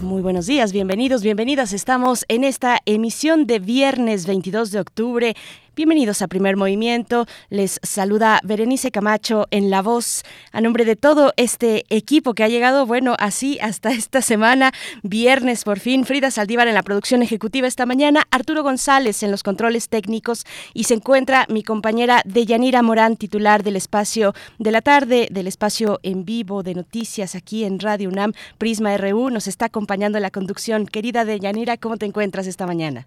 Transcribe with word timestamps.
Muy 0.00 0.22
buenos 0.22 0.46
días, 0.46 0.72
bienvenidos, 0.72 1.22
bienvenidas. 1.24 1.72
Estamos 1.72 2.24
en 2.28 2.44
esta 2.44 2.78
emisión 2.84 3.46
de 3.48 3.58
viernes 3.58 4.26
22 4.26 4.70
de 4.70 4.78
octubre. 4.78 5.36
Bienvenidos 5.78 6.22
a 6.22 6.26
Primer 6.26 6.56
Movimiento. 6.56 7.26
Les 7.50 7.78
saluda 7.84 8.40
Berenice 8.42 8.90
Camacho 8.90 9.46
en 9.52 9.70
la 9.70 9.80
voz 9.80 10.24
a 10.50 10.60
nombre 10.60 10.84
de 10.84 10.96
todo 10.96 11.32
este 11.36 11.84
equipo 11.88 12.34
que 12.34 12.42
ha 12.42 12.48
llegado, 12.48 12.84
bueno, 12.84 13.14
así 13.20 13.60
hasta 13.60 13.92
esta 13.92 14.20
semana, 14.20 14.72
viernes 15.04 15.62
por 15.62 15.78
fin. 15.78 16.04
Frida 16.04 16.32
Saldívar 16.32 16.66
en 16.66 16.74
la 16.74 16.82
producción 16.82 17.22
ejecutiva 17.22 17.68
esta 17.68 17.86
mañana, 17.86 18.26
Arturo 18.32 18.64
González 18.64 19.22
en 19.22 19.30
los 19.30 19.44
controles 19.44 19.88
técnicos 19.88 20.46
y 20.74 20.82
se 20.82 20.94
encuentra 20.94 21.46
mi 21.48 21.62
compañera 21.62 22.22
Deyanira 22.24 22.82
Morán, 22.82 23.16
titular 23.16 23.62
del 23.62 23.76
espacio 23.76 24.34
de 24.58 24.72
la 24.72 24.82
tarde, 24.82 25.28
del 25.30 25.46
espacio 25.46 26.00
en 26.02 26.24
vivo 26.24 26.64
de 26.64 26.74
noticias 26.74 27.36
aquí 27.36 27.62
en 27.62 27.78
Radio 27.78 28.08
UNAM, 28.08 28.32
Prisma 28.58 28.96
RU. 28.96 29.30
Nos 29.30 29.46
está 29.46 29.66
acompañando 29.66 30.18
en 30.18 30.22
la 30.22 30.32
conducción. 30.32 30.86
Querida 30.86 31.24
Deyanira, 31.24 31.76
¿cómo 31.76 31.98
te 31.98 32.06
encuentras 32.06 32.48
esta 32.48 32.66
mañana? 32.66 33.06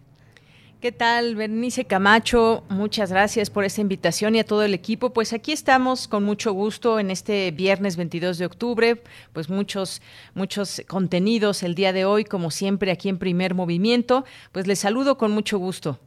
¿Qué 0.81 0.91
tal, 0.91 1.35
Bernice 1.35 1.85
Camacho? 1.85 2.63
Muchas 2.69 3.11
gracias 3.11 3.51
por 3.51 3.65
esta 3.65 3.81
invitación 3.81 4.33
y 4.33 4.39
a 4.39 4.43
todo 4.43 4.63
el 4.63 4.73
equipo. 4.73 5.13
Pues 5.13 5.31
aquí 5.31 5.51
estamos 5.51 6.07
con 6.07 6.23
mucho 6.23 6.53
gusto 6.53 6.97
en 6.97 7.11
este 7.11 7.51
viernes 7.51 7.97
22 7.97 8.39
de 8.39 8.47
octubre, 8.47 9.03
pues 9.31 9.47
muchos 9.47 10.01
muchos 10.33 10.81
contenidos 10.87 11.61
el 11.61 11.75
día 11.75 11.93
de 11.93 12.05
hoy, 12.05 12.23
como 12.23 12.49
siempre 12.49 12.91
aquí 12.91 13.09
en 13.09 13.19
Primer 13.19 13.53
Movimiento. 13.53 14.25
Pues 14.51 14.65
les 14.65 14.79
saludo 14.79 15.19
con 15.19 15.29
mucho 15.29 15.59
gusto. 15.59 15.99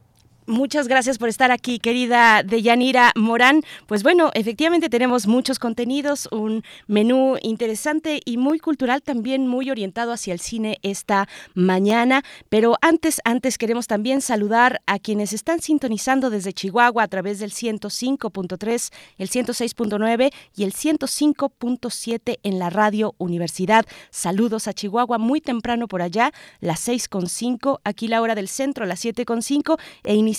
Muchas 0.47 0.87
gracias 0.87 1.17
por 1.17 1.27
estar 1.27 1.49
aquí, 1.49 1.79
querida 1.79 2.43
Deyanira 2.43 3.11
Morán. 3.15 3.63
Pues 3.87 4.03
bueno, 4.03 4.29
efectivamente 4.35 4.89
tenemos 4.89 5.25
muchos 5.25 5.57
contenidos, 5.57 6.29
un 6.31 6.61
menú 6.85 7.37
interesante 7.41 8.21
y 8.23 8.37
muy 8.37 8.59
cultural, 8.59 9.01
también 9.01 9.47
muy 9.47 9.71
orientado 9.71 10.11
hacia 10.11 10.33
el 10.33 10.39
cine 10.39 10.77
esta 10.83 11.27
mañana. 11.55 12.23
Pero 12.47 12.77
antes, 12.81 13.21
antes 13.25 13.57
queremos 13.57 13.87
también 13.87 14.21
saludar 14.21 14.81
a 14.85 14.99
quienes 14.99 15.33
están 15.33 15.61
sintonizando 15.61 16.29
desde 16.29 16.53
Chihuahua 16.53 17.01
a 17.01 17.07
través 17.07 17.39
del 17.39 17.49
105.3, 17.49 18.93
el 19.17 19.29
106.9 19.31 20.31
y 20.55 20.63
el 20.63 20.73
105.7 20.73 22.37
en 22.43 22.59
la 22.59 22.69
radio 22.69 23.15
Universidad. 23.17 23.83
Saludos 24.11 24.67
a 24.67 24.73
Chihuahua 24.73 25.17
muy 25.17 25.41
temprano 25.41 25.87
por 25.87 26.03
allá, 26.03 26.31
las 26.59 26.87
6.5, 26.87 27.79
aquí 27.83 28.07
la 28.07 28.21
hora 28.21 28.35
del 28.35 28.47
centro, 28.47 28.85
las 28.85 29.03
7.5 29.03 29.79
e 30.03 30.13
Iniciamos 30.13 30.34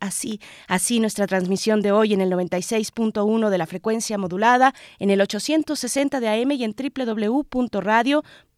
así, 0.00 0.40
así 0.66 1.00
nuestra 1.00 1.26
transmisión 1.26 1.80
de 1.80 1.92
hoy 1.92 2.12
en 2.12 2.20
el 2.20 2.30
96.1 2.30 3.50
de 3.50 3.58
la 3.58 3.66
frecuencia 3.66 4.18
modulada, 4.18 4.74
en 4.98 5.10
el 5.10 5.20
860 5.20 6.20
de 6.20 6.28
AM 6.28 6.52
y 6.52 6.64
en 6.64 6.74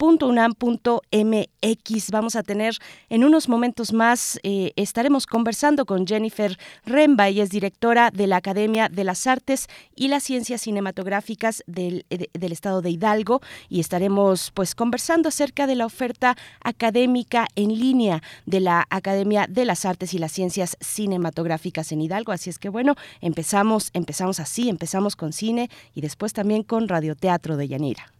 www.radio.unam.mx. 0.00 2.10
Vamos 2.10 2.36
a 2.36 2.42
tener 2.42 2.76
en 3.08 3.24
unos 3.24 3.48
momentos 3.48 3.92
más, 3.92 4.38
eh, 4.42 4.72
estaremos 4.76 5.26
conversando 5.26 5.84
con 5.84 6.06
Jennifer 6.06 6.56
Remba, 6.84 7.28
ella 7.28 7.42
es 7.44 7.50
directora 7.50 8.10
de 8.10 8.26
la 8.26 8.36
Academia 8.36 8.88
de 8.88 9.04
las 9.04 9.26
Artes 9.26 9.68
y 9.94 10.08
las 10.08 10.22
Ciencias 10.22 10.62
Cinematográficas 10.62 11.62
del, 11.66 12.06
del 12.08 12.52
Estado 12.52 12.80
de 12.82 12.90
Hidalgo 12.90 13.40
y 13.68 13.80
estaremos 13.80 14.50
pues 14.52 14.74
conversando 14.74 15.28
acerca 15.28 15.66
de 15.66 15.74
la 15.74 15.84
oferta 15.86 16.36
académica 16.62 17.46
en 17.54 17.78
línea 17.78 18.22
de 18.46 18.60
la 18.60 18.86
Academia 18.90 19.46
de 19.48 19.66
las 19.66 19.84
Artes 19.84 20.14
y 20.14 20.18
las 20.18 20.32
Ciencias 20.32 20.78
cinematográficas 20.80 21.92
en 21.92 22.00
Hidalgo. 22.00 22.32
Así 22.32 22.48
es 22.50 22.58
que 22.58 22.68
bueno, 22.68 22.96
empezamos, 23.20 23.90
empezamos 23.92 24.40
así, 24.40 24.68
empezamos 24.68 25.14
con 25.16 25.32
cine 25.32 25.68
y 25.94 26.00
después 26.00 26.32
también 26.32 26.62
con 26.62 26.88
radioteatro 26.88 27.56
de 27.56 27.68
Yanira. 27.68 28.19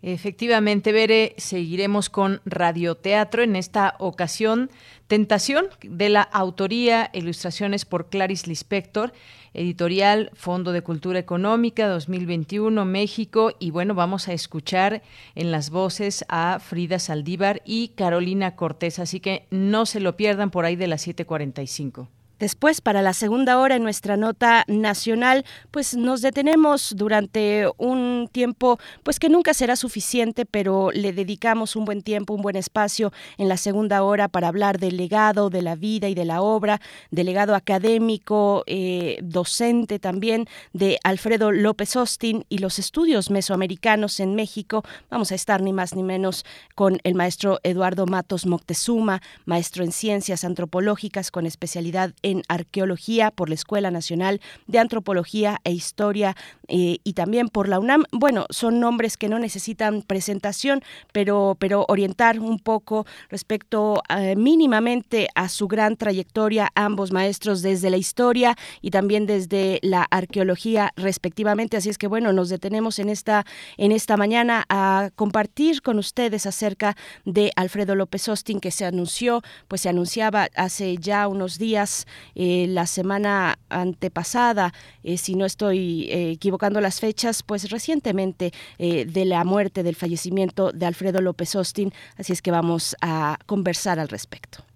Efectivamente, 0.00 0.92
Bere, 0.92 1.34
seguiremos 1.38 2.08
con 2.08 2.40
radioteatro 2.44 3.42
en 3.42 3.56
esta 3.56 3.96
ocasión. 3.98 4.70
Tentación 5.08 5.66
de 5.82 6.08
la 6.08 6.22
autoría, 6.22 7.10
ilustraciones 7.12 7.84
por 7.84 8.08
Clarice 8.08 8.46
Lispector, 8.46 9.12
editorial 9.54 10.30
Fondo 10.34 10.70
de 10.70 10.82
Cultura 10.82 11.18
Económica 11.18 11.88
2021 11.88 12.84
México 12.84 13.52
y 13.58 13.72
bueno, 13.72 13.94
vamos 13.94 14.28
a 14.28 14.34
escuchar 14.34 15.02
en 15.34 15.50
las 15.50 15.70
voces 15.70 16.24
a 16.28 16.60
Frida 16.60 17.00
Saldívar 17.00 17.62
y 17.64 17.88
Carolina 17.88 18.54
Cortés, 18.54 19.00
así 19.00 19.18
que 19.18 19.46
no 19.50 19.84
se 19.84 19.98
lo 19.98 20.16
pierdan 20.16 20.50
por 20.50 20.64
ahí 20.64 20.76
de 20.76 20.86
las 20.86 21.06
7:45. 21.06 22.08
Después, 22.38 22.80
para 22.80 23.02
la 23.02 23.14
segunda 23.14 23.58
hora 23.58 23.74
en 23.74 23.82
nuestra 23.82 24.16
nota 24.16 24.64
nacional, 24.68 25.44
pues 25.72 25.96
nos 25.96 26.22
detenemos 26.22 26.94
durante 26.96 27.66
un 27.78 28.28
tiempo, 28.30 28.78
pues 29.02 29.18
que 29.18 29.28
nunca 29.28 29.54
será 29.54 29.74
suficiente, 29.74 30.46
pero 30.46 30.90
le 30.92 31.12
dedicamos 31.12 31.74
un 31.74 31.84
buen 31.84 32.02
tiempo, 32.02 32.34
un 32.34 32.42
buen 32.42 32.54
espacio 32.54 33.12
en 33.38 33.48
la 33.48 33.56
segunda 33.56 34.02
hora 34.04 34.28
para 34.28 34.48
hablar 34.48 34.78
del 34.78 34.96
legado, 34.96 35.50
de 35.50 35.62
la 35.62 35.74
vida 35.74 36.08
y 36.08 36.14
de 36.14 36.24
la 36.24 36.40
obra, 36.40 36.80
del 37.10 37.26
legado 37.26 37.56
académico, 37.56 38.62
eh, 38.66 39.18
docente 39.22 39.98
también 39.98 40.46
de 40.72 40.98
Alfredo 41.02 41.50
López 41.50 41.96
Austin 41.96 42.44
y 42.48 42.58
los 42.58 42.78
estudios 42.78 43.30
mesoamericanos 43.30 44.20
en 44.20 44.36
México. 44.36 44.84
Vamos 45.10 45.32
a 45.32 45.34
estar 45.34 45.60
ni 45.60 45.72
más 45.72 45.96
ni 45.96 46.04
menos 46.04 46.44
con 46.76 46.98
el 47.02 47.14
maestro 47.16 47.58
Eduardo 47.64 48.06
Matos 48.06 48.46
Moctezuma, 48.46 49.22
maestro 49.44 49.82
en 49.82 49.90
ciencias 49.90 50.44
antropológicas 50.44 51.32
con 51.32 51.44
especialidad 51.44 52.14
en 52.22 52.27
en 52.28 52.42
arqueología 52.48 53.30
por 53.30 53.48
la 53.48 53.54
Escuela 53.54 53.90
Nacional 53.90 54.40
de 54.66 54.78
Antropología 54.78 55.60
e 55.64 55.72
Historia 55.72 56.36
eh, 56.68 56.98
y 57.02 57.14
también 57.14 57.48
por 57.48 57.68
la 57.68 57.78
UNAM. 57.78 58.04
Bueno, 58.12 58.46
son 58.50 58.80
nombres 58.80 59.16
que 59.16 59.28
no 59.28 59.38
necesitan 59.38 60.02
presentación, 60.02 60.82
pero, 61.12 61.56
pero 61.58 61.86
orientar 61.88 62.38
un 62.40 62.58
poco 62.58 63.06
respecto 63.30 64.02
eh, 64.10 64.36
mínimamente 64.36 65.28
a 65.34 65.48
su 65.48 65.68
gran 65.68 65.96
trayectoria, 65.96 66.68
ambos 66.74 67.12
maestros 67.12 67.62
desde 67.62 67.88
la 67.88 67.96
historia 67.96 68.56
y 68.82 68.90
también 68.90 69.26
desde 69.26 69.78
la 69.82 70.06
arqueología 70.10 70.92
respectivamente. 70.96 71.78
Así 71.78 71.88
es 71.88 71.96
que 71.96 72.08
bueno, 72.08 72.32
nos 72.34 72.50
detenemos 72.50 72.98
en 72.98 73.08
esta, 73.08 73.46
en 73.78 73.92
esta 73.92 74.18
mañana 74.18 74.66
a 74.68 75.10
compartir 75.16 75.80
con 75.80 75.98
ustedes 75.98 76.44
acerca 76.44 76.94
de 77.24 77.52
Alfredo 77.56 77.94
López 77.94 78.28
Austin 78.28 78.60
que 78.60 78.70
se 78.70 78.84
anunció, 78.84 79.42
pues 79.68 79.80
se 79.80 79.88
anunciaba 79.88 80.48
hace 80.54 80.98
ya 80.98 81.26
unos 81.28 81.58
días 81.58 82.06
eh, 82.34 82.66
la 82.68 82.86
semana 82.86 83.58
antepasada, 83.68 84.72
eh, 85.02 85.18
si 85.18 85.34
no 85.34 85.44
estoy 85.44 86.08
eh, 86.10 86.30
equivocando 86.32 86.80
las 86.80 87.00
fechas, 87.00 87.42
pues 87.42 87.70
recientemente 87.70 88.52
de 88.78 89.24
la 89.24 89.44
muerte, 89.44 89.82
del 89.82 89.96
fallecimiento 89.96 90.72
de 90.72 90.86
Alfredo 90.86 91.20
López 91.20 91.54
Austin. 91.54 91.92
Así 92.16 92.32
es 92.32 92.42
que 92.42 92.50
vamos 92.50 92.96
a 93.00 93.38
conversar 93.46 93.98
al 93.98 94.08
respecto. 94.08 94.67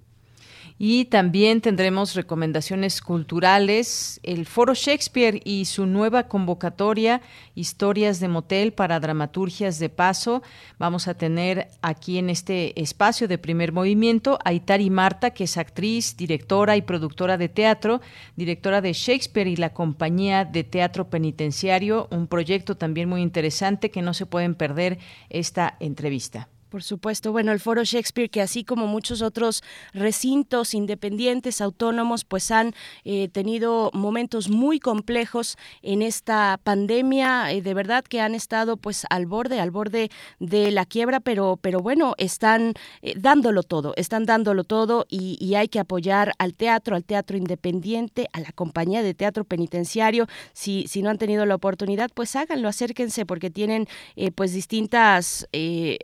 Y 0.79 1.05
también 1.07 1.61
tendremos 1.61 2.15
recomendaciones 2.15 3.01
culturales, 3.01 4.21
el 4.23 4.47
Foro 4.47 4.75
Shakespeare 4.75 5.41
y 5.45 5.67
su 5.67 5.87
nueva 5.87 6.29
convocatoria, 6.29 7.21
Historias 7.55 8.21
de 8.21 8.29
Motel 8.29 8.73
para 8.73 8.99
Dramaturgias 8.99 9.79
de 9.79 9.89
Paso. 9.89 10.43
Vamos 10.79 11.09
a 11.09 11.15
tener 11.15 11.69
aquí 11.83 12.19
en 12.19 12.31
este 12.31 12.81
espacio 12.81 13.29
de 13.29 13.39
primer 13.39 13.73
movimiento 13.73 14.39
a 14.45 14.53
Itari 14.53 14.91
Marta, 14.91 15.31
que 15.31 15.45
es 15.45 15.57
actriz, 15.57 16.17
directora 16.17 16.77
y 16.77 16.83
productora 16.83 17.37
de 17.37 17.49
teatro, 17.49 18.01
directora 18.37 18.81
de 18.81 18.93
Shakespeare 18.93 19.49
y 19.49 19.57
la 19.57 19.73
compañía 19.73 20.45
de 20.45 20.65
teatro 20.65 21.11
penitenciario, 21.11 22.09
un 22.11 22.27
proyecto 22.27 22.77
también 22.77 23.09
muy 23.09 23.23
interesante 23.23 23.91
que 23.91 24.03
no 24.03 24.15
se 24.15 24.27
pueden 24.27 24.55
perder 24.55 24.99
esta 25.31 25.77
entrevista. 25.81 26.49
Por 26.73 26.83
supuesto, 26.83 27.33
bueno, 27.33 27.53
el 27.53 27.61
Foro 27.61 27.85
Shakespeare, 27.85 28.31
que 28.31 28.41
así 28.41 28.65
como 28.65 28.87
muchos 28.87 29.21
otros 29.21 29.63
recintos 29.93 30.73
independientes, 30.73 31.61
autónomos, 31.61 32.25
pues 32.25 32.51
han 32.51 32.73
eh, 33.05 33.29
tenido 33.29 33.91
momentos 33.93 34.49
muy 34.49 34.81
complejos 34.81 35.59
en 35.83 36.01
esta 36.01 36.59
pandemia, 36.65 37.53
eh, 37.53 37.61
de 37.61 37.75
verdad 37.75 38.03
que 38.05 38.23
han 38.23 38.35
estado 38.35 38.79
pues 38.79 39.05
al 39.11 39.27
borde, 39.27 39.61
al 39.61 39.71
borde 39.71 40.11
de 40.41 40.71
la 40.71 40.87
quiebra, 40.87 41.21
pero, 41.21 41.59
pero 41.61 41.81
bueno, 41.81 42.15
están 42.17 42.73
eh, 43.03 43.13
dándolo 43.19 43.65
todo, 43.65 43.93
están 43.99 44.25
dándolo 44.25 44.65
todo 44.65 45.05
y, 45.11 45.37
y, 45.45 45.57
hay 45.57 45.69
que 45.69 45.79
apoyar 45.79 46.33
al 46.39 46.55
teatro, 46.55 46.97
al 46.97 47.05
teatro 47.05 47.37
independiente, 47.37 48.29
a 48.33 48.41
la 48.41 48.51
compañía 48.53 49.03
de 49.03 49.13
teatro 49.13 49.45
penitenciario. 49.45 50.27
Si, 50.55 50.87
si 50.89 51.03
no 51.03 51.11
han 51.11 51.19
tenido 51.19 51.45
la 51.45 51.55
oportunidad, 51.55 52.09
pues 52.15 52.35
háganlo, 52.35 52.67
acérquense 52.67 53.27
porque 53.27 53.51
tienen 53.51 53.87
pues 54.35 54.55
distintas 54.55 55.47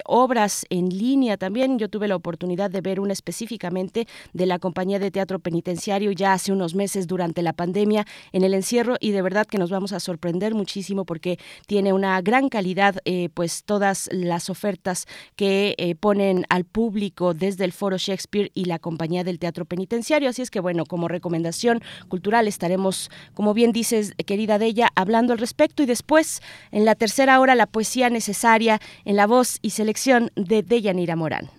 obras 0.05 0.58
en 0.71 0.89
línea 0.89 1.37
también. 1.37 1.79
Yo 1.79 1.89
tuve 1.89 2.09
la 2.09 2.17
oportunidad 2.17 2.71
de 2.71 2.81
ver 2.81 3.01
una 3.01 3.13
específicamente 3.13 4.07
de 4.33 4.47
la 4.47 4.59
compañía 4.59 4.99
de 4.99 5.11
teatro 5.11 5.39
penitenciario 5.39 6.13
ya 6.13 6.33
hace 6.33 6.53
unos 6.53 6.75
meses 6.75 7.07
durante 7.07 7.43
la 7.43 7.53
pandemia 7.53 8.07
en 8.33 8.45
el 8.45 8.55
encierro 8.55 8.97
y 9.01 9.11
de 9.11 9.23
verdad 9.23 9.47
que 9.47 9.59
nos 9.59 9.71
vamos 9.71 9.93
a 9.93 10.01
sorprender 10.01 10.55
muchísimo 10.55 11.05
porque 11.05 11.39
tiene 11.67 11.93
una 11.93 12.21
gran 12.21 12.49
calidad, 12.49 12.97
eh, 13.05 13.29
pues 13.35 13.65
todas 13.65 14.09
las 14.13 14.51
ofertas 14.51 15.07
que 15.37 15.75
eh, 15.79 15.95
ponen 15.95 16.45
al 16.49 16.65
público 16.65 17.35
desde 17.35 17.65
el 17.65 17.73
Foro 17.73 17.97
Shakespeare 17.99 18.51
y 18.55 18.67
la 18.67 18.79
compañía 18.79 19.25
del 19.25 19.39
teatro 19.39 19.65
penitenciario. 19.65 20.29
Así 20.29 20.43
es 20.43 20.51
que 20.51 20.61
bueno, 20.61 20.85
como 20.85 21.09
recomendación 21.09 21.81
cultural 22.09 22.49
estaremos, 22.49 23.11
como 23.35 23.55
bien 23.55 23.73
dices, 23.73 24.15
querida 24.27 24.59
de 24.59 24.67
ella, 24.67 24.89
hablando 24.95 25.33
al 25.33 25.39
respecto 25.39 25.83
y 25.83 25.87
después 25.87 26.41
en 26.71 26.85
la 26.85 26.95
tercera 26.95 27.41
hora 27.41 27.55
la 27.55 27.67
poesía 27.67 28.11
necesaria 28.11 28.81
en 29.05 29.17
la 29.17 29.27
voz 29.27 29.59
y 29.63 29.71
selección 29.71 30.31
de 30.49 30.63
Deyanira 30.63 31.15
Morán. 31.15 31.58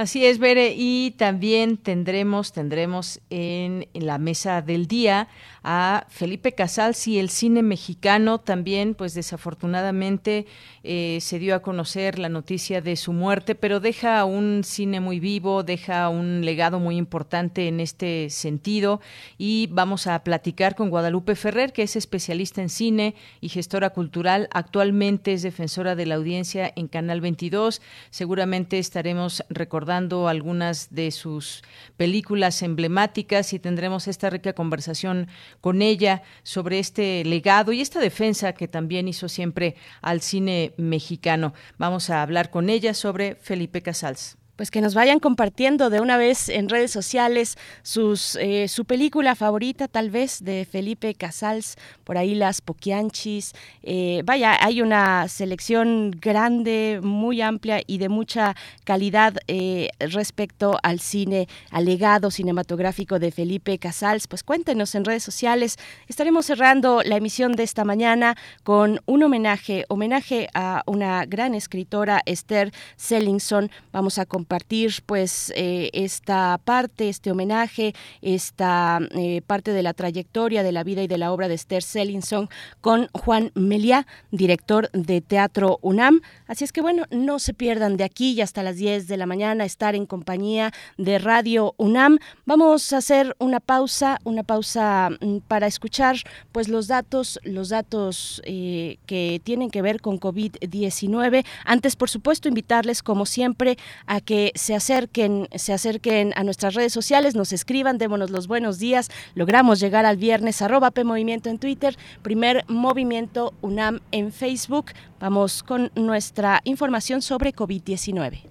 Así 0.00 0.24
es, 0.24 0.38
Bere, 0.38 0.72
y 0.78 1.10
también 1.18 1.76
tendremos, 1.76 2.52
tendremos 2.52 3.20
en, 3.28 3.86
la 3.92 4.16
mesa 4.16 4.62
del 4.62 4.86
día 4.86 5.28
a 5.62 6.06
Felipe 6.08 6.52
Casals 6.52 7.06
y 7.06 7.18
el 7.18 7.28
cine 7.28 7.62
mexicano. 7.62 8.40
También, 8.40 8.94
pues 8.94 9.12
desafortunadamente 9.12 10.46
eh, 10.84 11.18
se 11.20 11.38
dio 11.38 11.54
a 11.54 11.60
conocer 11.60 12.18
la 12.18 12.30
noticia 12.30 12.80
de 12.80 12.96
su 12.96 13.12
muerte, 13.12 13.54
pero 13.54 13.78
deja 13.78 14.24
un 14.24 14.62
cine 14.64 15.00
muy 15.00 15.20
vivo, 15.20 15.64
deja 15.64 16.08
un 16.08 16.46
legado 16.46 16.80
muy 16.80 16.96
importante 16.96 17.68
en 17.68 17.78
este 17.78 18.30
sentido. 18.30 19.02
Y 19.36 19.68
vamos 19.70 20.06
a 20.06 20.24
platicar 20.24 20.76
con 20.76 20.88
Guadalupe 20.88 21.34
Ferrer, 21.34 21.74
que 21.74 21.82
es 21.82 21.94
especialista 21.94 22.62
en 22.62 22.70
cine 22.70 23.14
y 23.42 23.50
gestora 23.50 23.90
cultural, 23.90 24.48
actualmente 24.50 25.34
es 25.34 25.42
defensora 25.42 25.94
de 25.94 26.06
la 26.06 26.14
audiencia 26.14 26.72
en 26.74 26.88
Canal 26.88 27.20
22, 27.20 27.82
seguramente 28.08 28.78
estaremos 28.78 29.44
recordando 29.50 29.89
recordando 29.90 30.28
algunas 30.28 30.94
de 30.94 31.10
sus 31.10 31.62
películas 31.96 32.62
emblemáticas 32.62 33.52
y 33.52 33.58
tendremos 33.58 34.06
esta 34.06 34.30
rica 34.30 34.52
conversación 34.52 35.26
con 35.60 35.82
ella 35.82 36.22
sobre 36.44 36.78
este 36.78 37.24
legado 37.24 37.72
y 37.72 37.80
esta 37.80 37.98
defensa 37.98 38.52
que 38.52 38.68
también 38.68 39.08
hizo 39.08 39.28
siempre 39.28 39.74
al 40.00 40.20
cine 40.20 40.74
mexicano. 40.76 41.54
Vamos 41.76 42.08
a 42.08 42.22
hablar 42.22 42.50
con 42.50 42.70
ella 42.70 42.94
sobre 42.94 43.34
Felipe 43.34 43.82
Casals 43.82 44.39
pues 44.60 44.70
que 44.70 44.82
nos 44.82 44.92
vayan 44.92 45.20
compartiendo 45.20 45.88
de 45.88 46.02
una 46.02 46.18
vez 46.18 46.50
en 46.50 46.68
redes 46.68 46.90
sociales 46.90 47.56
sus, 47.82 48.36
eh, 48.36 48.68
su 48.68 48.84
película 48.84 49.34
favorita, 49.34 49.88
tal 49.88 50.10
vez, 50.10 50.44
de 50.44 50.66
Felipe 50.70 51.14
Casals, 51.14 51.76
por 52.04 52.18
ahí 52.18 52.34
las 52.34 52.60
Poquianchis. 52.60 53.54
Eh, 53.82 54.20
vaya, 54.26 54.62
hay 54.62 54.82
una 54.82 55.28
selección 55.28 56.10
grande, 56.10 57.00
muy 57.02 57.40
amplia 57.40 57.80
y 57.86 57.96
de 57.96 58.10
mucha 58.10 58.54
calidad 58.84 59.38
eh, 59.48 59.88
respecto 59.98 60.76
al 60.82 61.00
cine, 61.00 61.48
al 61.70 61.86
legado 61.86 62.30
cinematográfico 62.30 63.18
de 63.18 63.30
Felipe 63.30 63.78
Casals. 63.78 64.28
Pues 64.28 64.42
cuéntenos 64.42 64.94
en 64.94 65.06
redes 65.06 65.22
sociales. 65.22 65.78
Estaremos 66.06 66.44
cerrando 66.44 67.00
la 67.02 67.16
emisión 67.16 67.52
de 67.52 67.62
esta 67.62 67.86
mañana 67.86 68.36
con 68.62 69.00
un 69.06 69.22
homenaje, 69.22 69.86
homenaje 69.88 70.50
a 70.52 70.82
una 70.84 71.24
gran 71.24 71.54
escritora, 71.54 72.20
Esther 72.26 72.74
Sellingson. 72.96 73.70
Vamos 73.90 74.18
a 74.18 74.26
compartir 74.26 74.49
compartir 74.50 74.94
pues 75.06 75.52
eh, 75.54 75.90
esta 75.92 76.58
parte, 76.64 77.08
este 77.08 77.30
homenaje, 77.30 77.94
esta 78.20 78.98
eh, 79.12 79.42
parte 79.46 79.72
de 79.72 79.84
la 79.84 79.94
trayectoria 79.94 80.64
de 80.64 80.72
la 80.72 80.82
vida 80.82 81.04
y 81.04 81.06
de 81.06 81.18
la 81.18 81.30
obra 81.30 81.46
de 81.46 81.54
Esther 81.54 81.84
Sellinson 81.84 82.48
con 82.80 83.06
Juan 83.12 83.52
Meliá, 83.54 84.08
director 84.32 84.90
de 84.90 85.20
Teatro 85.20 85.78
UNAM. 85.82 86.20
Así 86.48 86.64
es 86.64 86.72
que 86.72 86.80
bueno, 86.80 87.04
no 87.12 87.38
se 87.38 87.54
pierdan 87.54 87.96
de 87.96 88.02
aquí 88.02 88.32
y 88.32 88.40
hasta 88.40 88.64
las 88.64 88.74
10 88.74 89.06
de 89.06 89.16
la 89.16 89.26
mañana 89.26 89.64
estar 89.64 89.94
en 89.94 90.04
compañía 90.04 90.72
de 90.98 91.20
Radio 91.20 91.74
UNAM. 91.76 92.18
Vamos 92.44 92.92
a 92.92 92.96
hacer 92.96 93.36
una 93.38 93.60
pausa, 93.60 94.18
una 94.24 94.42
pausa 94.42 95.10
mm, 95.20 95.36
para 95.46 95.68
escuchar 95.68 96.16
pues 96.50 96.66
los 96.66 96.88
datos, 96.88 97.38
los 97.44 97.68
datos 97.68 98.42
eh, 98.44 98.98
que 99.06 99.40
tienen 99.44 99.70
que 99.70 99.80
ver 99.80 100.00
con 100.00 100.18
COVID-19. 100.18 101.46
Antes, 101.64 101.94
por 101.94 102.10
supuesto, 102.10 102.48
invitarles 102.48 103.04
como 103.04 103.26
siempre 103.26 103.78
a 104.06 104.20
se 104.54 104.74
acerquen, 104.74 105.48
se 105.54 105.72
acerquen 105.72 106.32
a 106.36 106.44
nuestras 106.44 106.74
redes 106.74 106.92
sociales, 106.92 107.34
nos 107.34 107.52
escriban, 107.52 107.98
démonos 107.98 108.30
los 108.30 108.46
buenos 108.46 108.78
días. 108.78 109.10
Logramos 109.34 109.80
llegar 109.80 110.06
al 110.06 110.16
viernes 110.16 110.62
arroba 110.62 110.90
P 110.90 111.04
Movimiento 111.04 111.48
en 111.48 111.58
Twitter, 111.58 111.96
primer 112.22 112.64
movimiento 112.68 113.52
UNAM 113.60 114.00
en 114.12 114.32
Facebook. 114.32 114.86
Vamos 115.18 115.62
con 115.62 115.90
nuestra 115.94 116.60
información 116.64 117.22
sobre 117.22 117.52
COVID-19. 117.52 118.42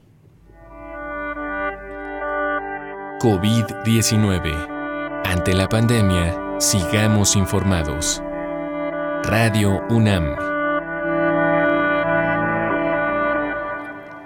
COVID-19. 3.19 5.21
Ante 5.25 5.53
la 5.53 5.67
pandemia, 5.67 6.59
sigamos 6.59 7.35
informados. 7.35 8.21
Radio 9.23 9.81
UNAM. 9.89 10.58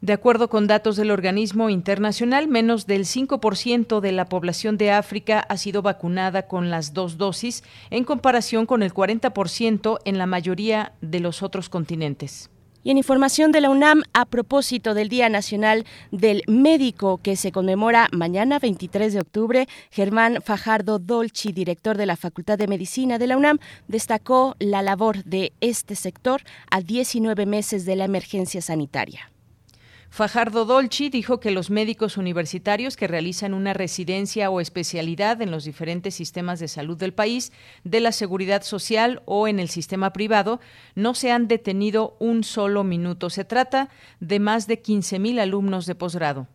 De 0.01 0.13
acuerdo 0.13 0.49
con 0.49 0.69
datos 0.69 0.95
del 0.95 1.11
organismo 1.11 1.71
internacional, 1.71 2.47
menos 2.47 2.87
del 2.87 3.05
5% 3.05 3.99
de 3.99 4.13
la 4.13 4.27
población 4.27 4.77
de 4.79 4.93
África 4.93 5.41
ha 5.41 5.57
sido 5.57 5.83
vacunada 5.83 6.47
con 6.47 6.71
las 6.71 6.95
dos 6.95 7.19
dosis, 7.19 7.65
en 7.91 8.05
comparación 8.05 8.65
con 8.65 8.85
el 8.85 8.95
40% 8.95 9.99
en 10.05 10.19
la 10.19 10.27
mayoría 10.27 10.93
de 11.01 11.19
los 11.19 11.43
otros 11.43 11.69
continentes. 11.69 12.49
Y 12.85 12.93
en 12.93 12.97
información 12.97 13.51
de 13.51 13.61
la 13.61 13.71
UNAM, 13.71 14.05
a 14.13 14.25
propósito 14.25 14.95
del 14.95 15.09
Día 15.09 15.29
Nacional 15.29 15.85
del 16.13 16.45
Médico 16.47 17.19
que 17.21 17.35
se 17.35 17.51
conmemora 17.51 18.07
mañana 18.13 18.61
23 18.61 19.13
de 19.13 19.21
octubre, 19.21 19.67
Germán 19.91 20.39
Fajardo 20.45 21.01
Dolci, 21.01 21.51
director 21.51 21.97
de 21.97 22.07
la 22.07 22.17
Facultad 22.17 22.57
de 22.57 22.69
Medicina 22.69 23.19
de 23.19 23.27
la 23.27 23.37
UNAM, 23.37 23.59
destacó 23.89 24.55
la 24.61 24.81
labor 24.83 25.25
de 25.25 25.53
este 25.61 25.97
sector 25.97 26.43
a 26.71 26.83
19 26.83 27.47
meses 27.47 27.85
de 27.85 27.97
la 27.97 28.05
emergencia 28.05 28.63
sanitaria. 28.63 29.33
Fajardo 30.11 30.65
Dolci 30.65 31.11
dijo 31.11 31.39
que 31.39 31.51
los 31.51 31.71
médicos 31.71 32.17
universitarios 32.17 32.97
que 32.97 33.07
realizan 33.07 33.55
una 33.55 33.75
residencia 33.75 34.51
o 34.51 34.61
especialidad 34.61 35.43
en 35.43 35.51
los 35.51 35.65
diferentes 35.65 36.15
sistemas 36.15 36.59
de 36.61 36.69
salud 36.69 36.97
del 36.97 37.13
país, 37.13 37.53
de 37.85 38.01
la 38.01 38.13
seguridad 38.13 38.63
social 38.63 39.23
o 39.27 39.49
en 39.49 39.61
el 39.61 39.69
sistema 39.69 40.13
privado, 40.13 40.61
no 40.95 41.15
se 41.15 41.31
han 41.31 41.47
detenido 41.47 42.17
un 42.21 42.43
solo 42.43 42.85
minuto. 42.85 43.31
Se 43.31 43.45
trata 43.45 43.91
de 44.19 44.41
más 44.41 44.67
de 44.67 44.83
15.000 44.83 45.41
alumnos 45.41 45.87
de 45.87 45.95
posgrado. 45.95 46.49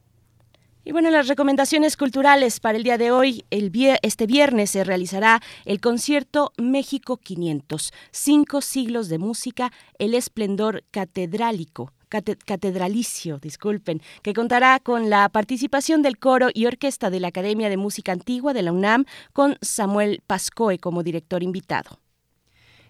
Y 0.84 0.92
bueno, 0.92 1.12
las 1.12 1.30
recomendaciones 1.30 1.96
culturales 1.96 2.60
para 2.60 2.78
el 2.78 2.84
día 2.84 2.98
de 2.98 3.12
hoy, 3.12 3.46
el 3.52 3.72
este 4.02 4.26
viernes 4.26 4.72
se 4.72 4.84
realizará 4.84 5.42
el 5.64 5.80
concierto 5.80 6.52
México 6.58 7.16
500, 7.16 7.94
cinco 8.12 8.60
siglos 8.60 9.08
de 9.08 9.20
música, 9.20 9.72
el 9.98 10.14
esplendor 10.14 10.84
catedrálico 10.92 11.94
catedralicio, 12.22 13.40
disculpen, 13.40 14.02
que 14.22 14.34
contará 14.34 14.80
con 14.80 15.10
la 15.10 15.28
participación 15.30 16.02
del 16.02 16.18
coro 16.18 16.50
y 16.54 16.66
orquesta 16.66 17.10
de 17.10 17.20
la 17.20 17.30
Academia 17.30 17.70
de 17.70 17.78
Música 17.78 18.12
Antigua 18.12 18.54
de 18.54 18.62
la 18.62 18.72
UNAM 18.72 19.06
con 19.34 19.58
Samuel 19.62 20.22
Pascoe 20.28 20.80
como 20.80 21.04
director 21.04 21.44
invitado. 21.44 22.00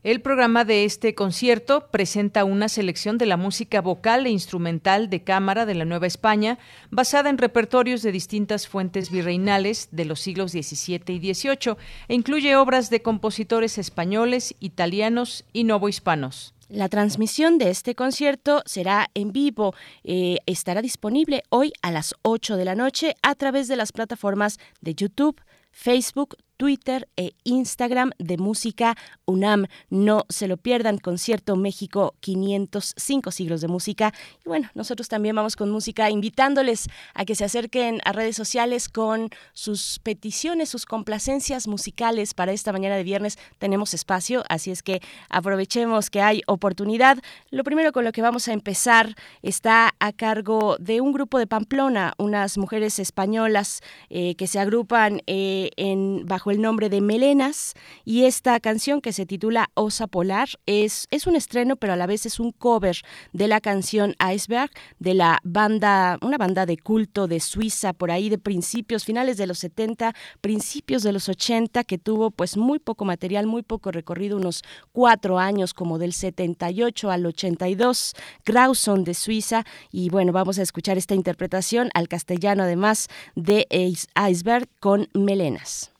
El 0.03 0.19
programa 0.19 0.65
de 0.65 0.83
este 0.83 1.15
concierto 1.15 1.87
presenta 1.89 2.43
una 2.43 2.67
selección 2.67 3.17
de 3.17 3.25
la 3.25 3.37
música 3.37 3.79
vocal 3.79 4.25
e 4.25 4.31
instrumental 4.31 5.09
de 5.09 5.23
cámara 5.23 5.65
de 5.65 5.75
la 5.75 5.85
Nueva 5.85 6.07
España, 6.07 6.59
basada 6.91 7.29
en 7.29 7.37
repertorios 7.37 8.01
de 8.01 8.11
distintas 8.11 8.67
fuentes 8.67 9.09
virreinales 9.09 9.87
de 9.91 10.03
los 10.03 10.19
siglos 10.19 10.51
XVII 10.51 11.03
y 11.07 11.33
XVIII, 11.33 11.77
e 12.09 12.15
incluye 12.15 12.57
obras 12.57 12.89
de 12.89 13.01
compositores 13.01 13.77
españoles, 13.77 14.55
italianos 14.59 15.45
y 15.53 15.63
novohispanos. 15.63 16.52
La 16.69 16.89
transmisión 16.89 17.57
de 17.57 17.69
este 17.69 17.93
concierto 17.93 18.63
será 18.65 19.09
en 19.13 19.31
vivo. 19.31 19.75
Eh, 20.03 20.37
estará 20.45 20.81
disponible 20.81 21.43
hoy 21.49 21.73
a 21.81 21.91
las 21.91 22.15
8 22.21 22.57
de 22.57 22.65
la 22.65 22.75
noche 22.75 23.15
a 23.21 23.35
través 23.35 23.67
de 23.67 23.75
las 23.75 23.91
plataformas 23.91 24.59
de 24.81 24.95
YouTube, 24.95 25.41
Facebook, 25.71 26.37
Twitter 26.57 27.07
e 27.17 27.33
Instagram 27.43 28.11
de 28.19 28.37
Música 28.37 28.95
UNAM. 29.25 29.67
No 29.89 30.25
se 30.29 30.47
lo 30.47 30.57
pierdan, 30.57 30.97
Concierto 30.97 31.55
México 31.55 32.15
505 32.19 33.31
siglos 33.31 33.61
de 33.61 33.67
música. 33.67 34.13
Y 34.45 34.49
bueno, 34.49 34.69
nosotros 34.73 35.07
también 35.07 35.35
vamos 35.35 35.55
con 35.55 35.71
música, 35.71 36.09
invitándoles 36.09 36.87
a 37.13 37.25
que 37.25 37.35
se 37.35 37.45
acerquen 37.45 37.99
a 38.05 38.11
redes 38.11 38.35
sociales 38.35 38.89
con 38.89 39.29
sus 39.53 39.99
peticiones, 39.99 40.69
sus 40.69 40.85
complacencias 40.85 41.67
musicales 41.67 42.33
para 42.33 42.51
esta 42.51 42.71
mañana 42.71 42.95
de 42.95 43.03
viernes. 43.03 43.37
Tenemos 43.59 43.93
espacio, 43.93 44.43
así 44.49 44.71
es 44.71 44.83
que 44.83 45.01
aprovechemos 45.29 46.09
que 46.09 46.21
hay 46.21 46.41
oportunidad. 46.47 47.19
Lo 47.49 47.63
primero 47.63 47.91
con 47.91 48.03
lo 48.03 48.11
que 48.11 48.21
vamos 48.21 48.47
a 48.47 48.53
empezar 48.53 49.15
está 49.41 49.93
a 49.99 50.11
cargo 50.13 50.77
de 50.79 51.01
un 51.01 51.13
grupo 51.13 51.39
de 51.39 51.47
Pamplona, 51.47 52.13
unas 52.17 52.57
mujeres 52.57 52.99
españolas 52.99 53.81
eh, 54.09 54.35
que 54.35 54.47
se 54.47 54.59
agrupan 54.59 55.21
eh, 55.27 55.71
en 55.77 56.25
bajo 56.25 56.42
el 56.51 56.61
nombre 56.61 56.89
de 56.89 57.01
Melenas 57.01 57.73
y 58.05 58.25
esta 58.25 58.59
canción 58.59 59.01
que 59.01 59.13
se 59.13 59.25
titula 59.25 59.69
Osa 59.73 60.07
Polar 60.07 60.49
es, 60.65 61.07
es 61.11 61.27
un 61.27 61.35
estreno 61.35 61.75
pero 61.75 61.93
a 61.93 61.95
la 61.95 62.07
vez 62.07 62.25
es 62.25 62.39
un 62.39 62.51
cover 62.51 62.97
de 63.31 63.47
la 63.47 63.61
canción 63.61 64.15
Iceberg 64.33 64.71
de 64.99 65.13
la 65.13 65.39
banda, 65.43 66.17
una 66.21 66.37
banda 66.37 66.65
de 66.65 66.77
culto 66.77 67.27
de 67.27 67.39
Suiza 67.39 67.93
por 67.93 68.11
ahí 68.11 68.29
de 68.29 68.37
principios, 68.37 69.05
finales 69.05 69.37
de 69.37 69.47
los 69.47 69.59
70, 69.59 70.13
principios 70.41 71.03
de 71.03 71.13
los 71.13 71.29
80 71.29 71.83
que 71.83 71.97
tuvo 71.97 72.31
pues 72.31 72.57
muy 72.57 72.79
poco 72.79 73.05
material, 73.05 73.47
muy 73.47 73.63
poco 73.63 73.91
recorrido, 73.91 74.37
unos 74.37 74.63
cuatro 74.91 75.39
años 75.39 75.73
como 75.73 75.97
del 75.97 76.13
78 76.13 77.11
al 77.11 77.25
82, 77.25 78.13
Grauson 78.45 79.03
de 79.03 79.13
Suiza 79.13 79.63
y 79.91 80.09
bueno, 80.09 80.31
vamos 80.31 80.59
a 80.59 80.61
escuchar 80.61 80.97
esta 80.97 81.15
interpretación 81.15 81.89
al 81.93 82.07
castellano 82.07 82.63
además 82.63 83.07
de 83.35 83.67
Iceberg 84.15 84.67
con 84.79 85.09
Melenas. 85.13 85.92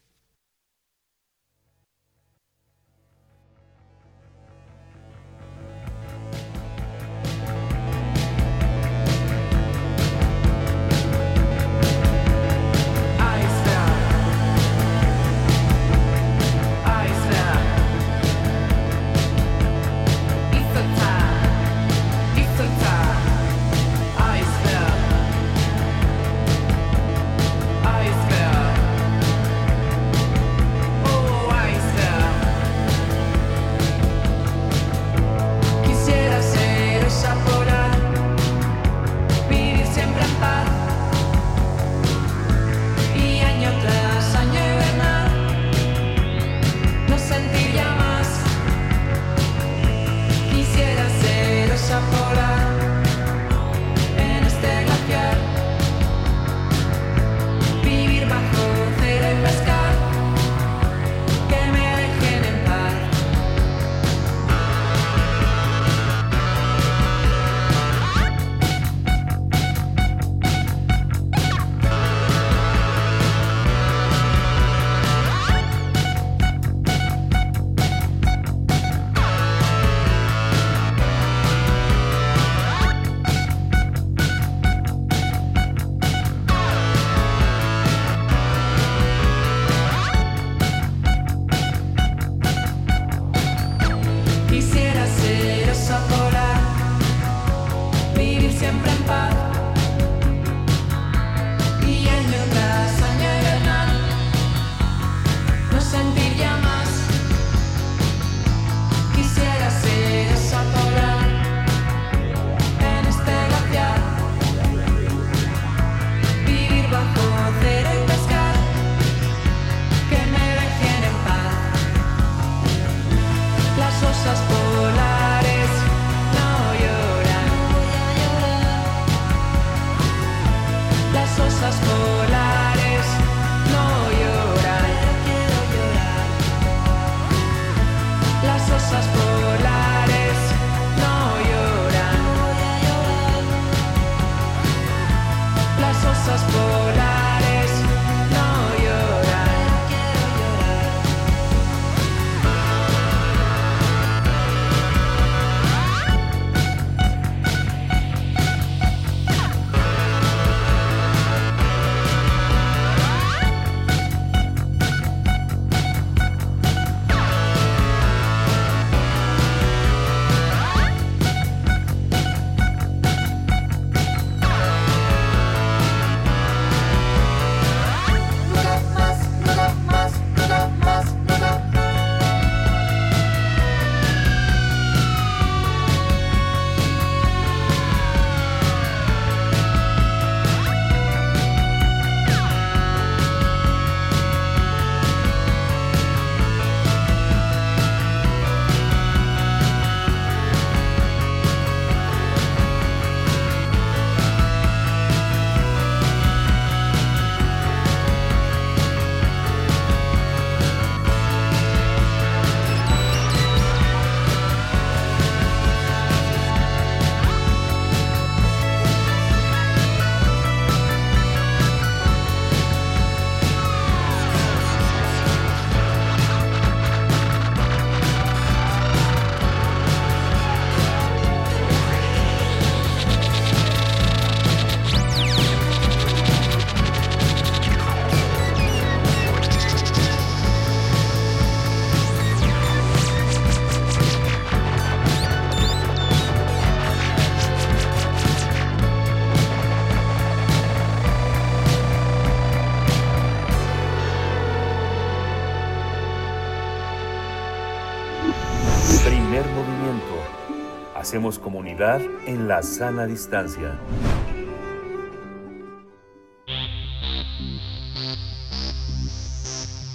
Hacemos 261.14 261.38
comunidad 261.38 262.02
en 262.26 262.48
la 262.48 262.64
sana 262.64 263.06
distancia. 263.06 263.80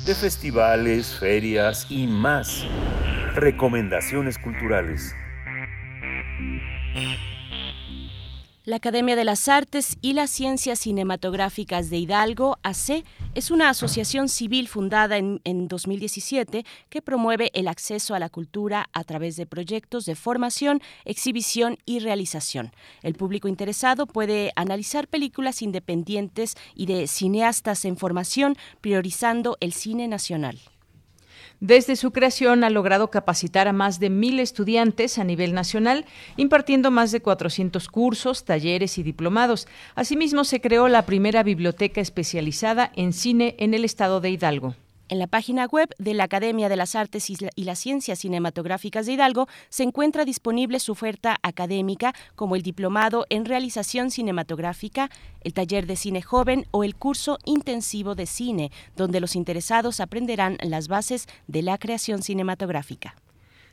De 0.06 0.14
festivales, 0.14 1.18
ferias 1.18 1.88
y 1.90 2.06
más. 2.06 2.64
Recomendaciones 3.34 4.38
culturales. 4.38 5.12
La 8.64 8.76
Academia 8.76 9.16
de 9.16 9.24
las 9.24 9.48
Artes 9.48 9.96
y 10.00 10.12
las 10.12 10.30
Ciencias 10.30 10.78
Cinematográficas 10.78 11.90
de 11.90 11.96
Hidalgo, 11.96 12.58
AC, 12.62 13.02
es 13.38 13.52
una 13.52 13.68
asociación 13.68 14.28
civil 14.28 14.66
fundada 14.66 15.16
en, 15.16 15.68
2017 15.68 16.64
que 16.90 17.02
promueve 17.02 17.52
el 17.54 17.68
acceso 17.68 18.16
a 18.16 18.18
la 18.18 18.30
cultura 18.30 18.90
a 18.92 19.04
través 19.04 19.36
de 19.36 19.46
proyectos 19.46 20.06
de 20.06 20.16
formación, 20.16 20.82
exhibición 21.04 21.78
y 21.86 22.00
realización. 22.00 22.72
El 23.00 23.14
público 23.14 23.46
interesado 23.46 24.08
puede 24.08 24.50
analizar 24.56 25.06
películas 25.06 25.62
independientes 25.62 26.56
y 26.74 26.86
de 26.86 27.06
cineastas 27.06 27.84
en 27.84 27.96
formación, 27.96 28.56
priorizando 28.80 29.56
el 29.60 29.72
cine 29.72 30.08
nacional. 30.08 30.58
Desde 31.60 31.96
su 31.96 32.12
creación 32.12 32.62
ha 32.62 32.70
logrado 32.70 33.10
capacitar 33.10 33.66
a 33.66 33.72
más 33.72 33.98
de 33.98 34.10
mil 34.10 34.38
estudiantes 34.38 35.18
a 35.18 35.24
nivel 35.24 35.54
nacional, 35.54 36.06
impartiendo 36.36 36.92
más 36.92 37.10
de 37.10 37.20
400 37.20 37.88
cursos, 37.88 38.44
talleres 38.44 38.96
y 38.96 39.02
diplomados. 39.02 39.66
Asimismo, 39.96 40.44
se 40.44 40.60
creó 40.60 40.86
la 40.86 41.04
primera 41.04 41.42
biblioteca 41.42 42.00
especializada 42.00 42.92
en 42.94 43.12
cine 43.12 43.56
en 43.58 43.74
el 43.74 43.84
estado 43.84 44.20
de 44.20 44.30
Hidalgo. 44.30 44.76
En 45.10 45.18
la 45.18 45.26
página 45.26 45.64
web 45.64 45.88
de 45.98 46.12
la 46.12 46.24
Academia 46.24 46.68
de 46.68 46.76
las 46.76 46.94
Artes 46.94 47.30
y 47.30 47.64
las 47.64 47.78
Ciencias 47.78 48.18
Cinematográficas 48.18 49.06
de 49.06 49.14
Hidalgo 49.14 49.48
se 49.70 49.82
encuentra 49.82 50.26
disponible 50.26 50.80
su 50.80 50.92
oferta 50.92 51.38
académica 51.42 52.14
como 52.34 52.56
el 52.56 52.62
diplomado 52.62 53.24
en 53.30 53.46
realización 53.46 54.10
cinematográfica, 54.10 55.10
el 55.40 55.54
taller 55.54 55.86
de 55.86 55.96
cine 55.96 56.20
joven 56.20 56.66
o 56.72 56.84
el 56.84 56.94
curso 56.94 57.38
intensivo 57.46 58.14
de 58.14 58.26
cine, 58.26 58.70
donde 58.96 59.20
los 59.20 59.34
interesados 59.34 60.00
aprenderán 60.00 60.58
las 60.62 60.88
bases 60.88 61.26
de 61.46 61.62
la 61.62 61.78
creación 61.78 62.22
cinematográfica. 62.22 63.14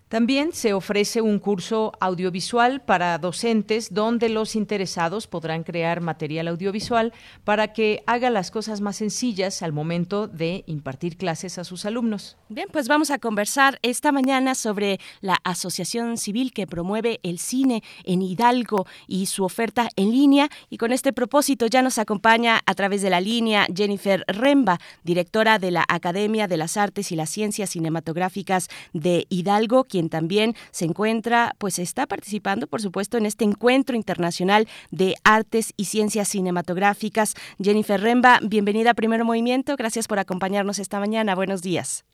También 0.07 0.53
se 0.53 0.73
ofrece 0.73 1.21
un 1.21 1.39
curso 1.39 1.91
audiovisual 1.99 2.79
para 2.81 3.17
docentes 3.17 3.91
donde 3.91 4.29
los 4.29 4.55
interesados 4.55 5.25
podrán 5.25 5.63
crear 5.63 5.99
material 5.99 6.47
audiovisual 6.47 7.11
para 7.43 7.73
que 7.73 8.03
haga 8.05 8.29
las 8.29 8.51
cosas 8.51 8.81
más 8.81 8.97
sencillas 8.97 9.63
al 9.63 9.73
momento 9.73 10.27
de 10.27 10.63
impartir 10.67 11.17
clases 11.17 11.57
a 11.57 11.63
sus 11.63 11.85
alumnos. 11.85 12.37
Bien, 12.49 12.67
pues 12.71 12.87
vamos 12.87 13.09
a 13.09 13.17
conversar 13.17 13.79
esta 13.81 14.11
mañana 14.11 14.53
sobre 14.53 14.99
la 15.21 15.37
asociación 15.43 16.17
civil 16.17 16.53
que 16.53 16.67
promueve 16.67 17.19
el 17.23 17.39
cine 17.39 17.81
en 18.03 18.21
Hidalgo 18.21 18.85
y 19.07 19.25
su 19.25 19.43
oferta 19.43 19.89
en 19.95 20.11
línea. 20.11 20.49
Y 20.69 20.77
con 20.77 20.91
este 20.91 21.13
propósito 21.13 21.65
ya 21.65 21.81
nos 21.81 21.97
acompaña 21.97 22.61
a 22.67 22.75
través 22.75 23.01
de 23.01 23.09
la 23.09 23.21
línea 23.21 23.65
Jennifer 23.75 24.23
Remba, 24.27 24.79
directora 25.03 25.57
de 25.57 25.71
la 25.71 25.83
Academia 25.87 26.47
de 26.47 26.57
las 26.57 26.77
Artes 26.77 27.11
y 27.11 27.15
las 27.15 27.31
Ciencias 27.31 27.71
Cinematográficas 27.71 28.69
de 28.93 29.25
Hidalgo 29.29 29.85
quien 29.95 30.04
también 30.09 30.55
se 30.71 30.85
encuentra, 30.85 31.55
pues 31.57 31.79
está 31.79 32.07
participando, 32.07 32.67
por 32.67 32.81
supuesto, 32.81 33.17
en 33.17 33.25
este 33.25 33.45
encuentro 33.45 33.95
internacional 33.95 34.67
de 34.91 35.15
artes 35.23 35.73
y 35.77 35.85
ciencias 35.85 36.29
cinematográficas. 36.29 37.35
Jennifer 37.61 37.99
Remba, 37.99 38.39
bienvenida 38.41 38.91
a 38.91 38.93
Primer 38.93 39.23
Movimiento. 39.23 39.75
Gracias 39.75 40.07
por 40.07 40.19
acompañarnos 40.19 40.79
esta 40.79 40.99
mañana. 40.99 41.35
Buenos 41.35 41.61
días. 41.61 42.05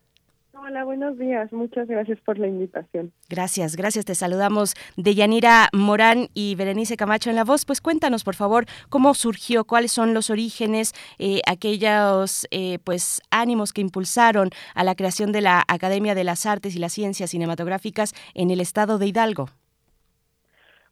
Hola, 0.63 0.83
buenos 0.83 1.17
días. 1.17 1.51
Muchas 1.51 1.87
gracias 1.87 2.19
por 2.19 2.37
la 2.37 2.47
invitación. 2.47 3.11
Gracias, 3.27 3.75
gracias. 3.75 4.05
Te 4.05 4.13
saludamos 4.13 4.75
de 4.95 5.15
Yanira 5.15 5.69
Morán 5.73 6.27
y 6.35 6.53
Berenice 6.53 6.97
Camacho 6.97 7.31
en 7.31 7.35
la 7.35 7.43
voz. 7.43 7.65
Pues 7.65 7.81
cuéntanos, 7.81 8.23
por 8.23 8.35
favor, 8.35 8.65
cómo 8.87 9.15
surgió, 9.15 9.63
cuáles 9.63 9.91
son 9.91 10.13
los 10.13 10.29
orígenes, 10.29 10.93
eh, 11.17 11.41
aquellos 11.47 12.47
eh, 12.51 12.77
pues 12.83 13.23
ánimos 13.31 13.73
que 13.73 13.81
impulsaron 13.81 14.51
a 14.75 14.83
la 14.83 14.93
creación 14.93 15.31
de 15.31 15.41
la 15.41 15.63
Academia 15.67 16.13
de 16.13 16.25
las 16.25 16.45
Artes 16.45 16.75
y 16.75 16.79
las 16.79 16.93
Ciencias 16.93 17.31
Cinematográficas 17.31 18.13
en 18.35 18.51
el 18.51 18.61
estado 18.61 18.99
de 18.99 19.07
Hidalgo. 19.07 19.47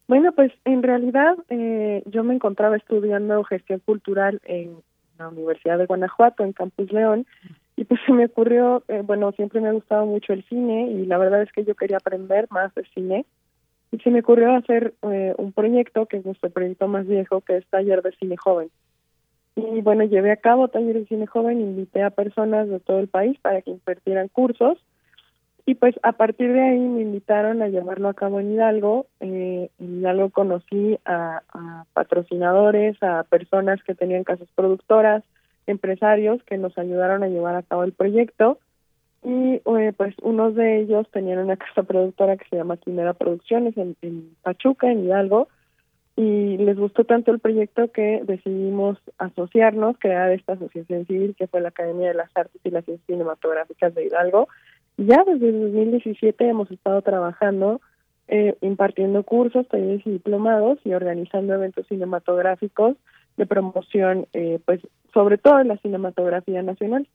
Bueno, 0.07 0.31
pues 0.31 0.51
en 0.65 0.81
realidad 0.81 1.35
eh, 1.49 2.01
yo 2.07 2.23
me 2.23 2.33
encontraba 2.33 2.75
estudiando 2.75 3.43
gestión 3.43 3.81
cultural 3.85 4.41
en 4.45 4.77
la 5.19 5.27
Universidad 5.27 5.77
de 5.77 5.85
Guanajuato, 5.85 6.43
en 6.43 6.53
Campus 6.53 6.91
León, 6.91 7.27
y 7.79 7.85
pues 7.85 8.01
se 8.05 8.11
me 8.11 8.25
ocurrió, 8.25 8.83
eh, 8.89 9.03
bueno, 9.05 9.31
siempre 9.31 9.61
me 9.61 9.69
ha 9.69 9.71
gustado 9.71 10.05
mucho 10.05 10.33
el 10.33 10.43
cine 10.49 10.91
y 10.91 11.05
la 11.05 11.17
verdad 11.17 11.41
es 11.41 11.51
que 11.53 11.63
yo 11.63 11.75
quería 11.75 11.95
aprender 11.95 12.45
más 12.49 12.75
de 12.75 12.83
cine. 12.93 13.25
Y 13.93 13.99
se 13.99 14.11
me 14.11 14.19
ocurrió 14.19 14.53
hacer 14.53 14.95
eh, 15.03 15.33
un 15.37 15.53
proyecto 15.53 16.05
que 16.05 16.17
es 16.17 16.25
nuestro 16.25 16.49
proyecto 16.49 16.89
más 16.89 17.07
viejo, 17.07 17.39
que 17.39 17.55
es 17.55 17.65
Taller 17.67 18.01
de 18.01 18.11
Cine 18.11 18.35
Joven. 18.35 18.69
Y 19.55 19.79
bueno, 19.79 20.03
llevé 20.03 20.31
a 20.31 20.35
cabo 20.35 20.67
Taller 20.67 20.93
de 20.95 21.05
Cine 21.05 21.25
Joven, 21.25 21.61
invité 21.61 22.03
a 22.03 22.09
personas 22.09 22.67
de 22.67 22.81
todo 22.81 22.99
el 22.99 23.07
país 23.07 23.39
para 23.41 23.61
que 23.61 23.71
impartieran 23.71 24.27
cursos. 24.27 24.77
Y 25.65 25.75
pues 25.75 25.95
a 26.03 26.11
partir 26.11 26.51
de 26.51 26.61
ahí 26.61 26.79
me 26.79 27.03
invitaron 27.03 27.61
a 27.61 27.69
llevarlo 27.69 28.09
a 28.09 28.13
cabo 28.13 28.41
en 28.41 28.51
Hidalgo. 28.51 29.07
Eh, 29.21 29.69
en 29.79 29.99
Hidalgo 29.99 30.31
conocí 30.31 30.99
a, 31.05 31.43
a 31.53 31.85
patrocinadores, 31.93 33.01
a 33.01 33.23
personas 33.23 33.81
que 33.83 33.95
tenían 33.95 34.25
casas 34.25 34.49
productoras, 34.53 35.23
empresarios 35.69 36.43
que 36.43 36.57
nos 36.57 36.77
ayudaron 36.77 37.23
a 37.23 37.27
llevar 37.27 37.55
a 37.55 37.63
cabo 37.63 37.83
el 37.83 37.93
proyecto 37.93 38.59
y 39.23 39.61
eh, 39.65 39.93
pues 39.95 40.15
unos 40.21 40.55
de 40.55 40.79
ellos 40.79 41.07
tenían 41.11 41.39
una 41.39 41.57
casa 41.57 41.83
productora 41.83 42.37
que 42.37 42.47
se 42.49 42.55
llama 42.55 42.77
Quimera 42.77 43.13
Producciones 43.13 43.75
en, 43.77 44.35
Pachuca, 44.41 44.91
en 44.91 45.05
Hidalgo, 45.05 45.47
y 46.15 46.57
les 46.57 46.77
gustó 46.77 47.05
tanto 47.05 47.31
el 47.31 47.39
proyecto 47.39 47.91
que 47.93 48.21
decidimos 48.25 48.97
asociarnos, 49.17 49.95
crear 49.99 50.31
esta 50.31 50.53
asociación 50.53 51.05
civil 51.05 51.33
que 51.37 51.47
fue 51.47 51.61
la 51.61 51.69
Academia 51.69 52.09
de 52.09 52.13
las 52.13 52.29
Artes 52.35 52.59
y 52.65 52.71
las 52.71 52.83
Ciencias 52.83 53.07
Cinematográficas 53.07 53.95
de 53.95 54.05
Hidalgo. 54.05 54.49
Ya 54.97 55.23
desde 55.25 55.53
2017 55.53 56.49
hemos 56.49 56.69
estado 56.71 57.01
trabajando 57.03 57.79
eh, 58.27 58.55
impartiendo 58.59 59.23
cursos, 59.23 59.65
talleres 59.69 60.05
y 60.05 60.11
diplomados 60.11 60.77
y 60.83 60.93
organizando 60.93 61.53
eventos 61.53 61.87
cinematográficos 61.87 62.97
de 63.37 63.45
promoción, 63.45 64.27
eh, 64.33 64.59
pues 64.65 64.81
sobre 65.13 65.37
todo 65.37 65.59
en 65.59 65.69
la 65.69 65.77
cinematografía 65.77 66.61
nacional. 66.61 67.07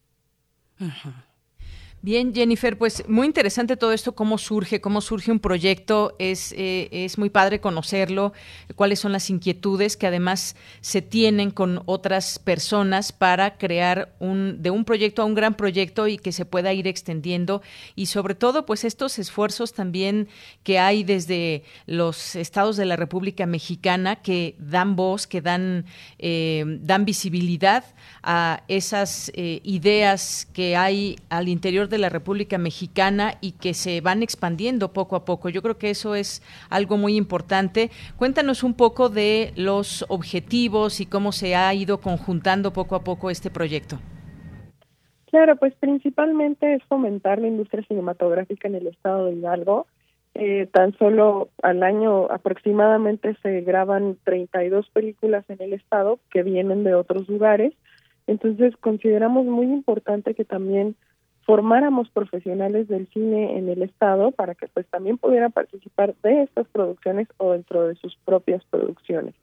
Bien, 2.05 2.35
Jennifer, 2.35 2.77
pues 2.77 3.09
muy 3.09 3.27
interesante 3.27 3.79
todo 3.79 3.95
esto, 3.95 4.15
cómo 4.15 4.37
surge, 4.37 4.83
cómo 4.83 5.01
surge 5.01 5.33
un 5.33 5.41
proyecto, 5.41 6.15
es, 6.19 6.53
eh, 6.53 6.91
es 6.93 7.17
muy 7.17 7.31
padre 7.31 7.63
conocerlo, 7.63 8.35
cuáles 8.77 9.01
son 9.01 9.13
las 9.13 9.31
inquietudes 9.31 9.97
que 9.97 10.07
además 10.07 10.55
se 10.83 11.01
tienen 11.01 11.51
con 11.51 11.83
otras 11.87 12.39
personas 12.39 13.11
para 13.11 13.57
crear 13.57 14.15
un, 14.19 14.63
de 14.63 14.71
un 14.71 14.85
proyecto 14.85 15.23
a 15.23 15.25
un 15.25 15.35
gran 15.35 15.55
proyecto 15.55 16.07
y 16.07 16.19
que 16.19 16.33
se 16.33 16.45
pueda 16.45 16.75
ir 16.75 16.87
extendiendo. 16.87 17.63
Y 17.97 18.05
sobre 18.05 18.35
todo 18.35 18.67
pues 18.67 18.85
estos 18.85 19.19
esfuerzos 19.19 19.73
también 19.73 20.29
que 20.63 20.79
hay 20.79 21.05
desde 21.05 21.63
los 21.87 22.37
estados 22.37 22.77
de 22.77 22.85
la 22.85 22.97
República 22.97 23.47
Mexicana 23.47 24.17
que 24.17 24.57
dan 24.59 24.95
voz, 24.95 25.27
que 25.27 25.41
dan, 25.41 25.87
eh, 26.19 26.65
dan 26.83 27.07
visibilidad 27.07 27.83
a 28.23 28.63
esas 28.69 29.33
eh, 29.35 29.61
ideas 29.65 30.47
que 30.53 30.77
hay 30.77 31.17
al 31.31 31.49
interior 31.49 31.89
de 31.89 31.94
de 31.95 31.99
la 31.99 32.09
República 32.09 32.59
Mexicana 32.59 33.35
y 33.41 33.53
que 33.53 33.73
se 33.73 34.01
van 34.01 34.23
expandiendo 34.23 34.93
poco 34.93 35.17
a 35.17 35.25
poco. 35.25 35.49
Yo 35.49 35.63
creo 35.63 35.79
que 35.79 35.91
eso 35.91 36.15
es 36.15 36.43
algo 36.69 36.97
muy 36.97 37.17
importante. 37.17 37.91
Cuéntanos 38.17 38.63
un 38.63 38.75
poco 38.75 39.09
de 39.09 39.53
los 39.57 40.05
objetivos 40.09 41.01
y 41.01 41.07
cómo 41.07 41.33
se 41.33 41.55
ha 41.55 41.73
ido 41.73 42.01
conjuntando 42.01 42.73
poco 42.73 42.97
a 42.97 43.05
poco 43.05 43.31
este 43.31 43.51
proyecto. 43.51 43.99
Claro, 45.27 45.57
pues 45.57 45.75
principalmente 45.81 46.75
es 46.75 46.83
fomentar 46.85 47.41
la 47.41 47.49
industria 47.49 47.85
cinematográfica 47.89 48.69
en 48.69 48.75
el 48.77 48.87
estado 48.89 49.27
de 49.27 49.35
Hidalgo. 49.35 49.87
Eh, 50.35 50.69
tan 50.73 50.97
solo 50.99 51.49
al 51.63 51.85
año 51.85 52.31
aproximadamente 52.31 53.37
se 53.43 53.61
graban 53.61 54.17
32 54.25 54.91
películas 54.91 55.45
en 55.49 55.63
el 55.63 55.73
estado 55.73 56.19
que 56.31 56.43
vienen 56.43 56.83
de 56.83 56.95
otros 56.95 57.29
lugares. 57.29 57.73
Entonces 58.27 58.77
consideramos 58.77 59.45
muy 59.47 59.67
importante 59.67 60.35
que 60.35 60.45
también 60.45 60.97
formáramos 61.47 62.09
profesionales 62.11 62.89
del 62.89 63.07
cine 63.09 63.59
en 63.59 63.69
el 63.69 63.83
estado 63.83 64.31
para 64.31 64.55
que 64.55 64.69
pues 64.69 64.87
también 64.87 65.19
pudieran 65.19 65.53
participar 65.53 66.15
de 66.23 66.43
estas 66.43 66.67
producciones 66.69 67.29
o 67.39 67.53
dentro 67.53 67.87
de 67.87 67.95
sus 67.97 68.17
propias 68.25 68.65
producciones. 68.71 69.35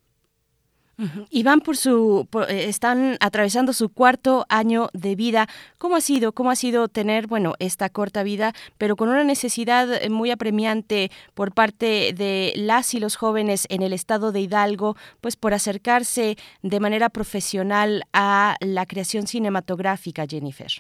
Y 1.29 1.43
por 1.65 1.77
su, 1.77 2.27
eh, 2.47 2.65
están 2.67 3.17
atravesando 3.21 3.73
su 3.73 3.89
cuarto 3.89 4.45
año 4.49 4.89
de 4.93 5.15
vida. 5.15 5.47
¿Cómo 5.79 5.95
ha 5.95 6.01
sido? 6.01 6.31
¿Cómo 6.31 6.51
ha 6.51 6.55
sido 6.55 6.89
tener, 6.89 7.25
bueno, 7.25 7.53
esta 7.57 7.89
corta 7.89 8.21
vida, 8.21 8.53
pero 8.77 8.95
con 8.95 9.09
una 9.09 9.23
necesidad 9.23 9.87
muy 10.09 10.29
apremiante 10.29 11.09
por 11.33 11.53
parte 11.53 12.13
de 12.13 12.53
las 12.55 12.93
y 12.93 12.99
los 12.99 13.15
jóvenes 13.15 13.65
en 13.69 13.81
el 13.81 13.93
estado 13.93 14.31
de 14.31 14.41
Hidalgo, 14.41 14.95
pues 15.21 15.35
por 15.35 15.55
acercarse 15.55 16.37
de 16.61 16.79
manera 16.79 17.09
profesional 17.09 18.03
a 18.13 18.55
la 18.59 18.85
creación 18.85 19.25
cinematográfica, 19.25 20.27
Jennifer? 20.27 20.71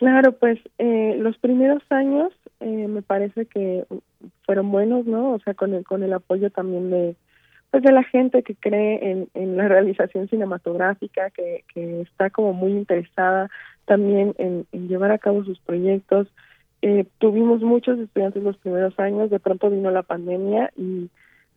Claro, 0.00 0.32
pues 0.32 0.58
eh, 0.78 1.14
los 1.18 1.36
primeros 1.36 1.82
años 1.90 2.32
eh, 2.60 2.88
me 2.88 3.02
parece 3.02 3.44
que 3.44 3.84
fueron 4.46 4.70
buenos, 4.70 5.04
¿no? 5.04 5.32
O 5.32 5.38
sea, 5.40 5.52
con 5.52 5.74
el, 5.74 5.84
con 5.84 6.02
el 6.02 6.14
apoyo 6.14 6.48
también 6.48 6.88
de, 6.88 7.16
pues 7.70 7.82
de 7.82 7.92
la 7.92 8.02
gente 8.04 8.42
que 8.42 8.54
cree 8.54 9.10
en, 9.10 9.28
en 9.34 9.58
la 9.58 9.68
realización 9.68 10.26
cinematográfica, 10.28 11.28
que, 11.28 11.64
que 11.74 12.00
está 12.00 12.30
como 12.30 12.54
muy 12.54 12.72
interesada 12.72 13.50
también 13.84 14.34
en, 14.38 14.64
en 14.72 14.88
llevar 14.88 15.10
a 15.10 15.18
cabo 15.18 15.44
sus 15.44 15.60
proyectos. 15.60 16.28
Eh, 16.80 17.04
tuvimos 17.18 17.60
muchos 17.60 17.98
estudiantes 17.98 18.42
los 18.42 18.56
primeros 18.56 18.98
años, 18.98 19.28
de 19.28 19.38
pronto 19.38 19.68
vino 19.68 19.90
la 19.90 20.02
pandemia 20.02 20.72
y 20.78 21.10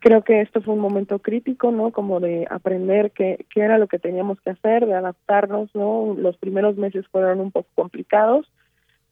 creo 0.04 0.22
que 0.22 0.42
esto 0.42 0.62
fue 0.62 0.74
un 0.74 0.82
momento 0.82 1.20
crítico, 1.20 1.72
¿no? 1.72 1.92
Como 1.92 2.20
de 2.20 2.46
aprender 2.50 3.12
qué, 3.12 3.46
qué 3.50 3.62
era 3.62 3.78
lo 3.78 3.88
que 3.88 4.00
teníamos 4.00 4.40
que 4.42 4.50
hacer, 4.50 4.86
de 4.86 4.96
adaptarnos, 4.96 5.74
¿no? 5.74 6.14
Los 6.18 6.36
primeros 6.36 6.76
meses 6.76 7.08
fueron 7.08 7.40
un 7.40 7.52
poco 7.52 7.70
complicados, 7.74 8.52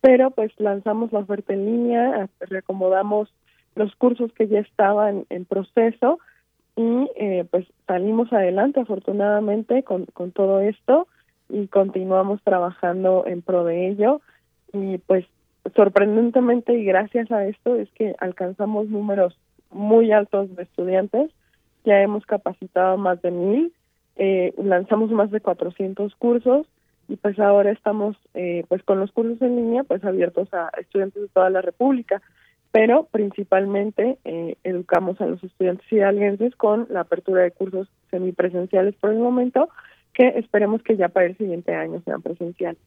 pero 0.02 0.32
pues 0.32 0.52
lanzamos 0.58 1.14
la 1.14 1.20
oferta 1.20 1.54
en 1.54 1.66
línea, 1.66 2.28
reacomodamos 2.42 3.34
los 3.76 3.96
cursos 3.96 4.34
que 4.34 4.50
ya 4.50 4.60
estaban 4.60 5.26
en 5.30 5.46
proceso 5.46 6.20
y 6.76 7.10
eh, 7.16 7.46
pues 7.50 7.66
salimos 7.88 8.34
adelante 8.34 8.82
afortunadamente 8.82 9.84
con, 9.84 10.08
con 10.08 10.34
todo 10.34 10.60
esto 10.60 11.08
y 11.48 11.68
continuamos 11.68 12.42
trabajando 12.44 13.24
en 13.26 13.42
pro 13.42 13.64
de 13.64 13.88
ello 13.88 14.20
y 14.74 14.98
pues 14.98 15.26
sorprendentemente 15.74 16.74
y 16.74 16.84
gracias 16.84 17.32
a 17.32 17.46
esto 17.46 17.78
es 17.78 17.90
que 17.92 18.14
alcanzamos 18.20 18.90
números 18.90 19.38
muy 19.72 20.12
altos 20.12 20.56
de 20.56 20.64
estudiantes. 20.64 21.32
Ya 21.84 22.02
hemos 22.02 22.26
capacitado 22.26 22.98
más 22.98 23.22
de 23.22 23.32
mil, 23.32 23.74
eh, 24.16 24.54
lanzamos 24.58 25.10
más 25.12 25.32
de 25.32 25.42
400 25.42 26.14
cursos 26.16 26.68
y 27.08 27.16
pues 27.16 27.40
ahora 27.40 27.72
estamos 27.72 28.16
eh, 28.34 28.64
pues 28.68 28.84
con 28.84 29.00
los 29.00 29.12
cursos 29.12 29.42
en 29.42 29.56
línea 29.56 29.84
pues 29.84 30.04
abiertos 30.04 30.54
a 30.54 30.70
estudiantes 30.80 31.24
de 31.24 31.28
toda 31.30 31.50
la 31.50 31.62
República, 31.62 32.22
pero 32.72 33.06
principalmente 33.12 34.18
eh, 34.24 34.58
educamos 34.64 35.20
a 35.20 35.26
los 35.26 35.44
estudiantes 35.44 35.92
hidalguenses 35.92 36.56
con 36.56 36.88
la 36.90 37.02
apertura 37.02 37.44
de 37.44 37.52
cursos 37.52 37.88
semipresenciales 38.12 38.96
por 38.96 39.12
el 39.12 39.20
momento 39.20 39.70
que 40.14 40.28
esperemos 40.38 40.84
que 40.84 40.98
ya 40.98 41.10
para 41.10 41.26
el 41.26 41.38
siguiente 41.38 41.74
año 41.74 42.02
sean 42.06 42.22
presenciales. 42.22 42.82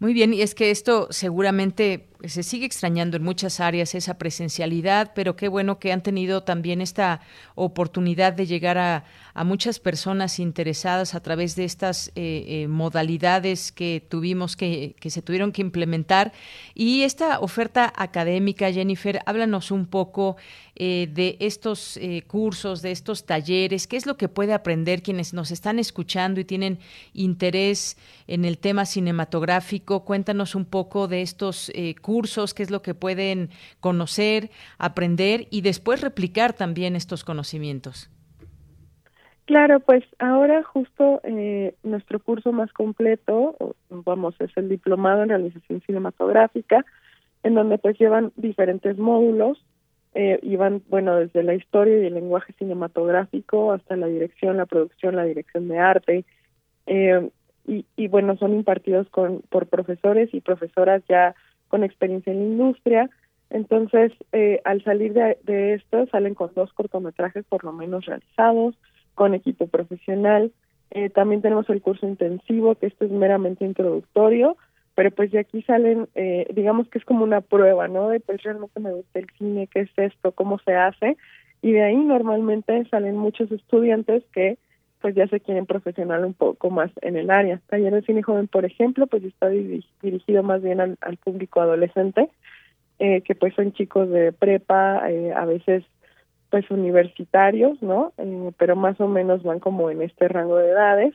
Muy 0.00 0.14
bien, 0.14 0.32
y 0.32 0.40
es 0.40 0.54
que 0.54 0.70
esto 0.70 1.08
seguramente 1.10 2.08
se 2.24 2.42
sigue 2.42 2.64
extrañando 2.64 3.18
en 3.18 3.22
muchas 3.22 3.60
áreas 3.60 3.94
esa 3.94 4.16
presencialidad, 4.16 5.12
pero 5.14 5.36
qué 5.36 5.46
bueno 5.46 5.78
que 5.78 5.92
han 5.92 6.02
tenido 6.02 6.42
también 6.42 6.80
esta 6.80 7.20
oportunidad 7.54 8.32
de 8.32 8.46
llegar 8.46 8.78
a, 8.78 9.04
muchas 9.44 9.78
personas 9.78 10.38
interesadas 10.38 11.14
a 11.14 11.20
través 11.20 11.54
de 11.54 11.64
estas 11.64 12.08
eh, 12.14 12.44
eh, 12.46 12.68
modalidades 12.68 13.72
que 13.72 14.04
tuvimos 14.06 14.56
que, 14.56 14.96
que 15.00 15.10
se 15.10 15.22
tuvieron 15.22 15.52
que 15.52 15.62
implementar. 15.62 16.32
Y 16.74 17.02
esta 17.02 17.38
oferta 17.40 17.92
académica, 17.94 18.72
Jennifer, 18.72 19.20
háblanos 19.26 19.70
un 19.70 19.86
poco 19.86 20.36
eh, 20.82 21.08
de 21.12 21.36
estos 21.40 21.98
cursos, 22.26 22.80
de 22.80 22.90
estos 22.92 23.26
talleres, 23.26 23.86
qué 23.86 23.96
es 23.96 24.06
lo 24.06 24.16
que 24.16 24.28
puede 24.28 24.52
aprender 24.54 25.02
quienes 25.02 25.34
nos 25.34 25.50
están 25.50 25.78
escuchando 25.78 26.40
y 26.40 26.44
tienen 26.44 26.78
interés 27.12 27.96
en 28.26 28.44
el 28.44 28.58
tema 28.58 28.84
cinematográfico. 28.84 30.04
Cuéntanos 30.04 30.54
un 30.54 30.64
poco 30.64 31.08
de 31.08 31.22
estos 31.22 31.72
cursos 32.00 32.20
cursos, 32.20 32.54
qué 32.54 32.64
es 32.64 32.70
lo 32.72 32.82
que 32.82 32.94
pueden 32.94 33.50
conocer, 33.78 34.50
aprender 34.78 35.46
y 35.50 35.60
después 35.60 36.00
replicar 36.00 36.52
también 36.52 36.96
estos 36.96 37.22
conocimientos. 37.22 38.10
Claro, 39.46 39.78
pues 39.78 40.02
ahora 40.18 40.64
justo 40.64 41.20
eh, 41.22 41.74
nuestro 41.84 42.18
curso 42.18 42.50
más 42.50 42.72
completo, 42.72 43.56
vamos, 43.88 44.34
es 44.40 44.50
el 44.56 44.68
diplomado 44.68 45.22
en 45.22 45.28
realización 45.28 45.80
cinematográfica, 45.86 46.84
en 47.44 47.54
donde 47.54 47.78
pues 47.78 47.96
llevan 47.96 48.32
diferentes 48.34 48.98
módulos, 48.98 49.64
eh, 50.14 50.38
y 50.42 50.56
van, 50.56 50.82
bueno, 50.88 51.16
desde 51.16 51.42
la 51.42 51.54
historia 51.54 51.98
y 51.98 52.06
el 52.06 52.14
lenguaje 52.14 52.52
cinematográfico 52.54 53.72
hasta 53.72 53.96
la 53.96 54.06
dirección, 54.06 54.56
la 54.56 54.66
producción, 54.66 55.16
la 55.16 55.24
dirección 55.24 55.68
de 55.68 55.78
arte, 55.78 56.24
eh, 56.86 57.30
y, 57.66 57.84
y, 57.96 58.08
bueno, 58.08 58.36
son 58.36 58.54
impartidos 58.54 59.08
con, 59.10 59.42
por 59.48 59.66
profesores 59.66 60.30
y 60.32 60.40
profesoras 60.40 61.02
ya 61.08 61.34
con 61.68 61.84
experiencia 61.84 62.32
en 62.32 62.40
la 62.40 62.44
industria. 62.44 63.10
Entonces, 63.50 64.12
eh, 64.32 64.60
al 64.64 64.82
salir 64.84 65.12
de, 65.12 65.74
esto, 65.74 66.06
salen 66.06 66.34
con 66.34 66.52
dos 66.54 66.72
cortometrajes 66.72 67.44
por 67.46 67.64
lo 67.64 67.72
menos 67.72 68.06
realizados, 68.06 68.76
con 69.14 69.34
equipo 69.34 69.66
profesional. 69.66 70.52
Eh, 70.92 71.10
también 71.10 71.42
tenemos 71.42 71.68
el 71.68 71.82
curso 71.82 72.06
intensivo, 72.06 72.76
que 72.76 72.86
esto 72.86 73.04
es 73.04 73.10
meramente 73.10 73.64
introductorio, 73.64 74.56
pero 74.94 75.10
pues 75.10 75.30
de 75.30 75.38
aquí 75.38 75.62
salen, 75.62 76.08
eh, 76.14 76.46
digamos 76.54 76.88
que 76.88 76.98
es 76.98 77.04
como 77.04 77.24
una 77.24 77.40
prueba, 77.40 77.88
¿no? 77.88 78.08
De 78.08 78.20
pues 78.20 78.42
realmente 78.42 78.80
me 78.80 78.92
gusta 78.92 79.18
el 79.18 79.26
cine, 79.38 79.68
qué 79.68 79.80
es 79.80 79.90
esto, 79.96 80.32
cómo 80.32 80.58
se 80.58 80.74
hace, 80.74 81.16
y 81.62 81.72
de 81.72 81.82
ahí 81.82 81.96
normalmente 81.96 82.84
salen 82.90 83.16
muchos 83.16 83.50
estudiantes 83.52 84.24
que 84.32 84.58
pues 85.00 85.14
ya 85.14 85.26
se 85.28 85.40
quieren 85.40 85.66
profesional 85.66 86.24
un 86.24 86.34
poco 86.34 86.70
más 86.70 86.90
en 87.00 87.16
el 87.16 87.30
área. 87.30 87.60
Taller 87.68 87.92
de 87.92 88.02
Cine 88.02 88.22
Joven, 88.22 88.48
por 88.48 88.64
ejemplo, 88.64 89.06
pues 89.06 89.24
está 89.24 89.48
dirigido 89.48 90.42
más 90.42 90.62
bien 90.62 90.80
al, 90.80 91.16
público 91.24 91.60
adolescente, 91.60 92.28
eh, 92.98 93.22
que 93.22 93.34
pues 93.34 93.54
son 93.54 93.72
chicos 93.72 94.10
de 94.10 94.32
prepa, 94.32 95.10
eh, 95.10 95.32
a 95.32 95.46
veces 95.46 95.84
pues 96.50 96.70
universitarios, 96.70 97.80
¿no? 97.80 98.12
Eh, 98.18 98.50
pero 98.58 98.76
más 98.76 99.00
o 99.00 99.08
menos 99.08 99.42
van 99.42 99.60
como 99.60 99.90
en 99.90 100.02
este 100.02 100.28
rango 100.28 100.56
de 100.56 100.70
edades, 100.70 101.14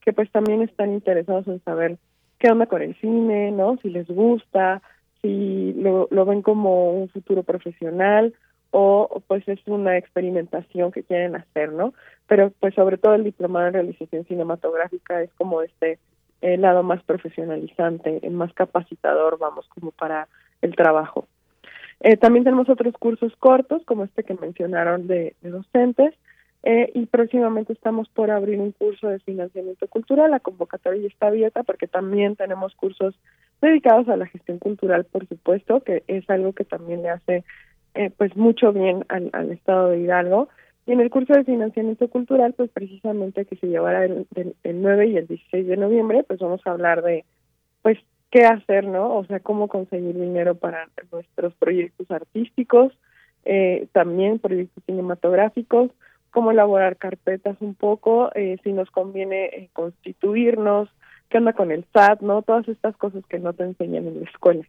que 0.00 0.12
pues 0.12 0.30
también 0.30 0.62
están 0.62 0.92
interesados 0.92 1.46
en 1.48 1.62
saber 1.64 1.98
qué 2.38 2.50
onda 2.50 2.66
con 2.66 2.82
el 2.82 2.94
cine, 3.00 3.50
¿no? 3.50 3.76
Si 3.82 3.90
les 3.90 4.06
gusta, 4.06 4.82
si 5.22 5.72
lo, 5.74 6.08
ven 6.24 6.42
como 6.42 6.92
un 6.92 7.08
futuro 7.08 7.42
profesional 7.42 8.34
o 8.70 9.22
pues 9.26 9.46
es 9.48 9.60
una 9.66 9.96
experimentación 9.96 10.92
que 10.92 11.02
quieren 11.02 11.36
hacer, 11.36 11.72
¿no? 11.72 11.94
Pero 12.26 12.52
pues 12.60 12.74
sobre 12.74 12.98
todo 12.98 13.14
el 13.14 13.24
diplomado 13.24 13.68
en 13.68 13.74
realización 13.74 14.24
cinematográfica 14.24 15.22
es 15.22 15.30
como 15.38 15.62
este 15.62 15.98
el 16.42 16.60
lado 16.60 16.82
más 16.82 17.02
profesionalizante, 17.02 18.20
el 18.22 18.32
más 18.32 18.52
capacitador, 18.52 19.38
vamos, 19.38 19.66
como 19.68 19.90
para 19.90 20.28
el 20.60 20.76
trabajo. 20.76 21.26
Eh, 22.00 22.16
también 22.16 22.44
tenemos 22.44 22.68
otros 22.68 22.94
cursos 22.98 23.34
cortos, 23.38 23.82
como 23.86 24.04
este 24.04 24.22
que 24.22 24.34
mencionaron 24.34 25.06
de, 25.06 25.34
docentes, 25.42 26.14
eh, 26.62 26.90
y 26.94 27.06
próximamente 27.06 27.72
estamos 27.72 28.08
por 28.08 28.30
abrir 28.30 28.58
un 28.60 28.72
curso 28.72 29.08
de 29.08 29.20
financiamiento 29.20 29.86
cultural. 29.86 30.30
La 30.30 30.40
convocatoria 30.40 31.02
ya 31.02 31.08
está 31.08 31.28
abierta 31.28 31.62
porque 31.62 31.86
también 31.86 32.36
tenemos 32.36 32.74
cursos 32.74 33.14
dedicados 33.60 34.08
a 34.08 34.16
la 34.16 34.26
gestión 34.26 34.58
cultural, 34.58 35.04
por 35.04 35.26
supuesto, 35.28 35.80
que 35.80 36.02
es 36.08 36.28
algo 36.28 36.52
que 36.52 36.64
también 36.64 37.02
le 37.02 37.10
hace 37.10 37.44
eh, 37.94 38.10
pues 38.16 38.36
mucho 38.36 38.72
bien 38.72 39.04
al, 39.08 39.30
al, 39.32 39.52
estado 39.52 39.90
de 39.90 40.00
Hidalgo. 40.00 40.48
Y 40.86 40.92
en 40.92 41.00
el 41.00 41.10
curso 41.10 41.32
de 41.32 41.44
financiamiento 41.44 42.08
cultural, 42.08 42.52
pues 42.52 42.70
precisamente 42.70 43.44
que 43.44 43.56
se 43.56 43.68
llevará 43.68 44.04
el, 44.04 44.26
el, 44.62 44.82
9 44.82 45.06
y 45.06 45.16
el 45.16 45.26
16 45.26 45.66
de 45.66 45.76
noviembre, 45.76 46.22
pues 46.24 46.38
vamos 46.38 46.60
a 46.64 46.70
hablar 46.70 47.02
de, 47.02 47.24
pues, 47.82 47.98
qué 48.30 48.44
hacer, 48.44 48.86
¿no? 48.86 49.16
O 49.16 49.24
sea, 49.24 49.40
cómo 49.40 49.68
conseguir 49.68 50.14
dinero 50.14 50.54
para 50.54 50.88
nuestros 51.10 51.54
proyectos 51.54 52.10
artísticos, 52.10 52.92
eh, 53.44 53.88
también 53.92 54.38
proyectos 54.38 54.84
cinematográficos, 54.84 55.90
cómo 56.30 56.50
elaborar 56.50 56.96
carpetas 56.96 57.56
un 57.60 57.74
poco, 57.74 58.30
eh, 58.34 58.58
si 58.62 58.72
nos 58.72 58.90
conviene 58.90 59.46
eh, 59.46 59.70
constituirnos, 59.72 60.88
qué 61.28 61.38
onda 61.38 61.52
con 61.52 61.70
el 61.72 61.84
SAT, 61.92 62.20
¿no? 62.20 62.42
Todas 62.42 62.68
estas 62.68 62.96
cosas 62.96 63.24
que 63.26 63.38
no 63.38 63.52
te 63.52 63.64
enseñan 63.64 64.06
en 64.06 64.20
la 64.20 64.30
escuela. 64.30 64.66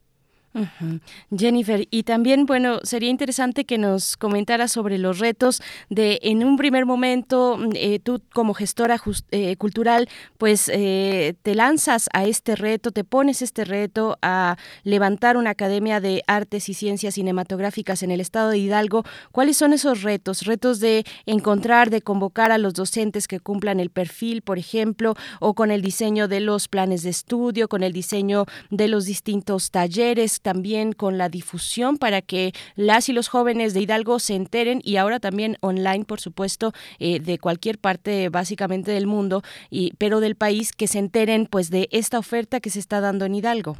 Jennifer, 1.36 1.88
y 1.92 2.04
también, 2.04 2.46
bueno, 2.46 2.80
sería 2.84 3.10
interesante 3.10 3.66
que 3.66 3.78
nos 3.78 4.18
comentara 4.18 4.68
sobre 4.68 4.98
los 4.98 5.20
retos 5.20 5.62
de, 5.90 6.20
en 6.24 6.44
un 6.44 6.58
primer 6.58 6.86
momento, 6.86 7.58
mm, 7.58 7.70
eh, 7.76 8.00
tú 8.00 8.22
como 8.34 8.54
gestora 8.54 9.00
eh, 9.32 9.56
cultural, 9.58 10.10
pues 10.38 10.70
eh, 10.74 11.36
te 11.44 11.54
lanzas 11.54 12.10
a 12.14 12.26
este 12.26 12.56
reto, 12.56 12.92
te 12.92 13.04
pones 13.04 13.42
este 13.42 13.66
reto 13.66 14.18
a 14.22 14.58
levantar 14.84 15.38
una 15.38 15.52
academia 15.52 16.00
de 16.00 16.24
artes 16.28 16.70
y 16.70 16.74
ciencias 16.74 17.16
cinematográficas 17.16 18.02
en 18.04 18.12
el 18.12 18.22
estado 18.22 18.50
de 18.50 18.58
Hidalgo. 18.58 19.04
¿Cuáles 19.32 19.58
son 19.58 19.74
esos 19.74 20.02
retos? 20.02 20.46
Retos 20.46 20.80
de 20.80 21.04
encontrar, 21.26 21.90
de 21.90 22.02
convocar 22.02 22.52
a 22.52 22.58
los 22.58 22.74
docentes 22.74 23.28
que 23.28 23.40
cumplan 23.40 23.80
el 23.80 23.90
perfil, 23.90 24.42
por 24.42 24.58
ejemplo, 24.58 25.16
o 25.40 25.54
con 25.54 25.72
el 25.72 25.82
diseño 25.82 26.28
de 26.28 26.40
los 26.40 26.68
planes 26.68 27.04
de 27.04 27.10
estudio, 27.10 27.68
con 27.68 27.84
el 27.84 27.94
diseño 27.94 28.46
de 28.70 28.88
los 28.88 29.06
distintos 29.06 29.72
talleres 29.72 30.37
también 30.42 30.94
con 30.94 31.18
la 31.18 31.30
difusión 31.30 31.98
para 31.98 32.22
que 32.22 32.52
las 32.76 33.10
y 33.10 33.14
los 33.14 33.28
jóvenes 33.28 33.74
de 33.74 33.82
Hidalgo 33.82 34.20
se 34.20 34.36
enteren 34.36 34.82
y 34.84 34.98
ahora 34.98 35.20
también 35.20 35.58
online, 35.62 36.06
por 36.06 36.20
supuesto, 36.20 36.72
eh, 37.00 37.20
de 37.20 37.38
cualquier 37.38 37.78
parte 37.78 38.30
básicamente 38.30 38.92
del 38.92 39.08
mundo, 39.08 39.42
y, 39.70 39.94
pero 39.98 40.20
del 40.20 40.36
país, 40.36 40.72
que 40.74 40.88
se 40.88 41.00
enteren 41.00 41.46
pues 41.46 41.70
de 41.70 41.88
esta 41.92 42.20
oferta 42.20 42.60
que 42.60 42.70
se 42.70 42.80
está 42.80 43.02
dando 43.02 43.26
en 43.26 43.36
Hidalgo. 43.36 43.78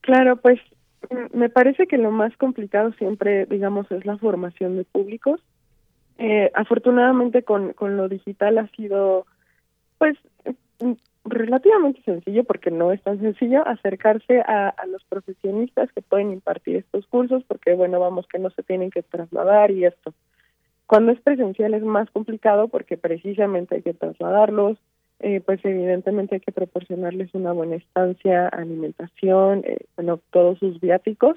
Claro, 0.00 0.36
pues 0.36 0.58
me 1.32 1.48
parece 1.48 1.86
que 1.86 1.98
lo 1.98 2.10
más 2.10 2.36
complicado 2.36 2.92
siempre, 2.94 3.46
digamos, 3.46 3.90
es 3.90 4.04
la 4.04 4.16
formación 4.18 4.76
de 4.76 4.84
públicos. 4.84 5.40
Eh, 6.18 6.50
afortunadamente 6.54 7.44
con, 7.44 7.72
con 7.74 7.96
lo 7.96 8.08
digital 8.08 8.58
ha 8.58 8.68
sido, 8.68 9.26
pues, 9.98 10.16
relativamente 11.30 12.02
sencillo, 12.02 12.44
porque 12.44 12.70
no 12.70 12.92
es 12.92 13.02
tan 13.02 13.20
sencillo, 13.20 13.66
acercarse 13.66 14.40
a, 14.40 14.74
los 14.88 15.04
profesionistas 15.04 15.90
que 15.92 16.02
pueden 16.02 16.32
impartir 16.32 16.76
estos 16.76 17.06
cursos, 17.06 17.42
porque 17.46 17.74
bueno, 17.74 18.00
vamos 18.00 18.26
que 18.26 18.38
no 18.38 18.50
se 18.50 18.62
tienen 18.62 18.90
que 18.90 19.02
trasladar 19.02 19.70
y 19.70 19.84
esto. 19.84 20.14
Cuando 20.86 21.12
es 21.12 21.20
presencial 21.20 21.74
es 21.74 21.82
más 21.82 22.10
complicado 22.10 22.68
porque 22.68 22.96
precisamente 22.96 23.76
hay 23.76 23.82
que 23.82 23.94
trasladarlos, 23.94 24.78
eh, 25.20 25.40
pues 25.44 25.64
evidentemente 25.64 26.36
hay 26.36 26.40
que 26.40 26.52
proporcionarles 26.52 27.34
una 27.34 27.52
buena 27.52 27.76
estancia, 27.76 28.48
alimentación, 28.48 29.64
eh, 29.66 29.78
bueno, 29.96 30.20
todos 30.30 30.58
sus 30.58 30.80
viáticos, 30.80 31.36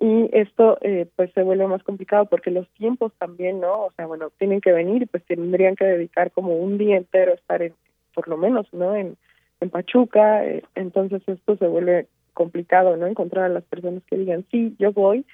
y 0.00 0.28
esto 0.32 0.78
eh, 0.80 1.06
pues 1.16 1.32
se 1.32 1.42
vuelve 1.42 1.66
más 1.66 1.82
complicado 1.82 2.26
porque 2.26 2.50
los 2.50 2.68
tiempos 2.70 3.12
también, 3.18 3.60
¿no? 3.60 3.84
O 3.84 3.92
sea, 3.92 4.06
bueno, 4.06 4.30
tienen 4.38 4.60
que 4.60 4.72
venir 4.72 5.02
y 5.02 5.06
pues 5.06 5.24
tendrían 5.24 5.76
que 5.76 5.84
dedicar 5.84 6.30
como 6.32 6.56
un 6.56 6.78
día 6.78 6.96
entero 6.96 7.32
a 7.32 7.36
estar 7.36 7.62
en, 7.62 7.74
por 8.14 8.28
lo 8.28 8.36
menos, 8.36 8.66
¿no? 8.72 8.94
En, 8.94 9.16
en 9.60 9.70
Pachuca, 9.70 10.44
eh, 10.44 10.62
entonces 10.74 11.22
esto 11.26 11.56
se 11.56 11.66
vuelve 11.66 12.06
complicado, 12.32 12.96
¿no? 12.96 13.06
Encontrar 13.06 13.44
a 13.44 13.48
las 13.48 13.64
personas 13.64 14.02
que 14.04 14.16
digan, 14.16 14.44
sí, 14.50 14.74
yo 14.78 14.92
voy 14.92 15.24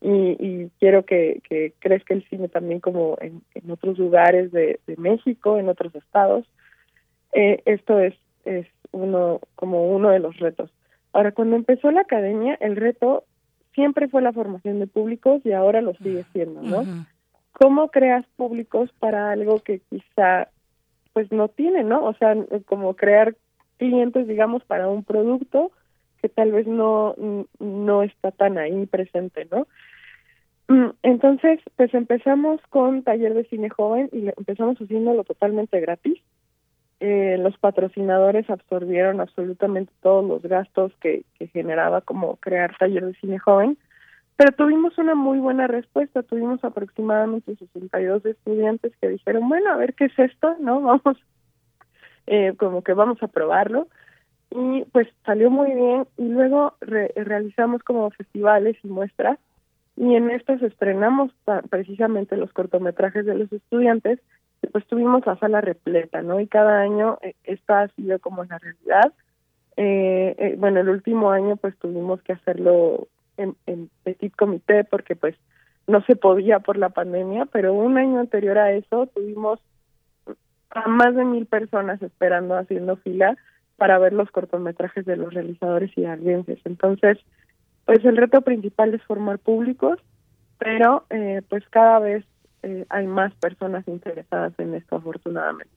y, 0.00 0.36
y 0.38 0.70
quiero 0.78 1.04
que, 1.04 1.40
que 1.48 1.72
crezca 1.78 2.14
el 2.14 2.26
cine 2.28 2.48
también 2.48 2.80
como 2.80 3.16
en, 3.20 3.42
en 3.54 3.70
otros 3.70 3.98
lugares 3.98 4.52
de, 4.52 4.80
de 4.86 4.96
México, 4.96 5.58
en 5.58 5.68
otros 5.68 5.94
estados. 5.94 6.46
Eh, 7.32 7.62
esto 7.64 8.00
es, 8.00 8.14
es 8.44 8.66
uno, 8.92 9.40
como 9.54 9.90
uno 9.90 10.10
de 10.10 10.18
los 10.18 10.38
retos. 10.38 10.70
Ahora, 11.12 11.32
cuando 11.32 11.56
empezó 11.56 11.90
la 11.90 12.02
academia, 12.02 12.56
el 12.60 12.76
reto 12.76 13.24
siempre 13.74 14.08
fue 14.08 14.22
la 14.22 14.32
formación 14.32 14.78
de 14.78 14.86
públicos 14.86 15.40
y 15.44 15.52
ahora 15.52 15.80
lo 15.80 15.94
sigue 15.94 16.24
siendo, 16.32 16.62
¿no? 16.62 16.84
¿Cómo 17.52 17.88
creas 17.90 18.24
públicos 18.36 18.90
para 18.98 19.30
algo 19.30 19.60
que 19.60 19.80
quizá 19.90 20.48
pues 21.12 21.30
no 21.32 21.48
tiene, 21.48 21.84
¿no? 21.84 22.04
O 22.04 22.14
sea, 22.14 22.34
como 22.66 22.94
crear 22.94 23.36
clientes, 23.78 24.26
digamos, 24.28 24.64
para 24.64 24.88
un 24.88 25.04
producto 25.04 25.72
que 26.20 26.28
tal 26.28 26.52
vez 26.52 26.66
no 26.66 27.14
no 27.58 28.02
está 28.02 28.30
tan 28.30 28.58
ahí 28.58 28.86
presente, 28.86 29.46
¿no? 29.50 29.66
Mm, 30.68 30.90
entonces, 31.02 31.58
pues 31.76 31.92
empezamos 31.94 32.60
con 32.68 33.02
taller 33.02 33.34
de 33.34 33.44
cine 33.44 33.70
joven 33.70 34.08
y 34.12 34.28
empezamos 34.28 34.76
haciéndolo 34.78 35.24
totalmente 35.24 35.80
gratis. 35.80 36.18
Eh, 37.00 37.38
los 37.38 37.58
patrocinadores 37.58 38.48
absorbieron 38.50 39.20
absolutamente 39.20 39.92
todos 40.00 40.24
los 40.24 40.42
gastos 40.42 40.92
que, 41.00 41.24
que 41.38 41.48
generaba 41.48 42.02
como 42.02 42.36
crear 42.36 42.76
taller 42.78 43.06
de 43.06 43.14
cine 43.14 43.38
joven, 43.38 43.78
pero 44.40 44.52
tuvimos 44.52 44.96
una 44.96 45.14
muy 45.14 45.38
buena 45.38 45.66
respuesta, 45.66 46.22
tuvimos 46.22 46.64
aproximadamente 46.64 47.56
62 47.56 48.24
estudiantes 48.24 48.90
que 48.98 49.10
dijeron, 49.10 49.46
bueno, 49.46 49.70
a 49.70 49.76
ver 49.76 49.92
qué 49.92 50.06
es 50.06 50.18
esto, 50.18 50.56
¿no? 50.60 50.80
Vamos, 50.80 51.18
eh, 52.26 52.54
como 52.56 52.82
que 52.82 52.94
vamos 52.94 53.22
a 53.22 53.28
probarlo, 53.28 53.88
y 54.50 54.86
pues 54.92 55.08
salió 55.26 55.50
muy 55.50 55.74
bien, 55.74 56.06
y 56.16 56.26
luego 56.26 56.72
re 56.80 57.12
realizamos 57.16 57.82
como 57.82 58.08
festivales 58.12 58.78
y 58.82 58.88
muestras, 58.88 59.38
y 59.94 60.14
en 60.14 60.30
estos 60.30 60.62
estrenamos 60.62 61.32
precisamente 61.68 62.38
los 62.38 62.50
cortometrajes 62.54 63.26
de 63.26 63.34
los 63.34 63.52
estudiantes, 63.52 64.20
pues 64.72 64.86
tuvimos 64.86 65.26
la 65.26 65.36
sala 65.36 65.60
repleta, 65.60 66.22
¿no? 66.22 66.40
Y 66.40 66.46
cada 66.46 66.80
año 66.80 67.18
eh, 67.20 67.34
esta 67.44 67.82
ha 67.82 67.88
sido 67.88 68.18
como 68.20 68.44
la 68.44 68.56
realidad. 68.56 69.12
Eh, 69.76 70.34
eh, 70.38 70.54
bueno, 70.56 70.80
el 70.80 70.88
último 70.88 71.30
año 71.30 71.56
pues 71.56 71.76
tuvimos 71.76 72.22
que 72.22 72.32
hacerlo 72.32 73.06
en, 73.40 73.90
petit 74.02 74.34
comité 74.36 74.84
porque 74.84 75.16
pues 75.16 75.36
no 75.86 76.02
se 76.04 76.16
podía 76.16 76.60
por 76.60 76.76
la 76.76 76.90
pandemia, 76.90 77.46
pero 77.46 77.74
un 77.74 77.98
año 77.98 78.20
anterior 78.20 78.58
a 78.58 78.72
eso 78.72 79.06
tuvimos 79.06 79.60
a 80.70 80.88
más 80.88 81.14
de 81.14 81.24
mil 81.24 81.46
personas 81.46 82.00
esperando 82.02 82.56
haciendo 82.56 82.96
fila 82.96 83.36
para 83.76 83.98
ver 83.98 84.12
los 84.12 84.30
cortometrajes 84.30 85.04
de 85.04 85.16
los 85.16 85.32
realizadores 85.32 85.90
y 85.96 86.02
hidalguenses. 86.02 86.58
Entonces, 86.64 87.18
pues 87.86 88.04
el 88.04 88.16
reto 88.16 88.42
principal 88.42 88.94
es 88.94 89.02
formar 89.02 89.38
públicos, 89.38 89.98
pero 90.58 91.06
eh, 91.10 91.42
pues 91.48 91.64
cada 91.70 91.98
vez 91.98 92.24
eh, 92.62 92.84
hay 92.90 93.06
más 93.06 93.34
personas 93.36 93.88
interesadas 93.88 94.52
en 94.58 94.74
esto, 94.74 94.96
afortunadamente. 94.96 95.72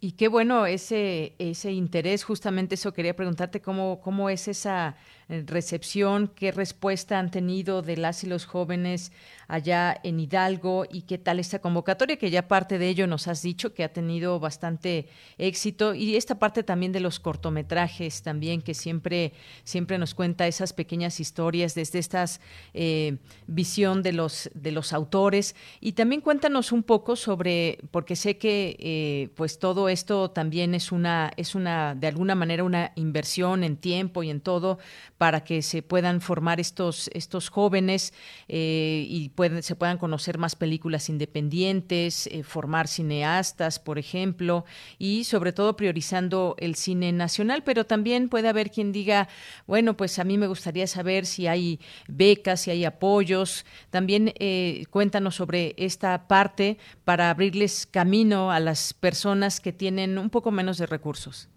Y 0.00 0.12
qué 0.12 0.28
bueno 0.28 0.66
ese 0.66 1.32
ese 1.38 1.72
interés, 1.72 2.24
justamente 2.24 2.74
eso 2.74 2.92
quería 2.92 3.16
preguntarte 3.16 3.60
cómo 3.60 4.00
cómo 4.00 4.28
es 4.28 4.46
esa 4.46 4.96
recepción, 5.28 6.28
qué 6.28 6.52
respuesta 6.52 7.18
han 7.18 7.30
tenido 7.30 7.82
de 7.82 7.96
las 7.96 8.22
y 8.22 8.28
los 8.28 8.46
jóvenes 8.46 9.12
allá 9.48 9.98
en 10.02 10.20
Hidalgo 10.20 10.86
y 10.90 11.02
qué 11.02 11.18
tal 11.18 11.38
esta 11.38 11.60
convocatoria, 11.60 12.16
que 12.16 12.30
ya 12.30 12.48
parte 12.48 12.78
de 12.78 12.88
ello 12.88 13.06
nos 13.06 13.28
has 13.28 13.42
dicho 13.42 13.74
que 13.74 13.84
ha 13.84 13.92
tenido 13.92 14.40
bastante 14.40 15.08
éxito 15.38 15.94
y 15.94 16.16
esta 16.16 16.38
parte 16.38 16.62
también 16.62 16.92
de 16.92 17.00
los 17.00 17.20
cortometrajes 17.20 18.22
también 18.22 18.62
que 18.62 18.74
siempre 18.74 19.32
siempre 19.64 19.98
nos 19.98 20.14
cuenta 20.14 20.46
esas 20.46 20.72
pequeñas 20.72 21.20
historias 21.20 21.74
desde 21.74 21.98
estas 21.98 22.40
eh, 22.74 23.18
visión 23.46 24.02
de 24.02 24.12
los 24.12 24.50
de 24.54 24.72
los 24.72 24.92
autores. 24.92 25.54
Y 25.80 25.92
también 25.92 26.20
cuéntanos 26.20 26.72
un 26.72 26.82
poco 26.82 27.16
sobre 27.16 27.78
porque 27.90 28.16
sé 28.16 28.38
que 28.38 28.76
eh, 28.78 29.28
pues 29.36 29.58
todo 29.58 29.88
esto 29.88 30.30
también 30.30 30.74
es 30.74 30.92
una 30.92 31.32
es 31.36 31.54
una 31.54 31.94
de 31.94 32.06
alguna 32.06 32.34
manera 32.34 32.64
una 32.64 32.92
inversión 32.96 33.64
en 33.64 33.76
tiempo 33.76 34.22
y 34.22 34.30
en 34.30 34.40
todo 34.40 34.78
para 35.18 35.44
que 35.44 35.62
se 35.62 35.82
puedan 35.82 36.20
formar 36.20 36.60
estos, 36.60 37.10
estos 37.14 37.48
jóvenes 37.48 38.12
eh, 38.48 39.06
y 39.08 39.30
pueden, 39.30 39.62
se 39.62 39.74
puedan 39.74 39.98
conocer 39.98 40.38
más 40.38 40.56
películas 40.56 41.08
independientes, 41.08 42.26
eh, 42.26 42.42
formar 42.42 42.88
cineastas, 42.88 43.78
por 43.78 43.98
ejemplo, 43.98 44.64
y 44.98 45.24
sobre 45.24 45.52
todo 45.52 45.76
priorizando 45.76 46.54
el 46.58 46.74
cine 46.74 47.12
nacional, 47.12 47.62
pero 47.64 47.84
también 47.86 48.28
puede 48.28 48.48
haber 48.48 48.70
quien 48.70 48.92
diga, 48.92 49.28
bueno, 49.66 49.96
pues 49.96 50.18
a 50.18 50.24
mí 50.24 50.36
me 50.38 50.46
gustaría 50.46 50.86
saber 50.86 51.26
si 51.26 51.46
hay 51.46 51.80
becas, 52.08 52.60
si 52.60 52.70
hay 52.70 52.84
apoyos. 52.84 53.64
También 53.90 54.32
eh, 54.38 54.84
cuéntanos 54.90 55.36
sobre 55.36 55.74
esta 55.78 56.28
parte 56.28 56.78
para 57.04 57.30
abrirles 57.30 57.86
camino 57.86 58.50
a 58.50 58.60
las 58.60 58.92
personas 58.92 59.60
que 59.60 59.72
tienen 59.72 60.18
un 60.18 60.30
poco 60.30 60.50
menos 60.50 60.78
de 60.78 60.86
recursos. 60.86 61.48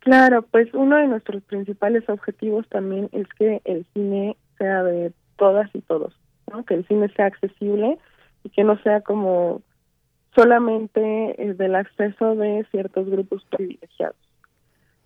Claro, 0.00 0.42
pues 0.42 0.72
uno 0.72 0.96
de 0.96 1.06
nuestros 1.06 1.42
principales 1.42 2.08
objetivos 2.08 2.66
también 2.68 3.08
es 3.12 3.28
que 3.34 3.60
el 3.64 3.86
cine 3.92 4.36
sea 4.58 4.82
de 4.82 5.12
todas 5.36 5.70
y 5.74 5.80
todos, 5.82 6.14
¿no? 6.50 6.64
que 6.64 6.74
el 6.74 6.86
cine 6.86 7.08
sea 7.10 7.26
accesible 7.26 7.98
y 8.42 8.48
que 8.48 8.64
no 8.64 8.78
sea 8.82 9.02
como 9.02 9.60
solamente 10.34 11.42
el 11.42 11.56
del 11.56 11.74
acceso 11.74 12.34
de 12.34 12.66
ciertos 12.70 13.10
grupos 13.10 13.44
privilegiados. 13.50 14.16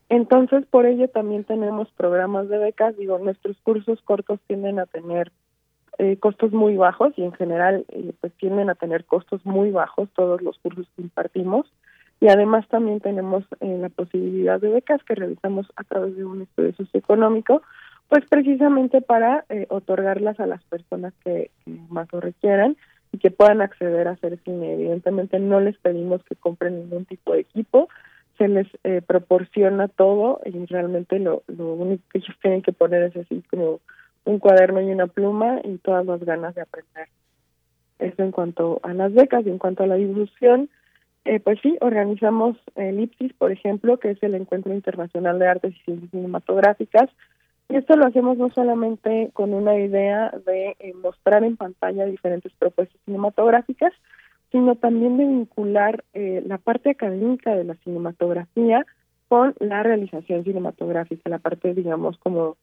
Entonces, 0.09 0.65
por 0.67 0.87
ello 0.87 1.09
también 1.09 1.45
tenemos 1.45 1.91
programas 1.93 2.49
de 2.49 2.59
becas. 2.59 2.97
Digo, 2.97 3.19
nuestros 3.19 3.57
cursos 3.63 4.01
cortos 4.03 4.39
tienden 4.47 4.79
a 4.79 4.87
tener 4.87 5.33
eh, 5.99 6.19
costos 6.19 6.53
muy 6.53 6.77
bajos 6.77 7.15
y 7.17 7.23
en 7.23 7.33
general 7.33 7.85
eh, 7.89 8.13
pues 8.21 8.33
tienden 8.35 8.71
a 8.71 8.75
tener 8.75 9.05
costos 9.07 9.45
muy 9.45 9.71
bajos 9.71 10.09
todos 10.15 10.43
los 10.43 10.59
cursos 10.59 10.87
que 10.95 11.03
impartimos 11.03 11.67
y 12.20 12.29
además 12.29 12.66
también 12.68 13.00
tenemos 13.00 13.44
eh, 13.61 13.79
la 13.81 13.88
posibilidad 13.88 14.61
de 14.61 14.70
becas 14.70 15.03
que 15.05 15.14
realizamos 15.14 15.66
a 15.77 15.85
través 15.85 16.16
de 16.16 16.24
un 16.24 16.42
estudio 16.42 16.72
socioeconómico, 16.74 17.62
pues 18.09 18.24
precisamente 18.29 19.00
para 19.00 19.44
eh, 19.48 19.66
otorgarlas 19.70 20.38
a 20.40 20.46
las 20.46 20.62
personas 20.64 21.12
que, 21.24 21.50
más 21.88 22.12
lo 22.12 22.20
requieran 22.20 22.77
y 23.12 23.18
que 23.18 23.31
puedan 23.31 23.61
acceder 23.61 24.09
a 24.09 24.12
hacer 24.12 24.38
cine. 24.44 24.74
Evidentemente 24.74 25.38
no 25.38 25.61
les 25.61 25.77
pedimos 25.79 26.22
que 26.24 26.37
compren 26.37 26.79
ningún 26.79 27.05
tipo 27.05 27.33
de 27.33 27.40
equipo, 27.40 27.88
se 28.38 28.48
les 28.48 28.66
eh, 28.83 29.00
proporciona 29.07 29.88
todo 29.88 30.40
y 30.44 30.66
realmente 30.66 31.18
lo, 31.18 31.42
lo 31.46 31.74
único 31.74 32.03
que 32.11 32.18
ellos 32.18 32.37
tienen 32.42 32.62
que 32.62 32.72
poner 32.72 33.05
es 33.05 33.16
así 33.16 33.42
como 33.50 33.81
un 34.24 34.38
cuaderno 34.38 34.81
y 34.81 34.90
una 34.90 35.07
pluma 35.07 35.61
y 35.62 35.79
todas 35.79 36.07
las 36.07 36.24
ganas 36.24 36.55
de 36.55 36.62
aprender. 36.62 37.09
Eso 37.98 38.22
en 38.22 38.33
cuanto 38.33 38.81
a 38.83 38.92
las 38.92 39.12
becas 39.12 39.46
y 39.46 39.50
en 39.50 39.59
cuanto 39.59 39.85
a 39.85 39.87
la 39.87 39.94
difusión, 39.94 40.68
eh, 41.25 41.41
pues 41.41 41.59
sí, 41.63 41.77
organizamos 41.81 42.57
el 42.77 43.01
IPSIS, 43.01 43.33
por 43.35 43.51
ejemplo, 43.51 43.99
que 43.99 44.11
es 44.11 44.23
el 44.23 44.35
Encuentro 44.35 44.75
Internacional 44.75 45.39
de 45.39 45.49
Artes 45.49 45.75
y 45.75 45.85
Ciencias 45.85 46.11
Cinematográficas. 46.11 47.09
Y 47.71 47.77
esto 47.77 47.97
lo 47.97 48.07
hacemos 48.07 48.37
no 48.37 48.51
solamente 48.51 49.31
con 49.33 49.55
una 49.55 49.79
idea 49.79 50.31
de 50.45 50.77
eh, 50.79 50.93
mostrar 51.03 51.43
en 51.45 51.57
pantalla 51.57 52.05
diferentes 52.05 52.53
propuestas 52.59 53.01
cinematográficas, 53.07 53.93
sino 54.53 54.77
también 54.77 55.17
de 55.17 55.25
vincular 55.27 56.05
eh, 56.13 56.43
la 56.47 56.59
parte 56.59 56.91
académica 56.91 57.55
de 57.57 57.65
la 57.65 57.75
cinematografía 57.77 58.85
con 59.29 59.55
la 59.61 59.83
realización 59.83 60.45
cinematográfica, 60.45 61.31
la 61.31 61.39
parte, 61.39 61.73
digamos, 61.73 62.19
como 62.19 62.59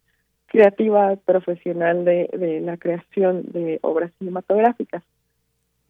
creativa, 0.45 1.15
profesional 1.15 2.06
de, 2.06 2.30
de 2.38 2.62
la 2.62 2.78
creación 2.78 3.43
de 3.52 3.80
obras 3.82 4.12
cinematográficas. 4.19 5.02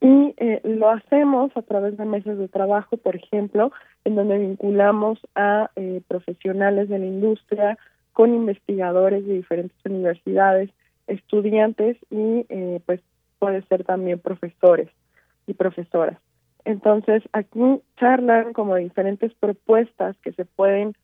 Y 0.01 0.33
eh, 0.37 0.61
lo 0.63 0.89
hacemos 0.89 1.55
a 1.55 1.61
través 1.61 1.95
de 1.95 2.05
mesas 2.05 2.37
de 2.37 2.47
trabajo, 2.47 2.97
por 2.97 3.15
ejemplo, 3.15 3.71
en 4.03 4.15
donde 4.15 4.39
vinculamos 4.39 5.19
a 5.35 5.69
eh, 5.75 6.01
profesionales 6.07 6.89
de 6.89 6.97
la 6.97 7.05
industria 7.05 7.77
con 8.13 8.33
investigadores 8.33 9.25
de 9.25 9.35
diferentes 9.35 9.77
universidades, 9.85 10.71
estudiantes 11.07 11.97
y 12.09 12.45
eh, 12.49 12.81
pues 12.85 12.99
puede 13.39 13.61
ser 13.63 13.83
también 13.83 14.19
profesores 14.19 14.89
y 15.47 15.53
profesoras. 15.53 16.17
Entonces, 16.65 17.23
aquí 17.33 17.59
charlan 17.97 18.53
como 18.53 18.75
diferentes 18.75 19.33
propuestas 19.35 20.15
que 20.23 20.31
se 20.33 20.45
pueden 20.45 20.95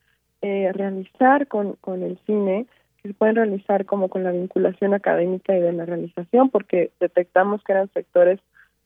eh, 0.42 0.72
realizar 0.72 1.48
con, 1.48 1.74
con 1.74 2.02
el 2.02 2.18
cine, 2.26 2.66
que 3.02 3.08
se 3.08 3.14
pueden 3.14 3.36
realizar 3.36 3.84
como 3.86 4.08
con 4.08 4.22
la 4.22 4.30
vinculación 4.30 4.94
académica 4.94 5.56
y 5.56 5.60
de 5.60 5.72
la 5.72 5.84
realización, 5.84 6.50
porque 6.50 6.92
detectamos 7.00 7.62
que 7.64 7.72
eran 7.72 7.88
sectores 7.92 8.40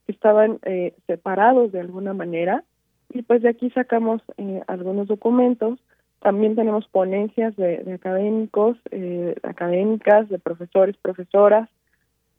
estaban 0.07 0.59
eh, 0.65 0.95
separados 1.07 1.73
de 1.73 1.81
alguna 1.81 2.15
manera, 2.15 2.65
y 3.11 3.23
pues 3.23 3.43
de 3.43 3.51
aquí 3.51 3.71
sacamos 3.71 4.23
eh, 4.39 4.63
algunos 4.67 5.09
documentos. 5.09 5.79
También 6.21 6.55
tenemos 6.55 6.87
ponencias 6.89 7.55
de, 7.57 7.79
de 7.79 7.95
académicos, 7.95 8.77
eh, 8.91 9.35
académicas, 9.43 10.29
de 10.29 10.39
profesores, 10.39 10.97
profesoras, 10.97 11.69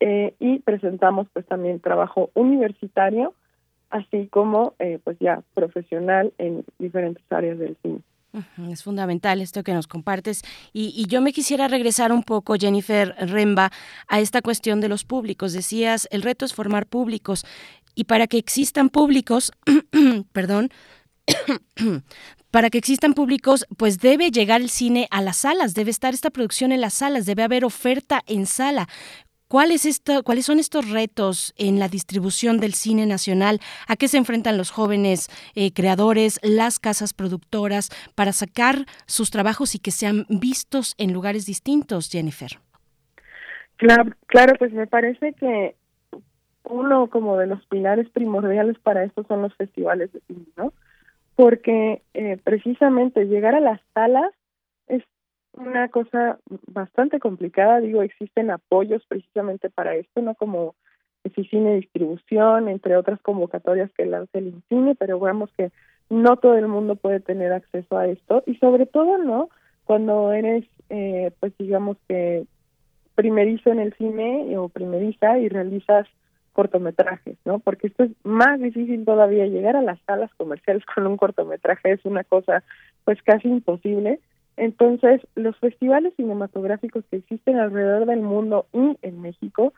eh, 0.00 0.34
y 0.40 0.58
presentamos 0.60 1.28
pues 1.32 1.46
también 1.46 1.80
trabajo 1.80 2.30
universitario, 2.34 3.34
así 3.90 4.26
como 4.28 4.74
eh, 4.78 4.98
pues 5.04 5.18
ya 5.20 5.42
profesional 5.54 6.32
en 6.38 6.64
diferentes 6.78 7.24
áreas 7.30 7.58
del 7.58 7.76
cine. 7.82 8.00
Es 8.70 8.82
fundamental 8.82 9.40
esto 9.40 9.62
que 9.62 9.74
nos 9.74 9.86
compartes. 9.86 10.42
Y, 10.72 10.92
y, 10.96 11.06
yo 11.06 11.20
me 11.20 11.32
quisiera 11.32 11.68
regresar 11.68 12.12
un 12.12 12.22
poco, 12.22 12.56
Jennifer 12.58 13.14
Remba, 13.18 13.70
a 14.08 14.20
esta 14.20 14.42
cuestión 14.42 14.80
de 14.80 14.88
los 14.88 15.04
públicos. 15.04 15.52
Decías, 15.52 16.08
el 16.10 16.22
reto 16.22 16.44
es 16.44 16.54
formar 16.54 16.86
públicos. 16.86 17.44
Y 17.94 18.04
para 18.04 18.26
que 18.26 18.38
existan 18.38 18.88
públicos, 18.88 19.52
perdón, 20.32 20.70
para 22.50 22.70
que 22.70 22.78
existan 22.78 23.14
públicos, 23.14 23.66
pues 23.76 23.98
debe 23.98 24.30
llegar 24.30 24.60
el 24.60 24.70
cine 24.70 25.08
a 25.10 25.20
las 25.22 25.38
salas, 25.38 25.74
debe 25.74 25.90
estar 25.90 26.14
esta 26.14 26.30
producción 26.30 26.72
en 26.72 26.80
las 26.80 26.94
salas, 26.94 27.26
debe 27.26 27.42
haber 27.42 27.64
oferta 27.64 28.22
en 28.26 28.46
sala. 28.46 28.88
¿Cuál 29.54 29.70
es 29.70 29.86
esto, 29.86 30.24
¿Cuáles 30.24 30.46
son 30.46 30.58
estos 30.58 30.90
retos 30.90 31.54
en 31.56 31.78
la 31.78 31.86
distribución 31.86 32.58
del 32.58 32.74
cine 32.74 33.06
nacional? 33.06 33.60
¿A 33.86 33.94
qué 33.94 34.08
se 34.08 34.18
enfrentan 34.18 34.58
los 34.58 34.72
jóvenes 34.72 35.28
eh, 35.54 35.72
creadores, 35.72 36.40
las 36.42 36.80
casas 36.80 37.14
productoras, 37.14 37.88
para 38.16 38.32
sacar 38.32 38.84
sus 39.06 39.30
trabajos 39.30 39.76
y 39.76 39.78
que 39.78 39.92
sean 39.92 40.26
vistos 40.28 40.96
en 40.98 41.12
lugares 41.12 41.46
distintos, 41.46 42.10
Jennifer? 42.10 42.50
Claro, 43.76 44.10
claro, 44.26 44.54
pues 44.58 44.72
me 44.72 44.88
parece 44.88 45.34
que 45.34 45.76
uno 46.64 47.06
como 47.06 47.38
de 47.38 47.46
los 47.46 47.64
pilares 47.66 48.10
primordiales 48.10 48.76
para 48.80 49.04
esto 49.04 49.24
son 49.28 49.42
los 49.42 49.54
festivales 49.54 50.12
de 50.12 50.20
cine, 50.26 50.46
¿no? 50.56 50.72
Porque 51.36 52.02
eh, 52.14 52.40
precisamente 52.42 53.26
llegar 53.26 53.54
a 53.54 53.60
las 53.60 53.80
salas 53.94 54.32
es 54.88 55.04
una 55.54 55.88
cosa 55.88 56.38
bastante 56.66 57.18
complicada, 57.18 57.80
digo, 57.80 58.02
existen 58.02 58.50
apoyos 58.50 59.04
precisamente 59.06 59.70
para 59.70 59.94
esto, 59.94 60.20
no 60.20 60.34
como 60.34 60.74
cine 61.50 61.76
Distribución, 61.76 62.68
entre 62.68 62.96
otras 62.96 63.20
convocatorias 63.20 63.90
que 63.92 64.06
lanza 64.06 64.38
el 64.38 64.48
INCINE, 64.48 64.94
pero 64.94 65.18
veamos 65.18 65.50
que 65.56 65.70
no 66.10 66.36
todo 66.36 66.56
el 66.56 66.68
mundo 66.68 66.96
puede 66.96 67.20
tener 67.20 67.52
acceso 67.52 67.96
a 67.96 68.06
esto. 68.06 68.42
Y 68.46 68.56
sobre 68.56 68.86
todo, 68.86 69.18
¿no? 69.18 69.48
Cuando 69.84 70.32
eres, 70.32 70.64
eh, 70.90 71.32
pues 71.40 71.52
digamos 71.58 71.96
que 72.08 72.44
primerizo 73.14 73.70
en 73.70 73.80
el 73.80 73.94
cine 73.94 74.56
o 74.58 74.68
primeriza 74.68 75.38
y 75.38 75.48
realizas 75.48 76.06
cortometrajes, 76.52 77.36
¿no? 77.44 77.58
Porque 77.58 77.88
esto 77.88 78.04
es 78.04 78.10
más 78.22 78.60
difícil 78.60 79.04
todavía. 79.04 79.46
Llegar 79.46 79.76
a 79.76 79.82
las 79.82 79.98
salas 80.06 80.32
comerciales 80.36 80.84
con 80.94 81.06
un 81.06 81.16
cortometraje 81.16 81.92
es 81.92 82.04
una 82.04 82.24
cosa 82.24 82.62
pues 83.04 83.20
casi 83.22 83.48
imposible 83.48 84.20
entonces, 84.56 85.20
los 85.34 85.56
festivales 85.58 86.14
cinematográficos 86.16 87.04
que 87.10 87.16
existen 87.16 87.56
alrededor 87.58 88.06
del 88.06 88.20
mundo 88.20 88.66
y 88.72 88.96
en 89.02 89.20
México 89.20 89.72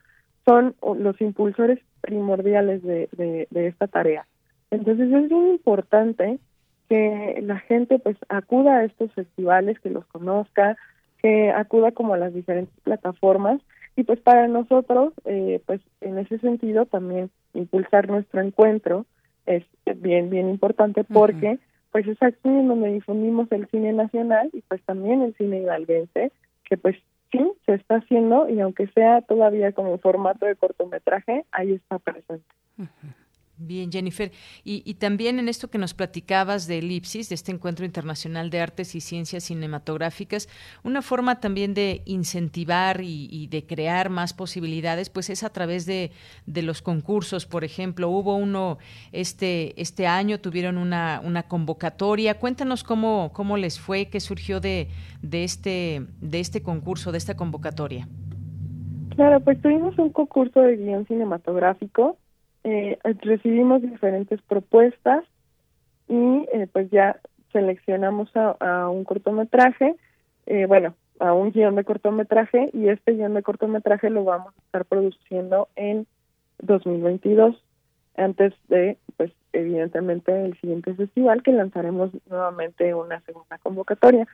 son 0.44 0.74
los 0.98 1.20
impulsores 1.20 1.80
primordiales 2.02 2.82
de, 2.82 3.08
de, 3.50 3.66
esta 3.66 3.88
tarea. 3.88 4.26
Entonces, 4.70 5.10
es 5.10 5.30
muy 5.30 5.50
importante 5.50 6.38
que 6.88 7.40
la 7.42 7.58
gente 7.58 7.98
pues 7.98 8.16
acuda 8.28 8.78
a 8.78 8.84
estos 8.84 9.12
festivales, 9.12 9.80
que 9.80 9.90
los 9.90 10.06
conozca, 10.06 10.76
que 11.20 11.50
acuda 11.50 11.90
como 11.92 12.14
a 12.14 12.18
las 12.18 12.32
diferentes 12.32 12.78
plataformas 12.84 13.60
y 13.96 14.04
pues 14.04 14.20
para 14.20 14.46
nosotros, 14.46 15.14
eh, 15.24 15.60
pues 15.66 15.80
en 16.00 16.18
ese 16.18 16.38
sentido 16.38 16.84
también 16.86 17.30
impulsar 17.54 18.08
nuestro 18.08 18.40
encuentro 18.42 19.06
es 19.46 19.64
bien, 19.96 20.28
bien 20.28 20.48
importante 20.48 21.02
porque 21.02 21.58
pues 21.92 22.06
es 22.06 22.22
aquí 22.22 22.38
donde 22.44 22.92
difundimos 22.92 23.50
el 23.52 23.66
cine 23.68 23.92
nacional 23.92 24.50
y 24.52 24.60
pues 24.62 24.82
también 24.82 25.22
el 25.22 25.34
cine 25.36 25.60
hidalguense, 25.60 26.32
que 26.64 26.76
pues 26.76 26.96
sí, 27.32 27.52
se 27.64 27.74
está 27.74 27.96
haciendo 27.96 28.48
y 28.48 28.60
aunque 28.60 28.86
sea 28.88 29.22
todavía 29.22 29.72
como 29.72 29.98
formato 29.98 30.46
de 30.46 30.56
cortometraje, 30.56 31.44
ahí 31.52 31.72
está 31.72 31.98
presente. 31.98 32.44
Bien, 33.58 33.90
Jennifer. 33.90 34.32
Y, 34.64 34.94
también 34.94 35.38
en 35.38 35.48
esto 35.48 35.68
que 35.68 35.78
nos 35.78 35.94
platicabas 35.94 36.66
de 36.66 36.78
Elipsis, 36.78 37.30
de 37.30 37.34
este 37.34 37.52
encuentro 37.52 37.86
internacional 37.86 38.50
de 38.50 38.60
artes 38.60 38.94
y 38.94 39.00
ciencias 39.00 39.44
cinematográficas, 39.44 40.48
una 40.84 41.00
forma 41.00 41.40
también 41.40 41.72
de 41.72 42.02
incentivar 42.04 43.00
y, 43.00 43.46
de 43.46 43.64
crear 43.64 44.10
más 44.10 44.34
posibilidades, 44.34 45.08
pues 45.08 45.30
es 45.30 45.42
a 45.42 45.50
través 45.50 45.86
de, 45.86 46.10
los 46.46 46.82
concursos, 46.82 47.46
por 47.46 47.64
ejemplo. 47.64 48.10
Hubo 48.10 48.36
uno 48.36 48.76
este, 49.12 49.80
este 49.80 50.06
año, 50.06 50.38
tuvieron 50.38 50.76
una, 50.76 51.22
una 51.24 51.44
convocatoria. 51.44 52.38
Cuéntanos 52.38 52.84
cómo, 52.84 53.30
cómo 53.32 53.56
les 53.56 53.80
fue, 53.80 54.08
qué 54.10 54.20
surgió 54.20 54.60
de, 54.60 54.88
de, 55.22 55.44
este, 55.44 56.06
de 56.20 56.40
este 56.40 56.62
concurso, 56.62 57.10
de 57.10 57.18
esta 57.18 57.36
convocatoria. 57.36 58.06
Claro, 59.14 59.40
pues 59.40 59.62
tuvimos 59.62 59.98
un 59.98 60.10
concurso 60.10 60.60
de 60.60 60.76
guion 60.76 61.06
cinematográfico 61.06 62.18
eh, 62.66 62.98
recibimos 63.20 63.80
diferentes 63.80 64.42
propuestas 64.42 65.22
y 66.08 66.48
eh, 66.52 66.66
pues 66.72 66.90
ya 66.90 67.20
seleccionamos 67.52 68.28
a, 68.34 68.88
un 68.88 69.04
cortometraje, 69.04 69.94
eh, 70.46 70.66
bueno, 70.66 70.96
a 71.20 71.32
un 71.32 71.52
guion 71.52 71.76
de 71.76 71.84
cortometraje 71.84 72.68
y 72.72 72.88
este 72.88 73.12
guion 73.12 73.34
de 73.34 73.44
cortometraje 73.44 74.10
lo 74.10 74.24
vamos 74.24 74.52
a 74.52 74.60
estar 74.66 74.84
produciendo 74.84 75.68
en 75.76 76.08
2022 76.58 77.56
antes 78.16 78.52
de 78.68 78.98
pues 79.16 79.30
evidentemente 79.52 80.44
el 80.44 80.58
siguiente 80.60 80.92
festival 80.94 81.44
que 81.44 81.52
lanzaremos 81.52 82.10
nuevamente 82.28 82.94
una 82.94 83.20
segunda 83.20 83.58
convocatoria. 83.58 84.26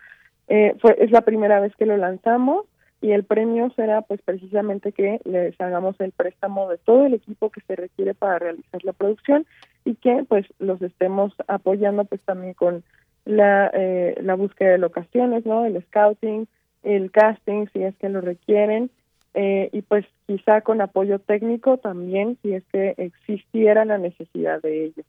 Eh, 0.49 0.75
fue 0.81 0.97
es 0.99 1.11
la 1.11 1.21
primera 1.21 1.61
vez 1.61 1.77
que 1.77 1.85
lo 1.85 1.99
lanzamos 1.99 2.65
y 3.03 3.11
el 3.11 3.25
premio 3.25 3.71
será 3.75 4.01
pues 4.03 4.23
precisamente 4.23 4.93
que 4.93 5.21
les 5.25 5.61
hagamos 5.61 6.01
el 6.01 6.13
préstamo 6.13 6.69
de 6.71 6.79
todo 6.79 7.05
el 7.05 7.15
equipo 7.15 7.51
que 7.51 7.61
se 7.63 7.75
requiere 7.75 8.15
para 8.15 8.39
realizar 8.39 8.83
la 8.85 8.93
producción 8.93 9.45
y 9.85 9.97
que 9.97 10.25
pues 10.29 10.47
los 10.61 10.81
estemos 10.81 11.35
apoyando 11.49 12.05
pues 12.05 12.21
también 12.23 12.55
con 12.55 12.85
la 13.25 13.71
eh, 13.75 14.17
la 14.23 14.37
búsqueda 14.37 14.71
de 14.71 14.79
locaciones 14.79 15.45
no 15.45 15.67
el 15.67 15.83
scouting 15.83 16.47
el 16.85 17.11
casting 17.11 17.67
si 17.73 17.83
es 17.83 17.97
que 17.97 18.09
lo 18.09 18.21
requieren 18.21 18.89
eh, 19.35 19.69
y 19.73 19.83
pues 19.83 20.07
quizá 20.27 20.61
con 20.61 20.81
apoyo 20.81 21.19
técnico 21.19 21.79
también 21.79 22.39
si 22.43 22.55
es 22.55 22.65
que 22.71 22.95
existiera 22.99 23.85
la 23.85 23.99
necesidad 23.99 24.63
de 24.63 24.85
ello 24.85 25.03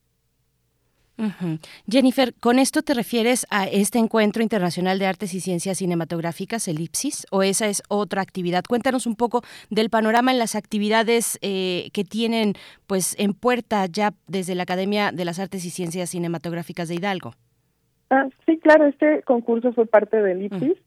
Jennifer, 1.88 2.34
¿con 2.40 2.60
esto 2.60 2.82
te 2.82 2.94
refieres 2.94 3.46
a 3.52 3.66
este 3.66 4.00
encuentro 4.00 4.42
internacional 4.42 4.98
de 5.00 5.06
artes 5.06 5.34
y 5.34 5.40
ciencias 5.40 5.78
cinematográficas, 5.78 6.68
Elipsis, 6.68 7.26
o 7.32 7.44
esa 7.44 7.68
es 7.68 7.84
otra 7.88 8.22
actividad? 8.22 8.64
Cuéntanos 8.68 9.06
un 9.06 9.16
poco 9.16 9.42
del 9.70 9.90
panorama 9.90 10.32
en 10.32 10.40
las 10.40 10.56
actividades 10.56 11.38
eh, 11.42 11.90
que 11.94 12.04
tienen 12.04 12.54
pues 12.88 13.16
en 13.20 13.34
puerta 13.34 13.86
ya 13.86 14.14
desde 14.28 14.56
la 14.56 14.64
Academia 14.64 15.12
de 15.12 15.26
las 15.26 15.40
Artes 15.40 15.66
y 15.66 15.70
Ciencias 15.70 16.10
Cinematográficas 16.10 16.88
de 16.90 16.96
Hidalgo. 16.96 17.34
Ah, 18.10 18.28
sí, 18.46 18.60
claro, 18.60 18.86
este 18.86 19.24
concurso 19.24 19.74
fue 19.74 19.86
parte 19.86 20.22
del 20.22 20.44
IPSIS 20.44 20.78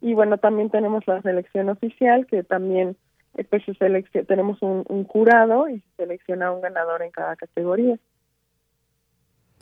y 0.00 0.14
bueno, 0.14 0.38
también 0.38 0.70
tenemos 0.70 1.06
la 1.06 1.20
selección 1.22 1.68
oficial 1.68 2.26
que 2.26 2.44
también 2.44 2.96
eh, 3.36 3.44
pues 3.44 3.62
tenemos 4.26 4.62
un, 4.62 4.84
un 4.88 5.04
jurado 5.04 5.68
y 5.68 5.80
se 5.80 6.04
selecciona 6.04 6.52
un 6.52 6.60
ganador 6.60 7.02
en 7.02 7.10
cada 7.10 7.34
categoría. 7.36 7.98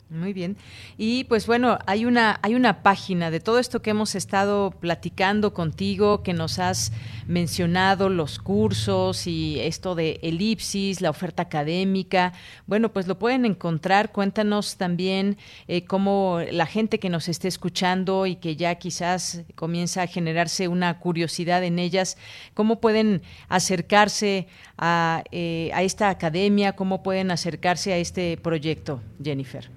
Muy 0.07 0.33
bien. 0.33 0.55
Y 0.99 1.23
pues 1.23 1.47
bueno, 1.47 1.79
hay 1.87 2.05
una, 2.05 2.39
hay 2.43 2.53
una 2.53 2.83
página 2.83 3.31
de 3.31 3.39
todo 3.39 3.57
esto 3.57 3.81
que 3.81 3.89
hemos 3.89 4.13
estado 4.13 4.69
platicando 4.69 5.51
contigo, 5.55 6.21
que 6.21 6.33
nos 6.33 6.59
has 6.59 6.91
mencionado, 7.25 8.09
los 8.09 8.37
cursos 8.37 9.25
y 9.25 9.59
esto 9.59 9.95
de 9.95 10.19
elipsis, 10.21 11.01
la 11.01 11.09
oferta 11.09 11.41
académica. 11.41 12.33
Bueno, 12.67 12.93
pues 12.93 13.07
lo 13.07 13.17
pueden 13.17 13.45
encontrar. 13.45 14.11
Cuéntanos 14.11 14.77
también 14.77 15.37
eh, 15.67 15.85
cómo 15.85 16.39
la 16.51 16.67
gente 16.67 16.99
que 16.99 17.09
nos 17.09 17.27
esté 17.27 17.47
escuchando 17.47 18.27
y 18.27 18.35
que 18.35 18.55
ya 18.55 18.75
quizás 18.75 19.41
comienza 19.55 20.03
a 20.03 20.07
generarse 20.07 20.67
una 20.67 20.99
curiosidad 20.99 21.63
en 21.63 21.79
ellas, 21.79 22.15
cómo 22.53 22.79
pueden 22.79 23.23
acercarse 23.49 24.47
a, 24.77 25.23
eh, 25.31 25.71
a 25.73 25.81
esta 25.81 26.09
academia, 26.09 26.73
cómo 26.73 27.01
pueden 27.01 27.31
acercarse 27.31 27.91
a 27.91 27.97
este 27.97 28.37
proyecto, 28.37 29.01
Jennifer. 29.23 29.67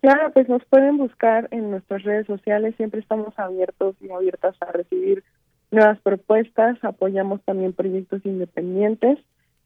Claro, 0.00 0.30
pues 0.32 0.48
nos 0.48 0.64
pueden 0.66 0.96
buscar 0.96 1.48
en 1.50 1.72
nuestras 1.72 2.04
redes 2.04 2.26
sociales, 2.26 2.76
siempre 2.76 3.00
estamos 3.00 3.36
abiertos 3.38 3.96
y 4.00 4.10
abiertas 4.10 4.54
a 4.60 4.70
recibir 4.70 5.24
nuevas 5.70 5.98
propuestas, 6.00 6.78
apoyamos 6.82 7.40
también 7.42 7.72
proyectos 7.72 8.20
independientes 8.24 9.18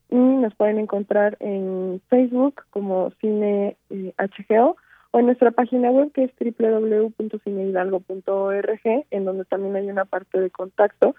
y 0.08 0.16
nos 0.16 0.54
pueden 0.54 0.78
encontrar 0.78 1.36
en 1.40 2.00
Facebook 2.08 2.62
como 2.70 3.10
Cine 3.20 3.76
HGO 3.90 4.76
o 5.10 5.18
en 5.18 5.26
nuestra 5.26 5.50
página 5.50 5.90
web 5.90 6.10
que 6.12 6.24
es 6.24 6.32
www.cinehidalgo.org, 6.40 8.80
en 9.10 9.24
donde 9.24 9.44
también 9.44 9.76
hay 9.76 9.90
una 9.90 10.06
parte 10.06 10.40
de 10.40 10.48
contacto. 10.50 11.14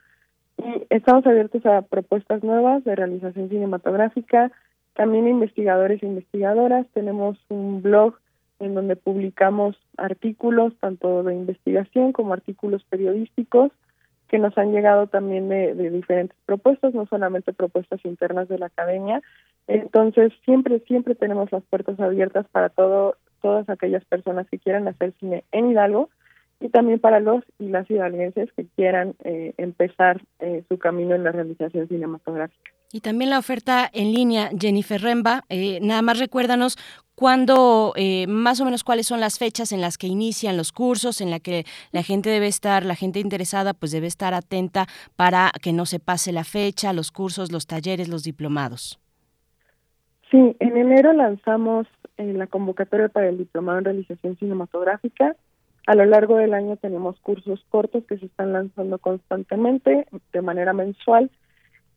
Y 0.57 0.87
estamos 0.89 1.27
abiertos 1.27 1.63
a 1.65 1.81
propuestas 1.83 2.43
nuevas 2.43 2.83
de 2.83 2.95
realización 2.95 3.49
cinematográfica, 3.49 4.51
también 4.95 5.27
investigadores 5.27 6.01
e 6.01 6.07
investigadoras. 6.07 6.87
Tenemos 6.93 7.37
un 7.49 7.81
blog 7.81 8.15
en 8.63 8.75
donde 8.75 8.95
publicamos 8.95 9.75
artículos 9.97 10.73
tanto 10.79 11.23
de 11.23 11.33
investigación 11.33 12.11
como 12.13 12.33
artículos 12.33 12.83
periodísticos 12.85 13.71
que 14.27 14.39
nos 14.39 14.57
han 14.57 14.71
llegado 14.71 15.07
también 15.07 15.49
de, 15.49 15.75
de 15.75 15.89
diferentes 15.91 16.37
propuestas, 16.45 16.93
no 16.93 17.05
solamente 17.05 17.53
propuestas 17.53 18.03
internas 18.03 18.47
de 18.47 18.57
la 18.57 18.65
academia. 18.67 19.21
Entonces, 19.67 20.33
siempre, 20.43 20.79
siempre 20.87 21.13
tenemos 21.13 21.51
las 21.51 21.63
puertas 21.63 21.99
abiertas 21.99 22.47
para 22.51 22.69
todo 22.69 23.15
todas 23.43 23.69
aquellas 23.69 24.03
personas 24.05 24.47
que 24.49 24.57
quieran 24.57 24.87
hacer 24.87 25.13
cine 25.19 25.43
en 25.51 25.69
Hidalgo 25.69 26.09
y 26.59 26.69
también 26.69 26.99
para 26.99 27.19
los 27.19 27.43
y 27.59 27.67
las 27.67 27.89
hidalguenses 27.91 28.49
que 28.55 28.65
quieran 28.75 29.15
eh, 29.25 29.53
empezar 29.57 30.21
eh, 30.39 30.63
su 30.69 30.79
camino 30.79 31.13
en 31.13 31.25
la 31.25 31.33
realización 31.33 31.87
cinematográfica. 31.89 32.71
Y 32.93 33.01
también 33.01 33.31
la 33.31 33.39
oferta 33.39 33.89
en 33.91 34.13
línea, 34.13 34.49
Jennifer 34.57 35.01
Remba, 35.01 35.43
eh, 35.49 35.79
nada 35.81 36.01
más 36.03 36.19
recuérdanos 36.19 36.77
cuándo, 37.15 37.93
más 38.27 38.59
o 38.61 38.65
menos 38.65 38.83
cuáles 38.83 39.07
son 39.07 39.19
las 39.19 39.39
fechas 39.39 39.71
en 39.71 39.81
las 39.81 39.97
que 39.97 40.07
inician 40.07 40.57
los 40.57 40.71
cursos, 40.71 41.21
en 41.21 41.29
la 41.31 41.39
que 41.39 41.65
la 41.91 42.03
gente 42.03 42.29
debe 42.29 42.47
estar, 42.47 42.85
la 42.85 42.95
gente 42.95 43.19
interesada, 43.19 43.73
pues 43.73 43.91
debe 43.91 44.07
estar 44.07 44.33
atenta 44.33 44.87
para 45.15 45.51
que 45.61 45.73
no 45.73 45.85
se 45.85 45.99
pase 45.99 46.31
la 46.31 46.43
fecha, 46.43 46.93
los 46.93 47.11
cursos, 47.11 47.51
los 47.51 47.67
talleres, 47.67 48.07
los 48.07 48.23
diplomados. 48.23 48.99
Sí, 50.31 50.55
en 50.59 50.77
enero 50.77 51.13
lanzamos 51.13 51.87
en 52.17 52.39
la 52.39 52.47
convocatoria 52.47 53.09
para 53.09 53.29
el 53.29 53.37
diplomado 53.37 53.79
en 53.79 53.85
realización 53.85 54.35
cinematográfica. 54.37 55.35
A 55.85 55.95
lo 55.95 56.05
largo 56.05 56.37
del 56.37 56.53
año 56.53 56.77
tenemos 56.77 57.19
cursos 57.19 57.63
cortos 57.69 58.03
que 58.05 58.17
se 58.17 58.25
están 58.25 58.53
lanzando 58.53 58.97
constantemente, 58.97 60.07
de 60.31 60.41
manera 60.41 60.73
mensual. 60.73 61.29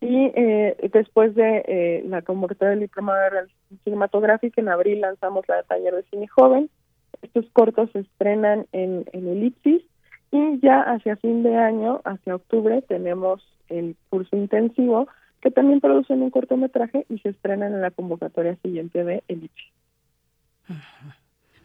Y 0.01 0.31
eh, 0.35 0.77
después 0.93 1.35
de 1.35 1.65
eh, 1.67 2.05
la 2.07 2.23
convocatoria 2.23 2.71
del 2.71 2.81
diplomado 2.81 3.19
de 3.31 3.77
cinematográfica, 3.85 4.61
en 4.61 4.69
abril 4.69 5.01
lanzamos 5.01 5.47
la 5.49 5.57
de 5.57 5.63
taller 5.65 5.95
de 5.95 6.03
cine 6.05 6.29
joven. 6.29 6.71
Estos 7.23 7.47
cortos 7.53 7.91
se 7.93 8.01
estrenan 8.01 8.67
en, 8.73 9.07
en 9.13 9.29
Elipsis 9.29 9.83
y 10.31 10.61
ya 10.61 10.83
hacia 10.83 11.17
fin 11.17 11.43
de 11.43 11.57
año, 11.57 12.03
hacia 12.05 12.35
octubre, 12.35 12.83
tenemos 12.83 13.43
el 13.69 13.97
curso 14.11 14.37
intensivo 14.37 15.09
que 15.41 15.51
también 15.51 15.81
producen 15.81 16.23
un 16.23 16.31
cortometraje 16.31 17.07
y 17.09 17.19
se 17.19 17.31
estrenan 17.31 17.73
en 17.73 17.81
la 17.81 17.91
convocatoria 17.91 18.57
siguiente 18.57 19.05
de 19.05 19.23
Elipsis. 19.29 19.73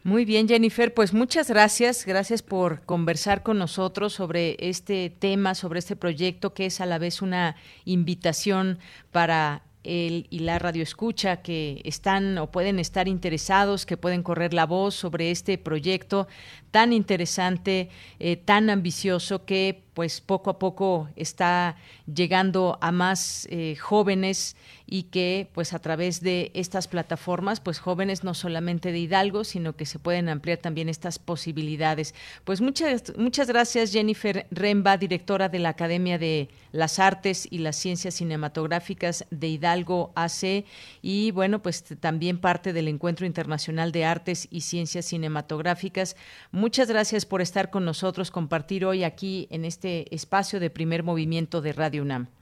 Muy 0.04 0.24
bien, 0.24 0.48
Jennifer, 0.48 0.92
pues 0.92 1.14
muchas 1.14 1.48
gracias. 1.48 2.04
Gracias 2.06 2.42
por 2.42 2.82
conversar 2.82 3.44
con 3.44 3.58
nosotros 3.58 4.12
sobre 4.12 4.56
este 4.58 5.10
tema, 5.10 5.54
sobre 5.54 5.78
este 5.78 5.94
proyecto 5.94 6.54
que 6.54 6.66
es 6.66 6.80
a 6.80 6.86
la 6.86 6.98
vez 6.98 7.22
una 7.22 7.54
invitación 7.84 8.80
para 9.12 9.62
el 9.84 10.26
y 10.30 10.40
la 10.40 10.58
radio 10.58 10.82
escucha 10.82 11.42
que 11.42 11.80
están 11.84 12.38
o 12.38 12.50
pueden 12.50 12.78
estar 12.78 13.08
interesados, 13.08 13.86
que 13.86 13.96
pueden 13.96 14.22
correr 14.22 14.54
la 14.54 14.66
voz 14.66 14.94
sobre 14.94 15.30
este 15.30 15.58
proyecto 15.58 16.28
tan 16.70 16.92
interesante, 16.92 17.88
eh, 18.18 18.36
tan 18.36 18.70
ambicioso 18.70 19.44
que 19.44 19.84
pues 19.94 20.20
poco 20.20 20.50
a 20.50 20.58
poco 20.58 21.08
está 21.16 21.76
llegando 22.12 22.78
a 22.80 22.92
más 22.92 23.46
eh, 23.50 23.76
jóvenes 23.76 24.56
y 24.92 25.04
que 25.04 25.48
pues 25.54 25.72
a 25.72 25.78
través 25.78 26.20
de 26.20 26.50
estas 26.52 26.86
plataformas 26.86 27.60
pues 27.60 27.78
jóvenes 27.78 28.24
no 28.24 28.34
solamente 28.34 28.92
de 28.92 28.98
Hidalgo 28.98 29.42
sino 29.42 29.74
que 29.74 29.86
se 29.86 29.98
pueden 29.98 30.28
ampliar 30.28 30.58
también 30.58 30.90
estas 30.90 31.18
posibilidades 31.18 32.14
pues 32.44 32.60
muchas 32.60 33.16
muchas 33.16 33.48
gracias 33.48 33.90
Jennifer 33.90 34.46
Remba 34.50 34.98
directora 34.98 35.48
de 35.48 35.60
la 35.60 35.70
Academia 35.70 36.18
de 36.18 36.50
las 36.72 36.98
Artes 36.98 37.48
y 37.50 37.60
las 37.60 37.76
Ciencias 37.76 38.16
Cinematográficas 38.16 39.24
de 39.30 39.48
Hidalgo 39.48 40.12
AC 40.14 40.66
y 41.00 41.30
bueno 41.30 41.62
pues 41.62 41.84
también 41.98 42.36
parte 42.36 42.74
del 42.74 42.86
Encuentro 42.86 43.24
Internacional 43.24 43.92
de 43.92 44.04
Artes 44.04 44.46
y 44.50 44.60
Ciencias 44.60 45.06
Cinematográficas 45.06 46.16
muchas 46.50 46.88
gracias 46.88 47.24
por 47.24 47.40
estar 47.40 47.70
con 47.70 47.86
nosotros 47.86 48.30
compartir 48.30 48.84
hoy 48.84 49.04
aquí 49.04 49.48
en 49.50 49.64
este 49.64 50.14
espacio 50.14 50.60
de 50.60 50.68
primer 50.68 51.02
movimiento 51.02 51.62
de 51.62 51.72
Radio 51.72 52.02
UNAM. 52.02 52.41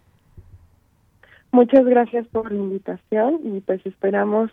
Muchas 1.53 1.84
gracias 1.84 2.26
por 2.28 2.53
la 2.53 2.59
invitación 2.59 3.40
y 3.42 3.61
pues 3.61 3.84
esperamos 3.84 4.51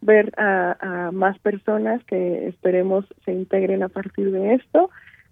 ver 0.00 0.32
a, 0.38 1.10
más 1.12 1.38
personas 1.40 2.02
que 2.04 2.48
esperemos 2.48 3.04
se 3.24 3.32
integren 3.32 3.82
a 3.82 3.88
partir 3.88 4.30
de 4.30 4.54
esto 4.54 4.90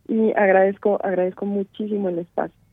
y 0.09 0.33
agradezco 0.33 0.99
agradezco 1.03 1.47
muchísimo 1.47 2.09
el 2.09 2.19
espacio. 2.19 2.66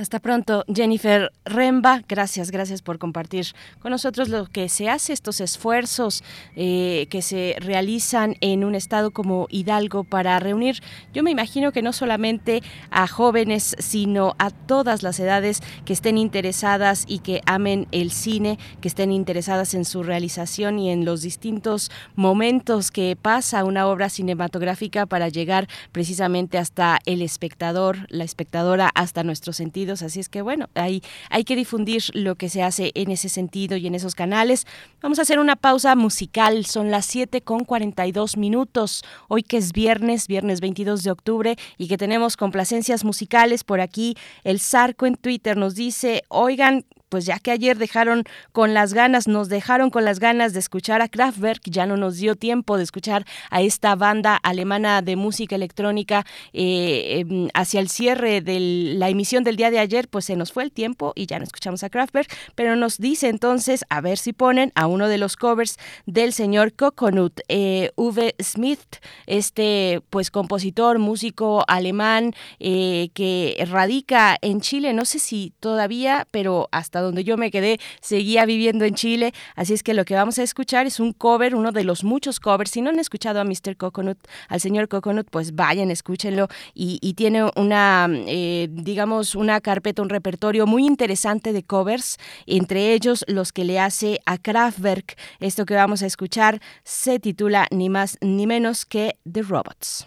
Hasta 0.00 0.18
pronto, 0.18 0.64
Jennifer 0.66 1.30
Remba. 1.44 2.00
Gracias, 2.08 2.50
gracias 2.50 2.80
por 2.80 2.98
compartir 2.98 3.48
con 3.80 3.90
nosotros 3.90 4.30
lo 4.30 4.46
que 4.46 4.70
se 4.70 4.88
hace, 4.88 5.12
estos 5.12 5.42
esfuerzos 5.42 6.24
eh, 6.56 7.06
que 7.10 7.20
se 7.20 7.54
realizan 7.58 8.34
en 8.40 8.64
un 8.64 8.74
estado 8.74 9.10
como 9.10 9.46
Hidalgo 9.50 10.04
para 10.04 10.40
reunir, 10.40 10.80
yo 11.12 11.22
me 11.22 11.30
imagino 11.30 11.70
que 11.70 11.82
no 11.82 11.92
solamente 11.92 12.62
a 12.90 13.06
jóvenes, 13.08 13.76
sino 13.78 14.36
a 14.38 14.48
todas 14.48 15.02
las 15.02 15.20
edades 15.20 15.60
que 15.84 15.92
estén 15.92 16.16
interesadas 16.16 17.04
y 17.06 17.18
que 17.18 17.42
amen 17.44 17.86
el 17.92 18.10
cine, 18.10 18.58
que 18.80 18.88
estén 18.88 19.12
interesadas 19.12 19.74
en 19.74 19.84
su 19.84 20.02
realización 20.02 20.78
y 20.78 20.88
en 20.88 21.04
los 21.04 21.20
distintos 21.20 21.90
momentos 22.16 22.90
que 22.90 23.18
pasa 23.20 23.64
una 23.64 23.86
obra 23.86 24.08
cinematográfica 24.08 25.04
para 25.04 25.28
llegar 25.28 25.68
precisamente 25.92 26.56
hasta 26.56 27.00
el 27.04 27.20
espectador, 27.20 28.06
la 28.08 28.24
espectadora, 28.24 28.90
hasta 28.94 29.24
nuestro 29.24 29.52
sentido 29.52 29.89
así 29.92 30.20
es 30.20 30.28
que 30.28 30.42
bueno, 30.42 30.68
hay, 30.74 31.02
hay 31.30 31.44
que 31.44 31.56
difundir 31.56 32.02
lo 32.14 32.36
que 32.36 32.48
se 32.48 32.62
hace 32.62 32.92
en 32.94 33.10
ese 33.10 33.28
sentido 33.28 33.76
y 33.76 33.86
en 33.86 33.94
esos 33.94 34.14
canales. 34.14 34.66
Vamos 35.02 35.18
a 35.18 35.22
hacer 35.22 35.38
una 35.38 35.56
pausa 35.56 35.94
musical, 35.96 36.64
son 36.64 36.90
las 36.90 37.06
7 37.06 37.40
con 37.42 37.64
42 37.64 38.36
minutos, 38.36 39.02
hoy 39.28 39.42
que 39.42 39.56
es 39.56 39.72
viernes, 39.72 40.26
viernes 40.26 40.60
22 40.60 41.02
de 41.02 41.10
octubre 41.10 41.56
y 41.76 41.88
que 41.88 41.98
tenemos 41.98 42.36
complacencias 42.36 43.04
musicales 43.04 43.64
por 43.64 43.80
aquí. 43.80 44.16
El 44.44 44.60
Zarco 44.60 45.06
en 45.06 45.16
Twitter 45.16 45.56
nos 45.56 45.74
dice, 45.74 46.22
oigan, 46.28 46.84
pues 47.10 47.26
ya 47.26 47.38
que 47.38 47.50
ayer 47.50 47.76
dejaron 47.76 48.24
con 48.52 48.72
las 48.72 48.94
ganas, 48.94 49.28
nos 49.28 49.50
dejaron 49.50 49.90
con 49.90 50.06
las 50.06 50.18
ganas 50.18 50.54
de 50.54 50.60
escuchar 50.60 51.02
a 51.02 51.08
Kraftwerk, 51.08 51.60
ya 51.64 51.84
no 51.84 51.98
nos 51.98 52.16
dio 52.16 52.36
tiempo 52.36 52.78
de 52.78 52.84
escuchar 52.84 53.26
a 53.50 53.60
esta 53.60 53.94
banda 53.96 54.36
alemana 54.36 55.02
de 55.02 55.16
música 55.16 55.56
electrónica 55.56 56.24
eh, 56.54 57.18
em, 57.18 57.48
hacia 57.52 57.80
el 57.80 57.88
cierre 57.88 58.40
de 58.40 58.60
la 58.96 59.10
emisión 59.10 59.44
del 59.44 59.56
día 59.56 59.70
de 59.70 59.80
ayer, 59.80 60.08
pues 60.08 60.24
se 60.24 60.36
nos 60.36 60.52
fue 60.52 60.62
el 60.62 60.72
tiempo 60.72 61.12
y 61.14 61.26
ya 61.26 61.38
no 61.38 61.44
escuchamos 61.44 61.82
a 61.82 61.90
Kraftwerk, 61.90 62.32
pero 62.54 62.76
nos 62.76 62.98
dice 62.98 63.28
entonces 63.28 63.84
a 63.90 64.00
ver 64.00 64.16
si 64.16 64.32
ponen 64.32 64.72
a 64.74 64.86
uno 64.86 65.08
de 65.08 65.18
los 65.18 65.36
covers 65.36 65.76
del 66.06 66.32
señor 66.32 66.72
Coconut, 66.72 67.40
eh, 67.48 67.90
Uwe 67.96 68.36
Smith, 68.40 68.96
este 69.26 70.00
pues 70.10 70.30
compositor, 70.30 70.98
músico 70.98 71.64
alemán 71.66 72.34
eh, 72.60 73.10
que 73.14 73.66
radica 73.68 74.36
en 74.40 74.60
Chile, 74.60 74.92
no 74.92 75.04
sé 75.04 75.18
si 75.18 75.52
todavía, 75.58 76.28
pero 76.30 76.68
hasta 76.70 76.99
donde 77.00 77.24
yo 77.24 77.36
me 77.36 77.50
quedé, 77.50 77.78
seguía 78.00 78.44
viviendo 78.46 78.84
en 78.84 78.94
Chile. 78.94 79.32
Así 79.56 79.74
es 79.74 79.82
que 79.82 79.94
lo 79.94 80.04
que 80.04 80.14
vamos 80.14 80.38
a 80.38 80.42
escuchar 80.42 80.86
es 80.86 81.00
un 81.00 81.12
cover, 81.12 81.54
uno 81.54 81.72
de 81.72 81.84
los 81.84 82.04
muchos 82.04 82.40
covers. 82.40 82.70
Si 82.70 82.82
no 82.82 82.90
han 82.90 82.98
escuchado 82.98 83.40
a 83.40 83.44
Mr. 83.44 83.76
Coconut, 83.76 84.18
al 84.48 84.60
señor 84.60 84.88
Coconut, 84.88 85.28
pues 85.30 85.54
vayan, 85.54 85.90
escúchenlo. 85.90 86.48
Y, 86.74 86.98
tiene 87.14 87.50
una, 87.56 88.08
eh, 88.10 88.68
digamos, 88.70 89.34
una 89.34 89.60
carpeta, 89.60 90.00
un 90.00 90.08
repertorio 90.08 90.66
muy 90.66 90.86
interesante 90.86 91.52
de 91.52 91.62
covers, 91.62 92.18
entre 92.46 92.94
ellos 92.94 93.24
los 93.28 93.52
que 93.52 93.64
le 93.64 93.78
hace 93.78 94.20
a 94.26 94.38
Kraftwerk. 94.38 95.16
Esto 95.40 95.66
que 95.66 95.74
vamos 95.74 96.02
a 96.02 96.06
escuchar 96.06 96.60
se 96.84 97.18
titula 97.18 97.66
ni 97.70 97.88
más 97.88 98.16
ni 98.20 98.46
menos 98.46 98.86
que 98.86 99.16
The 99.30 99.42
Robots. 99.42 100.06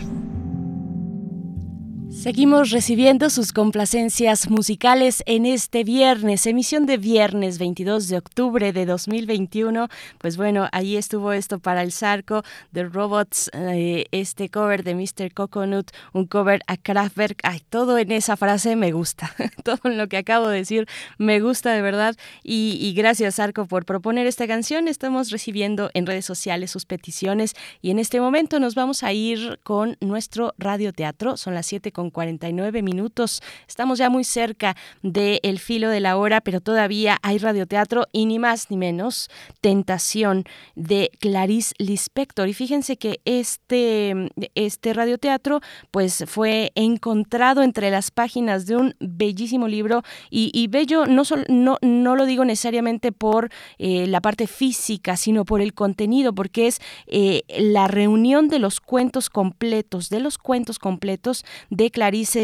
Seguimos 2.21 2.69
recibiendo 2.69 3.31
sus 3.31 3.51
complacencias 3.51 4.47
musicales 4.47 5.23
en 5.25 5.47
este 5.47 5.83
viernes, 5.83 6.45
emisión 6.45 6.85
de 6.85 6.97
viernes 6.97 7.57
22 7.57 8.09
de 8.09 8.17
octubre 8.19 8.71
de 8.71 8.85
2021. 8.85 9.87
Pues 10.19 10.37
bueno, 10.37 10.69
ahí 10.71 10.97
estuvo 10.97 11.33
esto 11.33 11.57
para 11.57 11.81
el 11.81 11.91
Zarco, 11.91 12.43
The 12.73 12.83
Robots, 12.83 13.49
eh, 13.55 14.05
este 14.11 14.49
cover 14.49 14.83
de 14.83 14.93
Mr. 14.93 15.33
Coconut, 15.33 15.89
un 16.13 16.27
cover 16.27 16.61
a 16.67 16.77
Kraftwerk. 16.77 17.39
Ay, 17.41 17.63
todo 17.67 17.97
en 17.97 18.11
esa 18.11 18.37
frase 18.37 18.75
me 18.75 18.91
gusta. 18.91 19.33
todo 19.63 19.79
en 19.85 19.97
lo 19.97 20.07
que 20.07 20.17
acabo 20.17 20.47
de 20.47 20.57
decir 20.57 20.87
me 21.17 21.39
gusta 21.39 21.73
de 21.73 21.81
verdad. 21.81 22.15
Y, 22.43 22.77
y 22.79 22.93
gracias, 22.93 23.37
Zarco, 23.37 23.65
por 23.65 23.83
proponer 23.83 24.27
esta 24.27 24.45
canción. 24.45 24.87
Estamos 24.87 25.31
recibiendo 25.31 25.89
en 25.95 26.05
redes 26.05 26.25
sociales 26.25 26.69
sus 26.69 26.85
peticiones 26.85 27.55
y 27.81 27.89
en 27.89 27.97
este 27.97 28.21
momento 28.21 28.59
nos 28.59 28.75
vamos 28.75 29.01
a 29.01 29.11
ir 29.11 29.59
con 29.63 29.97
nuestro 30.01 30.53
radioteatro. 30.59 31.35
Son 31.35 31.55
las 31.55 31.65
7 31.65 31.91
con 31.91 32.10
49 32.11 32.81
minutos. 32.81 33.41
Estamos 33.67 33.97
ya 33.99 34.09
muy 34.09 34.23
cerca 34.23 34.75
del 35.01 35.59
filo 35.59 35.89
de 35.89 35.99
la 35.99 36.17
hora, 36.17 36.41
pero 36.41 36.61
todavía 36.61 37.17
hay 37.23 37.37
radioteatro 37.37 38.07
y 38.11 38.25
ni 38.25 38.39
más 38.39 38.69
ni 38.69 38.77
menos 38.77 39.29
Tentación 39.61 40.43
de 40.75 41.11
Clarice 41.19 41.73
Lispector. 41.77 42.47
Y 42.49 42.53
fíjense 42.53 42.97
que 42.97 43.21
este, 43.25 44.29
este 44.55 44.93
radioteatro 44.93 45.61
pues 45.91 46.23
fue 46.27 46.71
encontrado 46.75 47.63
entre 47.63 47.91
las 47.91 48.11
páginas 48.11 48.65
de 48.65 48.75
un 48.75 48.95
bellísimo 48.99 49.67
libro 49.67 50.03
y, 50.29 50.67
bello 50.67 51.05
no, 51.05 51.25
sol- 51.25 51.45
no, 51.49 51.77
no 51.81 52.15
lo 52.15 52.25
digo 52.25 52.43
necesariamente 52.45 53.11
por 53.11 53.49
eh, 53.77 54.07
la 54.07 54.21
parte 54.21 54.47
física, 54.47 55.15
sino 55.17 55.45
por 55.45 55.61
el 55.61 55.73
contenido, 55.73 56.33
porque 56.33 56.67
es 56.67 56.79
eh, 57.07 57.43
la 57.57 57.87
reunión 57.87 58.47
de 58.49 58.59
los 58.59 58.79
cuentos 58.81 59.29
completos, 59.29 60.09
de 60.09 60.19
los 60.19 60.37
cuentos 60.37 60.79
completos 60.79 61.45
de 61.69 61.91
Clarice 61.91 62.00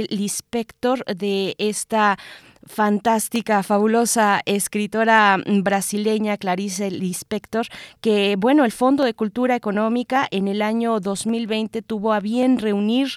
Lispector, 0.09 1.03
de 1.05 1.55
esta 1.57 2.19
fantástica, 2.67 3.63
fabulosa 3.63 4.41
escritora 4.45 5.37
brasileña 5.63 6.37
Clarice 6.37 6.91
Lispector, 6.91 7.65
que 7.99 8.35
bueno, 8.37 8.65
el 8.65 8.71
Fondo 8.71 9.03
de 9.03 9.15
Cultura 9.15 9.55
Económica 9.55 10.27
en 10.29 10.47
el 10.47 10.61
año 10.61 10.99
2020 10.99 11.81
tuvo 11.81 12.13
a 12.13 12.19
bien 12.19 12.59
reunir 12.59 13.09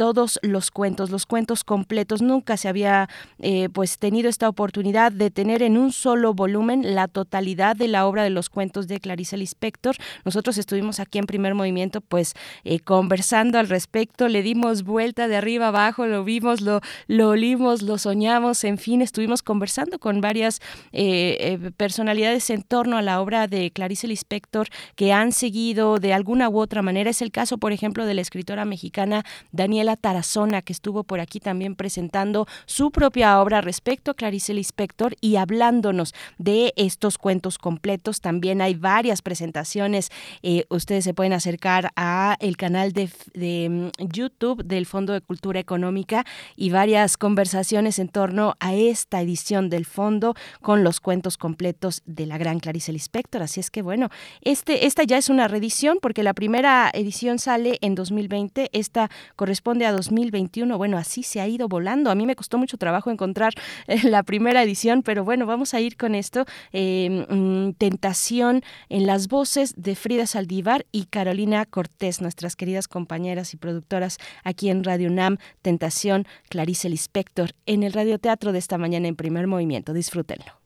todos 0.00 0.38
los 0.40 0.70
cuentos, 0.70 1.10
los 1.10 1.26
cuentos 1.26 1.62
completos. 1.62 2.22
Nunca 2.22 2.56
se 2.56 2.68
había 2.68 3.10
eh, 3.38 3.68
pues 3.70 3.98
tenido 3.98 4.30
esta 4.30 4.48
oportunidad 4.48 5.12
de 5.12 5.30
tener 5.30 5.62
en 5.62 5.76
un 5.76 5.92
solo 5.92 6.32
volumen 6.32 6.94
la 6.94 7.06
totalidad 7.06 7.76
de 7.76 7.86
la 7.86 8.06
obra 8.06 8.22
de 8.22 8.30
los 8.30 8.48
cuentos 8.48 8.88
de 8.88 8.98
Clarice 8.98 9.36
Lispector. 9.36 9.96
Nosotros 10.24 10.56
estuvimos 10.56 11.00
aquí 11.00 11.18
en 11.18 11.26
primer 11.26 11.54
movimiento 11.54 12.00
pues 12.00 12.32
eh, 12.64 12.80
conversando 12.80 13.58
al 13.58 13.68
respecto, 13.68 14.28
le 14.28 14.40
dimos 14.40 14.84
vuelta 14.84 15.28
de 15.28 15.36
arriba 15.36 15.68
abajo, 15.68 16.06
lo 16.06 16.24
vimos, 16.24 16.62
lo, 16.62 16.80
olimos, 17.28 17.82
lo 17.82 17.98
soñamos, 17.98 18.64
en 18.64 18.78
fin, 18.78 19.02
estuvimos 19.02 19.42
conversando 19.42 19.98
con 19.98 20.22
varias 20.22 20.62
eh, 20.92 21.58
personalidades 21.76 22.48
en 22.48 22.62
torno 22.62 22.96
a 22.96 23.02
la 23.02 23.20
obra 23.20 23.48
de 23.48 23.70
Clarice 23.70 24.08
Lispector 24.08 24.68
que 24.94 25.12
han 25.12 25.32
seguido 25.32 25.98
de 25.98 26.14
alguna 26.14 26.48
u 26.48 26.58
otra 26.58 26.80
manera. 26.80 27.10
Es 27.10 27.20
el 27.20 27.32
caso, 27.32 27.58
por 27.58 27.72
ejemplo, 27.72 28.06
de 28.06 28.14
la 28.14 28.22
escritora 28.22 28.64
mexicana 28.64 29.26
Daniela 29.52 29.89
Tarazona, 29.96 30.62
que 30.62 30.72
estuvo 30.72 31.04
por 31.04 31.20
aquí 31.20 31.40
también 31.40 31.74
presentando 31.74 32.46
su 32.66 32.90
propia 32.90 33.40
obra 33.40 33.60
respecto 33.60 34.10
a 34.10 34.14
Clarice 34.14 34.54
Lispector 34.54 35.16
y 35.20 35.36
hablándonos 35.36 36.14
de 36.38 36.72
estos 36.76 37.18
cuentos 37.18 37.58
completos. 37.58 38.20
También 38.20 38.62
hay 38.62 38.74
varias 38.74 39.22
presentaciones. 39.22 40.10
Eh, 40.42 40.64
ustedes 40.70 41.04
se 41.04 41.14
pueden 41.14 41.32
acercar 41.32 41.90
a 41.96 42.36
el 42.40 42.56
canal 42.56 42.92
de, 42.92 43.10
de 43.34 43.68
mm, 43.68 44.06
YouTube 44.12 44.64
del 44.64 44.86
Fondo 44.86 45.12
de 45.12 45.20
Cultura 45.20 45.60
Económica 45.60 46.24
y 46.56 46.70
varias 46.70 47.16
conversaciones 47.16 47.98
en 47.98 48.08
torno 48.08 48.54
a 48.60 48.74
esta 48.74 49.20
edición 49.20 49.70
del 49.70 49.86
fondo 49.86 50.34
con 50.60 50.84
los 50.84 51.00
cuentos 51.00 51.36
completos 51.36 52.02
de 52.06 52.26
la 52.26 52.38
gran 52.38 52.60
Clarice 52.60 52.92
Lispector. 52.92 53.42
Así 53.42 53.60
es 53.60 53.70
que 53.70 53.82
bueno, 53.82 54.08
este, 54.42 54.86
esta 54.86 55.04
ya 55.04 55.18
es 55.18 55.28
una 55.28 55.48
reedición 55.48 55.98
porque 56.00 56.22
la 56.22 56.34
primera 56.34 56.90
edición 56.92 57.38
sale 57.38 57.78
en 57.80 57.94
2020, 57.94 58.70
esta 58.72 59.10
corresponde 59.36 59.79
a 59.86 59.92
2021. 59.92 60.76
Bueno, 60.78 60.98
así 60.98 61.22
se 61.22 61.40
ha 61.40 61.48
ido 61.48 61.68
volando. 61.68 62.10
A 62.10 62.14
mí 62.14 62.26
me 62.26 62.36
costó 62.36 62.58
mucho 62.58 62.76
trabajo 62.76 63.10
encontrar 63.10 63.54
eh, 63.86 64.00
la 64.04 64.22
primera 64.22 64.62
edición, 64.62 65.02
pero 65.02 65.24
bueno, 65.24 65.46
vamos 65.46 65.74
a 65.74 65.80
ir 65.80 65.96
con 65.96 66.14
esto. 66.14 66.44
Eh, 66.72 67.26
mm, 67.28 67.72
Tentación 67.78 68.62
en 68.88 69.06
las 69.06 69.28
voces 69.28 69.74
de 69.76 69.94
Frida 69.94 70.26
Saldívar 70.26 70.86
y 70.92 71.04
Carolina 71.06 71.64
Cortés, 71.66 72.20
nuestras 72.20 72.56
queridas 72.56 72.88
compañeras 72.88 73.54
y 73.54 73.56
productoras 73.56 74.18
aquí 74.44 74.70
en 74.70 74.84
Radio 74.84 75.08
UNAM. 75.08 75.38
Tentación, 75.62 76.26
Clarice 76.48 76.88
Lispector, 76.88 77.50
en 77.66 77.82
el 77.82 77.92
radioteatro 77.92 78.52
de 78.52 78.58
esta 78.58 78.78
mañana 78.78 79.08
en 79.08 79.16
primer 79.16 79.46
movimiento. 79.46 79.92
Disfrútenlo. 79.92 80.60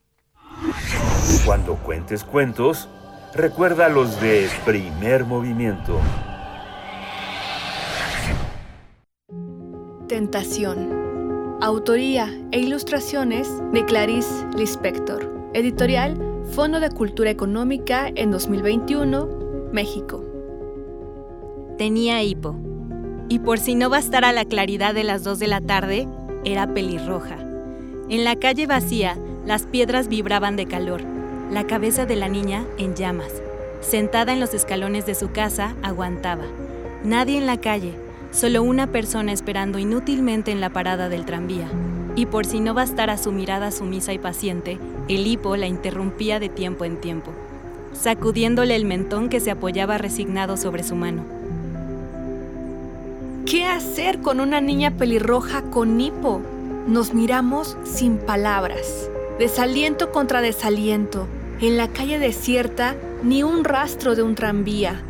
Cuando 1.44 1.76
cuentes 1.76 2.24
cuentos, 2.24 2.88
recuerda 3.34 3.88
los 3.88 4.20
de 4.20 4.48
primer 4.64 5.24
movimiento. 5.24 6.00
Tentación. 10.08 11.58
Autoría 11.62 12.30
e 12.52 12.60
ilustraciones 12.60 13.48
de 13.72 13.86
Clarice 13.86 14.46
Lispector. 14.54 15.50
Editorial 15.54 16.18
Fondo 16.52 16.78
de 16.78 16.90
Cultura 16.90 17.30
Económica 17.30 18.10
en 18.14 18.30
2021, 18.30 19.70
México. 19.72 20.22
Tenía 21.78 22.22
hipo. 22.22 22.54
Y 23.30 23.38
por 23.38 23.58
si 23.58 23.74
no 23.76 23.88
bastara 23.88 24.32
la 24.32 24.44
claridad 24.44 24.92
de 24.92 25.04
las 25.04 25.24
dos 25.24 25.38
de 25.38 25.48
la 25.48 25.62
tarde, 25.62 26.06
era 26.44 26.74
pelirroja. 26.74 27.38
En 28.10 28.24
la 28.24 28.36
calle 28.36 28.66
vacía, 28.66 29.16
las 29.46 29.64
piedras 29.64 30.08
vibraban 30.08 30.56
de 30.56 30.66
calor, 30.66 31.00
la 31.50 31.66
cabeza 31.66 32.04
de 32.04 32.16
la 32.16 32.28
niña 32.28 32.66
en 32.76 32.94
llamas. 32.94 33.32
Sentada 33.80 34.34
en 34.34 34.40
los 34.40 34.52
escalones 34.52 35.06
de 35.06 35.14
su 35.14 35.32
casa, 35.32 35.74
aguantaba. 35.82 36.44
Nadie 37.04 37.38
en 37.38 37.46
la 37.46 37.58
calle, 37.58 38.03
solo 38.34 38.64
una 38.64 38.88
persona 38.88 39.32
esperando 39.32 39.78
inútilmente 39.78 40.50
en 40.50 40.60
la 40.60 40.70
parada 40.70 41.08
del 41.08 41.24
tranvía. 41.24 41.70
Y 42.16 42.26
por 42.26 42.46
si 42.46 42.60
no 42.60 42.74
bastara 42.74 43.16
su 43.16 43.32
mirada 43.32 43.70
sumisa 43.70 44.12
y 44.12 44.18
paciente, 44.18 44.78
el 45.08 45.26
hipo 45.26 45.56
la 45.56 45.66
interrumpía 45.66 46.40
de 46.40 46.48
tiempo 46.48 46.84
en 46.84 47.00
tiempo, 47.00 47.32
sacudiéndole 47.92 48.74
el 48.74 48.84
mentón 48.84 49.28
que 49.28 49.40
se 49.40 49.52
apoyaba 49.52 49.98
resignado 49.98 50.56
sobre 50.56 50.82
su 50.82 50.96
mano. 50.96 51.24
¿Qué 53.46 53.64
hacer 53.66 54.20
con 54.20 54.40
una 54.40 54.60
niña 54.60 54.90
pelirroja 54.92 55.62
con 55.62 56.00
hipo? 56.00 56.40
Nos 56.88 57.14
miramos 57.14 57.76
sin 57.84 58.18
palabras, 58.18 59.08
desaliento 59.38 60.10
contra 60.10 60.40
desaliento. 60.40 61.28
En 61.60 61.76
la 61.76 61.88
calle 61.88 62.18
desierta, 62.18 62.96
ni 63.22 63.44
un 63.44 63.62
rastro 63.64 64.16
de 64.16 64.22
un 64.22 64.34
tranvía. 64.34 65.00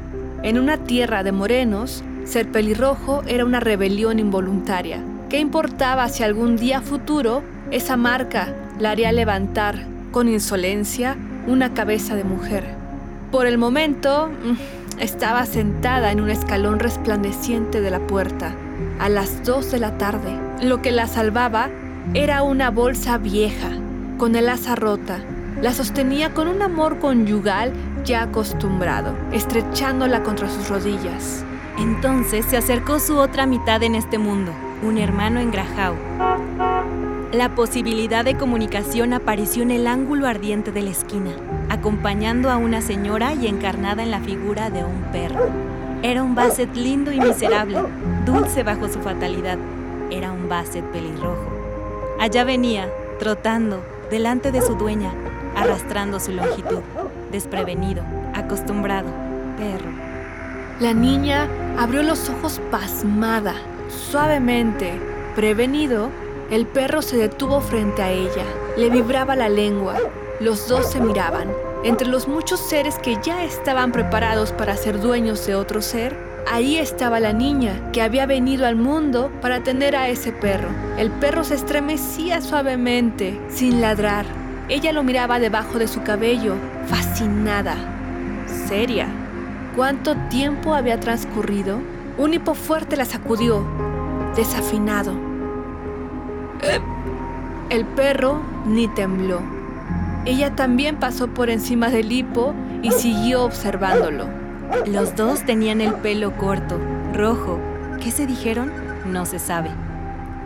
En 0.42 0.58
una 0.58 0.76
tierra 0.76 1.22
de 1.22 1.32
morenos, 1.32 2.04
ser 2.24 2.50
pelirrojo 2.50 3.22
era 3.26 3.44
una 3.44 3.60
rebelión 3.60 4.18
involuntaria. 4.18 5.00
¿Qué 5.28 5.38
importaba 5.38 6.08
si 6.08 6.22
algún 6.22 6.56
día 6.56 6.80
futuro 6.80 7.42
esa 7.70 7.96
marca 7.96 8.54
la 8.78 8.90
haría 8.90 9.12
levantar 9.12 9.86
con 10.10 10.28
insolencia 10.28 11.16
una 11.46 11.74
cabeza 11.74 12.14
de 12.14 12.24
mujer? 12.24 12.64
Por 13.30 13.46
el 13.46 13.58
momento, 13.58 14.28
mm, 14.28 15.00
estaba 15.00 15.44
sentada 15.44 16.12
en 16.12 16.20
un 16.20 16.30
escalón 16.30 16.78
resplandeciente 16.78 17.80
de 17.80 17.90
la 17.90 18.00
puerta, 18.06 18.54
a 19.00 19.08
las 19.08 19.44
dos 19.44 19.70
de 19.72 19.80
la 19.80 19.98
tarde. 19.98 20.38
Lo 20.62 20.82
que 20.82 20.92
la 20.92 21.08
salvaba 21.08 21.68
era 22.14 22.42
una 22.42 22.70
bolsa 22.70 23.18
vieja, 23.18 23.70
con 24.18 24.36
el 24.36 24.48
asa 24.48 24.76
rota. 24.76 25.18
La 25.60 25.72
sostenía 25.72 26.32
con 26.32 26.48
un 26.48 26.62
amor 26.62 26.98
conyugal 26.98 27.72
ya 28.04 28.22
acostumbrado, 28.22 29.14
estrechándola 29.32 30.22
contra 30.22 30.48
sus 30.48 30.68
rodillas. 30.68 31.44
Entonces 31.78 32.44
se 32.46 32.56
acercó 32.56 33.00
su 33.00 33.18
otra 33.18 33.46
mitad 33.46 33.82
en 33.82 33.94
este 33.94 34.18
mundo, 34.18 34.52
un 34.82 34.98
hermano 34.98 35.40
en 35.40 35.50
Grajao. 35.50 35.96
La 37.32 37.54
posibilidad 37.56 38.24
de 38.24 38.36
comunicación 38.36 39.12
apareció 39.12 39.64
en 39.64 39.72
el 39.72 39.88
ángulo 39.88 40.28
ardiente 40.28 40.70
de 40.70 40.82
la 40.82 40.90
esquina, 40.90 41.32
acompañando 41.68 42.48
a 42.48 42.58
una 42.58 42.80
señora 42.80 43.34
y 43.34 43.48
encarnada 43.48 44.04
en 44.04 44.12
la 44.12 44.20
figura 44.20 44.70
de 44.70 44.84
un 44.84 45.02
perro. 45.10 45.48
Era 46.02 46.22
un 46.22 46.36
Basset 46.36 46.72
lindo 46.76 47.10
y 47.10 47.18
miserable, 47.18 47.78
dulce 48.24 48.62
bajo 48.62 48.88
su 48.88 49.00
fatalidad. 49.00 49.58
Era 50.10 50.30
un 50.30 50.48
Basset 50.48 50.84
pelirrojo. 50.92 51.48
Allá 52.20 52.44
venía, 52.44 52.88
trotando, 53.18 53.82
delante 54.10 54.52
de 54.52 54.62
su 54.62 54.76
dueña, 54.76 55.12
arrastrando 55.56 56.20
su 56.20 56.30
longitud, 56.30 56.82
desprevenido, 57.32 58.04
acostumbrado, 58.32 59.08
perro. 59.56 60.13
La 60.80 60.92
niña 60.92 61.48
abrió 61.78 62.02
los 62.02 62.28
ojos 62.28 62.60
pasmada. 62.72 63.54
Suavemente, 64.10 64.92
prevenido, 65.36 66.08
el 66.50 66.66
perro 66.66 67.00
se 67.00 67.16
detuvo 67.16 67.60
frente 67.60 68.02
a 68.02 68.10
ella. 68.10 68.44
Le 68.76 68.90
vibraba 68.90 69.36
la 69.36 69.48
lengua. 69.48 69.96
Los 70.40 70.66
dos 70.66 70.90
se 70.90 71.00
miraban. 71.00 71.52
Entre 71.84 72.08
los 72.08 72.26
muchos 72.26 72.58
seres 72.58 72.98
que 72.98 73.18
ya 73.22 73.44
estaban 73.44 73.92
preparados 73.92 74.50
para 74.50 74.76
ser 74.76 75.00
dueños 75.00 75.46
de 75.46 75.54
otro 75.54 75.80
ser, 75.80 76.18
ahí 76.50 76.76
estaba 76.76 77.20
la 77.20 77.32
niña 77.32 77.92
que 77.92 78.02
había 78.02 78.26
venido 78.26 78.66
al 78.66 78.74
mundo 78.74 79.30
para 79.40 79.56
atender 79.56 79.94
a 79.94 80.08
ese 80.08 80.32
perro. 80.32 80.70
El 80.98 81.12
perro 81.12 81.44
se 81.44 81.54
estremecía 81.54 82.40
suavemente, 82.40 83.40
sin 83.48 83.80
ladrar. 83.80 84.26
Ella 84.68 84.92
lo 84.92 85.04
miraba 85.04 85.38
debajo 85.38 85.78
de 85.78 85.86
su 85.86 86.02
cabello, 86.02 86.56
fascinada, 86.88 87.76
seria. 88.66 89.23
¿Cuánto 89.76 90.14
tiempo 90.28 90.74
había 90.74 91.00
transcurrido? 91.00 91.80
Un 92.16 92.32
hipo 92.32 92.54
fuerte 92.54 92.96
la 92.96 93.04
sacudió, 93.04 93.64
desafinado. 94.36 95.12
El 97.70 97.84
perro 97.84 98.40
ni 98.66 98.86
tembló. 98.86 99.40
Ella 100.26 100.54
también 100.54 100.96
pasó 100.96 101.26
por 101.26 101.50
encima 101.50 101.88
del 101.88 102.12
hipo 102.12 102.54
y 102.82 102.92
siguió 102.92 103.42
observándolo. 103.44 104.28
Los 104.86 105.16
dos 105.16 105.44
tenían 105.44 105.80
el 105.80 105.94
pelo 105.94 106.36
corto, 106.36 106.78
rojo. 107.12 107.58
¿Qué 108.00 108.12
se 108.12 108.26
dijeron? 108.26 108.72
No 109.06 109.26
se 109.26 109.40
sabe. 109.40 109.70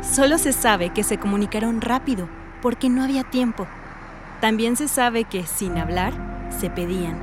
Solo 0.00 0.38
se 0.38 0.54
sabe 0.54 0.90
que 0.90 1.04
se 1.04 1.18
comunicaron 1.18 1.82
rápido, 1.82 2.28
porque 2.62 2.88
no 2.88 3.04
había 3.04 3.24
tiempo. 3.24 3.66
También 4.40 4.76
se 4.76 4.88
sabe 4.88 5.24
que, 5.24 5.44
sin 5.44 5.76
hablar, 5.76 6.14
se 6.58 6.70
pedían. 6.70 7.18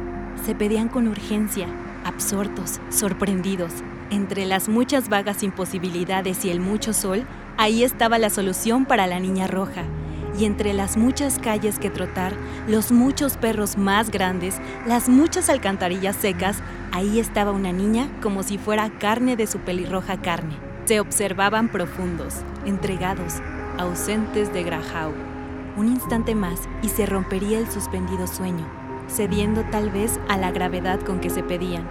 Se 0.46 0.54
pedían 0.54 0.88
con 0.88 1.08
urgencia, 1.08 1.68
absortos, 2.06 2.80
sorprendidos. 2.90 3.74
Entre 4.12 4.46
las 4.46 4.70
muchas 4.70 5.10
vagas 5.10 5.44
imposibilidades 5.44 6.46
y 6.46 6.50
el 6.50 6.62
mucho 6.62 6.94
sol, 6.94 7.26
ahí 7.58 7.84
estaba 7.84 8.20
la 8.20 8.30
solución 8.30 8.86
para 8.86 9.08
la 9.08 9.20
niña 9.20 9.48
roja. 9.48 9.84
Y 10.40 10.46
entre 10.46 10.74
las 10.74 10.98
muchas 10.98 11.40
calles 11.40 11.80
que 11.80 11.90
trotar, 11.90 12.34
los 12.68 12.92
muchos 12.92 13.38
perros 13.38 13.78
más 13.78 14.12
grandes, 14.12 14.58
las 14.86 15.10
muchas 15.10 15.50
alcantarillas 15.50 16.16
secas, 16.16 16.58
ahí 16.92 17.20
estaba 17.20 17.52
una 17.52 17.72
niña 17.72 18.10
como 18.22 18.44
si 18.44 18.58
fuera 18.58 18.90
carne 19.00 19.36
de 19.36 19.48
su 19.48 19.60
pelirroja 19.60 20.22
carne. 20.22 20.56
Se 20.86 21.00
observaban 21.00 21.70
profundos, 21.70 22.36
entregados, 22.66 23.36
ausentes 23.80 24.54
de 24.54 24.64
Grajao. 24.64 25.14
Un 25.78 25.88
instante 25.88 26.36
más 26.36 26.60
y 26.84 26.90
se 26.90 27.06
rompería 27.06 27.58
el 27.58 27.70
suspendido 27.72 28.28
sueño, 28.28 28.70
cediendo 29.08 29.64
tal 29.72 29.90
vez 29.90 30.20
a 30.28 30.38
la 30.38 30.52
gravedad 30.52 31.00
con 31.00 31.20
que 31.20 31.30
se 31.30 31.44
pedían. 31.44 31.88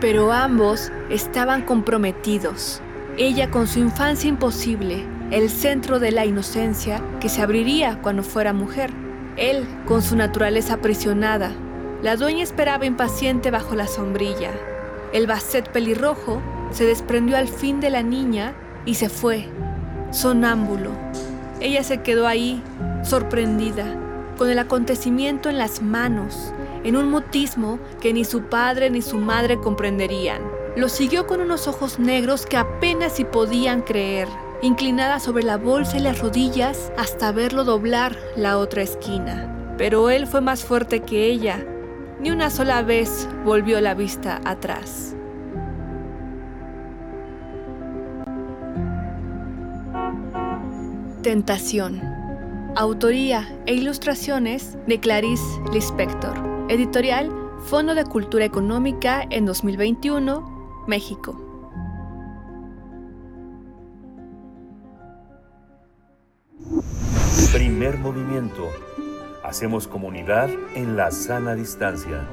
Pero 0.00 0.32
ambos 0.32 0.90
estaban 1.10 1.62
comprometidos. 1.62 2.80
Ella 3.18 3.50
con 3.50 3.66
su 3.66 3.78
infancia 3.78 4.28
imposible, 4.28 5.04
el 5.30 5.50
centro 5.50 5.98
de 5.98 6.12
la 6.12 6.24
inocencia 6.24 7.02
que 7.20 7.28
se 7.28 7.42
abriría 7.42 7.98
cuando 8.02 8.22
fuera 8.22 8.52
mujer. 8.52 8.90
Él 9.36 9.66
con 9.86 10.02
su 10.02 10.16
naturaleza 10.16 10.74
aprisionada. 10.74 11.52
La 12.02 12.16
dueña 12.16 12.42
esperaba 12.42 12.84
impaciente 12.84 13.50
bajo 13.50 13.74
la 13.74 13.86
sombrilla. 13.86 14.50
El 15.12 15.26
basset 15.26 15.68
pelirrojo 15.70 16.42
se 16.70 16.84
desprendió 16.84 17.36
al 17.36 17.48
fin 17.48 17.80
de 17.80 17.90
la 17.90 18.02
niña 18.02 18.54
y 18.84 18.94
se 18.94 19.08
fue, 19.08 19.46
sonámbulo. 20.10 20.90
Ella 21.60 21.84
se 21.84 22.02
quedó 22.02 22.26
ahí, 22.26 22.62
sorprendida, 23.04 23.84
con 24.42 24.50
el 24.50 24.58
acontecimiento 24.58 25.50
en 25.50 25.56
las 25.56 25.82
manos, 25.82 26.52
en 26.82 26.96
un 26.96 27.08
mutismo 27.08 27.78
que 28.00 28.12
ni 28.12 28.24
su 28.24 28.42
padre 28.42 28.90
ni 28.90 29.00
su 29.00 29.16
madre 29.18 29.60
comprenderían. 29.60 30.42
Lo 30.74 30.88
siguió 30.88 31.28
con 31.28 31.40
unos 31.40 31.68
ojos 31.68 32.00
negros 32.00 32.44
que 32.44 32.56
apenas 32.56 33.12
si 33.12 33.24
podían 33.24 33.82
creer, 33.82 34.26
inclinada 34.60 35.20
sobre 35.20 35.44
la 35.44 35.58
bolsa 35.58 35.98
y 35.98 36.00
las 36.00 36.18
rodillas 36.18 36.90
hasta 36.98 37.30
verlo 37.30 37.62
doblar 37.62 38.16
la 38.34 38.58
otra 38.58 38.82
esquina. 38.82 39.74
Pero 39.78 40.10
él 40.10 40.26
fue 40.26 40.40
más 40.40 40.64
fuerte 40.64 41.02
que 41.02 41.26
ella. 41.26 41.64
Ni 42.18 42.32
una 42.32 42.50
sola 42.50 42.82
vez 42.82 43.28
volvió 43.44 43.80
la 43.80 43.94
vista 43.94 44.40
atrás. 44.44 45.14
Tentación. 51.22 52.11
Autoría 52.74 53.46
e 53.66 53.74
ilustraciones 53.74 54.78
de 54.86 54.98
Clarice 54.98 55.60
Lispector. 55.74 56.34
Editorial 56.70 57.30
Fondo 57.66 57.94
de 57.94 58.02
Cultura 58.04 58.46
Económica 58.46 59.26
en 59.28 59.44
2021, 59.44 60.84
México. 60.86 61.38
Primer 67.52 67.98
movimiento. 67.98 68.70
Hacemos 69.44 69.86
comunidad 69.86 70.48
en 70.74 70.96
la 70.96 71.10
sana 71.10 71.54
distancia. 71.54 72.26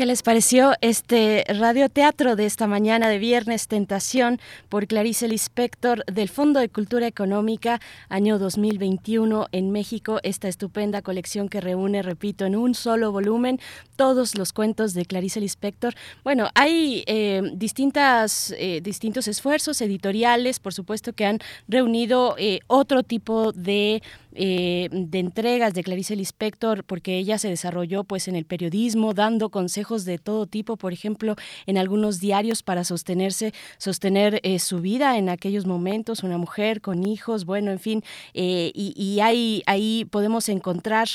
¿Qué 0.00 0.06
les 0.06 0.22
pareció 0.22 0.72
este 0.80 1.44
radioteatro 1.46 2.34
de 2.34 2.46
esta 2.46 2.66
mañana 2.66 3.10
de 3.10 3.18
viernes 3.18 3.68
Tentación 3.68 4.40
por 4.70 4.86
Clarice 4.86 5.28
Lispector 5.28 6.06
del 6.06 6.30
Fondo 6.30 6.58
de 6.58 6.70
Cultura 6.70 7.06
Económica 7.06 7.82
año 8.08 8.38
2021 8.38 9.48
en 9.52 9.70
México? 9.72 10.18
Esta 10.22 10.48
estupenda 10.48 11.02
colección 11.02 11.50
que 11.50 11.60
reúne, 11.60 12.00
repito, 12.00 12.46
en 12.46 12.56
un 12.56 12.74
solo 12.74 13.12
volumen 13.12 13.60
todos 13.96 14.38
los 14.38 14.54
cuentos 14.54 14.94
de 14.94 15.04
Clarice 15.04 15.38
Lispector. 15.38 15.94
Bueno, 16.24 16.48
hay 16.54 17.04
eh, 17.06 17.42
distintas, 17.52 18.54
eh, 18.56 18.80
distintos 18.82 19.28
esfuerzos 19.28 19.82
editoriales, 19.82 20.60
por 20.60 20.72
supuesto, 20.72 21.12
que 21.12 21.26
han 21.26 21.40
reunido 21.68 22.36
eh, 22.38 22.60
otro 22.68 23.02
tipo 23.02 23.52
de 23.52 24.02
eh, 24.34 24.88
de 24.92 25.18
entregas 25.18 25.74
de 25.74 25.82
Clarice 25.82 26.14
Lispector, 26.14 26.84
porque 26.84 27.18
ella 27.18 27.38
se 27.38 27.48
desarrolló 27.48 28.04
pues 28.04 28.28
en 28.28 28.36
el 28.36 28.44
periodismo, 28.44 29.12
dando 29.12 29.50
consejos 29.50 30.04
de 30.04 30.18
todo 30.18 30.46
tipo, 30.46 30.76
por 30.76 30.92
ejemplo, 30.92 31.34
en 31.66 31.78
algunos 31.78 32.20
diarios 32.20 32.62
para 32.62 32.84
sostenerse, 32.84 33.52
sostener 33.78 34.40
eh, 34.42 34.58
su 34.58 34.80
vida 34.80 35.18
en 35.18 35.28
aquellos 35.28 35.66
momentos, 35.66 36.22
una 36.22 36.38
mujer 36.38 36.80
con 36.80 37.06
hijos, 37.06 37.44
bueno, 37.44 37.72
en 37.72 37.80
fin, 37.80 38.04
eh, 38.34 38.70
y, 38.74 39.20
ahí, 39.20 39.62
ahí 39.66 40.06
podemos 40.10 40.48
encontrar 40.48 41.08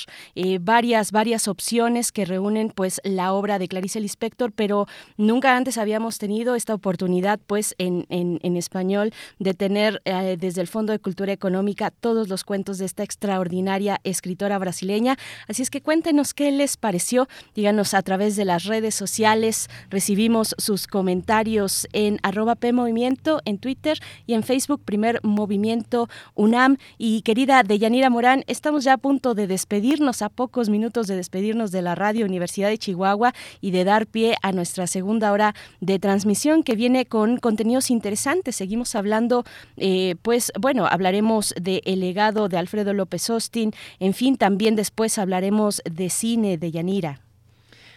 varias, 0.61 1.11
varias 1.11 1.47
opciones 1.47 2.11
que 2.11 2.26
reúnen 2.26 2.70
pues 2.70 2.99
la 3.03 3.34
obra 3.34 3.59
de 3.59 3.68
Clarice 3.68 3.99
Lispector, 3.99 4.51
pero 4.51 4.88
nunca 5.18 5.55
antes 5.55 5.78
habíamos 5.78 6.18
tenido 6.18 6.55
esta 6.55 6.74
oportunidad 6.74 7.39
pues 7.45 7.76
en, 7.78 8.05
en, 8.09 8.39
en 8.43 8.57
español 8.57 9.13
de 9.39 9.53
tener 9.53 10.01
desde 10.03 10.61
el 10.61 10.68
Fondo 10.68 10.91
de 10.91 10.99
Cultura 10.99 11.32
Económica 11.32 11.91
todos 11.91 12.28
los 12.28 12.43
cuentos 12.43 12.78
de 12.78 12.86
esta 12.86 13.05
extraordinaria 13.06 14.01
escritora 14.03 14.58
brasileña. 14.58 15.18
Así 15.47 15.62
es 15.62 15.70
que 15.70 15.82
cuéntenos 15.82 16.34
qué 16.34 16.51
les 16.51 16.76
pareció. 16.76 17.28
Díganos 17.56 17.93
a 17.93 18.01
través 18.01 18.36
de 18.36 18.43
las 18.43 18.66
redes 18.66 18.95
sociales. 18.95 19.70
Recibimos 19.89 20.56
sus 20.58 20.88
comentarios 20.88 21.88
en 21.93 22.20
arroba 22.24 22.56
PMovimiento 22.56 23.41
en 23.45 23.58
Twitter 23.58 23.99
y 24.26 24.34
en 24.34 24.43
Facebook, 24.43 24.82
Primer 24.84 25.20
Movimiento 25.24 26.10
UNAM. 26.34 26.78
Y 26.97 27.22
querida 27.22 27.64
Deyanira 27.64 28.10
Morán, 28.10 28.43
estamos 28.47 28.84
ya 28.84 28.93
a 28.93 28.97
punto 28.97 29.34
de 29.34 29.47
despedirnos, 29.47 30.22
a 30.22 30.30
pocos 30.30 30.70
minutos 30.70 31.08
de 31.08 31.16
despedirnos 31.16 31.72
de 31.72 31.82
la 31.82 31.95
Radio 31.95 32.26
Universidad 32.26 32.70
de 32.70 32.78
Chihuahua 32.78 33.34
y 33.62 33.72
de 33.72 33.84
dar 33.84 34.08
pie 34.08 34.36
a 34.41 34.51
nuestra 34.51 34.88
segunda 34.88 35.32
hora 35.32 35.53
de 35.80 35.99
transmisión 35.99 36.64
que 36.64 36.76
viene 36.76 37.06
con 37.06 37.38
contenidos 37.38 37.91
interesantes. 37.91 38.56
Seguimos 38.56 38.95
hablando, 38.95 39.43
eh, 39.78 40.16
pues 40.22 40.51
bueno, 40.60 40.88
hablaremos 40.88 41.53
del 41.62 41.82
el 41.86 41.99
legado 41.99 42.49
de 42.49 42.58
Alfredo 42.58 42.93
López 42.96 43.30
Austin. 43.30 43.72
En 44.00 44.14
fin, 44.14 44.38
también 44.38 44.76
después 44.76 45.18
hablaremos 45.18 45.82
de 45.86 46.10
cine 46.10 46.58
de 46.58 46.72
Yanira. 46.72 47.24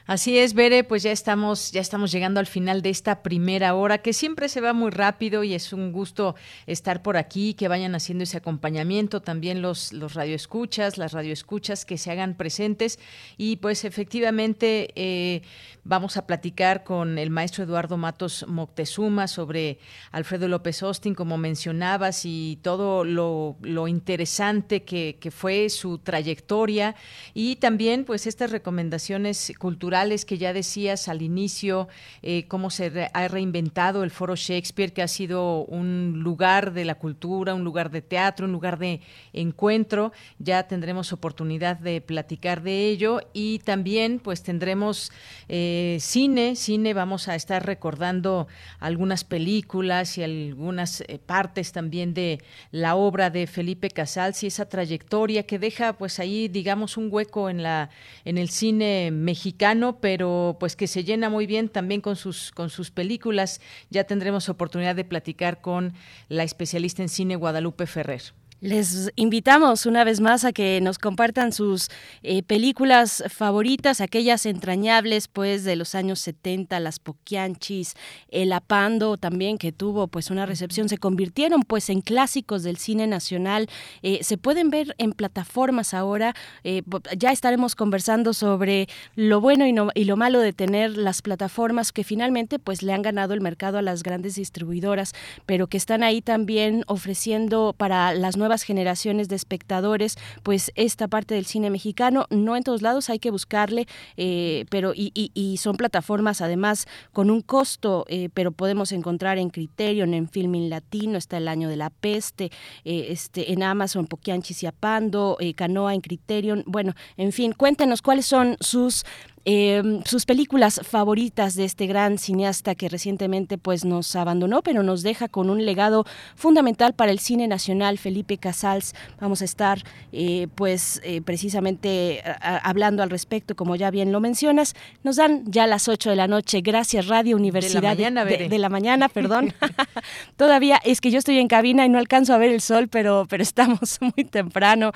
Así 0.08 0.38
es, 0.38 0.54
Bere, 0.54 0.84
pues 0.84 1.02
ya 1.02 1.12
estamos, 1.12 1.70
ya 1.70 1.82
estamos 1.82 2.10
llegando 2.10 2.40
al 2.40 2.46
final 2.46 2.80
de 2.80 2.88
esta 2.88 3.22
primera 3.22 3.74
hora, 3.74 3.98
que 3.98 4.14
siempre 4.14 4.48
se 4.48 4.62
va 4.62 4.72
muy 4.72 4.90
rápido 4.90 5.44
y 5.44 5.52
es 5.52 5.74
un 5.74 5.92
gusto 5.92 6.34
estar 6.66 7.02
por 7.02 7.18
aquí, 7.18 7.52
que 7.52 7.68
vayan 7.68 7.94
haciendo 7.94 8.24
ese 8.24 8.38
acompañamiento, 8.38 9.20
también 9.20 9.60
los, 9.60 9.92
los 9.92 10.14
radioescuchas, 10.14 10.96
las 10.96 11.12
radioescuchas 11.12 11.84
que 11.84 11.98
se 11.98 12.10
hagan 12.10 12.38
presentes. 12.38 12.98
Y 13.36 13.56
pues 13.56 13.84
efectivamente 13.84 14.92
eh, 14.96 15.42
vamos 15.84 16.16
a 16.16 16.26
platicar 16.26 16.84
con 16.84 17.18
el 17.18 17.28
maestro 17.28 17.64
Eduardo 17.64 17.98
Matos 17.98 18.46
Moctezuma 18.48 19.28
sobre 19.28 19.78
Alfredo 20.10 20.48
López 20.48 20.82
Austin, 20.82 21.14
como 21.14 21.36
mencionabas, 21.36 22.24
y 22.24 22.58
todo 22.62 23.04
lo, 23.04 23.58
lo 23.60 23.88
interesante 23.88 24.84
que, 24.84 25.18
que 25.20 25.30
fue 25.30 25.68
su 25.68 25.98
trayectoria. 25.98 26.96
Y 27.34 27.56
también 27.56 28.06
pues 28.06 28.26
estas 28.26 28.50
recomendaciones 28.50 29.52
culturales 29.58 29.97
que 29.98 30.38
ya 30.38 30.52
decías 30.52 31.08
al 31.08 31.22
inicio, 31.22 31.88
eh, 32.22 32.46
cómo 32.46 32.70
se 32.70 33.10
ha 33.12 33.28
reinventado 33.28 34.04
el 34.04 34.10
Foro 34.10 34.36
Shakespeare, 34.36 34.92
que 34.92 35.02
ha 35.02 35.08
sido 35.08 35.64
un 35.64 36.20
lugar 36.22 36.72
de 36.72 36.84
la 36.84 36.94
cultura, 36.94 37.54
un 37.54 37.64
lugar 37.64 37.90
de 37.90 38.00
teatro, 38.00 38.46
un 38.46 38.52
lugar 38.52 38.78
de 38.78 39.00
encuentro. 39.32 40.12
Ya 40.38 40.68
tendremos 40.68 41.12
oportunidad 41.12 41.78
de 41.78 42.00
platicar 42.00 42.62
de 42.62 42.88
ello. 42.88 43.20
Y 43.32 43.58
también 43.60 44.20
pues 44.20 44.42
tendremos 44.42 45.10
eh, 45.48 45.98
cine, 46.00 46.54
cine, 46.54 46.94
vamos 46.94 47.26
a 47.26 47.34
estar 47.34 47.66
recordando 47.66 48.46
algunas 48.78 49.24
películas 49.24 50.16
y 50.16 50.22
algunas 50.22 51.00
eh, 51.00 51.18
partes 51.24 51.72
también 51.72 52.14
de 52.14 52.40
la 52.70 52.94
obra 52.94 53.30
de 53.30 53.46
Felipe 53.46 53.90
Casals 53.90 54.42
y 54.44 54.46
esa 54.46 54.68
trayectoria 54.68 55.44
que 55.44 55.58
deja 55.58 55.94
pues 55.94 56.20
ahí 56.20 56.48
digamos 56.48 56.96
un 56.96 57.08
hueco 57.10 57.50
en 57.50 57.62
la 57.62 57.90
en 58.24 58.38
el 58.38 58.48
cine 58.48 59.10
mexicano 59.10 59.87
pero 59.96 60.56
pues 60.60 60.76
que 60.76 60.86
se 60.86 61.04
llena 61.04 61.30
muy 61.30 61.46
bien 61.46 61.68
también 61.68 62.00
con 62.00 62.16
sus, 62.16 62.52
con 62.52 62.70
sus 62.70 62.90
películas. 62.90 63.60
Ya 63.90 64.04
tendremos 64.04 64.48
oportunidad 64.48 64.94
de 64.94 65.04
platicar 65.04 65.60
con 65.60 65.94
la 66.28 66.42
especialista 66.44 67.02
en 67.02 67.08
cine 67.08 67.36
Guadalupe 67.36 67.86
Ferrer. 67.86 68.22
Les 68.60 69.12
invitamos 69.14 69.86
una 69.86 70.02
vez 70.02 70.18
más 70.18 70.44
a 70.44 70.52
que 70.52 70.80
nos 70.80 70.98
compartan 70.98 71.52
sus 71.52 71.90
eh, 72.24 72.42
películas 72.42 73.22
favoritas, 73.28 74.00
aquellas 74.00 74.46
entrañables 74.46 75.28
pues 75.28 75.62
de 75.62 75.76
los 75.76 75.94
años 75.94 76.18
70, 76.18 76.80
las 76.80 76.98
Poquianchis, 76.98 77.94
El 78.28 78.52
Apando 78.52 79.16
también 79.16 79.58
que 79.58 79.70
tuvo 79.70 80.08
pues 80.08 80.32
una 80.32 80.44
recepción, 80.44 80.88
se 80.88 80.98
convirtieron 80.98 81.62
pues 81.62 81.88
en 81.88 82.00
clásicos 82.00 82.64
del 82.64 82.78
cine 82.78 83.06
nacional, 83.06 83.68
eh, 84.02 84.24
se 84.24 84.38
pueden 84.38 84.70
ver 84.70 84.96
en 84.98 85.12
plataformas 85.12 85.94
ahora, 85.94 86.34
eh, 86.64 86.82
ya 87.16 87.30
estaremos 87.30 87.76
conversando 87.76 88.34
sobre 88.34 88.88
lo 89.14 89.40
bueno 89.40 89.68
y, 89.68 89.72
no, 89.72 89.90
y, 89.94 90.02
lo 90.02 90.16
malo 90.16 90.40
de 90.40 90.52
tener 90.52 90.96
las 90.96 91.22
plataformas 91.22 91.92
que 91.92 92.02
finalmente 92.02 92.58
pues 92.58 92.82
le 92.82 92.92
han 92.92 93.02
ganado 93.02 93.34
el 93.34 93.40
mercado 93.40 93.78
a 93.78 93.82
las 93.82 94.02
grandes 94.02 94.34
distribuidoras, 94.34 95.12
pero 95.46 95.68
que 95.68 95.76
están 95.76 96.02
ahí 96.02 96.22
también 96.22 96.82
ofreciendo 96.88 97.72
para 97.78 98.14
las 98.14 98.36
nuevas 98.36 98.47
nuevas 98.48 98.62
generaciones 98.62 99.28
de 99.28 99.36
espectadores, 99.36 100.16
pues 100.42 100.72
esta 100.74 101.06
parte 101.06 101.34
del 101.34 101.44
cine 101.44 101.68
mexicano, 101.68 102.24
no 102.30 102.56
en 102.56 102.62
todos 102.62 102.80
lados 102.80 103.10
hay 103.10 103.18
que 103.18 103.30
buscarle, 103.30 103.86
eh, 104.16 104.64
pero 104.70 104.94
y, 104.94 105.12
y, 105.12 105.30
y, 105.34 105.58
son 105.58 105.76
plataformas 105.76 106.40
además 106.40 106.86
con 107.12 107.30
un 107.30 107.42
costo, 107.42 108.06
eh, 108.08 108.30
pero 108.32 108.50
podemos 108.50 108.92
encontrar 108.92 109.36
en 109.36 109.50
Criterion, 109.50 110.14
en 110.14 110.30
Filming 110.30 110.70
Latino, 110.70 111.18
está 111.18 111.36
El 111.36 111.46
Año 111.46 111.68
de 111.68 111.76
la 111.76 111.90
Peste, 111.90 112.50
eh, 112.86 113.08
este, 113.10 113.52
en 113.52 113.62
Amazon, 113.62 114.06
Poquianchi 114.06 114.54
Ciapando, 114.54 115.36
Canoa 115.54 115.92
en 115.92 116.00
Criterion, 116.00 116.64
bueno, 116.66 116.94
en 117.18 117.32
fin, 117.32 117.52
cuéntenos 117.52 118.00
cuáles 118.00 118.24
son 118.24 118.56
sus 118.60 119.04
eh, 119.44 120.00
sus 120.04 120.26
películas 120.26 120.80
favoritas 120.84 121.54
de 121.54 121.64
este 121.64 121.86
gran 121.86 122.18
cineasta 122.18 122.74
que 122.74 122.88
recientemente 122.88 123.58
pues 123.58 123.84
nos 123.84 124.14
abandonó, 124.14 124.62
pero 124.62 124.82
nos 124.82 125.02
deja 125.02 125.28
con 125.28 125.50
un 125.50 125.64
legado 125.64 126.04
fundamental 126.36 126.92
para 126.92 127.10
el 127.10 127.18
cine 127.18 127.48
nacional, 127.48 127.98
Felipe 127.98 128.36
Casals. 128.38 128.94
Vamos 129.20 129.42
a 129.42 129.46
estar 129.46 129.82
eh, 130.12 130.48
pues 130.54 131.00
eh, 131.02 131.22
precisamente 131.22 132.22
a, 132.24 132.58
hablando 132.58 133.02
al 133.02 133.10
respecto, 133.10 133.56
como 133.56 133.76
ya 133.76 133.90
bien 133.90 134.12
lo 134.12 134.20
mencionas. 134.20 134.74
Nos 135.02 135.16
dan 135.16 135.44
ya 135.46 135.66
las 135.66 135.88
8 135.88 136.10
de 136.10 136.16
la 136.16 136.28
noche. 136.28 136.60
Gracias 136.60 137.06
Radio 137.06 137.36
Universidad 137.36 137.96
de 137.96 138.10
la 138.10 138.10
mañana, 138.10 138.24
de, 138.24 138.48
de 138.48 138.58
la 138.58 138.68
mañana 138.68 139.08
perdón. 139.08 139.54
Todavía 140.36 140.78
es 140.84 141.00
que 141.00 141.10
yo 141.10 141.18
estoy 141.18 141.38
en 141.38 141.48
cabina 141.48 141.86
y 141.86 141.88
no 141.88 141.98
alcanzo 141.98 142.34
a 142.34 142.38
ver 142.38 142.50
el 142.50 142.60
sol, 142.60 142.88
pero, 142.88 143.26
pero 143.28 143.42
estamos 143.42 143.98
muy 144.16 144.24
temprano. 144.24 144.92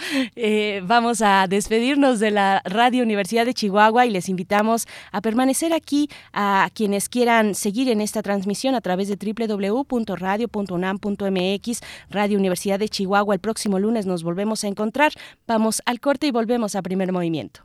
vamos 0.82 1.22
a 1.22 1.46
despedirnos 1.48 2.20
de 2.20 2.30
la 2.30 2.60
Radio 2.64 3.02
Universidad 3.02 3.46
de 3.46 3.54
Chihuahua 3.54 4.04
y 4.04 4.10
les 4.10 4.28
invitamos 4.28 4.41
invitamos 4.42 4.88
a 5.12 5.20
permanecer 5.20 5.72
aquí 5.72 6.10
a 6.32 6.68
quienes 6.74 7.08
quieran 7.08 7.54
seguir 7.54 7.88
en 7.88 8.00
esta 8.00 8.22
transmisión 8.22 8.74
a 8.74 8.80
través 8.80 9.06
de 9.08 9.16
www.radio.unam.mx, 9.16 11.80
Radio 12.10 12.38
Universidad 12.38 12.80
de 12.80 12.88
Chihuahua. 12.88 13.34
El 13.34 13.40
próximo 13.40 13.78
lunes 13.78 14.04
nos 14.04 14.24
volvemos 14.24 14.64
a 14.64 14.68
encontrar. 14.68 15.12
Vamos 15.46 15.80
al 15.86 16.00
corte 16.00 16.26
y 16.26 16.32
volvemos 16.32 16.74
a 16.74 16.82
primer 16.82 17.12
movimiento. 17.12 17.60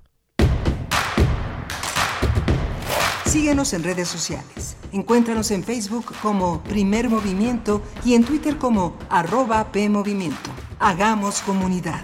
Síguenos 3.26 3.74
en 3.74 3.84
redes 3.84 4.08
sociales. 4.08 4.78
Encuéntranos 4.94 5.50
en 5.52 5.64
Facebook 5.64 6.06
como 6.22 6.64
Primer 6.64 7.10
Movimiento 7.10 7.82
y 8.06 8.14
en 8.14 8.24
Twitter 8.24 8.58
como 8.58 8.96
arroba 9.10 9.72
PMovimiento. 9.72 10.52
Hagamos 10.80 11.42
comunidad. 11.42 12.04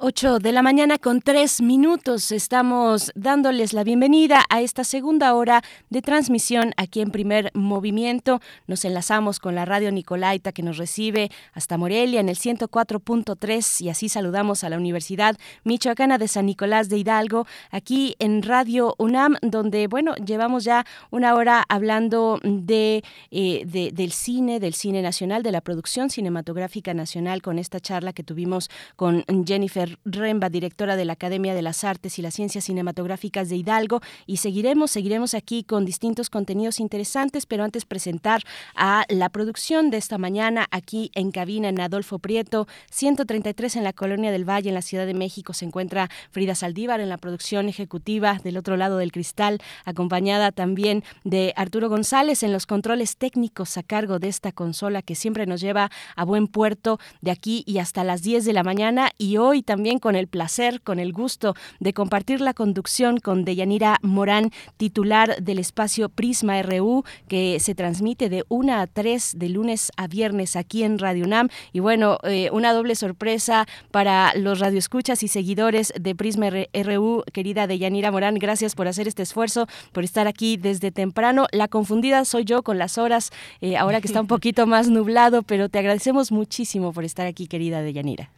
8 0.00 0.38
de 0.38 0.52
la 0.52 0.62
mañana 0.62 0.96
con 0.98 1.20
3 1.20 1.60
minutos. 1.60 2.30
Estamos 2.30 3.10
dándoles 3.16 3.72
la 3.72 3.82
bienvenida 3.82 4.44
a 4.48 4.60
esta 4.60 4.84
segunda 4.84 5.34
hora 5.34 5.62
de 5.90 6.02
transmisión 6.02 6.72
aquí 6.76 7.00
en 7.00 7.10
Primer 7.10 7.50
Movimiento. 7.54 8.40
Nos 8.68 8.84
enlazamos 8.84 9.40
con 9.40 9.56
la 9.56 9.64
radio 9.64 9.90
Nicolaita 9.90 10.52
que 10.52 10.62
nos 10.62 10.76
recibe 10.76 11.30
hasta 11.52 11.76
Morelia 11.78 12.20
en 12.20 12.28
el 12.28 12.36
104.3 12.36 13.80
y 13.80 13.88
así 13.88 14.08
saludamos 14.08 14.62
a 14.62 14.68
la 14.68 14.76
Universidad 14.76 15.36
Michoacana 15.64 16.16
de 16.16 16.28
San 16.28 16.46
Nicolás 16.46 16.88
de 16.88 16.98
Hidalgo 16.98 17.48
aquí 17.72 18.14
en 18.20 18.44
Radio 18.44 18.94
UNAM 18.98 19.34
donde, 19.42 19.88
bueno, 19.88 20.14
llevamos 20.14 20.62
ya 20.62 20.86
una 21.10 21.34
hora 21.34 21.64
hablando 21.68 22.38
de, 22.44 23.02
eh, 23.32 23.64
de- 23.66 23.90
del 23.90 24.12
cine, 24.12 24.60
del 24.60 24.74
cine 24.74 25.02
nacional, 25.02 25.42
de 25.42 25.50
la 25.50 25.60
producción 25.60 26.08
cinematográfica 26.08 26.94
nacional 26.94 27.42
con 27.42 27.58
esta 27.58 27.80
charla 27.80 28.12
que 28.12 28.22
tuvimos 28.22 28.70
con 28.94 29.24
Jennifer 29.44 29.87
Remba, 30.04 30.48
directora 30.48 30.96
de 30.96 31.04
la 31.04 31.14
Academia 31.14 31.54
de 31.54 31.62
las 31.62 31.84
Artes 31.84 32.18
y 32.18 32.22
las 32.22 32.34
Ciencias 32.34 32.64
Cinematográficas 32.64 33.48
de 33.48 33.56
Hidalgo. 33.56 34.00
Y 34.26 34.38
seguiremos, 34.38 34.90
seguiremos 34.90 35.34
aquí 35.34 35.64
con 35.64 35.84
distintos 35.84 36.30
contenidos 36.30 36.80
interesantes, 36.80 37.46
pero 37.46 37.64
antes 37.64 37.84
presentar 37.84 38.42
a 38.74 39.04
la 39.08 39.28
producción 39.28 39.90
de 39.90 39.96
esta 39.96 40.18
mañana 40.18 40.66
aquí 40.70 41.10
en 41.14 41.30
cabina 41.30 41.68
en 41.68 41.80
Adolfo 41.80 42.18
Prieto, 42.18 42.66
133 42.90 43.76
en 43.76 43.84
la 43.84 43.92
Colonia 43.92 44.30
del 44.30 44.48
Valle, 44.48 44.68
en 44.68 44.74
la 44.74 44.82
Ciudad 44.82 45.06
de 45.06 45.14
México. 45.14 45.52
Se 45.52 45.64
encuentra 45.64 46.08
Frida 46.30 46.54
Saldívar 46.54 47.00
en 47.00 47.08
la 47.08 47.18
producción 47.18 47.68
ejecutiva 47.68 48.38
del 48.42 48.56
otro 48.56 48.76
lado 48.76 48.98
del 48.98 49.12
cristal, 49.12 49.60
acompañada 49.84 50.52
también 50.52 51.04
de 51.24 51.52
Arturo 51.56 51.88
González 51.88 52.42
en 52.42 52.52
los 52.52 52.66
controles 52.66 53.16
técnicos 53.16 53.76
a 53.76 53.82
cargo 53.82 54.18
de 54.18 54.28
esta 54.28 54.52
consola 54.52 55.02
que 55.02 55.14
siempre 55.14 55.46
nos 55.46 55.60
lleva 55.60 55.90
a 56.16 56.24
buen 56.24 56.46
puerto 56.46 56.98
de 57.20 57.30
aquí 57.30 57.64
y 57.66 57.78
hasta 57.78 58.04
las 58.04 58.22
10 58.22 58.44
de 58.44 58.52
la 58.52 58.62
mañana. 58.62 59.10
Y 59.18 59.36
hoy 59.36 59.62
también 59.62 59.77
con 60.00 60.16
el 60.16 60.26
placer, 60.26 60.80
con 60.82 60.98
el 60.98 61.12
gusto 61.12 61.54
de 61.78 61.92
compartir 61.92 62.40
la 62.40 62.52
conducción 62.52 63.18
con 63.18 63.44
Deyanira 63.44 63.98
Morán, 64.02 64.50
titular 64.76 65.40
del 65.40 65.60
espacio 65.60 66.08
Prisma 66.08 66.60
RU, 66.62 67.04
que 67.28 67.60
se 67.60 67.76
transmite 67.76 68.28
de 68.28 68.44
1 68.48 68.74
a 68.74 68.86
3 68.88 69.38
de 69.38 69.48
lunes 69.48 69.92
a 69.96 70.08
viernes 70.08 70.56
aquí 70.56 70.82
en 70.82 70.98
Radio 70.98 71.24
UNAM. 71.26 71.48
Y 71.72 71.78
bueno, 71.78 72.18
eh, 72.24 72.50
una 72.52 72.72
doble 72.72 72.96
sorpresa 72.96 73.68
para 73.92 74.34
los 74.34 74.58
radioescuchas 74.58 75.22
y 75.22 75.28
seguidores 75.28 75.92
de 75.98 76.16
Prisma 76.16 76.50
RU, 76.50 77.22
querida 77.32 77.68
Deyanira 77.68 78.10
Morán. 78.10 78.34
Gracias 78.34 78.74
por 78.74 78.88
hacer 78.88 79.06
este 79.06 79.22
esfuerzo, 79.22 79.68
por 79.92 80.02
estar 80.02 80.26
aquí 80.26 80.56
desde 80.56 80.90
temprano. 80.90 81.46
La 81.52 81.68
confundida 81.68 82.24
soy 82.24 82.44
yo 82.44 82.64
con 82.64 82.78
las 82.78 82.98
horas, 82.98 83.30
eh, 83.60 83.76
ahora 83.76 84.00
que 84.00 84.08
está 84.08 84.20
un 84.20 84.26
poquito 84.36 84.66
más 84.66 84.88
nublado, 84.88 85.44
pero 85.44 85.68
te 85.68 85.78
agradecemos 85.78 86.32
muchísimo 86.32 86.92
por 86.92 87.04
estar 87.04 87.28
aquí, 87.28 87.46
querida 87.46 87.80
Deyanira. 87.80 88.28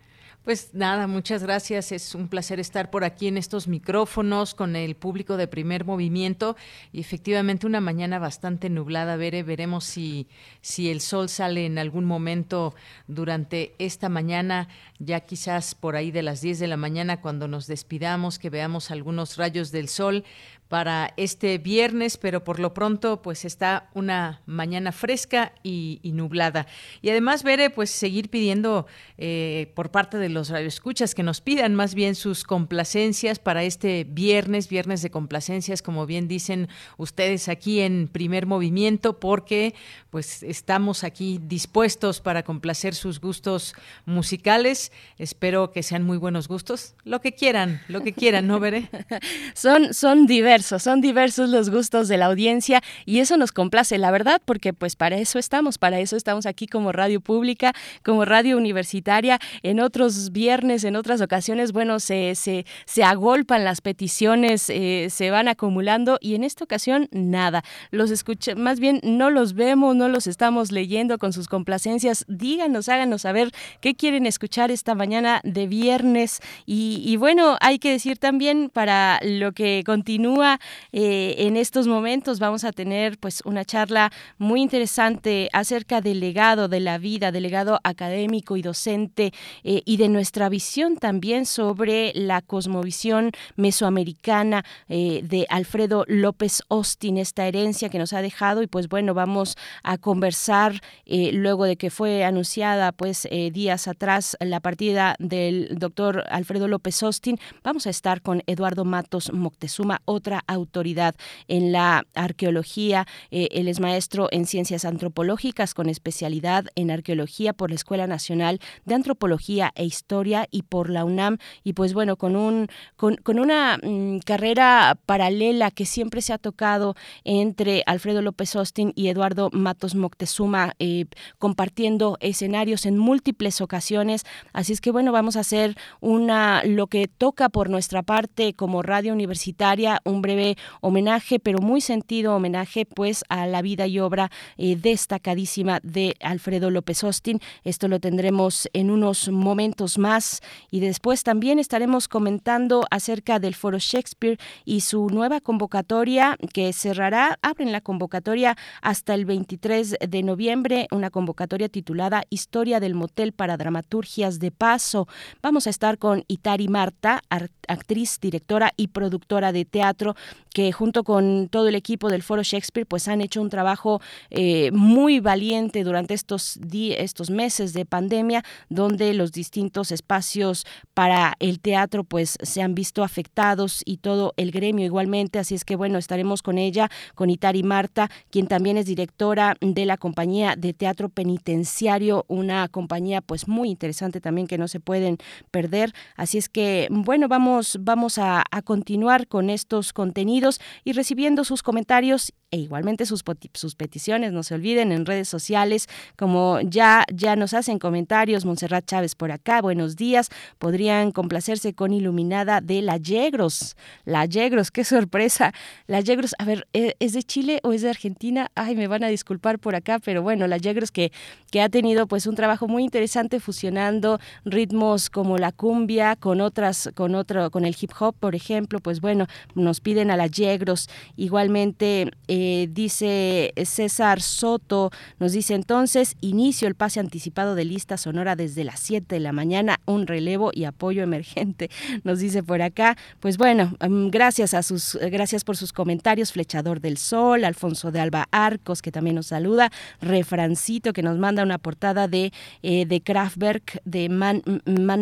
Pues 0.44 0.70
nada, 0.72 1.06
muchas 1.06 1.42
gracias. 1.42 1.92
Es 1.92 2.14
un 2.14 2.28
placer 2.28 2.60
estar 2.60 2.90
por 2.90 3.04
aquí 3.04 3.28
en 3.28 3.36
estos 3.36 3.68
micrófonos 3.68 4.54
con 4.54 4.74
el 4.74 4.96
público 4.96 5.36
de 5.36 5.46
primer 5.46 5.84
movimiento 5.84 6.56
y 6.92 7.00
efectivamente 7.00 7.66
una 7.66 7.82
mañana 7.82 8.18
bastante 8.18 8.70
nublada. 8.70 9.16
Veremos 9.16 9.84
si, 9.84 10.28
si 10.62 10.90
el 10.90 11.02
sol 11.02 11.28
sale 11.28 11.66
en 11.66 11.76
algún 11.76 12.06
momento 12.06 12.74
durante 13.06 13.74
esta 13.78 14.08
mañana, 14.08 14.68
ya 14.98 15.20
quizás 15.20 15.74
por 15.74 15.94
ahí 15.94 16.10
de 16.10 16.22
las 16.22 16.40
10 16.40 16.58
de 16.58 16.68
la 16.68 16.78
mañana 16.78 17.20
cuando 17.20 17.46
nos 17.46 17.66
despidamos, 17.66 18.38
que 18.38 18.48
veamos 18.48 18.90
algunos 18.90 19.36
rayos 19.36 19.72
del 19.72 19.88
sol 19.88 20.24
para 20.70 21.12
este 21.16 21.58
viernes, 21.58 22.16
pero 22.16 22.44
por 22.44 22.60
lo 22.60 22.72
pronto 22.72 23.22
pues 23.22 23.44
está 23.44 23.90
una 23.92 24.40
mañana 24.46 24.92
fresca 24.92 25.52
y, 25.64 25.98
nublada. 26.04 26.68
Y 27.02 27.10
además, 27.10 27.42
Bere, 27.42 27.70
pues 27.70 27.90
seguir 27.90 28.30
pidiendo 28.30 28.86
eh, 29.18 29.72
por 29.74 29.90
parte 29.90 30.16
de 30.16 30.28
los 30.28 30.48
radioescuchas 30.48 31.16
que 31.16 31.24
nos 31.24 31.40
pidan 31.40 31.74
más 31.74 31.96
bien 31.96 32.14
sus 32.14 32.44
complacencias 32.44 33.40
para 33.40 33.64
este 33.64 34.04
viernes, 34.04 34.68
viernes 34.68 35.02
de 35.02 35.10
complacencias, 35.10 35.82
como 35.82 36.06
bien 36.06 36.28
dicen 36.28 36.68
ustedes 36.98 37.48
aquí 37.48 37.80
en 37.80 38.06
primer 38.06 38.46
movimiento, 38.46 39.18
porque 39.18 39.74
pues 40.10 40.44
estamos 40.44 41.02
aquí 41.02 41.40
dispuestos 41.42 42.20
para 42.20 42.44
complacer 42.44 42.94
sus 42.94 43.20
gustos 43.20 43.74
musicales. 44.06 44.92
Espero 45.18 45.72
que 45.72 45.82
sean 45.82 46.04
muy 46.04 46.16
buenos 46.16 46.46
gustos, 46.46 46.94
lo 47.02 47.20
que 47.20 47.32
quieran, 47.32 47.82
lo 47.88 48.02
que 48.02 48.12
quieran, 48.12 48.46
¿no, 48.46 48.60
Bere? 48.60 48.88
son, 49.54 49.94
son 49.94 50.26
diversos 50.28 50.59
son 50.64 51.00
diversos 51.00 51.50
los 51.50 51.70
gustos 51.70 52.08
de 52.08 52.16
la 52.16 52.26
audiencia 52.26 52.82
y 53.04 53.18
eso 53.20 53.36
nos 53.36 53.52
complace, 53.52 53.98
la 53.98 54.10
verdad, 54.10 54.40
porque 54.44 54.72
pues 54.72 54.96
para 54.96 55.16
eso 55.18 55.38
estamos, 55.38 55.78
para 55.78 56.00
eso 56.00 56.16
estamos 56.16 56.46
aquí 56.46 56.66
como 56.66 56.92
radio 56.92 57.20
pública, 57.20 57.72
como 58.02 58.24
radio 58.24 58.56
universitaria. 58.56 59.38
En 59.62 59.80
otros 59.80 60.32
viernes, 60.32 60.84
en 60.84 60.96
otras 60.96 61.20
ocasiones, 61.20 61.72
bueno, 61.72 62.00
se, 62.00 62.34
se, 62.34 62.66
se 62.86 63.04
agolpan 63.04 63.64
las 63.64 63.80
peticiones, 63.80 64.70
eh, 64.70 65.08
se 65.10 65.30
van 65.30 65.48
acumulando 65.48 66.18
y 66.20 66.34
en 66.34 66.44
esta 66.44 66.64
ocasión 66.64 67.08
nada. 67.10 67.62
Los 67.90 68.10
escucha, 68.10 68.54
más 68.54 68.80
bien 68.80 69.00
no 69.02 69.30
los 69.30 69.54
vemos, 69.54 69.96
no 69.96 70.08
los 70.08 70.26
estamos 70.26 70.72
leyendo 70.72 71.18
con 71.18 71.32
sus 71.32 71.48
complacencias. 71.48 72.24
Díganos, 72.28 72.88
háganos 72.88 73.22
saber 73.22 73.50
qué 73.80 73.94
quieren 73.94 74.26
escuchar 74.26 74.70
esta 74.70 74.94
mañana 74.94 75.40
de 75.44 75.66
viernes. 75.66 76.40
Y, 76.66 77.02
y 77.04 77.16
bueno, 77.16 77.56
hay 77.60 77.78
que 77.78 77.90
decir 77.90 78.18
también 78.18 78.70
para 78.72 79.20
lo 79.22 79.52
que 79.52 79.82
continúa 79.84 80.49
eh, 80.92 81.34
en 81.38 81.56
estos 81.56 81.86
momentos 81.86 82.38
vamos 82.38 82.64
a 82.64 82.72
tener 82.72 83.18
pues 83.18 83.42
una 83.44 83.64
charla 83.64 84.10
muy 84.38 84.62
interesante 84.62 85.48
acerca 85.52 86.00
del 86.00 86.20
legado 86.20 86.68
de 86.68 86.80
la 86.80 86.98
vida, 86.98 87.30
del 87.30 87.42
legado 87.44 87.78
académico 87.84 88.56
y 88.56 88.62
docente 88.62 89.32
eh, 89.64 89.82
y 89.84 89.96
de 89.96 90.08
nuestra 90.08 90.48
visión 90.48 90.96
también 90.96 91.46
sobre 91.46 92.12
la 92.14 92.42
cosmovisión 92.42 93.32
mesoamericana 93.56 94.64
eh, 94.88 95.20
de 95.22 95.46
Alfredo 95.50 96.04
López 96.08 96.62
Austin, 96.68 97.18
esta 97.18 97.46
herencia 97.46 97.88
que 97.88 97.98
nos 97.98 98.12
ha 98.12 98.22
dejado. 98.22 98.62
Y 98.62 98.66
pues 98.66 98.88
bueno, 98.88 99.14
vamos 99.14 99.56
a 99.82 99.98
conversar 99.98 100.80
luego 101.06 101.64
de 101.64 101.76
que 101.76 101.90
fue 101.90 102.24
anunciada 102.24 102.92
pues 102.92 103.28
días 103.52 103.88
atrás 103.88 104.36
la 104.40 104.60
partida 104.60 105.16
del 105.18 105.78
doctor 105.78 106.24
Alfredo 106.30 106.68
López 106.68 107.02
Austin, 107.02 107.38
vamos 107.62 107.86
a 107.86 107.90
estar 107.90 108.22
con 108.22 108.42
Eduardo 108.46 108.84
Matos 108.84 109.32
Moctezuma, 109.32 110.00
otra 110.04 110.39
autoridad 110.46 111.14
en 111.48 111.72
la 111.72 112.04
arqueología. 112.14 113.06
Eh, 113.30 113.48
él 113.52 113.68
es 113.68 113.80
maestro 113.80 114.28
en 114.30 114.46
ciencias 114.46 114.84
antropológicas 114.84 115.74
con 115.74 115.88
especialidad 115.88 116.66
en 116.74 116.90
arqueología 116.90 117.52
por 117.52 117.70
la 117.70 117.76
Escuela 117.76 118.06
Nacional 118.06 118.60
de 118.84 118.94
Antropología 118.94 119.72
e 119.74 119.84
Historia 119.84 120.46
y 120.50 120.62
por 120.62 120.90
la 120.90 121.04
UNAM. 121.04 121.38
Y 121.64 121.72
pues 121.74 121.94
bueno, 121.94 122.16
con, 122.16 122.36
un, 122.36 122.68
con, 122.96 123.38
una 123.38 123.78
mm, 123.82 124.18
carrera 124.20 124.98
paralela 125.06 125.70
que 125.70 125.86
siempre 125.86 126.22
se 126.22 126.32
ha 126.32 126.38
tocado 126.38 126.94
entre 127.24 127.82
Alfredo 127.86 128.22
López 128.22 128.54
Austin 128.56 128.92
y 128.94 129.08
Eduardo 129.08 129.50
Matos 129.52 129.94
Moctezuma, 129.94 130.74
eh, 130.78 131.06
compartiendo 131.38 132.16
escenarios 132.20 132.86
en 132.86 132.98
múltiples 132.98 133.60
ocasiones. 133.60 134.24
Así 134.52 134.72
es 134.72 134.80
que 134.80 134.90
bueno, 134.90 135.12
vamos 135.12 135.36
a 135.36 135.40
hacer 135.40 135.76
una 136.00 136.62
lo 136.64 136.86
que 136.86 137.08
toca 137.08 137.48
por 137.48 137.70
nuestra 137.70 138.02
parte 138.02 138.54
como 138.54 138.82
radio 138.82 139.12
universitaria, 139.12 140.00
un 140.04 140.22
breve 140.30 140.56
homenaje, 140.80 141.40
pero 141.40 141.58
muy 141.58 141.80
sentido 141.80 142.36
homenaje 142.36 142.86
pues 142.86 143.24
a 143.28 143.46
la 143.46 143.62
vida 143.62 143.88
y 143.88 143.98
obra 143.98 144.30
eh, 144.58 144.76
destacadísima 144.76 145.80
de 145.82 146.14
Alfredo 146.20 146.70
López 146.70 147.02
Austin. 147.02 147.40
Esto 147.64 147.88
lo 147.88 147.98
tendremos 147.98 148.68
en 148.72 148.90
unos 148.90 149.28
momentos 149.28 149.98
más 149.98 150.40
y 150.70 150.78
después 150.78 151.24
también 151.24 151.58
estaremos 151.58 152.06
comentando 152.06 152.84
acerca 152.90 153.40
del 153.40 153.56
Foro 153.56 153.78
Shakespeare 153.80 154.38
y 154.64 154.82
su 154.82 155.08
nueva 155.08 155.40
convocatoria 155.40 156.36
que 156.52 156.72
cerrará, 156.72 157.38
abren 157.42 157.72
la 157.72 157.80
convocatoria 157.80 158.56
hasta 158.82 159.14
el 159.14 159.24
23 159.24 159.96
de 160.08 160.22
noviembre, 160.22 160.86
una 160.92 161.10
convocatoria 161.10 161.68
titulada 161.68 162.22
Historia 162.30 162.78
del 162.78 162.94
Motel 162.94 163.32
para 163.32 163.56
Dramaturgias 163.56 164.38
de 164.38 164.52
Paso. 164.52 165.08
Vamos 165.42 165.66
a 165.66 165.70
estar 165.70 165.98
con 165.98 166.24
Itari 166.28 166.68
Marta, 166.68 167.20
actriz, 167.66 168.20
directora 168.20 168.72
y 168.76 168.88
productora 168.88 169.52
de 169.52 169.64
teatro 169.64 170.09
que 170.52 170.72
junto 170.72 171.04
con 171.04 171.48
todo 171.48 171.68
el 171.68 171.74
equipo 171.74 172.08
del 172.08 172.22
Foro 172.22 172.42
Shakespeare 172.42 172.86
pues 172.86 173.08
han 173.08 173.20
hecho 173.20 173.40
un 173.40 173.50
trabajo 173.50 174.00
eh, 174.30 174.70
muy 174.72 175.20
valiente 175.20 175.84
durante 175.84 176.14
estos, 176.14 176.58
estos 176.72 177.30
meses 177.30 177.72
de 177.72 177.86
pandemia 177.86 178.42
donde 178.68 179.14
los 179.14 179.32
distintos 179.32 179.92
espacios 179.92 180.66
para 180.94 181.34
el 181.38 181.60
teatro 181.60 182.04
pues 182.04 182.36
se 182.42 182.62
han 182.62 182.74
visto 182.74 183.04
afectados 183.04 183.82
y 183.84 183.98
todo 183.98 184.34
el 184.36 184.50
gremio 184.50 184.84
igualmente. 184.84 185.38
Así 185.38 185.54
es 185.54 185.64
que 185.64 185.76
bueno 185.76 185.98
estaremos 185.98 186.42
con 186.42 186.58
ella 186.58 186.90
con 187.14 187.30
Itari 187.30 187.62
Marta 187.62 188.10
quien 188.30 188.46
también 188.46 188.76
es 188.76 188.86
directora 188.86 189.56
de 189.60 189.86
la 189.86 189.96
compañía 189.96 190.56
de 190.56 190.72
teatro 190.72 191.08
penitenciario 191.08 192.24
una 192.28 192.68
compañía 192.68 193.20
pues 193.20 193.48
muy 193.48 193.70
interesante 193.70 194.20
también 194.20 194.46
que 194.46 194.58
no 194.58 194.68
se 194.68 194.80
pueden 194.80 195.18
perder. 195.50 195.92
Así 196.16 196.38
es 196.38 196.48
que 196.48 196.88
bueno 196.90 197.28
vamos 197.28 197.78
vamos 197.80 198.18
a, 198.18 198.42
a 198.50 198.62
continuar 198.62 199.28
con 199.28 199.50
estos 199.50 199.92
contenidos 200.00 200.62
y 200.82 200.92
recibiendo 200.92 201.44
sus 201.44 201.62
comentarios 201.62 202.32
e 202.50 202.56
igualmente 202.56 203.04
sus, 203.04 203.22
sus 203.52 203.74
peticiones. 203.74 204.32
No 204.32 204.42
se 204.42 204.54
olviden 204.54 204.92
en 204.92 205.04
redes 205.04 205.28
sociales, 205.28 205.88
como 206.16 206.58
ya, 206.62 207.04
ya 207.12 207.36
nos 207.36 207.52
hacen 207.52 207.78
comentarios, 207.78 208.46
Montserrat 208.46 208.86
Chávez 208.86 209.14
por 209.14 209.30
acá, 209.30 209.60
buenos 209.60 209.96
días, 209.96 210.30
podrían 210.58 211.12
complacerse 211.12 211.74
con 211.74 211.92
Iluminada 211.92 212.62
de 212.62 212.80
La 212.80 212.96
Yegros. 212.96 213.76
La 214.06 214.24
Yegros, 214.24 214.70
qué 214.70 214.84
sorpresa. 214.84 215.52
La 215.86 216.00
Yegros, 216.00 216.34
a 216.38 216.46
ver, 216.46 216.66
¿e-, 216.72 216.96
¿es 216.98 217.12
de 217.12 217.22
Chile 217.22 217.60
o 217.62 217.74
es 217.74 217.82
de 217.82 217.90
Argentina? 217.90 218.50
Ay, 218.54 218.76
me 218.76 218.88
van 218.88 219.04
a 219.04 219.08
disculpar 219.08 219.58
por 219.58 219.74
acá, 219.74 219.98
pero 219.98 220.22
bueno, 220.22 220.46
La 220.46 220.56
Yegros 220.56 220.90
que, 220.90 221.12
que 221.50 221.60
ha 221.60 221.68
tenido 221.68 222.06
pues 222.06 222.26
un 222.26 222.36
trabajo 222.36 222.68
muy 222.68 222.84
interesante 222.84 223.38
fusionando 223.38 224.18
ritmos 224.46 225.10
como 225.10 225.36
la 225.36 225.52
cumbia 225.52 226.16
con 226.16 226.40
otras, 226.40 226.88
con 226.94 227.14
otro, 227.14 227.50
con 227.50 227.66
el 227.66 227.76
hip 227.78 227.90
hop, 228.00 228.14
por 228.18 228.34
ejemplo, 228.34 228.80
pues 228.80 229.02
bueno, 229.02 229.26
nos 229.54 229.80
piden 229.90 230.12
a 230.12 230.16
La 230.16 230.28
Yegros. 230.28 230.88
Igualmente, 231.16 232.12
eh, 232.28 232.68
dice 232.70 233.52
César 233.64 234.20
Soto, 234.20 234.92
nos 235.18 235.32
dice 235.32 235.54
entonces, 235.54 236.14
inicio 236.20 236.68
el 236.68 236.76
pase 236.76 237.00
anticipado 237.00 237.56
de 237.56 237.64
lista 237.64 237.96
sonora 237.96 238.36
desde 238.36 238.62
las 238.62 238.78
7 238.78 239.16
de 239.16 239.18
la 239.18 239.32
mañana, 239.32 239.80
un 239.86 240.06
relevo 240.06 240.52
y 240.54 240.62
apoyo 240.62 241.02
emergente, 241.02 241.70
nos 242.04 242.20
dice 242.20 242.44
por 242.44 242.62
acá. 242.62 242.96
Pues 243.18 243.36
bueno, 243.36 243.74
mm, 243.80 244.10
gracias 244.10 244.54
a 244.54 244.62
sus, 244.62 244.96
gracias 245.10 245.42
por 245.42 245.56
sus 245.56 245.72
comentarios, 245.72 246.30
Flechador 246.30 246.80
del 246.80 246.96
Sol, 246.96 247.44
Alfonso 247.44 247.90
de 247.90 247.98
Alba 247.98 248.28
Arcos, 248.30 248.82
que 248.82 248.92
también 248.92 249.16
nos 249.16 249.26
saluda, 249.26 249.72
Refrancito, 250.00 250.92
que 250.92 251.02
nos 251.02 251.18
manda 251.18 251.42
una 251.42 251.58
portada 251.58 252.06
de, 252.06 252.32
eh, 252.62 252.86
de 252.86 253.00
Kraftwerk, 253.00 253.82
de 253.84 254.08
Man, 254.08 254.44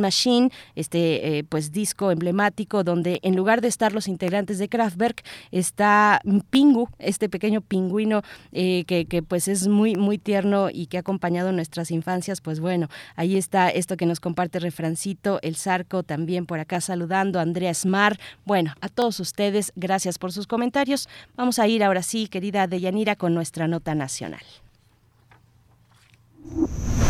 Machine, 0.00 0.48
este 0.76 1.44
pues 1.50 1.72
disco 1.72 2.10
emblemático, 2.10 2.84
donde 2.84 3.20
en 3.22 3.36
lugar 3.36 3.60
de 3.60 3.68
estar 3.68 3.92
los 3.92 4.08
integrantes 4.08 4.58
de 4.58 4.70
Kraftwerk, 4.78 5.24
está 5.50 6.20
Pingu, 6.50 6.88
este 7.00 7.28
pequeño 7.28 7.62
pingüino 7.62 8.22
eh, 8.52 8.84
que, 8.86 9.06
que, 9.06 9.24
pues 9.24 9.48
es 9.48 9.66
muy, 9.66 9.96
muy 9.96 10.18
tierno 10.18 10.68
y 10.72 10.86
que 10.86 10.98
ha 10.98 11.00
acompañado 11.00 11.50
nuestras 11.50 11.90
infancias, 11.90 12.40
pues 12.40 12.60
bueno, 12.60 12.86
ahí 13.16 13.36
está 13.36 13.70
esto 13.70 13.96
que 13.96 14.06
nos 14.06 14.20
comparte 14.20 14.60
Refrancito, 14.60 15.40
el 15.42 15.56
Zarco 15.56 16.04
también 16.04 16.46
por 16.46 16.60
acá 16.60 16.80
saludando, 16.80 17.40
Andrea 17.40 17.74
Smar. 17.74 18.20
Bueno, 18.44 18.72
a 18.80 18.88
todos 18.88 19.18
ustedes, 19.18 19.72
gracias 19.74 20.16
por 20.16 20.30
sus 20.30 20.46
comentarios. 20.46 21.08
Vamos 21.34 21.58
a 21.58 21.66
ir 21.66 21.82
ahora 21.82 22.04
sí, 22.04 22.28
querida 22.28 22.68
Deyanira, 22.68 23.16
con 23.16 23.34
nuestra 23.34 23.66
nota 23.66 23.96
nacional. 23.96 24.42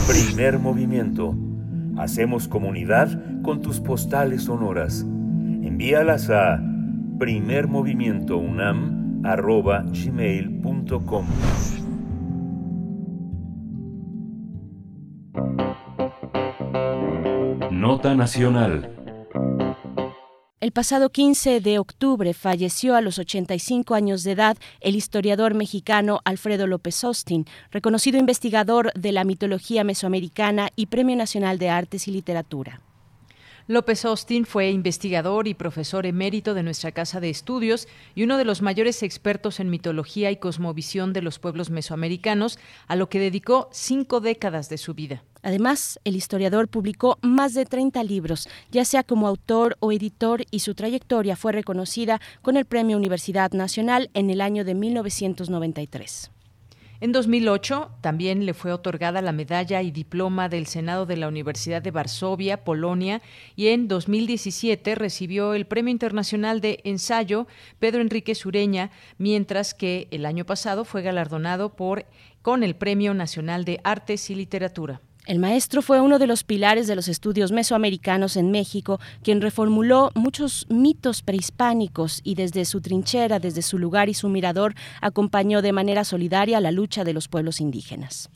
Primer 0.06 0.58
movimiento. 0.58 1.36
Hacemos 1.98 2.48
comunidad 2.48 3.42
con 3.42 3.60
tus 3.60 3.78
postales 3.78 4.44
sonoras. 4.44 5.02
Envíalas 5.02 6.30
a 6.30 6.62
primermovimientounam 7.18 9.22
arroba 9.24 9.82
gmail.com. 9.82 11.26
Nota 17.70 18.14
Nacional. 18.14 18.94
El 20.60 20.72
pasado 20.72 21.10
15 21.10 21.60
de 21.60 21.78
octubre 21.78 22.34
falleció 22.34 22.96
a 22.96 23.00
los 23.00 23.18
85 23.18 23.94
años 23.94 24.24
de 24.24 24.32
edad 24.32 24.56
el 24.80 24.96
historiador 24.96 25.54
mexicano 25.54 26.20
Alfredo 26.24 26.66
López 26.66 27.02
Austin, 27.04 27.46
reconocido 27.70 28.18
investigador 28.18 28.92
de 28.94 29.12
la 29.12 29.24
mitología 29.24 29.84
mesoamericana 29.84 30.70
y 30.74 30.86
Premio 30.86 31.16
Nacional 31.16 31.58
de 31.58 31.70
Artes 31.70 32.08
y 32.08 32.10
Literatura. 32.10 32.80
López 33.70 34.06
Austin 34.06 34.46
fue 34.46 34.70
investigador 34.70 35.46
y 35.46 35.52
profesor 35.52 36.06
emérito 36.06 36.54
de 36.54 36.62
nuestra 36.62 36.90
Casa 36.92 37.20
de 37.20 37.28
Estudios 37.28 37.86
y 38.14 38.22
uno 38.22 38.38
de 38.38 38.46
los 38.46 38.62
mayores 38.62 39.02
expertos 39.02 39.60
en 39.60 39.68
mitología 39.68 40.30
y 40.30 40.36
cosmovisión 40.36 41.12
de 41.12 41.20
los 41.20 41.38
pueblos 41.38 41.68
mesoamericanos, 41.68 42.58
a 42.86 42.96
lo 42.96 43.10
que 43.10 43.20
dedicó 43.20 43.68
cinco 43.70 44.20
décadas 44.20 44.70
de 44.70 44.78
su 44.78 44.94
vida. 44.94 45.22
Además, 45.42 46.00
el 46.04 46.16
historiador 46.16 46.68
publicó 46.68 47.18
más 47.20 47.52
de 47.52 47.66
30 47.66 48.02
libros, 48.04 48.48
ya 48.70 48.86
sea 48.86 49.02
como 49.02 49.28
autor 49.28 49.76
o 49.80 49.92
editor, 49.92 50.46
y 50.50 50.60
su 50.60 50.74
trayectoria 50.74 51.36
fue 51.36 51.52
reconocida 51.52 52.22
con 52.40 52.56
el 52.56 52.64
Premio 52.64 52.96
Universidad 52.96 53.52
Nacional 53.52 54.08
en 54.14 54.30
el 54.30 54.40
año 54.40 54.64
de 54.64 54.74
1993. 54.74 56.30
En 57.00 57.12
2008 57.12 57.92
también 58.00 58.44
le 58.44 58.54
fue 58.54 58.72
otorgada 58.72 59.22
la 59.22 59.30
medalla 59.30 59.82
y 59.82 59.92
diploma 59.92 60.48
del 60.48 60.66
Senado 60.66 61.06
de 61.06 61.16
la 61.16 61.28
Universidad 61.28 61.80
de 61.80 61.92
Varsovia, 61.92 62.64
Polonia, 62.64 63.22
y 63.54 63.68
en 63.68 63.86
2017 63.86 64.96
recibió 64.96 65.54
el 65.54 65.66
Premio 65.66 65.92
Internacional 65.92 66.60
de 66.60 66.80
Ensayo 66.82 67.46
Pedro 67.78 68.00
Enrique 68.00 68.34
Sureña, 68.34 68.90
mientras 69.16 69.74
que 69.74 70.08
el 70.10 70.26
año 70.26 70.44
pasado 70.44 70.84
fue 70.84 71.02
galardonado 71.02 71.76
por 71.76 72.04
con 72.42 72.64
el 72.64 72.74
Premio 72.74 73.14
Nacional 73.14 73.64
de 73.64 73.80
Artes 73.84 74.28
y 74.30 74.34
Literatura. 74.34 75.00
El 75.28 75.40
maestro 75.40 75.82
fue 75.82 76.00
uno 76.00 76.18
de 76.18 76.26
los 76.26 76.42
pilares 76.42 76.86
de 76.86 76.96
los 76.96 77.06
estudios 77.06 77.52
mesoamericanos 77.52 78.38
en 78.38 78.50
México, 78.50 78.98
quien 79.22 79.42
reformuló 79.42 80.10
muchos 80.14 80.64
mitos 80.70 81.20
prehispánicos 81.20 82.22
y 82.24 82.34
desde 82.34 82.64
su 82.64 82.80
trinchera, 82.80 83.38
desde 83.38 83.60
su 83.60 83.76
lugar 83.76 84.08
y 84.08 84.14
su 84.14 84.30
mirador, 84.30 84.74
acompañó 85.02 85.60
de 85.60 85.72
manera 85.72 86.04
solidaria 86.04 86.62
la 86.62 86.72
lucha 86.72 87.04
de 87.04 87.12
los 87.12 87.28
pueblos 87.28 87.60
indígenas. 87.60 88.30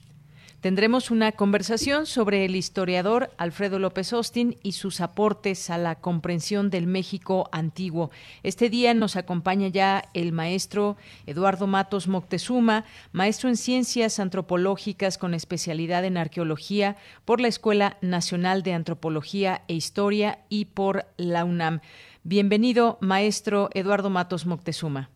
Tendremos 0.62 1.10
una 1.10 1.32
conversación 1.32 2.06
sobre 2.06 2.44
el 2.44 2.54
historiador 2.54 3.30
Alfredo 3.36 3.80
López 3.80 4.12
Austin 4.12 4.58
y 4.62 4.72
sus 4.72 5.00
aportes 5.00 5.70
a 5.70 5.76
la 5.76 5.96
comprensión 5.96 6.70
del 6.70 6.86
México 6.86 7.48
antiguo. 7.50 8.12
Este 8.44 8.70
día 8.70 8.94
nos 8.94 9.16
acompaña 9.16 9.66
ya 9.66 10.04
el 10.14 10.30
maestro 10.30 10.96
Eduardo 11.26 11.66
Matos 11.66 12.06
Moctezuma, 12.06 12.84
maestro 13.10 13.48
en 13.48 13.56
ciencias 13.56 14.20
antropológicas 14.20 15.18
con 15.18 15.34
especialidad 15.34 16.04
en 16.04 16.16
arqueología 16.16 16.94
por 17.24 17.40
la 17.40 17.48
Escuela 17.48 17.96
Nacional 18.00 18.62
de 18.62 18.74
Antropología 18.74 19.62
e 19.66 19.74
Historia 19.74 20.44
y 20.48 20.66
por 20.66 21.06
la 21.16 21.44
UNAM. 21.44 21.80
Bienvenido, 22.22 22.98
maestro 23.00 23.68
Eduardo 23.74 24.10
Matos 24.10 24.46
Moctezuma. 24.46 25.10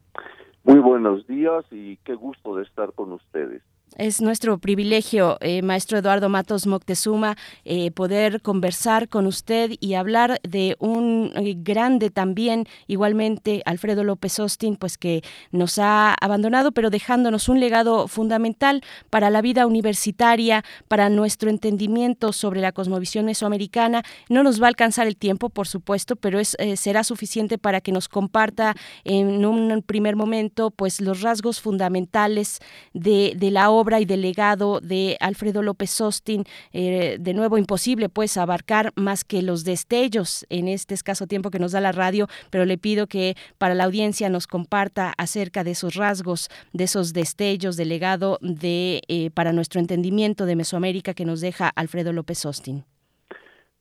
Muy 0.65 0.81
buenos 0.81 1.25
días 1.29 1.65
y 1.71 1.99
qué 1.99 2.17
gusto 2.17 2.57
de 2.57 2.64
estar 2.64 2.93
con 2.95 3.13
ustedes. 3.13 3.63
Es 3.97 4.21
nuestro 4.21 4.59
privilegio, 4.59 5.39
eh, 5.41 5.63
maestro 5.63 5.97
Eduardo 5.97 6.29
Matos 6.29 6.67
Moctezuma, 6.67 7.35
eh, 7.64 7.91
poder 7.93 8.43
conversar 8.43 9.09
con 9.09 9.27
usted 9.27 9.71
y 9.81 9.95
hablar 9.95 10.39
de 10.43 10.77
un 10.81 11.33
eh, 11.35 11.55
grande 11.57 12.11
también, 12.11 12.67
igualmente 12.89 13.63
Alfredo 13.64 14.05
López 14.05 14.39
Austin, 14.39 14.77
pues 14.77 14.99
que 14.99 15.23
nos 15.51 15.79
ha 15.79 16.14
abandonado, 16.21 16.73
pero 16.73 16.91
dejándonos 16.91 17.49
un 17.49 17.59
legado 17.59 18.07
fundamental 18.07 18.83
para 19.09 19.31
la 19.31 19.41
vida 19.41 19.67
universitaria, 19.67 20.63
para 20.89 21.09
nuestro 21.09 21.49
entendimiento 21.49 22.35
sobre 22.35 22.61
la 22.61 22.73
cosmovisión 22.73 23.25
mesoamericana. 23.25 24.03
No 24.29 24.43
nos 24.43 24.61
va 24.61 24.67
a 24.67 24.68
alcanzar 24.68 25.07
el 25.07 25.17
tiempo, 25.17 25.49
por 25.49 25.68
supuesto, 25.68 26.17
pero 26.17 26.39
es, 26.39 26.55
será 26.75 27.03
suficiente 27.03 27.57
para 27.57 27.81
que 27.81 27.93
nos 27.93 28.11
comparta 28.11 28.75
en 29.05 29.47
un 29.47 29.83
primer 29.83 30.17
momento, 30.17 30.71
pues 30.71 31.01
los 31.01 31.23
rasgos 31.23 31.63
fundamentales 31.63 32.59
de, 32.93 33.33
de 33.37 33.51
la 33.51 33.71
obra 33.71 33.86
y 33.95 34.04
delegado 34.04 34.80
de 34.80 35.17
Alfredo 35.21 35.63
López 35.63 36.00
Austin. 36.00 36.45
Eh, 36.72 37.17
de 37.21 37.34
nuevo, 37.34 37.57
imposible 37.57 38.08
pues 38.08 38.37
abarcar 38.37 38.92
más 38.96 39.25
que 39.25 39.42
los 39.42 39.64
destellos 39.64 40.45
en 40.50 40.68
este 40.68 40.95
escaso 40.95 41.26
tiempo 41.26 41.50
que 41.50 41.58
nos 41.58 41.72
da 41.72 41.80
la 41.80 41.92
radio, 41.92 42.26
pero 42.50 42.64
le 42.64 42.79
pido 42.79 43.07
que 43.07 43.37
para 43.58 43.75
la 43.75 43.84
audiencia 43.84 44.29
nos 44.29 44.46
comparta 44.46 45.13
acerca 45.17 45.63
de 45.63 45.71
esos 45.71 45.95
rasgos, 45.95 46.49
de 46.72 46.84
esos 46.84 47.13
destellos 47.13 47.76
del 47.76 47.88
legado 47.88 48.38
de, 48.42 49.03
eh, 49.08 49.30
para 49.30 49.53
nuestro 49.53 49.80
entendimiento 49.80 50.45
de 50.46 50.57
Mesoamérica 50.57 51.14
que 51.14 51.25
nos 51.25 51.41
deja 51.41 51.68
Alfredo 51.68 52.13
López 52.13 52.45
Austin. 52.45 52.84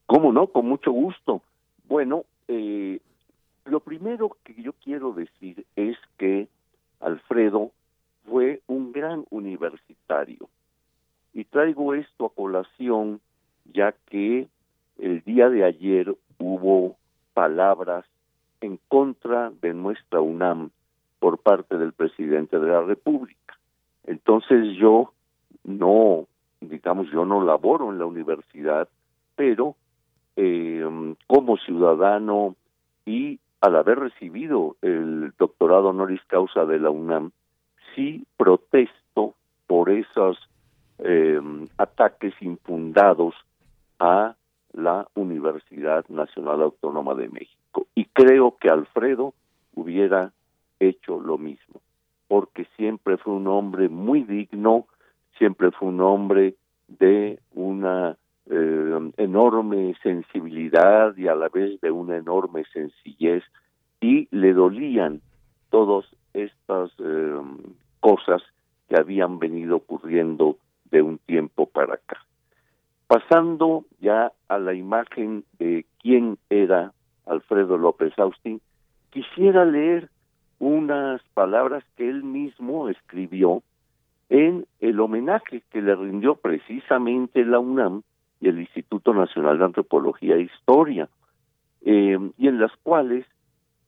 ¿Cómo 0.06 0.32
no? 0.32 0.48
Con 0.48 0.68
mucho 0.68 0.92
gusto. 0.92 1.42
Bueno, 1.88 2.26
eh, 2.48 3.00
lo 3.66 3.80
primero 3.80 4.38
que 4.44 4.54
yo 4.62 4.74
quiero 4.74 5.14
decir 5.14 5.66
es 5.76 5.98
que 6.18 6.48
Alfredo 7.00 7.72
fue 8.26 8.62
un 8.68 8.92
gran 8.92 9.26
universitario. 9.30 10.50
Y 11.34 11.46
traigo 11.46 11.94
esto 11.94 12.26
a 12.26 12.34
colación 12.34 13.22
ya 13.74 13.94
que 14.10 14.48
el 14.98 15.22
día 15.24 15.50
de 15.50 15.64
ayer 15.64 16.16
hubo 16.40 16.96
palabras 17.34 18.06
en 18.62 18.80
contra 18.88 19.52
de 19.62 19.74
nuestra 19.74 20.22
UNAM 20.22 20.70
por 21.20 21.40
parte 21.40 21.78
del 21.78 21.94
presidente 21.94 22.60
de 22.60 22.68
la 22.68 22.82
República. 22.82 23.58
Entonces 24.06 24.76
yo 24.78 25.12
no, 25.64 26.28
digamos, 26.62 27.10
yo 27.12 27.26
no 27.26 27.44
laboro 27.44 27.92
en 27.92 28.00
la 28.00 28.06
universidad, 28.06 28.88
pero 29.36 29.76
eh, 30.36 30.86
como 31.28 31.58
ciudadano 31.58 32.56
y 33.06 33.40
al 33.62 33.76
haber 33.76 34.00
recibido 34.00 34.76
el 34.82 35.34
doctorado 35.38 35.90
honoris 35.90 36.22
causa 36.28 36.66
de 36.66 36.80
la 36.80 36.90
UNAM, 36.90 37.32
sí 37.96 38.26
protesto 38.38 39.34
por 39.68 39.90
esos 39.90 40.38
eh, 41.00 41.40
ataques 41.78 42.34
infundados 42.42 43.34
a 44.00 44.36
la 44.74 45.08
Universidad 45.16 46.06
Nacional 46.10 46.62
Autónoma 46.62 47.16
de 47.16 47.30
México. 47.30 47.88
Y 47.96 48.06
creo 48.06 48.58
que 48.60 48.70
Alfredo 48.70 49.34
hubiera 49.74 50.32
hecho 50.80 51.20
lo 51.20 51.38
mismo, 51.38 51.82
porque 52.28 52.68
siempre 52.76 53.18
fue 53.18 53.34
un 53.34 53.48
hombre 53.48 53.90
muy 53.90 54.24
digno, 54.24 54.88
siempre 55.38 55.72
fue 55.72 55.90
un 55.90 56.02
hombre 56.02 56.56
de 56.88 57.40
una 57.54 58.18
eh, 58.50 59.12
enorme 59.18 59.96
sensibilidad 60.04 61.16
y 61.18 61.28
a 61.28 61.36
la 61.36 61.50
vez 61.50 61.80
de 61.82 61.92
una 61.92 62.18
enorme 62.18 62.64
sencillez 62.72 63.44
y 64.02 64.28
le 64.32 64.54
dolían 64.54 65.22
todas 65.70 66.06
estas 66.34 66.92
eh, 67.00 67.42
cosas 68.06 68.44
que 68.88 68.96
habían 68.96 69.40
venido 69.40 69.78
ocurriendo 69.78 70.58
de 70.92 71.02
un 71.02 71.18
tiempo 71.18 71.66
para 71.66 71.96
acá. 71.96 72.24
Pasando 73.08 73.86
ya 74.00 74.32
a 74.48 74.60
la 74.60 74.76
imagen 74.76 75.44
de 75.58 75.88
quién 76.04 76.38
era 76.52 76.94
Alfredo 77.26 77.80
López 77.80 78.14
Austin, 78.20 78.62
quisiera 79.10 79.66
leer 79.66 80.10
unas 80.60 81.20
palabras 81.34 81.84
que 81.98 82.08
él 82.08 82.24
mismo 82.24 82.90
escribió 82.90 83.64
en 84.30 84.68
el 84.82 85.00
homenaje 85.00 85.64
que 85.72 85.82
le 85.82 85.96
rindió 85.96 86.36
precisamente 86.36 87.44
la 87.44 87.58
UNAM 87.58 88.04
y 88.40 88.50
el 88.50 88.60
Instituto 88.60 89.16
Nacional 89.16 89.58
de 89.58 89.66
Antropología 89.66 90.36
e 90.36 90.42
Historia, 90.42 91.10
eh, 91.82 92.20
y 92.38 92.48
en 92.48 92.60
las 92.60 92.72
cuales 92.84 93.26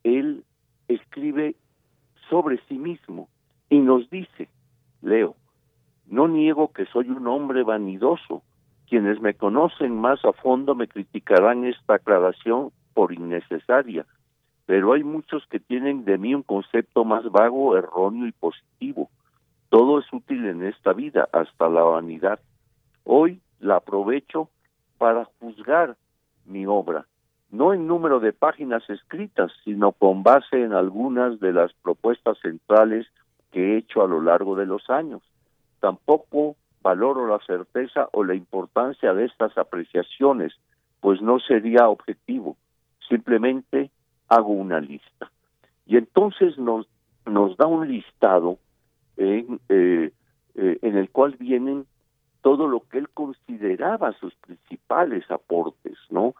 él 0.04 0.44
escribe 0.88 1.56
sobre 2.32 2.60
sí 2.68 2.80
mismo 2.80 3.30
y 3.70 3.80
nos 3.80 4.10
dice, 4.10 4.50
Leo, 5.02 5.36
no 6.08 6.28
niego 6.28 6.72
que 6.72 6.86
soy 6.86 7.10
un 7.10 7.28
hombre 7.28 7.64
vanidoso. 7.64 8.44
Quienes 8.88 9.20
me 9.20 9.34
conocen 9.34 10.00
más 10.00 10.24
a 10.24 10.32
fondo 10.32 10.74
me 10.74 10.88
criticarán 10.88 11.66
esta 11.66 11.96
aclaración 11.96 12.72
por 12.94 13.12
innecesaria, 13.12 14.06
pero 14.66 14.94
hay 14.94 15.04
muchos 15.04 15.46
que 15.48 15.60
tienen 15.60 16.06
de 16.06 16.18
mí 16.18 16.34
un 16.34 16.44
concepto 16.44 17.04
más 17.04 17.30
vago, 17.30 17.78
erróneo 17.78 18.28
y 18.28 18.32
positivo. 18.32 19.10
Todo 19.70 20.00
es 20.00 20.06
útil 20.14 20.46
en 20.46 20.64
esta 20.64 20.94
vida, 20.94 21.28
hasta 21.34 21.68
la 21.68 21.84
vanidad. 21.84 22.40
Hoy 23.04 23.42
la 23.60 23.78
aprovecho 23.78 24.50
para 24.98 25.26
juzgar 25.40 25.98
mi 26.46 26.66
obra, 26.66 27.06
no 27.52 27.74
en 27.74 27.88
número 27.88 28.22
de 28.22 28.32
páginas 28.32 28.90
escritas, 28.90 29.52
sino 29.66 29.92
con 29.92 30.24
base 30.24 30.64
en 30.64 30.74
algunas 30.74 31.40
de 31.42 31.52
las 31.52 31.74
propuestas 31.74 32.38
centrales 32.40 33.08
he 33.60 33.78
hecho 33.78 34.04
a 34.04 34.08
lo 34.08 34.22
largo 34.22 34.56
de 34.56 34.66
los 34.66 34.90
años. 34.90 35.22
Tampoco 35.80 36.56
valoro 36.82 37.28
la 37.28 37.40
certeza 37.46 38.08
o 38.14 38.24
la 38.24 38.36
importancia 38.36 39.14
de 39.14 39.26
estas 39.26 39.58
apreciaciones, 39.58 40.54
pues 41.02 41.22
no 41.22 41.40
sería 41.40 41.90
objetivo. 41.90 42.58
Simplemente 43.08 43.92
hago 44.28 44.54
una 44.54 44.80
lista. 44.80 45.32
Y 45.86 45.98
entonces 45.98 46.58
nos, 46.58 46.88
nos 47.26 47.56
da 47.58 47.66
un 47.68 47.88
listado 47.88 48.58
en, 49.16 49.60
eh, 49.70 50.12
eh, 50.56 50.80
en 50.82 50.98
el 50.98 51.10
cual 51.10 51.36
vienen 51.40 51.86
todo 52.42 52.68
lo 52.68 52.82
que 52.82 53.00
él 53.00 53.10
consideraba 53.10 54.14
sus 54.14 54.34
principales 54.36 55.30
aportes, 55.32 55.98
¿no? 56.10 56.36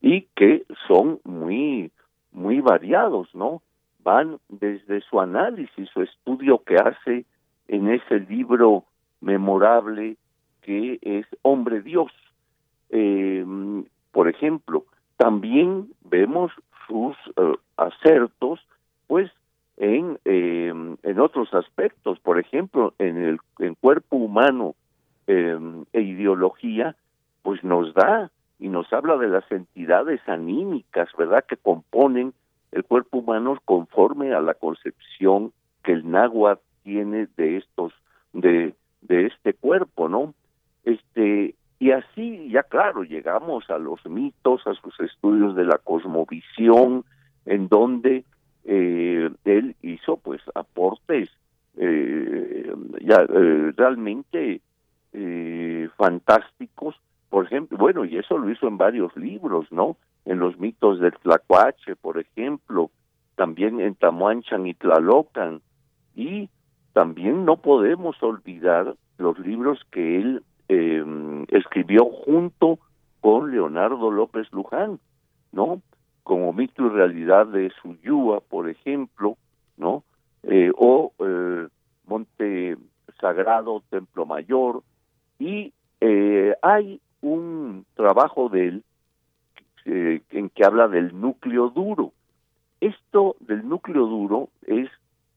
Y 0.00 0.22
que 0.34 0.64
son 0.88 1.20
muy, 1.24 1.92
muy 2.32 2.60
variados, 2.60 3.34
¿no? 3.34 3.62
Van 4.02 4.38
desde 4.48 5.00
su 5.02 5.20
análisis, 5.20 5.88
su 5.90 6.02
estudio 6.02 6.62
que 6.64 6.76
hace 6.76 7.24
en 7.68 7.88
ese 7.88 8.20
libro 8.20 8.84
memorable 9.20 10.16
que 10.62 10.98
es 11.02 11.26
Hombre 11.42 11.82
Dios. 11.82 12.12
Eh, 12.90 13.44
por 14.12 14.28
ejemplo, 14.28 14.84
también 15.16 15.90
vemos 16.04 16.52
sus 16.86 17.16
eh, 17.36 17.54
acertos, 17.76 18.60
pues, 19.06 19.30
en, 19.76 20.18
eh, 20.24 20.72
en 21.02 21.20
otros 21.20 21.52
aspectos, 21.54 22.18
por 22.20 22.38
ejemplo, 22.38 22.92
en 22.98 23.16
el 23.16 23.38
en 23.60 23.74
cuerpo 23.76 24.16
humano 24.16 24.74
eh, 25.26 25.58
e 25.92 26.00
ideología, 26.02 26.96
pues 27.42 27.64
nos 27.64 27.94
da 27.94 28.30
y 28.58 28.68
nos 28.68 28.92
habla 28.92 29.16
de 29.16 29.28
las 29.28 29.50
entidades 29.50 30.20
anímicas, 30.28 31.08
¿verdad?, 31.16 31.44
que 31.48 31.56
componen 31.56 32.34
el 32.72 32.84
cuerpo 32.84 33.18
humano 33.18 33.58
conforme 33.64 34.32
a 34.32 34.40
la 34.40 34.54
concepción 34.54 35.52
que 35.82 35.92
el 35.92 36.10
náhuatl 36.10 36.62
tiene 36.82 37.28
de 37.36 37.56
estos 37.58 37.92
de 38.32 38.74
de 39.02 39.26
este 39.26 39.54
cuerpo, 39.54 40.08
¿no? 40.08 40.34
Este 40.84 41.54
y 41.78 41.92
así 41.92 42.50
ya 42.50 42.62
claro 42.62 43.02
llegamos 43.04 43.68
a 43.70 43.78
los 43.78 44.04
mitos, 44.06 44.66
a 44.66 44.74
sus 44.74 44.98
estudios 45.00 45.56
de 45.56 45.64
la 45.64 45.78
cosmovisión, 45.78 47.04
en 47.46 47.68
donde 47.68 48.24
eh, 48.64 49.30
él 49.44 49.76
hizo 49.82 50.18
pues 50.18 50.42
aportes 50.54 51.30
eh, 51.76 52.72
ya 53.00 53.16
eh, 53.22 53.72
realmente 53.76 54.60
eh, 55.12 55.88
fantásticos, 55.96 56.96
por 57.30 57.46
ejemplo, 57.46 57.78
bueno 57.78 58.04
y 58.04 58.18
eso 58.18 58.36
lo 58.36 58.50
hizo 58.50 58.68
en 58.68 58.76
varios 58.76 59.16
libros, 59.16 59.70
¿no? 59.72 59.96
En 60.24 60.38
los 60.38 60.58
mitos 60.58 61.00
del 61.00 61.12
Tlacuache, 61.12 61.96
por 61.96 62.18
ejemplo, 62.18 62.90
también 63.36 63.80
en 63.80 63.94
Tamuanchan 63.94 64.66
y 64.66 64.74
Tlalocan 64.74 65.62
y 66.14 66.50
también 66.92 67.44
no 67.44 67.56
podemos 67.56 68.22
olvidar 68.22 68.94
los 69.18 69.38
libros 69.38 69.80
que 69.90 70.18
él 70.18 70.42
eh, 70.68 71.04
escribió 71.48 72.04
junto 72.04 72.78
con 73.20 73.50
Leonardo 73.50 74.10
López 74.10 74.46
Luján, 74.52 74.98
¿no? 75.52 75.82
Como 76.22 76.52
mito 76.52 76.86
y 76.86 76.88
realidad 76.90 77.46
de 77.46 77.70
Suyúa, 77.80 78.40
por 78.40 78.68
ejemplo, 78.68 79.36
¿no? 79.76 80.04
Eh, 80.42 80.70
o 80.76 81.12
eh, 81.18 81.68
Monte 82.06 82.76
Sagrado, 83.20 83.82
Templo 83.90 84.26
Mayor, 84.26 84.82
y 85.38 85.72
eh, 86.00 86.54
hay 86.62 87.00
un 87.20 87.84
trabajo 87.94 88.48
de 88.48 88.68
él 88.68 88.84
eh, 89.84 90.22
en 90.30 90.50
que 90.50 90.64
habla 90.64 90.88
del 90.88 91.18
núcleo 91.20 91.70
duro. 91.70 92.12
Esto 92.80 93.36
del 93.40 93.68
núcleo 93.68 94.06
duro 94.06 94.48
es 94.66 94.88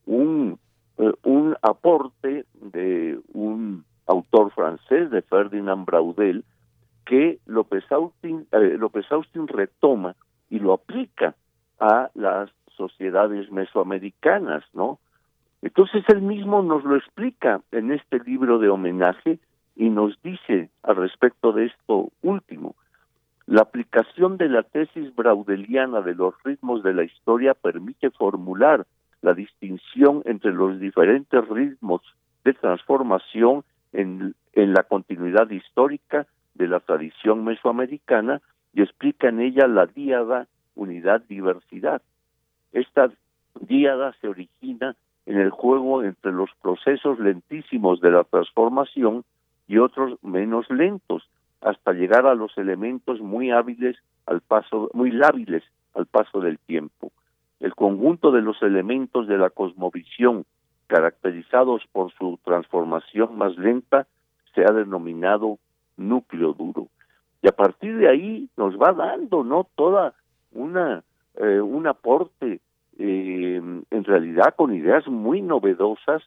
un 0.06 0.60
eh, 0.98 1.12
un 1.24 1.56
aporte 1.62 2.46
de 2.62 3.20
un 3.34 3.84
autor 4.06 4.52
francés, 4.52 5.10
de 5.10 5.24
Ferdinand 5.24 5.86
Braudel, 5.86 6.44
que 7.06 7.40
López 7.48 7.84
Austin, 7.92 8.46
eh, 8.52 8.78
López 8.78 9.12
Austin 9.12 9.48
retoma 9.48 10.16
y 10.50 10.60
lo 10.60 10.74
aplica 10.74 11.36
a 11.80 12.12
las 12.14 12.52
sociedades 12.78 13.52
mesoamericanas, 13.52 14.64
¿no? 14.74 15.00
Entonces 15.64 16.04
él 16.10 16.22
mismo 16.22 16.62
nos 16.62 16.84
lo 16.84 16.96
explica 16.96 17.62
en 17.72 17.92
este 17.92 18.20
libro 18.20 18.60
de 18.60 18.70
homenaje 18.70 19.40
y 19.76 19.90
nos 19.90 20.22
dice 20.22 20.70
al 20.84 20.98
respecto 20.98 21.54
de 21.54 21.66
esto 21.66 22.12
último. 22.22 22.76
La 23.46 23.62
aplicación 23.62 24.38
de 24.38 24.48
la 24.50 24.64
tesis 24.64 25.14
braudeliana 25.16 26.02
de 26.02 26.16
los 26.16 26.34
ritmos 26.44 26.82
de 26.84 26.94
la 26.94 27.04
historia 27.04 27.54
permite 27.54 28.10
formular 28.12 28.86
la 29.22 29.34
distinción 29.34 30.22
entre 30.26 30.54
los 30.54 30.80
diferentes 30.80 31.48
ritmos 31.50 32.02
de 32.44 32.54
transformación 32.54 33.64
en, 33.92 34.36
en 34.54 34.74
la 34.74 34.84
continuidad 34.84 35.50
histórica 35.50 36.26
de 36.54 36.68
la 36.68 36.80
tradición 36.80 37.44
mesoamericana 37.44 38.42
y 38.74 38.82
explica 38.82 39.30
en 39.30 39.42
ella 39.42 39.68
la 39.68 39.88
díada 39.88 40.48
unidad-diversidad. 40.76 42.02
Esta 42.72 43.12
díada 43.60 44.14
se 44.20 44.28
origina 44.28 44.96
en 45.26 45.38
el 45.38 45.52
juego 45.52 46.04
entre 46.04 46.32
los 46.32 46.50
procesos 46.62 47.20
lentísimos 47.20 48.02
de 48.02 48.12
la 48.12 48.24
transformación 48.24 49.24
y 49.68 49.78
otros 49.78 50.18
menos 50.24 50.70
lentos, 50.70 51.30
hasta 51.64 51.94
llegar 51.94 52.26
a 52.26 52.36
los 52.36 52.58
elementos 52.58 53.20
muy 53.22 53.52
hábiles 53.52 53.98
al 54.26 54.42
paso, 54.42 54.90
muy 54.94 55.12
lábiles 55.12 55.64
al 55.94 56.06
paso 56.06 56.40
del 56.40 56.60
tiempo. 56.60 57.12
El 57.60 57.76
conjunto 57.76 58.32
de 58.32 58.42
los 58.42 58.62
elementos 58.62 59.28
de 59.28 59.38
la 59.38 59.50
cosmovisión, 59.50 60.46
caracterizados 60.88 61.84
por 61.92 62.12
su 62.14 62.40
transformación 62.44 63.38
más 63.38 63.58
lenta, 63.58 64.08
se 64.54 64.62
ha 64.62 64.72
denominado 64.72 65.60
núcleo 65.98 66.54
duro. 66.54 66.88
Y 67.42 67.48
a 67.48 67.52
partir 67.52 67.98
de 67.98 68.10
ahí 68.10 68.50
nos 68.58 68.78
va 68.78 68.94
dando, 68.94 69.44
¿no? 69.44 69.68
Toda 69.76 70.14
una 70.52 71.04
eh, 71.36 71.60
un 71.60 71.88
aporte 71.88 72.62
eh, 73.00 73.56
en 73.90 74.04
realidad 74.04 74.54
con 74.56 74.74
ideas 74.74 75.08
muy 75.08 75.42
novedosas 75.42 76.22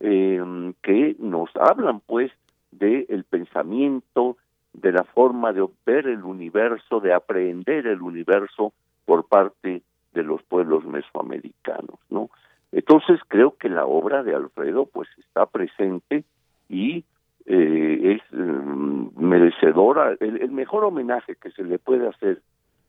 eh, 0.00 0.72
que 0.82 1.14
nos 1.18 1.54
hablan 1.56 2.00
pues 2.00 2.32
de 2.70 3.04
el 3.10 3.24
pensamiento, 3.24 4.38
de 4.76 4.92
la 4.92 5.04
forma 5.04 5.52
de 5.52 5.66
ver 5.86 6.06
el 6.06 6.22
universo, 6.22 7.00
de 7.00 7.14
aprender 7.14 7.86
el 7.86 8.02
universo 8.02 8.72
por 9.06 9.26
parte 9.26 9.82
de 10.12 10.22
los 10.22 10.42
pueblos 10.42 10.84
mesoamericanos, 10.84 11.98
¿no? 12.10 12.30
Entonces 12.72 13.20
creo 13.28 13.56
que 13.56 13.68
la 13.70 13.86
obra 13.86 14.22
de 14.22 14.34
Alfredo 14.34 14.86
pues 14.86 15.08
está 15.18 15.46
presente 15.46 16.24
y 16.68 17.04
eh, 17.46 18.20
es 18.20 18.38
mm, 18.38 19.18
merecedora, 19.18 20.14
el, 20.20 20.42
el 20.42 20.50
mejor 20.50 20.84
homenaje 20.84 21.36
que 21.36 21.50
se 21.52 21.64
le 21.64 21.78
puede 21.78 22.08
hacer 22.08 22.42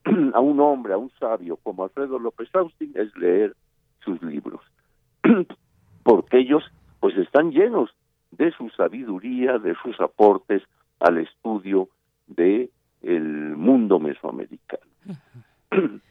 a 0.33 0.39
un 0.41 0.59
hombre, 0.59 0.93
a 0.93 0.97
un 0.97 1.11
sabio 1.19 1.57
como 1.57 1.83
Alfredo 1.83 2.19
López 2.19 2.49
Austin 2.53 2.91
es 2.95 3.15
leer 3.15 3.55
sus 4.03 4.21
libros, 4.23 4.61
porque 6.03 6.39
ellos 6.39 6.63
pues 6.99 7.15
están 7.17 7.51
llenos 7.51 7.91
de 8.31 8.51
su 8.51 8.69
sabiduría, 8.71 9.57
de 9.57 9.73
sus 9.83 9.99
aportes 10.01 10.63
al 10.99 11.17
estudio 11.17 11.89
de 12.27 12.69
el 13.01 13.55
mundo 13.55 13.99
mesoamericano. 13.99 14.83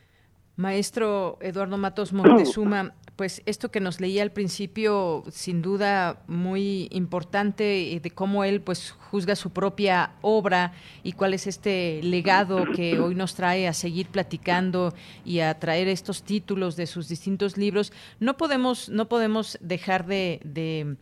Maestro 0.56 1.36
Eduardo 1.42 1.76
Matos 1.76 2.14
Montezuma, 2.14 2.94
pues 3.16 3.42
esto 3.44 3.70
que 3.70 3.80
nos 3.80 4.00
leía 4.00 4.22
al 4.22 4.32
principio, 4.32 5.22
sin 5.30 5.60
duda 5.60 6.22
muy 6.28 6.88
importante 6.92 8.00
de 8.02 8.10
cómo 8.10 8.42
él 8.42 8.62
pues 8.62 8.92
juzga 9.10 9.36
su 9.36 9.52
propia 9.52 10.12
obra 10.22 10.72
y 11.02 11.12
cuál 11.12 11.34
es 11.34 11.46
este 11.46 12.00
legado 12.02 12.64
que 12.74 12.98
hoy 12.98 13.14
nos 13.14 13.34
trae 13.34 13.68
a 13.68 13.74
seguir 13.74 14.08
platicando 14.08 14.94
y 15.26 15.40
a 15.40 15.58
traer 15.58 15.88
estos 15.88 16.22
títulos 16.22 16.76
de 16.76 16.86
sus 16.86 17.08
distintos 17.08 17.58
libros. 17.58 17.92
No 18.18 18.38
podemos, 18.38 18.88
no 18.88 19.08
podemos 19.08 19.58
dejar 19.60 20.06
de, 20.06 20.40
de 20.42 20.96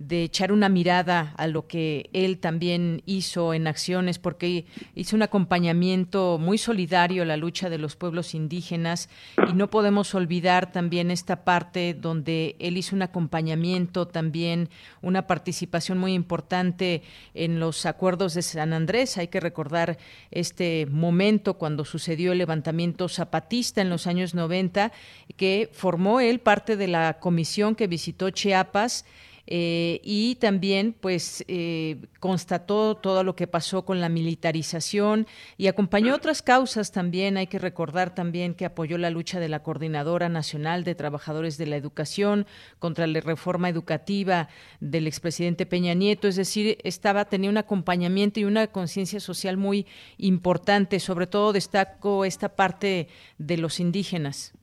de 0.00 0.24
echar 0.24 0.50
una 0.50 0.70
mirada 0.70 1.34
a 1.36 1.46
lo 1.46 1.66
que 1.66 2.08
él 2.14 2.38
también 2.38 3.02
hizo 3.04 3.52
en 3.52 3.66
acciones, 3.66 4.18
porque 4.18 4.64
hizo 4.94 5.14
un 5.14 5.22
acompañamiento 5.22 6.38
muy 6.38 6.56
solidario 6.56 7.22
a 7.22 7.26
la 7.26 7.36
lucha 7.36 7.68
de 7.68 7.76
los 7.76 7.96
pueblos 7.96 8.34
indígenas 8.34 9.10
y 9.46 9.52
no 9.52 9.68
podemos 9.68 10.14
olvidar 10.14 10.72
también 10.72 11.10
esta 11.10 11.44
parte 11.44 11.92
donde 11.92 12.56
él 12.60 12.78
hizo 12.78 12.96
un 12.96 13.02
acompañamiento, 13.02 14.08
también 14.08 14.70
una 15.02 15.26
participación 15.26 15.98
muy 15.98 16.14
importante 16.14 17.02
en 17.34 17.60
los 17.60 17.84
acuerdos 17.84 18.32
de 18.32 18.40
San 18.40 18.72
Andrés. 18.72 19.18
Hay 19.18 19.28
que 19.28 19.38
recordar 19.38 19.98
este 20.30 20.86
momento 20.86 21.58
cuando 21.58 21.84
sucedió 21.84 22.32
el 22.32 22.38
levantamiento 22.38 23.06
zapatista 23.06 23.82
en 23.82 23.90
los 23.90 24.06
años 24.06 24.34
90, 24.34 24.92
que 25.36 25.68
formó 25.70 26.20
él 26.20 26.40
parte 26.40 26.78
de 26.78 26.88
la 26.88 27.18
comisión 27.20 27.74
que 27.74 27.86
visitó 27.86 28.30
Chiapas 28.30 29.04
eh, 29.52 30.00
y 30.04 30.36
también 30.36 30.94
pues 30.98 31.44
eh, 31.48 31.96
constató 32.20 32.94
todo 32.94 33.24
lo 33.24 33.34
que 33.34 33.48
pasó 33.48 33.84
con 33.84 34.00
la 34.00 34.08
militarización 34.08 35.26
y 35.58 35.66
acompañó 35.66 36.14
otras 36.14 36.40
causas 36.40 36.92
también. 36.92 37.36
Hay 37.36 37.48
que 37.48 37.58
recordar 37.58 38.14
también 38.14 38.54
que 38.54 38.64
apoyó 38.64 38.96
la 38.96 39.10
lucha 39.10 39.40
de 39.40 39.48
la 39.48 39.64
Coordinadora 39.64 40.28
Nacional 40.28 40.84
de 40.84 40.94
Trabajadores 40.94 41.58
de 41.58 41.66
la 41.66 41.74
Educación 41.74 42.46
contra 42.78 43.08
la 43.08 43.20
reforma 43.20 43.68
educativa 43.68 44.48
del 44.78 45.08
expresidente 45.08 45.66
Peña 45.66 45.94
Nieto, 45.94 46.28
es 46.28 46.36
decir, 46.36 46.78
estaba 46.84 47.24
tenía 47.24 47.50
un 47.50 47.58
acompañamiento 47.58 48.38
y 48.38 48.44
una 48.44 48.68
conciencia 48.68 49.18
social 49.18 49.56
muy 49.56 49.84
importante, 50.16 51.00
sobre 51.00 51.26
todo 51.26 51.52
destaco 51.52 52.24
esta 52.24 52.54
parte 52.54 53.08
de 53.38 53.56
los 53.56 53.80
indígenas. 53.80 54.56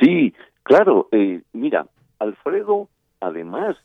Sí, 0.00 0.32
claro, 0.62 1.08
eh, 1.10 1.42
mira, 1.52 1.88
Alfredo, 2.20 2.88
además 3.20 3.76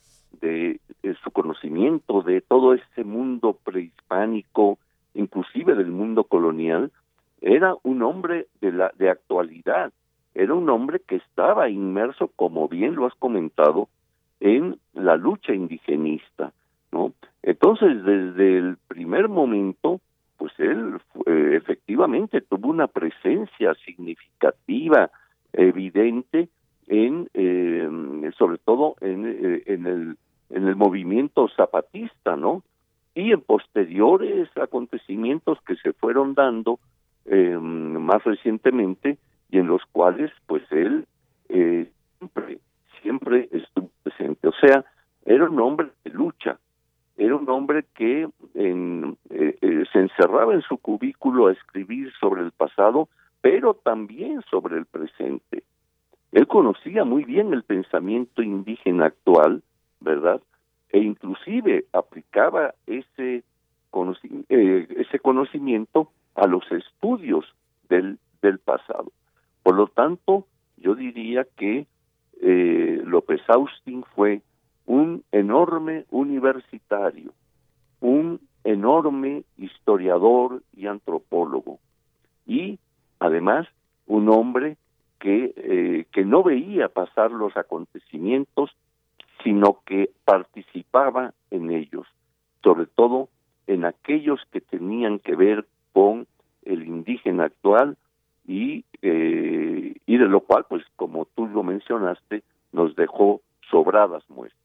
de, 0.42 0.80
de 1.04 1.16
su 1.24 1.32
conocimiento 1.32 2.22
de 2.22 2.42
todo 2.42 2.74
ese 2.74 3.04
mundo 3.04 3.58
prehispánico, 3.64 4.78
inclusive 5.14 5.76
del 5.76 5.92
mundo 5.92 6.24
colonial, 6.24 6.92
era 7.42 7.76
un 7.84 8.02
hombre 8.04 8.48
de 8.62 8.72
la 8.72 8.92
de 8.98 9.10
actualidad, 9.10 9.94
era 10.34 10.54
un 10.54 10.70
hombre 10.70 11.00
que 11.00 11.16
estaba 11.16 11.70
inmerso, 11.70 12.30
como 12.36 12.68
bien 12.68 12.96
lo 12.96 13.06
has 13.06 13.16
comentado, 13.16 13.90
en 14.40 14.80
la 14.94 15.16
lucha 15.16 15.54
indigenista, 15.54 16.54
¿no? 16.92 17.14
Entonces, 17.44 18.04
desde 18.04 18.58
el 18.58 18.78
primer 18.88 19.28
momento, 19.28 20.00
pues 20.38 20.54
él 20.60 21.00
eh, 21.26 21.32
eh, 21.32 21.56
efectivamente 21.56 22.42
tuvo 22.42 22.70
una 22.70 22.88
presencia 22.88 23.74
significativa, 23.86 25.12
evidente, 25.54 26.50
en 26.88 27.30
eh, 27.34 28.32
sobre 28.38 28.58
todo 28.58 28.96
en, 29.02 29.26
eh, 29.26 29.64
en, 29.68 29.86
el, 29.86 30.18
en 30.50 30.68
el 30.68 30.76
movimiento 30.76 31.48
zapatista, 31.56 32.36
¿no? 32.36 32.64
Y 33.16 33.32
en 33.32 33.42
posteriores 33.42 34.50
acontecimientos 34.58 35.60
que 35.66 35.76
se 35.78 35.94
fueron 35.94 36.34
dando 36.34 36.80
eh, 37.26 37.58
más 37.58 38.24
recientemente 38.24 39.18
y 39.52 39.58
en 39.58 39.68
los 39.68 39.82
cuales, 39.92 40.32
pues 40.46 40.64
él 40.72 41.06
eh, 41.50 41.92
siempre, 42.18 42.60
siempre 43.02 43.50
estuvo 43.52 43.90
presente. 44.04 44.48
O 44.48 44.54
sea, 44.54 44.86
era 45.26 45.50
un 45.50 45.60
hombre 45.60 45.90
de 46.04 46.12
lucha, 46.12 46.60
era 47.18 47.36
un 47.36 47.50
hombre 47.50 47.86
que 47.96 48.30
en, 48.54 49.18
eh, 49.30 49.58
eh, 49.62 49.84
se 49.92 50.00
encerraba 50.00 50.54
en 50.54 50.62
su 50.62 50.78
cubículo 50.78 51.48
a 51.48 51.52
escribir 51.52 52.12
sobre 52.20 52.42
el 52.42 52.52
pasado, 52.52 53.10
pero 53.42 53.74
también 53.74 54.42
sobre 54.50 54.78
el 54.78 54.86
presente. 54.86 55.64
Él 56.32 56.48
conocía 56.48 57.04
muy 57.04 57.26
bien 57.26 57.54
el 57.54 57.64
pensamiento 57.64 58.42
indígena 58.42 59.08
actual, 59.08 59.64
¿verdad? 60.00 60.42
E 60.90 61.00
inclusive 61.00 61.86
aplicaba 61.94 62.74
ese, 62.88 63.44
conoci- 63.92 64.46
eh, 64.50 64.88
ese 64.98 65.20
conocimiento 65.20 66.12
a 66.36 66.48
los 66.48 66.64
estudios 66.72 67.46
del, 67.90 68.18
del 68.42 68.60
pasado. 68.60 69.12
Por 69.64 69.76
lo 69.76 69.88
tanto, 69.88 70.48
yo 70.78 70.96
diría 70.96 71.46
que 71.58 71.86
eh, 72.42 73.02
López 73.06 73.42
Austin 73.50 74.04
fue 74.16 74.42
un 74.86 75.24
enorme 75.32 76.06
universitario, 76.10 77.34
un 78.00 78.40
enorme 78.64 79.44
historiador 79.58 80.64
y 80.74 80.88
antropólogo, 80.88 81.80
y 82.48 82.80
además 83.20 83.68
un 84.08 84.30
hombre 84.30 84.78
que, 85.20 85.54
eh, 85.56 86.06
que 86.12 86.26
no 86.26 86.42
veía 86.42 86.88
pasar 86.88 87.32
los 87.32 87.56
acontecimientos, 87.58 88.72
sino 89.44 89.80
que 89.86 90.12
participaba 90.26 91.34
en 91.52 91.72
ellos, 91.72 92.08
sobre 92.64 92.86
todo 92.86 93.30
en 93.68 93.86
aquellos 93.86 94.40
que 94.52 94.62
tenían 94.62 95.20
que 95.20 95.36
ver 95.36 95.66
con 95.94 96.28
el 96.64 96.84
indígena 96.84 97.46
actual 97.46 97.98
y, 98.48 98.86
eh, 99.02 99.96
y 100.06 100.18
de 100.18 100.26
lo 100.26 100.42
cual, 100.42 100.66
pues 100.68 100.84
como 100.96 101.26
tú 101.36 101.48
lo 101.48 101.64
mencionaste, 101.64 102.44
nos 102.72 102.96
dejó 102.96 103.42
sobradas 103.70 104.24
muestras. 104.30 104.60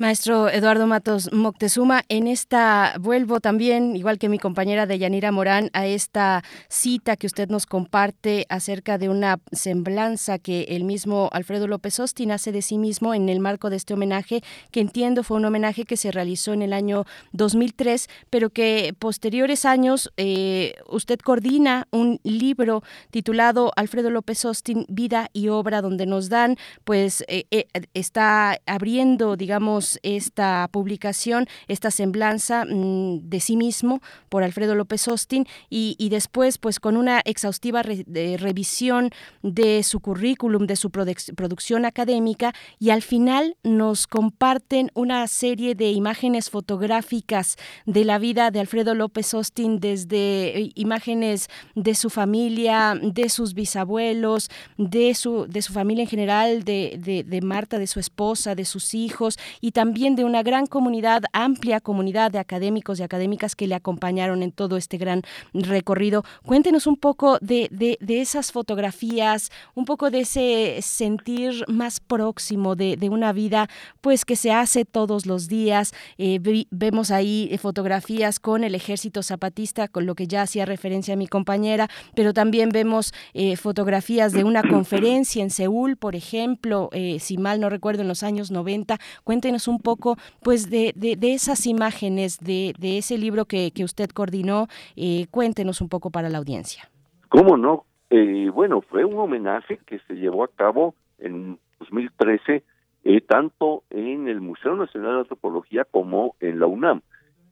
Maestro 0.00 0.48
Eduardo 0.48 0.86
Matos 0.86 1.30
Moctezuma, 1.30 2.04
en 2.08 2.26
esta 2.26 2.94
vuelvo 2.98 3.38
también, 3.40 3.96
igual 3.96 4.18
que 4.18 4.30
mi 4.30 4.38
compañera 4.38 4.86
de 4.86 4.98
Yanira 4.98 5.30
Morán, 5.30 5.68
a 5.74 5.86
esta 5.86 6.42
cita 6.70 7.18
que 7.18 7.26
usted 7.26 7.50
nos 7.50 7.66
comparte 7.66 8.46
acerca 8.48 8.96
de 8.96 9.10
una 9.10 9.40
semblanza 9.52 10.38
que 10.38 10.62
el 10.70 10.84
mismo 10.84 11.28
Alfredo 11.34 11.66
López 11.66 12.00
Austin 12.00 12.32
hace 12.32 12.50
de 12.50 12.62
sí 12.62 12.78
mismo 12.78 13.12
en 13.12 13.28
el 13.28 13.40
marco 13.40 13.68
de 13.68 13.76
este 13.76 13.92
homenaje, 13.92 14.40
que 14.70 14.80
entiendo 14.80 15.22
fue 15.22 15.36
un 15.36 15.44
homenaje 15.44 15.84
que 15.84 15.98
se 15.98 16.10
realizó 16.10 16.54
en 16.54 16.62
el 16.62 16.72
año 16.72 17.04
2003, 17.32 18.08
pero 18.30 18.48
que 18.48 18.94
posteriores 18.98 19.66
años 19.66 20.10
eh, 20.16 20.76
usted 20.88 21.18
coordina 21.18 21.88
un 21.90 22.20
libro 22.22 22.82
titulado 23.10 23.70
Alfredo 23.76 24.08
López 24.08 24.46
Austin, 24.46 24.86
Vida 24.88 25.28
y 25.34 25.48
Obra, 25.48 25.82
donde 25.82 26.06
nos 26.06 26.30
dan, 26.30 26.56
pues 26.84 27.22
eh, 27.28 27.44
eh, 27.50 27.66
está 27.92 28.58
abriendo, 28.64 29.36
digamos, 29.36 29.89
esta 30.02 30.68
publicación, 30.70 31.46
esta 31.68 31.90
semblanza 31.90 32.64
mm, 32.64 33.28
de 33.28 33.40
sí 33.40 33.56
mismo 33.56 34.00
por 34.28 34.42
Alfredo 34.42 34.74
López 34.74 35.08
Austin 35.08 35.46
y, 35.68 36.08
después 36.10 36.58
pues 36.58 36.80
con 36.80 36.96
una 36.96 37.20
exhaustiva 37.24 37.82
de 37.82 38.36
revisión 38.36 39.10
de 39.42 39.82
su 39.82 40.00
currículum, 40.00 40.66
de 40.66 40.76
su 40.76 40.90
produc- 40.90 41.34
producción 41.34 41.84
académica 41.84 42.52
y 42.78 42.90
al 42.90 43.02
final 43.02 43.56
nos 43.62 44.06
comparten 44.06 44.90
una 44.94 45.26
serie 45.28 45.74
de 45.74 45.90
imágenes 45.92 46.50
fotográficas 46.50 47.56
de 47.86 48.04
la 48.04 48.18
vida 48.18 48.50
de 48.50 48.60
Alfredo 48.60 48.94
López 48.94 49.32
Austin 49.34 49.80
desde 49.80 50.58
eh, 50.58 50.70
imágenes 50.74 51.48
de 51.74 51.94
su 51.94 52.10
familia, 52.10 52.98
de 53.00 53.28
sus 53.28 53.54
bisabuelos, 53.54 54.50
de 54.76 55.14
su, 55.14 55.46
de 55.48 55.62
su 55.62 55.72
familia 55.72 56.02
en 56.02 56.08
general, 56.08 56.64
de, 56.64 56.98
de, 56.98 57.22
de 57.24 57.40
Marta, 57.40 57.78
de 57.78 57.86
su 57.86 58.00
esposa, 58.00 58.54
de 58.54 58.64
sus 58.64 58.94
hijos 58.94 59.38
y 59.60 59.72
también 59.80 60.14
de 60.14 60.26
una 60.26 60.42
gran 60.42 60.66
comunidad, 60.66 61.22
amplia 61.32 61.80
comunidad 61.80 62.30
de 62.30 62.38
académicos 62.38 63.00
y 63.00 63.02
académicas 63.02 63.56
que 63.56 63.66
le 63.66 63.74
acompañaron 63.74 64.42
en 64.42 64.52
todo 64.52 64.76
este 64.76 64.98
gran 64.98 65.22
recorrido. 65.54 66.22
Cuéntenos 66.44 66.86
un 66.86 66.96
poco 66.96 67.38
de, 67.40 67.66
de, 67.70 67.96
de 67.98 68.20
esas 68.20 68.52
fotografías, 68.52 69.48
un 69.74 69.86
poco 69.86 70.10
de 70.10 70.20
ese 70.20 70.76
sentir 70.82 71.64
más 71.66 71.98
próximo 72.00 72.76
de, 72.76 72.98
de 72.98 73.08
una 73.08 73.32
vida 73.32 73.70
pues 74.02 74.26
que 74.26 74.36
se 74.36 74.52
hace 74.52 74.84
todos 74.84 75.24
los 75.24 75.48
días. 75.48 75.94
Eh, 76.18 76.38
vi- 76.40 76.68
vemos 76.70 77.10
ahí 77.10 77.48
eh, 77.50 77.56
fotografías 77.56 78.38
con 78.38 78.64
el 78.64 78.74
ejército 78.74 79.22
zapatista, 79.22 79.88
con 79.88 80.04
lo 80.04 80.14
que 80.14 80.26
ya 80.26 80.42
hacía 80.42 80.66
referencia 80.66 81.14
a 81.14 81.16
mi 81.16 81.26
compañera, 81.26 81.88
pero 82.14 82.34
también 82.34 82.68
vemos 82.68 83.14
eh, 83.32 83.56
fotografías 83.56 84.32
de 84.34 84.44
una 84.44 84.62
conferencia 84.76 85.42
en 85.42 85.48
Seúl, 85.48 85.96
por 85.96 86.16
ejemplo, 86.16 86.90
eh, 86.92 87.16
si 87.18 87.38
mal 87.38 87.60
no 87.60 87.70
recuerdo, 87.70 88.02
en 88.02 88.08
los 88.08 88.22
años 88.22 88.50
90. 88.50 88.98
Cuéntenos 89.24 89.59
un 89.68 89.80
poco 89.80 90.16
pues 90.42 90.70
de, 90.70 90.92
de, 90.96 91.16
de 91.16 91.34
esas 91.34 91.66
imágenes, 91.66 92.38
de, 92.40 92.74
de 92.78 92.98
ese 92.98 93.18
libro 93.18 93.44
que, 93.44 93.70
que 93.70 93.84
usted 93.84 94.10
coordinó. 94.10 94.68
Eh, 94.96 95.26
cuéntenos 95.30 95.80
un 95.80 95.88
poco 95.88 96.10
para 96.10 96.28
la 96.28 96.38
audiencia. 96.38 96.90
¿Cómo 97.28 97.56
no? 97.56 97.84
Eh, 98.10 98.50
bueno, 98.52 98.80
fue 98.82 99.04
un 99.04 99.18
homenaje 99.18 99.78
que 99.86 100.00
se 100.00 100.14
llevó 100.14 100.44
a 100.44 100.48
cabo 100.48 100.94
en 101.18 101.58
2013, 101.78 102.64
eh, 103.04 103.20
tanto 103.20 103.84
en 103.90 104.28
el 104.28 104.40
Museo 104.40 104.74
Nacional 104.74 105.14
de 105.14 105.20
Antropología 105.20 105.84
como 105.84 106.34
en 106.40 106.58
la 106.58 106.66
UNAM. 106.66 107.02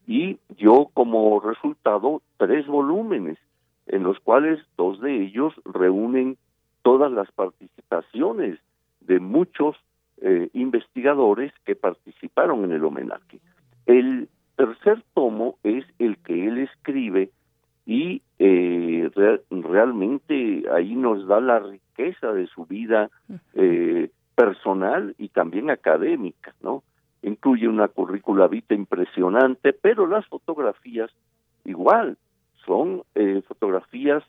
Y 0.07 0.39
dio 0.57 0.87
como 0.95 1.39
resultado 1.41 2.23
tres 2.39 2.67
volúmenes, 2.67 3.39
en 3.87 4.03
los 4.03 4.19
cuales 4.21 4.59
dos 4.77 5.01
de 5.01 5.23
ellos 5.23 5.55
reúnen 5.65 6.37
todas 6.83 7.13
las 7.13 7.31
participaciones 7.33 8.59
de 9.01 9.21
muchos 9.21 9.77
eh, 10.23 10.49
investigadores 10.53 11.53
que 11.65 11.75
participaron 11.77 12.65
en 12.65 12.73
el 12.73 12.85
homenaje. 12.85 13.41
El 13.87 14.29
tercer 14.57 15.03
tomo 15.15 15.59
es 15.63 15.85
el 15.99 16.17
que 16.19 16.47
él 16.49 16.59
escribe 16.59 17.31
y 17.87 18.23
eh, 18.39 19.11
re- 19.15 19.41
realmente 19.51 20.65
ahí 20.73 20.95
nos 20.95 21.27
da 21.27 21.41
la 21.41 21.59
riqueza 21.61 22.33
de 22.33 22.47
su 22.49 22.67
vida 22.67 23.11
eh, 23.55 24.11
personal 24.35 25.15
y 25.19 25.29
también 25.29 25.71
académica, 25.71 26.55
¿no? 26.63 26.83
Incluye 27.23 27.67
una 27.67 27.89
currícula 27.89 28.47
vitae 28.47 28.77
impresionante, 28.77 29.73
pero 29.73 30.07
las 30.07 30.27
fotografías 30.27 31.11
igual 31.65 32.17
son 32.65 33.03
eh, 33.15 33.43
fotografías, 33.49 34.23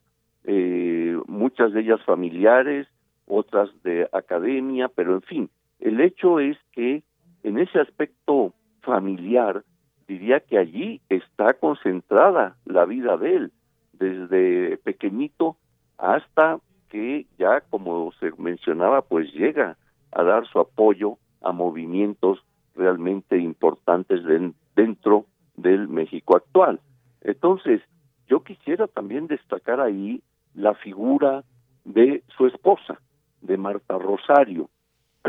eh, 0.45 1.17
muchas 1.27 1.73
de 1.73 1.81
ellas 1.81 2.01
familiares, 2.05 2.87
otras 3.27 3.69
de 3.83 4.07
academia, 4.11 4.87
pero 4.87 5.13
en 5.13 5.21
fin, 5.21 5.49
el 5.79 6.01
hecho 6.01 6.39
es 6.39 6.57
que 6.71 7.03
en 7.43 7.57
ese 7.57 7.79
aspecto 7.79 8.53
familiar, 8.81 9.63
diría 10.07 10.39
que 10.39 10.57
allí 10.57 11.01
está 11.09 11.53
concentrada 11.53 12.57
la 12.65 12.85
vida 12.85 13.17
de 13.17 13.35
él, 13.35 13.51
desde 13.93 14.77
pequeñito 14.77 15.57
hasta 15.97 16.59
que 16.89 17.27
ya, 17.37 17.61
como 17.61 18.11
se 18.19 18.31
mencionaba, 18.37 19.01
pues 19.03 19.31
llega 19.33 19.77
a 20.11 20.23
dar 20.23 20.47
su 20.47 20.59
apoyo 20.59 21.17
a 21.41 21.51
movimientos 21.51 22.39
realmente 22.75 23.37
importantes 23.37 24.23
den- 24.23 24.55
dentro 24.75 25.25
del 25.55 25.87
México 25.87 26.35
actual. 26.35 26.79
Entonces, 27.21 27.81
yo 28.27 28.43
quisiera 28.43 28.87
también 28.87 29.27
destacar 29.27 29.79
ahí 29.79 30.21
la 30.55 30.73
figura 30.73 31.43
de 31.83 32.23
su 32.35 32.47
esposa, 32.47 32.99
de 33.41 33.57
Marta 33.57 33.97
Rosario. 33.97 34.69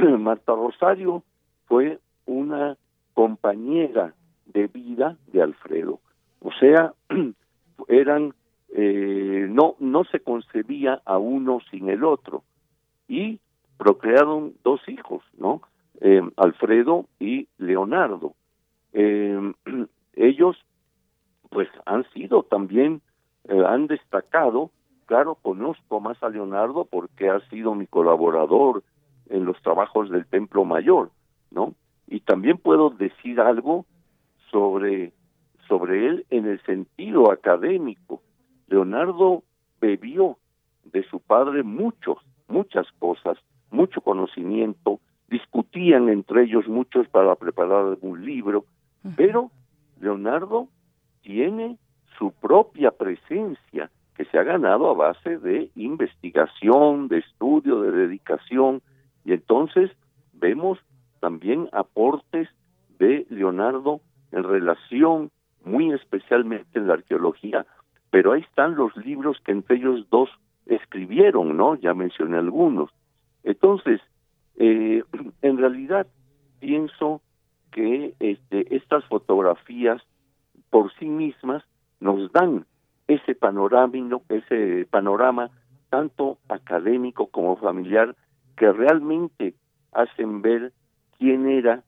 Marta 0.19 0.55
Rosario 0.55 1.23
fue 1.67 1.99
una 2.27 2.77
compañera 3.15 4.15
de 4.47 4.67
vida 4.67 5.17
de 5.33 5.43
Alfredo. 5.43 6.01
O 6.41 6.51
sea, 6.53 6.95
eran 7.89 8.35
eh, 8.73 9.47
no 9.49 9.77
no 9.79 10.05
se 10.05 10.21
concebía 10.21 11.03
a 11.05 11.19
uno 11.19 11.59
sin 11.71 11.89
el 11.89 12.05
otro 12.05 12.45
y 13.09 13.41
procrearon 13.77 14.55
dos 14.63 14.81
hijos, 14.89 15.25
¿no? 15.37 15.63
Eh, 16.01 16.23
Alfredo 16.37 17.07
y 17.19 17.49
Leonardo. 17.59 18.35
Eh, 18.93 19.53
ellos 20.15 20.57
pues 21.51 21.69
han 21.85 22.05
sido 22.13 22.45
también 22.45 23.03
eh, 23.49 23.63
han 23.67 23.87
destacado, 23.87 24.71
claro, 25.07 25.35
conozco 25.35 26.01
más 26.01 26.23
a 26.23 26.29
Leonardo 26.29 26.85
porque 26.85 27.29
ha 27.29 27.41
sido 27.49 27.75
mi 27.75 27.87
colaborador 27.87 28.85
en 29.31 29.45
los 29.47 29.61
trabajos 29.63 30.11
del 30.11 30.27
Templo 30.27 30.65
Mayor, 30.65 31.11
¿no? 31.51 31.75
Y 32.07 32.21
también 32.21 32.59
puedo 32.59 32.91
decir 32.91 33.41
algo 33.41 33.87
sobre 34.51 35.13
sobre 35.71 36.09
él 36.09 36.27
en 36.31 36.47
el 36.47 36.61
sentido 36.65 37.31
académico. 37.31 38.21
Leonardo 38.67 39.45
bebió 39.81 40.37
de 40.85 41.05
su 41.05 41.21
padre 41.21 41.63
muchos, 41.63 42.19
muchas 42.49 42.87
cosas, 42.99 43.39
mucho 43.71 44.01
conocimiento, 44.01 44.99
discutían 45.29 46.09
entre 46.09 46.43
ellos 46.43 46.67
muchos 46.67 47.09
para 47.09 47.37
preparar 47.37 47.97
un 48.01 48.25
libro, 48.25 48.65
pero 49.17 49.53
Leonardo 50.01 50.67
tiene 51.23 51.79
su 52.19 52.33
propia 52.33 52.91
presencia 52.91 53.91
que 54.17 54.25
se 54.25 54.39
ha 54.39 54.43
ganado 54.43 54.91
a 54.91 54.95
base 54.95 55.39
de 55.39 55.71
investigación, 55.77 57.07
de 57.07 57.19
estudio, 57.19 57.81
de 57.81 57.93
dedicación, 57.93 58.83
y 59.25 59.33
entonces 59.33 59.91
vemos 60.33 60.79
también 61.21 61.69
aportes 61.73 62.49
de 62.99 63.27
Leonardo 63.31 64.01
en 64.33 64.45
relación 64.45 65.31
muy 65.65 65.93
especialmente 65.93 66.79
en 66.79 66.89
la 66.89 66.95
arqueología, 66.95 67.67
pero 68.11 68.33
ahí 68.33 68.41
están 68.43 68.75
los 68.75 68.97
libros 68.97 69.39
que 69.45 69.53
entre 69.53 69.77
ellos 69.77 70.07
dos 70.11 70.31
escribieron, 70.67 71.57
¿no? 71.57 71.75
Ya 71.77 71.95
mencioné 71.95 72.39
algunos. 72.39 72.91
Entonces, 73.45 74.01
eh, 74.57 75.03
en 75.43 75.59
realidad 75.59 76.07
pienso 76.61 77.21
que 77.71 78.15
este, 78.19 78.75
estas 78.75 79.05
fotografías 79.07 80.03
por 80.71 80.93
sí 80.95 81.07
mismas 81.07 81.63
nos 82.01 82.33
dan 82.33 82.67
ese 83.07 83.35
panorama, 83.35 83.93
ese 84.29 84.87
panorama 84.91 85.51
tanto 85.89 86.39
académico 86.49 87.27
como 87.27 87.57
familiar 87.57 88.15
que 88.61 88.71
realmente 88.71 89.55
hacen 89.91 90.43
ver 90.43 90.75
quién 91.19 91.49
era 91.49 91.83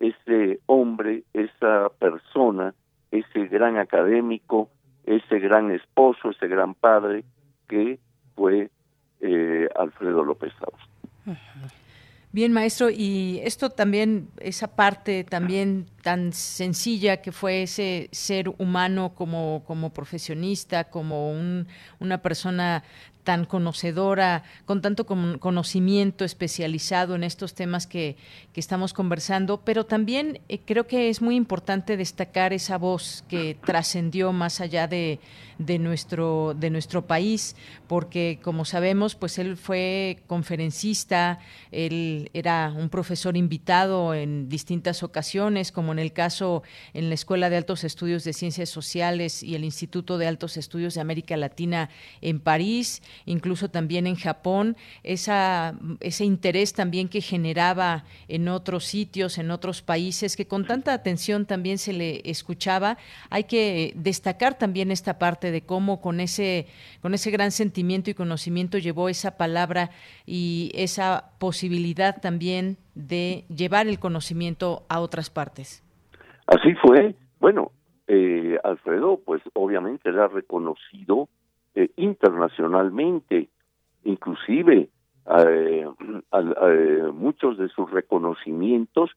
ese 0.00 0.58
hombre, 0.64 1.22
esa 1.34 1.90
persona, 1.98 2.74
ese 3.10 3.46
gran 3.48 3.76
académico, 3.76 4.70
ese 5.04 5.38
gran 5.38 5.70
esposo, 5.70 6.30
ese 6.30 6.48
gran 6.48 6.72
padre 6.72 7.24
que 7.68 7.98
fue 8.34 8.70
eh, 9.20 9.68
Alfredo 9.76 10.24
López 10.24 10.50
Saus. 10.58 11.36
Bien, 12.32 12.52
maestro, 12.52 12.88
y 12.90 13.40
esto 13.44 13.68
también, 13.68 14.28
esa 14.40 14.74
parte 14.74 15.24
también 15.24 15.86
tan 16.02 16.32
sencilla 16.32 17.18
que 17.18 17.32
fue 17.32 17.62
ese 17.64 18.08
ser 18.12 18.48
humano 18.58 19.12
como, 19.14 19.62
como 19.66 19.92
profesionista, 19.92 20.84
como 20.84 21.30
un, 21.30 21.68
una 22.00 22.22
persona 22.22 22.82
tan 23.24 23.46
conocedora, 23.46 24.44
con 24.66 24.82
tanto 24.82 25.06
conocimiento 25.06 26.24
especializado 26.24 27.14
en 27.14 27.24
estos 27.24 27.54
temas 27.54 27.86
que, 27.86 28.16
que 28.52 28.60
estamos 28.60 28.92
conversando, 28.92 29.62
pero 29.64 29.84
también 29.84 30.40
eh, 30.48 30.60
creo 30.64 30.86
que 30.86 31.08
es 31.08 31.20
muy 31.22 31.34
importante 31.34 31.96
destacar 31.96 32.52
esa 32.52 32.78
voz 32.78 33.24
que 33.28 33.56
trascendió 33.64 34.32
más 34.32 34.60
allá 34.60 34.86
de, 34.86 35.18
de, 35.58 35.78
nuestro, 35.78 36.54
de 36.54 36.70
nuestro 36.70 37.06
país, 37.06 37.56
porque 37.86 38.38
como 38.42 38.64
sabemos, 38.64 39.14
pues 39.14 39.38
él 39.38 39.56
fue 39.56 40.22
conferencista, 40.26 41.38
él 41.70 42.30
era 42.34 42.72
un 42.76 42.88
profesor 42.88 43.36
invitado 43.36 44.14
en 44.14 44.48
distintas 44.48 45.02
ocasiones, 45.02 45.72
como 45.72 45.92
en 45.92 45.98
el 45.98 46.12
caso 46.12 46.62
en 46.92 47.08
la 47.08 47.14
Escuela 47.14 47.50
de 47.50 47.56
Altos 47.56 47.84
Estudios 47.84 48.24
de 48.24 48.32
Ciencias 48.32 48.68
Sociales 48.68 49.42
y 49.42 49.54
el 49.54 49.64
Instituto 49.64 50.18
de 50.18 50.26
Altos 50.26 50.56
Estudios 50.56 50.94
de 50.94 51.00
América 51.00 51.36
Latina 51.36 51.90
en 52.20 52.40
París, 52.40 53.02
incluso 53.24 53.70
también 53.70 54.06
en 54.06 54.16
Japón, 54.16 54.76
ese 55.02 56.24
interés 56.24 56.72
también 56.72 57.08
que 57.08 57.20
generaba 57.20 58.04
en 58.28 58.48
otros 58.48 58.84
sitios, 58.84 59.38
en 59.38 59.50
otros 59.50 59.82
países, 59.82 60.36
que 60.36 60.46
con 60.46 60.66
tanta 60.66 60.92
atención 60.92 61.46
también 61.46 61.78
se 61.78 61.92
le 61.92 62.22
escuchaba. 62.24 62.98
Hay 63.30 63.44
que 63.44 63.92
destacar 63.96 64.58
también 64.58 64.90
esta 64.90 65.18
parte 65.18 65.50
de 65.50 65.62
cómo 65.62 66.00
con 66.00 66.20
ese, 66.20 66.66
con 67.00 67.14
ese 67.14 67.30
gran 67.30 67.50
sentimiento 67.50 68.10
y 68.10 68.14
conocimiento 68.14 68.78
llevó 68.78 69.08
esa 69.08 69.36
palabra 69.36 69.90
y 70.26 70.70
esa 70.74 71.32
posibilidad 71.38 72.20
también 72.20 72.76
de 72.94 73.44
llevar 73.48 73.88
el 73.88 73.98
conocimiento 73.98 74.84
a 74.88 75.00
otras 75.00 75.30
partes. 75.30 75.82
Así 76.46 76.74
fue. 76.74 77.14
Bueno, 77.40 77.72
eh, 78.06 78.58
Alfredo, 78.62 79.20
pues 79.24 79.42
obviamente 79.54 80.08
era 80.08 80.28
reconocido 80.28 81.28
eh, 81.74 81.90
internacionalmente, 81.96 83.48
inclusive 84.04 84.88
eh, 85.40 85.86
muchos 87.12 87.58
de 87.58 87.68
sus 87.68 87.90
reconocimientos 87.90 89.10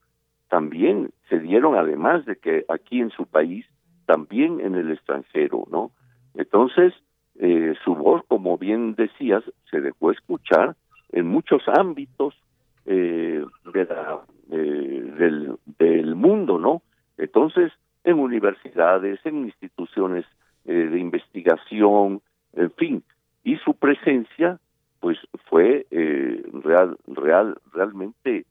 también 0.49 1.11
se 1.29 1.39
dieron 1.39 1.75
además 1.75 2.25
de 2.25 2.38
que 2.38 2.65
aquí 2.69 3.01
en 3.01 3.09
su 3.11 3.25
país, 3.25 3.65
también 4.05 4.61
en 4.61 4.75
el 4.75 4.91
extranjero, 4.91 5.65
¿no? 5.69 5.91
Entonces, 6.35 6.93
eh, 7.39 7.73
su 7.84 7.95
voz, 7.95 8.23
como 8.27 8.57
bien 8.57 8.95
decías, 8.95 9.43
se 9.69 9.81
dejó 9.81 10.11
escuchar 10.11 10.75
en 11.11 11.27
muchos 11.27 11.61
ámbitos 11.67 12.34
eh, 12.85 13.43
de 13.73 13.85
la, 13.85 14.21
eh, 14.51 15.13
del, 15.19 15.57
del 15.77 16.15
mundo, 16.15 16.57
¿no? 16.57 16.81
Entonces, 17.17 17.71
en 18.03 18.19
universidades, 18.19 19.19
en 19.25 19.45
instituciones 19.45 20.25
eh, 20.65 20.73
de 20.73 20.99
investigación, 20.99 22.21
en 22.53 22.72
fin, 22.72 23.03
y 23.44 23.57
su 23.57 23.74
presencia 23.74 24.60
pues 24.99 25.18
fue 25.45 25.86
eh, 25.91 26.44
real 26.64 26.98
real 27.07 27.57
realmente 27.72 28.45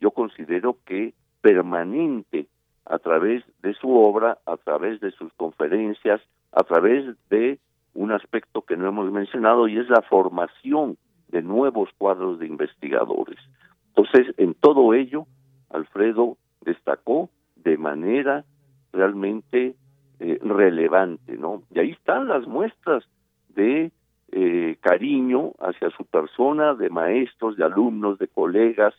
yo 0.00 0.10
considero 0.10 0.78
que 0.84 1.14
permanente 1.40 2.46
a 2.86 2.98
través 2.98 3.44
de 3.62 3.72
su 3.74 3.90
obra, 3.94 4.38
a 4.46 4.56
través 4.56 5.00
de 5.00 5.12
sus 5.12 5.32
conferencias, 5.34 6.20
a 6.50 6.64
través 6.64 7.16
de 7.30 7.58
un 7.94 8.10
aspecto 8.10 8.62
que 8.62 8.76
no 8.76 8.88
hemos 8.88 9.12
mencionado 9.12 9.68
y 9.68 9.78
es 9.78 9.88
la 9.88 10.02
formación 10.02 10.96
de 11.28 11.42
nuevos 11.42 11.90
cuadros 11.98 12.38
de 12.38 12.46
investigadores. 12.46 13.38
Entonces, 13.94 14.34
en 14.38 14.54
todo 14.54 14.94
ello, 14.94 15.26
Alfredo 15.70 16.36
destacó 16.62 17.30
de 17.56 17.76
manera 17.76 18.44
realmente 18.92 19.74
eh, 20.20 20.38
relevante, 20.42 21.36
¿no? 21.36 21.62
Y 21.74 21.78
ahí 21.78 21.90
están 21.90 22.28
las 22.28 22.46
muestras 22.46 23.04
de 23.54 23.90
eh, 24.32 24.76
cariño 24.80 25.52
hacia 25.60 25.90
su 25.90 26.04
persona, 26.04 26.74
de 26.74 26.90
maestros, 26.90 27.56
de 27.56 27.64
alumnos, 27.64 28.18
de 28.18 28.28
colegas, 28.28 28.94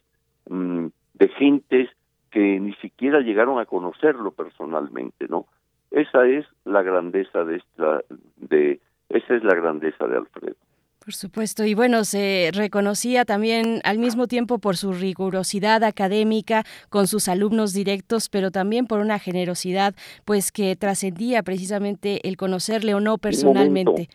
mmm, 0.50 0.88
de 1.14 1.28
gentes 1.30 1.90
que 2.32 2.60
ni 2.60 2.74
siquiera 2.76 3.20
llegaron 3.20 3.60
a 3.60 3.66
conocerlo 3.66 4.32
personalmente, 4.32 5.28
¿no? 5.28 5.46
Esa 5.92 6.26
es 6.26 6.46
la 6.66 6.82
grandeza 6.82 7.44
de 7.44 7.58
esta, 7.58 8.02
de, 8.38 8.80
esa 9.10 9.36
es 9.36 9.44
la 9.44 9.54
grandeza 9.54 10.08
de 10.08 10.18
Alfredo. 10.18 10.56
Por 11.04 11.14
supuesto, 11.14 11.66
y 11.66 11.74
bueno, 11.74 12.06
se 12.06 12.50
reconocía 12.54 13.26
también 13.26 13.82
al 13.84 14.00
mismo 14.00 14.28
tiempo 14.28 14.58
por 14.60 14.78
su 14.78 14.94
rigurosidad 14.94 15.84
académica 15.84 16.64
con 16.90 17.08
sus 17.08 17.28
alumnos 17.28 17.74
directos, 17.74 18.30
pero 18.30 18.52
también 18.52 18.88
por 18.88 19.00
una 19.00 19.20
generosidad 19.20 19.96
pues 20.24 20.54
que 20.54 20.76
trascendía 20.78 21.44
precisamente 21.44 22.26
el 22.28 22.38
conocerle 22.38 22.94
o 22.94 23.02
no 23.02 23.18
personalmente. 23.18 24.08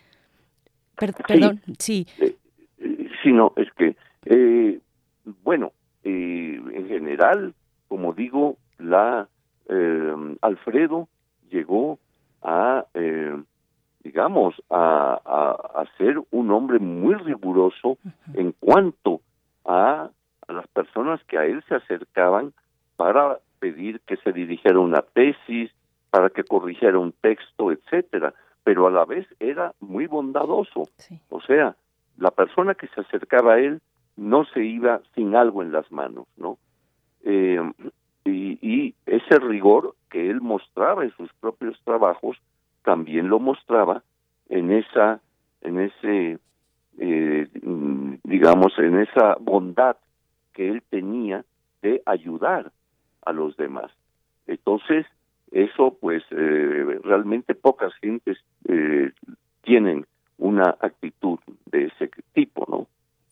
Per 0.98 1.12
perdón, 1.14 1.60
sí. 1.78 2.06
Eh, 2.18 2.34
sí, 3.22 3.32
no, 3.32 3.52
es 3.56 3.70
que, 3.72 3.96
eh, 4.24 4.80
bueno, 5.42 5.72
eh, 6.04 6.60
en 6.72 6.88
general, 6.88 7.54
como 7.88 8.12
digo, 8.12 8.56
la 8.78 9.28
eh, 9.68 10.36
Alfredo 10.40 11.08
llegó 11.50 11.98
a, 12.42 12.86
eh, 12.94 13.36
digamos, 14.02 14.54
a, 14.70 15.20
a, 15.24 15.80
a, 15.82 15.96
ser 15.96 16.20
un 16.30 16.50
hombre 16.50 16.78
muy 16.78 17.14
riguroso 17.14 17.90
uh 17.90 17.98
-huh. 18.04 18.40
en 18.40 18.52
cuanto 18.52 19.20
a, 19.64 20.10
a 20.46 20.52
las 20.52 20.66
personas 20.68 21.22
que 21.24 21.38
a 21.38 21.44
él 21.44 21.62
se 21.68 21.74
acercaban 21.74 22.52
para 22.96 23.38
pedir 23.58 24.00
que 24.00 24.16
se 24.16 24.32
dirigiera 24.32 24.78
una 24.78 25.02
tesis, 25.02 25.70
para 26.10 26.30
que 26.30 26.44
corrigiera 26.44 26.98
un 26.98 27.12
texto, 27.12 27.70
etcétera, 27.70 28.32
pero 28.68 28.86
a 28.86 28.90
la 28.90 29.06
vez 29.06 29.26
era 29.40 29.72
muy 29.80 30.06
bondadoso. 30.06 30.90
Sí. 30.98 31.18
O 31.30 31.40
sea, 31.40 31.74
la 32.18 32.30
persona 32.30 32.74
que 32.74 32.86
se 32.88 33.00
acercaba 33.00 33.54
a 33.54 33.58
él 33.60 33.80
no 34.18 34.44
se 34.44 34.62
iba 34.62 35.00
sin 35.14 35.34
algo 35.34 35.62
en 35.62 35.72
las 35.72 35.90
manos, 35.90 36.26
¿no? 36.36 36.58
Eh, 37.24 37.58
y, 38.26 38.58
y, 38.60 38.94
ese 39.06 39.38
rigor 39.38 39.94
que 40.10 40.28
él 40.28 40.42
mostraba 40.42 41.02
en 41.02 41.12
sus 41.12 41.32
propios 41.40 41.80
trabajos 41.82 42.36
también 42.82 43.30
lo 43.30 43.40
mostraba 43.40 44.02
en 44.50 44.70
esa 44.70 45.22
en 45.62 45.80
ese 45.80 46.38
eh, 46.98 47.48
digamos 48.24 48.78
en 48.78 48.98
esa 48.98 49.36
bondad 49.40 49.96
que 50.52 50.68
él 50.68 50.82
tenía 50.90 51.42
de 51.80 52.02
ayudar 52.04 52.70
a 53.24 53.32
los 53.32 53.56
demás 53.56 53.90
entonces 54.46 55.06
eso 55.52 55.96
pues 56.00 56.22
eh, 56.30 57.00
realmente 57.02 57.54
pocas 57.54 57.92
gentes 58.00 58.38
eh, 58.68 59.12
tienen 59.62 60.06
una 60.38 60.76
actitud 60.80 61.38
de 61.66 61.86
ese 61.86 62.10
tipo 62.32 62.66
no 62.68 62.86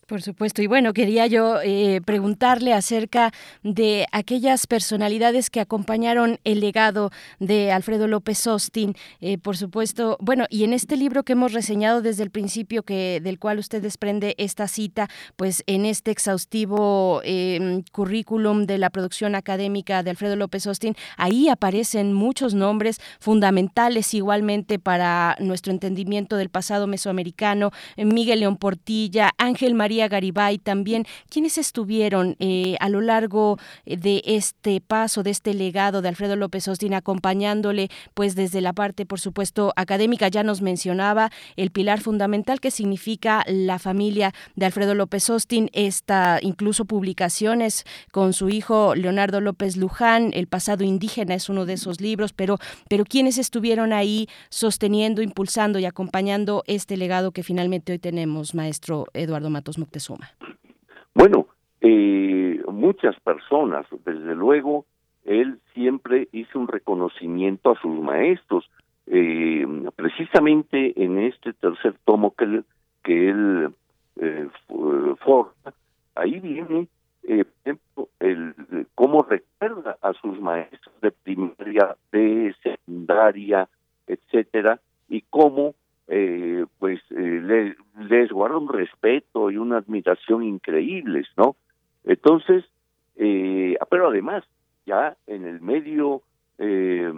Por 0.06 0.22
supuesto. 0.22 0.62
Y 0.62 0.68
bueno, 0.68 0.92
quería 0.92 1.26
yo 1.26 1.60
eh, 1.64 2.00
preguntarle 2.04 2.72
acerca 2.72 3.32
de 3.64 4.06
aquellas 4.12 4.68
personalidades 4.68 5.50
que 5.50 5.58
acompañaron 5.58 6.38
el 6.44 6.60
legado 6.60 7.10
de 7.40 7.72
Alfredo 7.72 8.06
López 8.06 8.46
Austin. 8.46 8.94
Eh, 9.20 9.36
por 9.36 9.56
supuesto, 9.56 10.16
bueno, 10.20 10.44
y 10.48 10.62
en 10.62 10.74
este 10.74 10.96
libro 10.96 11.24
que 11.24 11.32
hemos 11.32 11.52
reseñado 11.52 12.02
desde 12.02 12.22
el 12.22 12.30
principio, 12.30 12.84
que 12.84 13.20
del 13.20 13.40
cual 13.40 13.58
usted 13.58 13.82
desprende 13.82 14.36
esta 14.38 14.68
cita, 14.68 15.08
pues 15.34 15.64
en 15.66 15.84
este 15.84 16.12
exhaustivo 16.12 17.20
em, 17.24 17.82
currículum 17.90 18.66
de 18.66 18.78
la 18.78 18.90
producción 18.90 19.34
académica 19.34 20.04
de 20.04 20.10
Alfredo 20.10 20.36
López 20.36 20.68
Austin, 20.68 20.94
ahí 21.16 21.48
aparecen 21.48 22.12
muchos 22.12 22.54
nombres 22.54 23.00
fundamentales 23.18 24.14
igualmente 24.14 24.78
para 24.78 25.36
nuestro 25.40 25.72
entendimiento 25.72 26.36
del 26.36 26.48
pasado 26.48 26.86
mesoamericano. 26.86 27.72
Miguel 27.96 28.38
León 28.38 28.56
Portilla, 28.56 29.32
Ángel 29.36 29.74
María 29.74 29.95
Garibay 30.08 30.58
también, 30.58 31.04
quienes 31.28 31.58
estuvieron 31.58 32.36
eh, 32.38 32.76
a 32.80 32.88
lo 32.88 33.00
largo 33.00 33.58
eh, 33.84 33.96
de 33.96 34.22
este 34.24 34.80
paso, 34.80 35.22
de 35.22 35.30
este 35.30 35.54
legado 35.54 36.02
de 36.02 36.08
Alfredo 36.08 36.36
López 36.36 36.68
Austin, 36.68 36.94
acompañándole 36.94 37.88
pues 38.14 38.34
desde 38.34 38.60
la 38.60 38.72
parte, 38.72 39.06
por 39.06 39.20
supuesto, 39.20 39.72
académica, 39.76 40.28
ya 40.28 40.42
nos 40.42 40.62
mencionaba 40.62 41.30
el 41.56 41.70
pilar 41.70 42.00
fundamental 42.00 42.60
que 42.60 42.70
significa 42.70 43.44
la 43.46 43.78
familia 43.78 44.32
de 44.54 44.66
Alfredo 44.66 44.94
López 44.94 45.28
Austin, 45.30 45.70
esta 45.72 46.38
incluso 46.42 46.84
publicaciones 46.84 47.84
con 48.12 48.32
su 48.32 48.48
hijo 48.48 48.94
Leonardo 48.94 49.40
López 49.40 49.76
Luján, 49.76 50.30
El 50.34 50.46
pasado 50.46 50.84
indígena 50.84 51.34
es 51.34 51.48
uno 51.48 51.66
de 51.66 51.74
esos 51.74 52.00
libros, 52.00 52.32
pero, 52.32 52.58
pero 52.88 53.04
quienes 53.04 53.38
estuvieron 53.38 53.92
ahí 53.92 54.28
sosteniendo, 54.50 55.22
impulsando 55.22 55.78
y 55.78 55.84
acompañando 55.84 56.62
este 56.66 56.96
legado 56.96 57.32
que 57.32 57.42
finalmente 57.42 57.92
hoy 57.92 57.98
tenemos, 57.98 58.54
maestro 58.54 59.06
Eduardo 59.14 59.50
Matos 59.50 59.78
Bueno, 61.14 61.46
eh, 61.80 62.62
muchas 62.68 63.18
personas, 63.20 63.86
desde 64.04 64.34
luego, 64.34 64.86
él 65.24 65.60
siempre 65.74 66.28
hizo 66.32 66.58
un 66.58 66.68
reconocimiento 66.68 67.70
a 67.70 67.80
sus 67.80 68.00
maestros. 68.00 68.68
Eh, 69.06 69.66
precisamente 69.94 70.92
en 71.02 71.18
este 71.18 71.52
tercer 71.52 71.94
tomo 72.04 72.34
que 72.34 72.44
él, 72.44 72.64
que 73.02 73.28
él 73.30 73.74
eh, 74.16 74.48
forma, 75.20 75.52
ahí 76.14 76.40
viene 76.40 76.88
eh, 77.28 77.44
el, 78.20 78.54
cómo 78.94 79.22
recuerda 79.22 79.96
a 80.00 80.12
sus 80.14 80.40
maestros 80.40 80.94
de 81.02 81.10
primaria, 81.10 81.96
de 82.12 82.54
secundaria, 82.62 83.68
etcétera, 84.06 84.80
y 85.08 85.22
cómo 85.22 85.74
eh, 86.08 86.64
pues 86.78 87.00
eh, 87.10 87.40
le, 87.42 87.76
les 88.08 88.30
guarda 88.30 88.58
un 88.58 88.68
respeto 88.68 89.50
y 89.50 89.56
una 89.56 89.78
admiración 89.78 90.42
increíbles, 90.42 91.26
¿no? 91.36 91.56
Entonces, 92.04 92.64
eh, 93.16 93.76
pero 93.90 94.08
además, 94.08 94.44
ya 94.86 95.16
en 95.26 95.46
el 95.46 95.60
medio, 95.60 96.22
eh, 96.58 97.10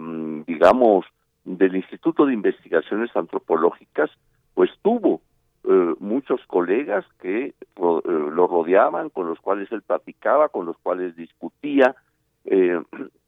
digamos, 0.47 1.05
del 1.45 1.75
Instituto 1.75 2.25
de 2.25 2.33
Investigaciones 2.33 3.15
Antropológicas, 3.15 4.09
pues 4.55 4.71
tuvo 4.81 5.21
eh, 5.63 5.93
muchos 5.99 6.41
colegas 6.47 7.05
que 7.21 7.45
eh, 7.45 7.53
lo 7.75 8.47
rodeaban, 8.47 9.09
con 9.09 9.27
los 9.27 9.39
cuales 9.39 9.71
él 9.71 9.81
platicaba, 9.83 10.49
con 10.49 10.65
los 10.65 10.77
cuales 10.79 11.15
discutía, 11.15 11.95
en 12.45 12.85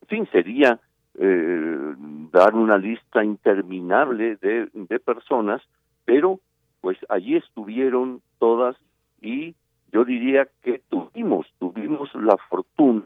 fin, 0.08 0.28
sería 0.32 0.80
eh, 1.20 1.96
dar 2.32 2.56
una 2.56 2.78
lista 2.78 3.24
interminable 3.24 4.38
de, 4.38 5.00
personas, 5.00 5.62
pero 6.06 6.40
pues 6.80 6.98
allí 7.10 7.36
estuvieron 7.36 8.22
todas 8.40 8.76
y 9.22 9.56
yo 9.92 10.06
diría 10.06 10.48
que 10.64 10.82
tuvimos, 10.90 11.48
tuvimos 11.60 12.14
la 12.16 12.38
fortuna 12.50 13.04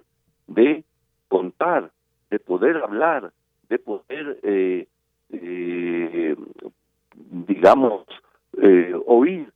de 0.47 0.83
contar, 1.27 1.91
de 2.29 2.39
poder 2.39 2.77
hablar, 2.77 3.31
de 3.69 3.79
poder, 3.79 4.39
eh, 4.43 4.87
eh, 5.31 6.35
digamos, 7.15 8.05
eh, 8.61 8.93
oír 9.05 9.51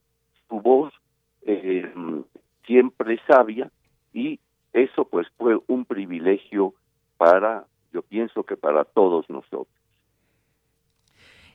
su 0.48 0.60
voz 0.60 0.92
eh, 1.42 1.90
siempre 2.66 3.18
sabia 3.26 3.70
y 4.12 4.38
eso 4.72 5.04
pues 5.04 5.26
fue 5.36 5.58
un 5.66 5.84
privilegio 5.84 6.74
para, 7.16 7.64
pienso 8.10 8.44
que 8.44 8.56
para 8.56 8.84
todos 8.84 9.24
nosotros. 9.30 9.68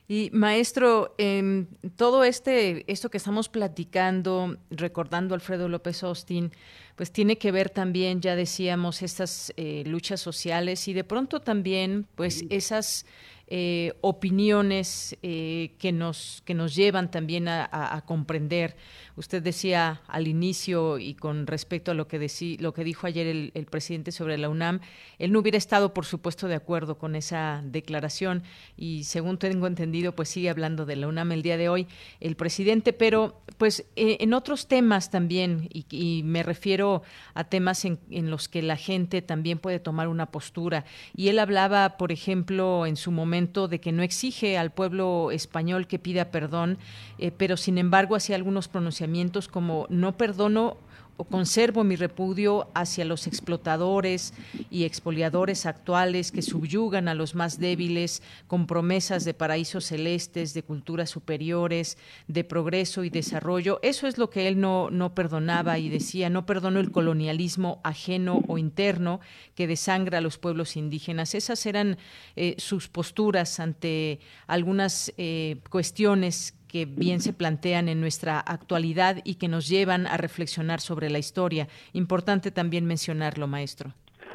Y 0.08 0.30
maestro, 0.32 1.14
em, 1.18 1.66
todo 1.96 2.22
este, 2.22 2.90
esto 2.90 3.10
que 3.10 3.16
estamos 3.16 3.48
platicando, 3.48 4.56
recordando 4.70 5.34
a 5.34 5.36
Alfredo 5.36 5.68
López 5.68 6.04
Austin, 6.04 6.52
pues 6.94 7.10
tiene 7.10 7.38
que 7.38 7.50
ver 7.50 7.70
también, 7.70 8.20
ya 8.20 8.36
decíamos, 8.36 9.02
estas 9.02 9.52
eh, 9.56 9.82
luchas 9.84 10.20
sociales 10.20 10.86
y 10.86 10.92
de 10.92 11.02
pronto 11.02 11.40
también, 11.40 12.06
pues 12.14 12.44
esas 12.50 13.04
eh, 13.48 13.92
opiniones 14.00 15.16
eh, 15.22 15.76
que 15.78 15.92
nos 15.92 16.42
que 16.44 16.52
nos 16.52 16.74
llevan 16.74 17.12
también 17.12 17.46
a, 17.46 18.02
comprender. 18.04 18.76
Usted 19.14 19.40
decía 19.40 20.02
al 20.08 20.26
inicio 20.26 20.98
y 20.98 21.14
con 21.14 21.46
respecto 21.46 21.92
a 21.92 21.94
lo 21.94 22.08
que 22.08 22.20
decí- 22.20 22.58
lo 22.58 22.74
que 22.74 22.82
dijo 22.82 23.06
ayer 23.06 23.26
el, 23.54 23.66
presidente 23.66 24.10
sobre 24.10 24.36
la 24.36 24.48
UNAM, 24.48 24.80
él 25.18 25.32
no 25.32 25.38
hubiera 25.38 25.56
estado, 25.58 25.94
por 25.94 26.04
supuesto, 26.04 26.48
de 26.48 26.56
acuerdo 26.56 26.98
con 26.98 27.14
esa 27.14 27.62
declaración. 27.64 28.42
Y 28.76 29.04
según 29.04 29.38
tengo 29.38 29.66
entendido, 29.68 30.14
pues 30.14 30.28
sigue 30.28 30.50
hablando 30.50 30.84
de 30.84 30.96
la 30.96 31.06
UNAM 31.06 31.32
el 31.32 31.42
día 31.42 31.56
de 31.56 31.68
hoy 31.68 31.86
el 32.20 32.36
presidente, 32.36 32.92
pero 32.92 33.40
pues 33.58 33.86
eh, 33.94 34.18
en 34.20 34.34
otros 34.34 34.66
temas 34.66 35.10
también 35.10 35.68
y, 35.72 36.22
me 36.24 36.42
refiero 36.42 37.02
a 37.34 37.44
temas 37.44 37.84
en 37.84 38.30
los 38.30 38.48
que 38.48 38.62
la 38.62 38.76
gente 38.76 39.22
también 39.22 39.58
puede 39.58 39.78
tomar 39.78 40.08
una 40.08 40.26
postura. 40.26 40.84
Y 41.14 41.28
él 41.28 41.38
hablaba, 41.38 41.96
por 41.96 42.10
ejemplo, 42.10 42.86
en 42.86 42.96
su 42.96 43.12
momento 43.12 43.35
de 43.68 43.80
que 43.80 43.92
no 43.92 44.02
exige 44.02 44.58
al 44.58 44.70
pueblo 44.72 45.30
español 45.30 45.86
que 45.86 45.98
pida 45.98 46.30
perdón, 46.30 46.78
eh, 47.18 47.30
pero 47.30 47.56
sin 47.56 47.78
embargo 47.78 48.16
hacía 48.16 48.36
algunos 48.36 48.68
pronunciamientos 48.68 49.48
como 49.48 49.86
no 49.90 50.16
perdono 50.16 50.78
conservo 51.24 51.84
mi 51.84 51.96
repudio 51.96 52.68
hacia 52.74 53.04
los 53.04 53.26
explotadores 53.26 54.34
y 54.70 54.84
expoliadores 54.84 55.66
actuales 55.66 56.32
que 56.32 56.42
subyugan 56.42 57.08
a 57.08 57.14
los 57.14 57.34
más 57.34 57.58
débiles 57.58 58.22
con 58.46 58.66
promesas 58.66 59.24
de 59.24 59.34
paraísos 59.34 59.86
celestes, 59.86 60.54
de 60.54 60.62
culturas 60.62 61.10
superiores, 61.10 61.96
de 62.28 62.44
progreso 62.44 63.04
y 63.04 63.10
desarrollo. 63.10 63.78
Eso 63.82 64.06
es 64.06 64.18
lo 64.18 64.30
que 64.30 64.48
él 64.48 64.60
no, 64.60 64.90
no 64.90 65.14
perdonaba 65.14 65.78
y 65.78 65.88
decía, 65.88 66.30
no 66.30 66.46
perdono 66.46 66.80
el 66.80 66.90
colonialismo 66.90 67.80
ajeno 67.84 68.42
o 68.48 68.58
interno 68.58 69.20
que 69.54 69.66
desangra 69.66 70.18
a 70.18 70.22
los 70.22 70.38
pueblos 70.38 70.76
indígenas. 70.76 71.34
Esas 71.34 71.64
eran 71.66 71.98
eh, 72.36 72.56
sus 72.58 72.88
posturas 72.88 73.60
ante 73.60 74.20
algunas 74.46 75.12
eh, 75.16 75.58
cuestiones 75.70 76.55
que 76.68 76.84
bien 76.84 77.20
se 77.20 77.32
plantean 77.32 77.88
en 77.88 78.00
nuestra 78.00 78.40
actualidad 78.40 79.18
y 79.24 79.36
que 79.36 79.48
nos 79.48 79.68
llevan 79.68 80.06
a 80.06 80.16
reflexionar 80.16 80.80
sobre 80.80 81.10
la 81.10 81.18
historia. 81.18 81.68
Importante 81.92 82.50
también 82.50 82.86
mencionarlo, 82.86 83.46
maestro. 83.46 83.92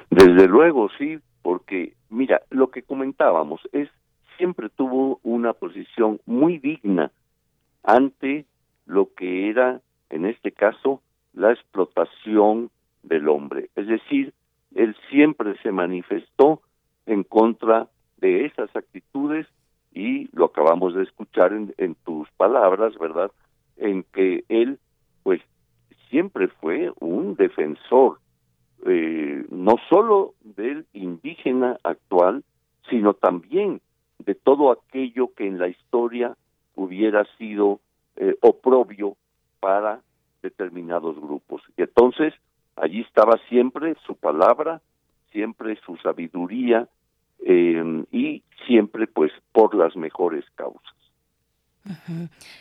Desde 0.10 0.48
luego, 0.48 0.90
sí, 0.98 1.20
porque 1.42 1.94
mira, 2.10 2.42
lo 2.50 2.70
que 2.70 2.84
comentábamos 2.84 3.62
es 3.72 3.90
siempre 4.38 4.70
tuvo 4.70 5.20
una 5.24 5.54
posición 5.54 6.20
muy 6.26 6.58
digna 6.58 7.12
ante 7.84 8.46
lo 8.86 9.14
que 9.14 9.50
era, 9.50 9.82
en 10.10 10.26
este 10.26 10.52
caso, 10.52 11.02
la 11.34 11.52
explotación 11.52 12.70
del 13.04 13.30
hombre. 13.30 13.70
Es 13.76 13.88
decir, 13.88 14.34
él 14.76 14.96
siempre 15.10 15.56
se 15.64 15.72
manifestó 15.72 16.62
en 17.06 17.24
contra 17.24 17.88
de 18.18 18.46
esas 18.46 18.76
actitudes 18.76 19.48
y 19.94 20.30
lo 20.36 20.46
acabamos 20.46 20.94
de 20.96 21.04
escuchar 21.04 21.54
en, 21.54 21.96
tus 22.06 22.30
palabras, 22.32 22.98
¿verdad? 22.98 23.32
En 23.78 24.04
que 24.14 24.44
él, 24.50 24.80
pues, 25.24 25.42
siempre 26.10 26.48
fue 26.48 26.92
un 27.00 27.36
defensor 27.36 28.20
eh, 28.86 29.46
no 29.50 29.76
solo 29.90 30.34
del 30.42 30.86
indígena 30.94 31.78
actual, 31.84 32.44
sino 32.90 33.14
también 33.14 33.82
de 34.20 34.36
todo 34.36 34.72
aquello 34.72 35.34
que 35.36 35.48
en 35.48 35.60
la 35.60 35.68
historia 35.68 36.36
hubiera 36.76 37.26
sido 37.38 37.80
eh, 38.16 38.36
oprobio 38.42 39.16
para 39.60 40.02
determinados 40.42 41.20
grupos. 41.20 41.62
Y 41.78 41.84
entonces 41.84 42.34
allí 42.76 43.02
estaba 43.02 43.40
siempre 43.50 43.96
su 44.06 44.16
palabra, 44.16 44.82
siempre 45.32 45.78
su 45.86 45.98
sabiduría 45.98 46.88
eh, 47.46 48.04
y 48.12 48.44
siempre 48.68 49.08
pues 49.08 49.32
por 49.52 49.76
las 49.76 49.96
mejores 49.96 50.46
causas. 50.56 51.01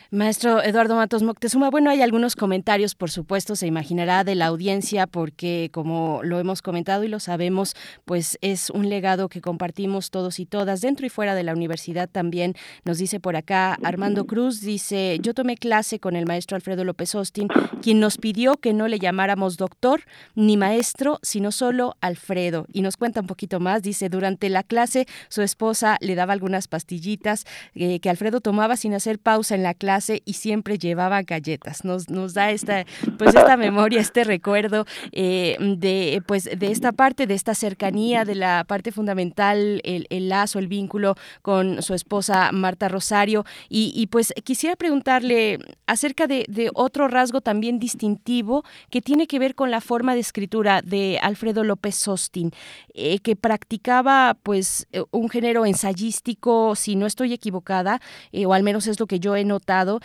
Maestro 0.09 0.63
Eduardo 0.63 0.95
Matos 0.95 1.21
Moctezuma, 1.21 1.69
bueno, 1.69 1.91
hay 1.91 2.01
algunos 2.01 2.35
comentarios, 2.35 2.95
por 2.95 3.11
supuesto, 3.11 3.55
se 3.55 3.67
imaginará 3.67 4.23
de 4.23 4.33
la 4.33 4.47
audiencia, 4.47 5.05
porque 5.05 5.69
como 5.71 6.21
lo 6.23 6.39
hemos 6.39 6.61
comentado 6.61 7.03
y 7.03 7.07
lo 7.07 7.19
sabemos, 7.19 7.75
pues 8.05 8.39
es 8.41 8.71
un 8.71 8.89
legado 8.89 9.29
que 9.29 9.41
compartimos 9.41 10.09
todos 10.09 10.39
y 10.39 10.45
todas, 10.45 10.81
dentro 10.81 11.05
y 11.05 11.09
fuera 11.09 11.35
de 11.35 11.43
la 11.43 11.53
universidad 11.53 12.09
también. 12.09 12.55
Nos 12.83 12.97
dice 12.97 13.19
por 13.19 13.35
acá 13.35 13.77
Armando 13.83 14.25
Cruz, 14.25 14.61
dice, 14.61 15.19
yo 15.21 15.33
tomé 15.33 15.55
clase 15.55 15.99
con 15.99 16.15
el 16.15 16.25
maestro 16.25 16.55
Alfredo 16.55 16.83
López 16.83 17.13
Austin, 17.13 17.47
quien 17.81 17.99
nos 17.99 18.17
pidió 18.17 18.57
que 18.57 18.73
no 18.73 18.87
le 18.87 18.97
llamáramos 18.97 19.57
doctor 19.57 20.01
ni 20.33 20.57
maestro, 20.57 21.19
sino 21.21 21.51
solo 21.51 21.95
Alfredo. 22.01 22.65
Y 22.73 22.81
nos 22.81 22.97
cuenta 22.97 23.21
un 23.21 23.27
poquito 23.27 23.59
más, 23.59 23.83
dice, 23.83 24.09
durante 24.09 24.49
la 24.49 24.63
clase 24.63 25.05
su 25.29 25.43
esposa 25.43 25.97
le 26.01 26.15
daba 26.15 26.33
algunas 26.33 26.67
pastillitas 26.67 27.45
eh, 27.75 27.99
que 27.99 28.09
Alfredo 28.09 28.41
tomaba 28.41 28.77
sin 28.77 28.93
hacer 28.93 29.10
pausa 29.19 29.55
en 29.55 29.63
la 29.63 29.73
clase 29.73 30.21
y 30.25 30.33
siempre 30.33 30.77
llevaba 30.77 31.21
galletas. 31.21 31.85
Nos, 31.85 32.09
nos 32.09 32.33
da 32.33 32.51
esta, 32.51 32.85
pues 33.17 33.35
esta 33.35 33.57
memoria, 33.57 34.01
este 34.01 34.23
recuerdo 34.23 34.85
eh, 35.11 35.57
de, 35.59 36.21
pues, 36.25 36.45
de 36.45 36.71
esta 36.71 36.91
parte, 36.91 37.27
de 37.27 37.33
esta 37.33 37.55
cercanía, 37.55 38.25
de 38.25 38.35
la 38.35 38.63
parte 38.67 38.91
fundamental, 38.91 39.81
el, 39.83 40.07
el 40.09 40.29
lazo, 40.29 40.59
el 40.59 40.67
vínculo 40.67 41.15
con 41.41 41.81
su 41.81 41.93
esposa 41.93 42.51
Marta 42.51 42.87
Rosario. 42.87 43.45
Y, 43.69 43.91
y 43.95 44.07
pues 44.07 44.33
quisiera 44.43 44.75
preguntarle 44.75 45.59
acerca 45.87 46.27
de, 46.27 46.45
de, 46.47 46.69
otro 46.73 47.07
rasgo 47.07 47.41
también 47.41 47.79
distintivo 47.79 48.63
que 48.89 49.01
tiene 49.01 49.27
que 49.27 49.39
ver 49.39 49.55
con 49.55 49.71
la 49.71 49.81
forma 49.81 50.13
de 50.13 50.21
escritura 50.21 50.81
de 50.81 51.19
Alfredo 51.21 51.63
López 51.63 51.95
Sostin, 51.95 52.51
eh, 52.93 53.19
que 53.19 53.35
practicaba 53.35 54.37
pues 54.43 54.87
un 55.11 55.29
género 55.29 55.65
ensayístico, 55.65 56.75
si 56.75 56.95
no 56.95 57.05
estoy 57.05 57.33
equivocada, 57.33 57.99
eh, 58.31 58.45
o 58.45 58.53
al 58.53 58.63
menos 58.63 58.87
es 58.87 58.97
lo 59.01 59.07
que 59.07 59.19
yo 59.19 59.35
he 59.35 59.43
notado, 59.43 59.99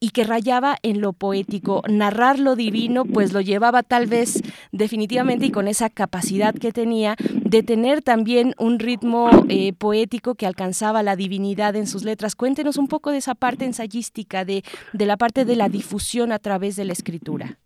y 0.00 0.10
que 0.10 0.24
rayaba 0.24 0.76
en 0.82 1.00
lo 1.00 1.12
poético. 1.12 1.82
Narrar 1.88 2.38
lo 2.38 2.56
divino, 2.56 3.04
pues 3.04 3.32
lo 3.32 3.40
llevaba 3.40 3.82
tal 3.82 4.06
vez 4.06 4.42
definitivamente 4.72 5.46
y 5.46 5.50
con 5.50 5.68
esa 5.68 5.90
capacidad 5.90 6.54
que 6.54 6.72
tenía 6.72 7.16
de 7.32 7.62
tener 7.62 8.00
también 8.02 8.54
un 8.58 8.78
ritmo 8.78 9.28
eh, 9.48 9.72
poético 9.72 10.34
que 10.36 10.46
alcanzaba 10.46 11.02
la 11.02 11.16
divinidad 11.16 11.76
en 11.76 11.86
sus 11.86 12.04
letras. 12.04 12.34
Cuéntenos 12.34 12.76
un 12.78 12.88
poco 12.88 13.10
de 13.10 13.18
esa 13.18 13.34
parte 13.34 13.64
ensayística, 13.64 14.44
de, 14.44 14.62
de 14.92 15.06
la 15.06 15.16
parte 15.16 15.44
de 15.44 15.56
la 15.56 15.68
difusión 15.68 16.32
a 16.32 16.38
través 16.38 16.76
de 16.76 16.84
la 16.84 16.92
escritura. 16.92 17.58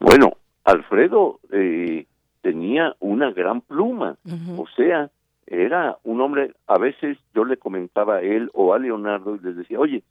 Bueno, 0.00 0.36
Alfredo 0.64 1.40
eh, 1.52 2.06
tenía 2.40 2.94
una 3.00 3.30
gran 3.30 3.60
pluma, 3.60 4.16
uh 4.24 4.30
-huh. 4.30 4.62
o 4.62 4.66
sea, 4.76 5.10
era 5.46 5.98
un 6.04 6.20
hombre, 6.20 6.54
a 6.66 6.78
veces 6.78 7.18
yo 7.34 7.44
le 7.44 7.56
comentaba 7.56 8.16
a 8.16 8.22
él 8.22 8.50
o 8.54 8.74
a 8.74 8.78
Leonardo 8.78 9.34
y 9.34 9.40
les 9.40 9.56
decía, 9.56 9.78
oye, 9.78 10.02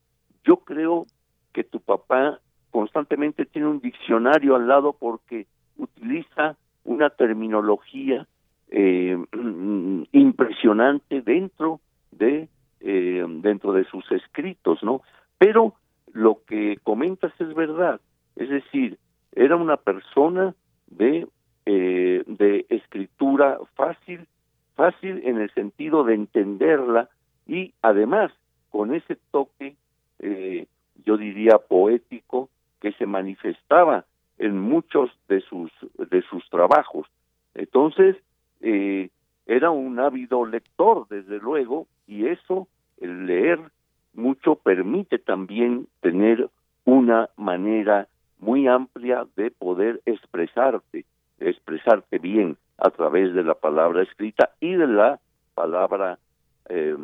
yo 0.43 0.57
creo 0.57 1.05
que 1.53 1.63
tu 1.63 1.79
papá 1.79 2.39
constantemente 2.71 3.45
tiene 3.45 3.67
un 3.67 3.79
diccionario 3.79 4.55
al 4.55 4.67
lado 4.67 4.93
porque 4.93 5.47
utiliza 5.77 6.55
una 6.83 7.09
terminología 7.09 8.27
eh, 8.69 9.17
impresionante 10.11 11.21
dentro 11.21 11.81
de 12.11 12.47
eh, 12.79 13.23
dentro 13.27 13.73
de 13.73 13.83
sus 13.85 14.09
escritos, 14.11 14.81
¿no? 14.81 15.01
Pero 15.37 15.75
lo 16.13 16.41
que 16.45 16.77
comentas 16.81 17.31
es 17.39 17.53
verdad, 17.53 18.01
es 18.35 18.49
decir, 18.49 18.97
era 19.33 19.55
una 19.55 19.77
persona 19.77 20.55
de 20.87 21.27
eh, 21.65 22.23
de 22.25 22.65
escritura 22.69 23.59
fácil, 23.75 24.25
fácil 24.81 25.21
en 25.25 25.39
el 25.39 25.53
sentido 25.53 26.03
de 26.03 26.15
entenderla 26.15 27.07
y 27.45 27.75
además 27.83 28.31
con 28.71 28.95
ese 28.95 29.15
toque 29.29 29.75
eh, 30.17 30.65
yo 31.05 31.17
diría 31.17 31.59
poético 31.59 32.49
que 32.79 32.91
se 32.93 33.05
manifestaba 33.05 34.05
en 34.39 34.57
muchos 34.57 35.11
de 35.27 35.41
sus 35.41 35.71
de 36.09 36.23
sus 36.23 36.49
trabajos. 36.49 37.05
Entonces 37.53 38.15
eh, 38.61 39.09
era 39.45 39.69
un 39.69 39.99
ávido 39.99 40.47
lector 40.47 41.07
desde 41.09 41.37
luego 41.37 41.85
y 42.07 42.25
eso 42.25 42.67
el 42.99 43.27
leer 43.27 43.59
mucho 44.15 44.55
permite 44.55 45.19
también 45.19 45.87
tener 45.99 46.49
una 46.85 47.29
manera 47.37 48.07
muy 48.39 48.67
amplia 48.67 49.27
de 49.35 49.51
poder 49.51 50.01
expresarte 50.07 51.05
expresarte 51.39 52.17
bien 52.17 52.57
a 52.81 52.89
través 52.89 53.33
de 53.33 53.43
la 53.43 53.53
palabra 53.53 54.01
escrita 54.01 54.49
y 54.59 54.73
de 54.73 54.87
la 54.87 55.19
palabra 55.53 56.17
eh, 56.67 56.95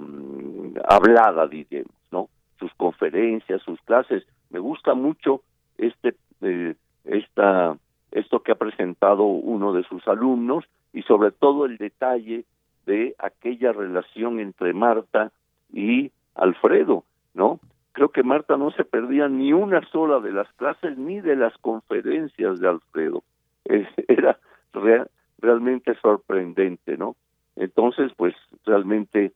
hablada 0.87 1.47
diríamos 1.47 1.91
no 2.11 2.29
sus 2.59 2.73
conferencias, 2.73 3.61
sus 3.61 3.79
clases. 3.81 4.25
Me 4.49 4.59
gusta 4.59 4.95
mucho 4.95 5.41
este 5.77 6.15
eh, 6.41 6.75
esta 7.05 7.77
esto 8.11 8.41
que 8.41 8.51
ha 8.51 8.55
presentado 8.55 9.23
uno 9.23 9.73
de 9.73 9.83
sus 9.83 10.07
alumnos 10.07 10.65
y 10.93 11.03
sobre 11.03 11.31
todo 11.31 11.65
el 11.65 11.77
detalle 11.77 12.45
de 12.87 13.15
aquella 13.19 13.71
relación 13.71 14.39
entre 14.39 14.73
Marta 14.73 15.31
y 15.71 16.11
Alfredo, 16.33 17.03
¿no? 17.33 17.59
Creo 17.91 18.09
que 18.09 18.23
Marta 18.23 18.57
no 18.57 18.71
se 18.71 18.85
perdía 18.85 19.27
ni 19.27 19.53
una 19.53 19.81
sola 19.89 20.19
de 20.19 20.31
las 20.31 20.51
clases 20.53 20.97
ni 20.97 21.19
de 21.19 21.35
las 21.35 21.55
conferencias 21.59 22.59
de 22.59 22.67
Alfredo. 22.67 23.23
Era 23.65 24.39
real, 24.73 25.09
realmente 25.39 25.95
sorprendente, 26.01 26.97
¿no? 26.97 27.15
Entonces, 27.55 28.11
pues 28.15 28.35
realmente 28.65 29.33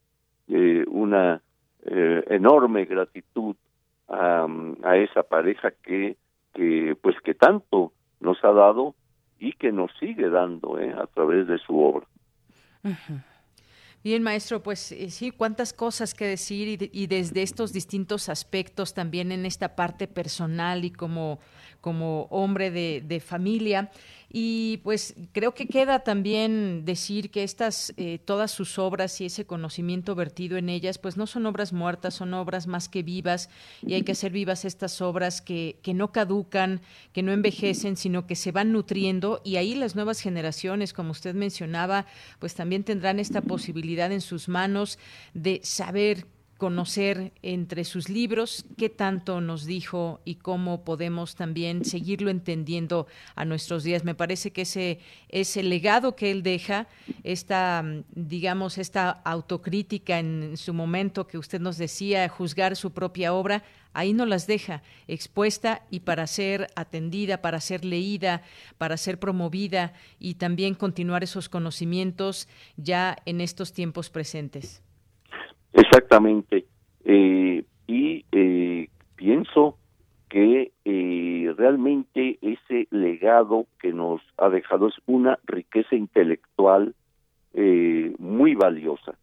eh, 0.48 0.86
una 0.88 1.41
eh, 1.86 2.23
enorme 2.30 2.86
gratitud 2.86 3.56
a, 4.07 4.45
a, 4.84 4.98
esa 4.98 5.23
pareja 5.23 5.72
que, 5.84 6.18
que 6.53 6.95
pues 7.02 7.15
que 7.23 7.34
tanto 7.34 7.94
nos 8.19 8.44
ha 8.44 8.52
dado 8.52 8.94
y 9.40 9.53
que 9.53 9.72
nos 9.72 9.91
sigue 9.99 10.30
dando 10.30 10.80
eh, 10.80 10.94
a 10.94 11.07
través 11.07 11.48
de 11.48 11.57
su 11.57 11.80
obra. 11.80 12.06
Bien, 14.03 14.22
maestro, 14.23 14.61
pues 14.61 14.91
eh, 14.91 15.10
sí, 15.10 15.32
cuántas 15.32 15.73
cosas 15.73 16.14
que 16.14 16.26
decir 16.26 16.68
y, 16.68 16.90
y, 16.91 17.07
desde 17.07 17.41
estos 17.44 17.72
distintos 17.72 18.30
aspectos 18.30 18.94
también 18.94 19.32
en 19.32 19.45
esta 19.45 19.76
parte 19.76 20.07
personal 20.07 20.86
y 20.86 20.91
como, 20.91 21.40
como 21.82 22.23
hombre 22.32 22.72
de 22.72 23.19
familia. 23.19 23.90
Y 24.34 24.78
pues 24.84 25.16
creo 25.34 25.53
que 25.53 25.68
queda 25.68 25.99
también 25.99 26.86
decir 26.86 27.32
que 27.32 27.44
estas, 27.44 27.94
eh, 27.98 28.18
todas 28.18 28.49
sus 28.49 28.80
obras 28.80 29.20
y 29.20 29.26
ese 29.26 29.45
conocimiento 29.45 30.16
vertido 30.16 30.58
en 30.58 30.70
ellas, 30.70 30.98
pues 30.98 31.18
no 31.18 31.28
son 31.28 31.45
obras 31.45 31.74
muertas, 31.74 32.14
son 32.14 32.34
obras 32.34 32.66
más 32.66 32.88
que 32.88 33.03
vivas 33.03 33.49
y 33.86 33.94
hay 33.94 34.03
que 34.03 34.14
hacer 34.14 34.32
vivas 34.32 34.64
estas 34.64 35.02
obras 35.02 35.41
que, 35.41 35.80
que 35.82 35.94
no 35.94 36.14
caducan, 36.14 36.80
que 37.12 37.24
no 37.24 37.34
envejecen, 37.34 37.98
sino 37.98 38.26
que 38.26 38.38
se 38.38 38.53
van 38.53 38.72
nutriendo 38.72 39.41
y 39.44 39.58
ahí 39.58 39.76
las 39.76 39.95
nuevas 39.95 40.22
generaciones, 40.22 40.94
como 40.94 41.12
usted 41.12 41.36
mencionaba, 41.36 42.06
pues 42.40 42.56
también 42.56 42.86
tendrán 42.86 43.20
esta 43.20 43.41
posibilidad 43.41 44.14
en 44.14 44.22
sus 44.22 44.48
manos 44.48 44.98
de 45.34 45.60
saber 45.64 46.26
conocer 46.62 47.34
entre 47.42 47.84
sus 47.86 48.08
libros 48.08 48.66
qué 48.78 48.88
tanto 48.88 49.42
nos 49.42 49.66
dijo 49.66 50.22
y 50.26 50.36
cómo 50.36 50.84
podemos 50.84 51.34
también 51.34 51.84
seguirlo 51.86 52.30
entendiendo 52.30 53.08
a 53.34 53.46
nuestros 53.46 53.84
días. 53.84 54.04
Me 54.04 54.14
parece 54.14 54.52
que 54.52 54.62
ese, 54.62 55.00
ese 55.30 55.64
legado 55.64 56.16
que 56.16 56.30
él 56.30 56.44
deja, 56.44 56.88
esta, 57.24 57.84
digamos, 58.14 58.78
esta 58.78 59.10
autocrítica 59.10 60.20
en 60.20 60.56
su 60.56 60.72
momento 60.76 61.26
que 61.26 61.40
usted 61.40 61.60
nos 61.60 61.80
decía, 61.80 62.30
juzgar 62.30 62.76
su 62.76 62.92
propia 62.92 63.34
obra, 63.34 63.64
ahí 63.94 64.14
no 64.14 64.28
las 64.28 64.46
deja 64.46 64.84
expuesta 65.08 65.82
y 65.90 66.02
para 66.02 66.28
ser 66.28 66.68
atendida, 66.76 67.42
para 67.42 67.60
ser 67.60 67.84
leída, 67.84 68.44
para 68.78 68.98
ser 68.98 69.18
promovida 69.18 69.94
y 70.20 70.36
también 70.36 70.76
continuar 70.76 71.24
esos 71.24 71.50
conocimientos 71.50 72.48
ya 72.78 73.18
en 73.26 73.42
estos 73.42 73.74
tiempos 73.74 74.12
presentes. 74.12 74.84
Exactamente. 75.73 76.65
Eh, 77.06 77.64
y 77.88 78.26
eh, 78.31 78.88
pienso 79.15 79.77
que 80.30 80.72
eh, 80.85 81.53
realmente 81.57 82.39
ese 82.41 82.88
legado 82.89 83.65
que 83.81 83.91
nos 83.91 84.22
ha 84.38 84.48
dejado 84.48 84.88
es 84.88 84.95
una 85.06 85.38
riqueza 85.45 85.95
intelectual 85.95 86.95
eh, 87.53 88.15
muy 88.18 88.56
valiosa, 88.56 89.15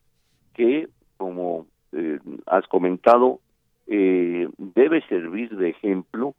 que, 0.52 0.88
como 1.16 1.66
has 2.44 2.66
comentado, 2.66 3.40
debe 3.86 5.00
servir 5.08 5.56
de 5.56 5.70
ejemplo 5.70 6.34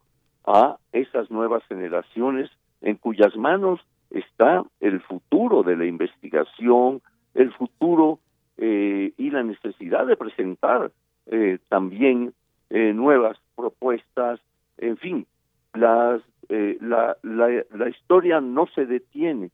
a 0.46 0.76
esas 0.92 1.28
nuevas 1.32 1.64
generaciones 1.64 2.48
en 2.80 2.94
cuyas 2.94 3.36
manos 3.36 3.80
está 4.10 4.62
el 4.78 5.00
futuro 5.00 5.64
de 5.64 5.76
la 5.76 5.86
investigación, 5.86 7.02
el 7.34 7.52
futuro 7.54 8.20
eh, 8.60 9.12
y 9.16 9.30
la 9.30 9.42
necesidad 9.42 10.06
de 10.06 10.16
presentar 10.16 10.92
eh, 11.26 11.58
también 11.68 12.34
eh, 12.68 12.92
nuevas 12.92 13.38
propuestas, 13.56 14.38
en 14.76 14.98
fin, 14.98 15.26
las, 15.72 16.20
eh, 16.50 16.76
la, 16.80 17.16
la, 17.22 17.64
la 17.74 17.88
historia 17.88 18.40
no 18.40 18.66
se 18.66 18.84
detiene, 18.84 19.50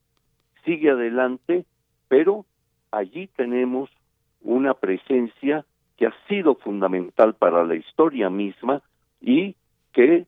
sigue 0.64 0.90
adelante, 0.90 1.64
pero 2.08 2.44
allí 2.90 3.28
tenemos 3.36 3.90
una 4.42 4.74
presencia 4.74 5.64
que 5.96 6.06
ha 6.06 6.14
sido 6.28 6.56
fundamental 6.56 7.34
para 7.34 7.64
la 7.64 7.76
historia 7.76 8.28
misma 8.28 8.82
y 9.20 9.54
que 9.92 10.26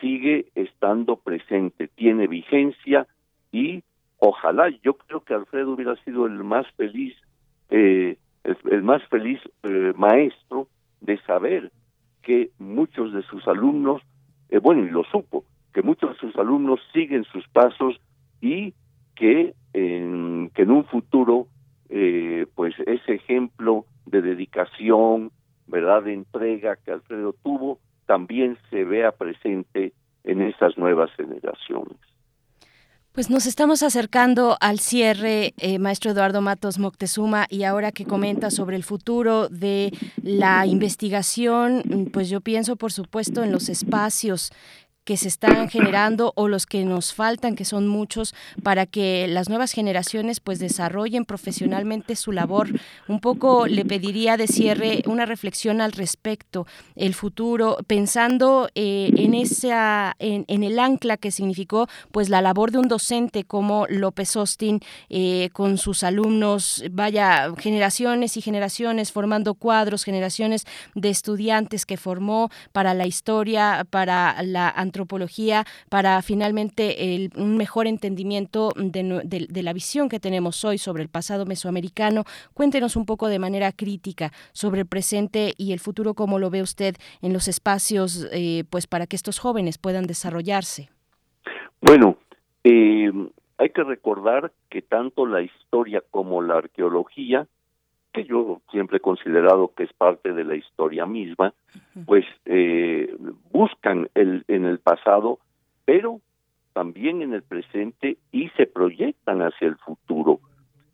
sigue 0.00 0.46
estando 0.54 1.16
presente, 1.16 1.88
tiene 1.88 2.26
vigencia 2.26 3.06
y 3.52 3.82
ojalá, 4.18 4.68
yo 4.82 4.94
creo 4.94 5.20
que 5.20 5.34
Alfredo 5.34 5.72
hubiera 5.72 5.96
sido 6.04 6.26
el 6.26 6.42
más 6.42 6.66
feliz, 6.72 7.16
eh, 7.70 8.16
el, 8.44 8.82
más 8.82 9.02
feliz 9.08 9.40
eh, 9.62 9.92
maestro 9.96 10.68
de 11.00 11.18
saber 11.22 11.72
que 12.22 12.50
muchos 12.58 13.12
de 13.12 13.22
sus 13.22 13.46
alumnos, 13.46 14.02
eh, 14.48 14.58
bueno, 14.58 14.84
y 14.84 14.90
lo 14.90 15.04
supo, 15.04 15.44
que 15.72 15.82
muchos 15.82 16.10
de 16.10 16.16
sus 16.18 16.36
alumnos 16.36 16.80
siguen 16.92 17.24
sus 17.24 17.46
pasos 17.48 18.00
y 18.40 18.74
que 19.14 19.54
en, 19.72 20.50
que 20.54 20.62
en 20.62 20.70
un 20.70 20.84
futuro, 20.84 21.46
eh, 21.88 22.46
pues 22.54 22.74
ese 22.86 23.14
ejemplo 23.14 23.84
de 24.06 24.22
dedicación, 24.22 25.32
verdad, 25.66 26.02
de 26.02 26.14
entrega 26.14 26.76
que 26.76 26.92
Alfredo 26.92 27.34
tuvo, 27.42 27.78
también 28.06 28.56
se 28.70 28.84
vea 28.84 29.12
presente 29.12 29.92
en 30.24 30.42
estas 30.42 30.78
nuevas 30.78 31.10
generaciones. 31.14 31.98
Pues 33.16 33.30
nos 33.30 33.46
estamos 33.46 33.82
acercando 33.82 34.58
al 34.60 34.78
cierre, 34.78 35.54
eh, 35.56 35.78
maestro 35.78 36.10
Eduardo 36.10 36.42
Matos 36.42 36.78
Moctezuma, 36.78 37.46
y 37.48 37.62
ahora 37.62 37.90
que 37.90 38.04
comenta 38.04 38.50
sobre 38.50 38.76
el 38.76 38.84
futuro 38.84 39.48
de 39.48 39.90
la 40.22 40.66
investigación, 40.66 42.10
pues 42.12 42.28
yo 42.28 42.42
pienso, 42.42 42.76
por 42.76 42.92
supuesto, 42.92 43.42
en 43.42 43.52
los 43.52 43.70
espacios 43.70 44.52
que 45.06 45.16
se 45.16 45.28
están 45.28 45.70
generando 45.70 46.32
o 46.34 46.48
los 46.48 46.66
que 46.66 46.84
nos 46.84 47.14
faltan, 47.14 47.54
que 47.54 47.64
son 47.64 47.86
muchos, 47.86 48.34
para 48.64 48.86
que 48.86 49.28
las 49.28 49.48
nuevas 49.48 49.70
generaciones 49.70 50.40
pues 50.40 50.58
desarrollen 50.58 51.24
profesionalmente 51.24 52.16
su 52.16 52.32
labor. 52.32 52.70
Un 53.06 53.20
poco 53.20 53.68
le 53.68 53.84
pediría 53.84 54.36
de 54.36 54.48
cierre 54.48 55.04
una 55.06 55.24
reflexión 55.24 55.80
al 55.80 55.92
respecto, 55.92 56.66
el 56.96 57.14
futuro, 57.14 57.78
pensando 57.86 58.68
eh, 58.74 59.12
en 59.16 59.34
esa, 59.34 60.16
en, 60.18 60.44
en, 60.48 60.64
el 60.64 60.80
ancla 60.80 61.16
que 61.16 61.30
significó 61.30 61.86
pues 62.10 62.28
la 62.28 62.42
labor 62.42 62.72
de 62.72 62.78
un 62.78 62.88
docente 62.88 63.44
como 63.44 63.86
López 63.88 64.34
Austin 64.34 64.80
eh, 65.08 65.50
con 65.52 65.78
sus 65.78 66.02
alumnos, 66.02 66.82
vaya, 66.90 67.52
generaciones 67.58 68.36
y 68.36 68.42
generaciones 68.42 69.12
formando 69.12 69.54
cuadros, 69.54 70.02
generaciones 70.02 70.66
de 70.96 71.10
estudiantes 71.10 71.86
que 71.86 71.96
formó 71.96 72.50
para 72.72 72.92
la 72.92 73.06
historia, 73.06 73.86
para 73.88 74.42
la 74.42 74.68
antropología 74.68 74.95
para 75.90 76.22
finalmente 76.22 77.14
el, 77.14 77.30
un 77.36 77.56
mejor 77.56 77.86
entendimiento 77.86 78.70
de, 78.76 79.62
la 79.62 79.72
visión 79.72 80.08
que 80.08 80.20
tenemos 80.20 80.64
hoy 80.64 80.78
sobre 80.78 81.02
el 81.02 81.08
pasado 81.08 81.44
mesoamericano. 81.44 82.24
Cuéntenos 82.54 82.96
un 82.96 83.04
poco 83.04 83.28
de 83.28 83.38
manera 83.38 83.72
crítica 83.72 84.32
sobre 84.52 84.80
el 84.80 84.86
presente 84.86 85.52
y 85.58 85.72
el 85.72 85.80
futuro, 85.80 86.14
cómo 86.14 86.38
lo 86.38 86.48
ve 86.48 86.62
usted 86.62 86.94
en 87.20 87.32
los 87.32 87.48
espacios, 87.48 88.28
eh, 88.32 88.64
pues 88.70 88.86
para 88.86 89.06
que 89.06 89.16
estos 89.16 89.38
jóvenes 89.38 89.76
puedan 89.76 90.06
desarrollarse. 90.06 90.88
Bueno, 91.80 92.16
eh, 92.64 93.12
hay 93.58 93.70
que 93.70 93.84
recordar 93.84 94.52
que 94.70 94.82
tanto 94.82 95.26
la 95.26 95.42
historia 95.42 96.02
como 96.10 96.42
la 96.42 96.58
arqueología 96.58 97.46
que 98.16 98.24
yo 98.24 98.62
siempre 98.70 98.96
he 98.96 99.00
considerado 99.00 99.72
que 99.76 99.82
es 99.82 99.92
parte 99.92 100.32
de 100.32 100.42
la 100.42 100.56
historia 100.56 101.04
misma, 101.04 101.52
pues 102.06 102.24
eh, 102.46 103.14
buscan 103.52 104.08
el, 104.14 104.42
en 104.48 104.64
el 104.64 104.78
pasado, 104.78 105.38
pero 105.84 106.20
también 106.72 107.20
en 107.20 107.34
el 107.34 107.42
presente 107.42 108.16
y 108.32 108.48
se 108.56 108.66
proyectan 108.66 109.42
hacia 109.42 109.68
el 109.68 109.76
futuro. 109.76 110.40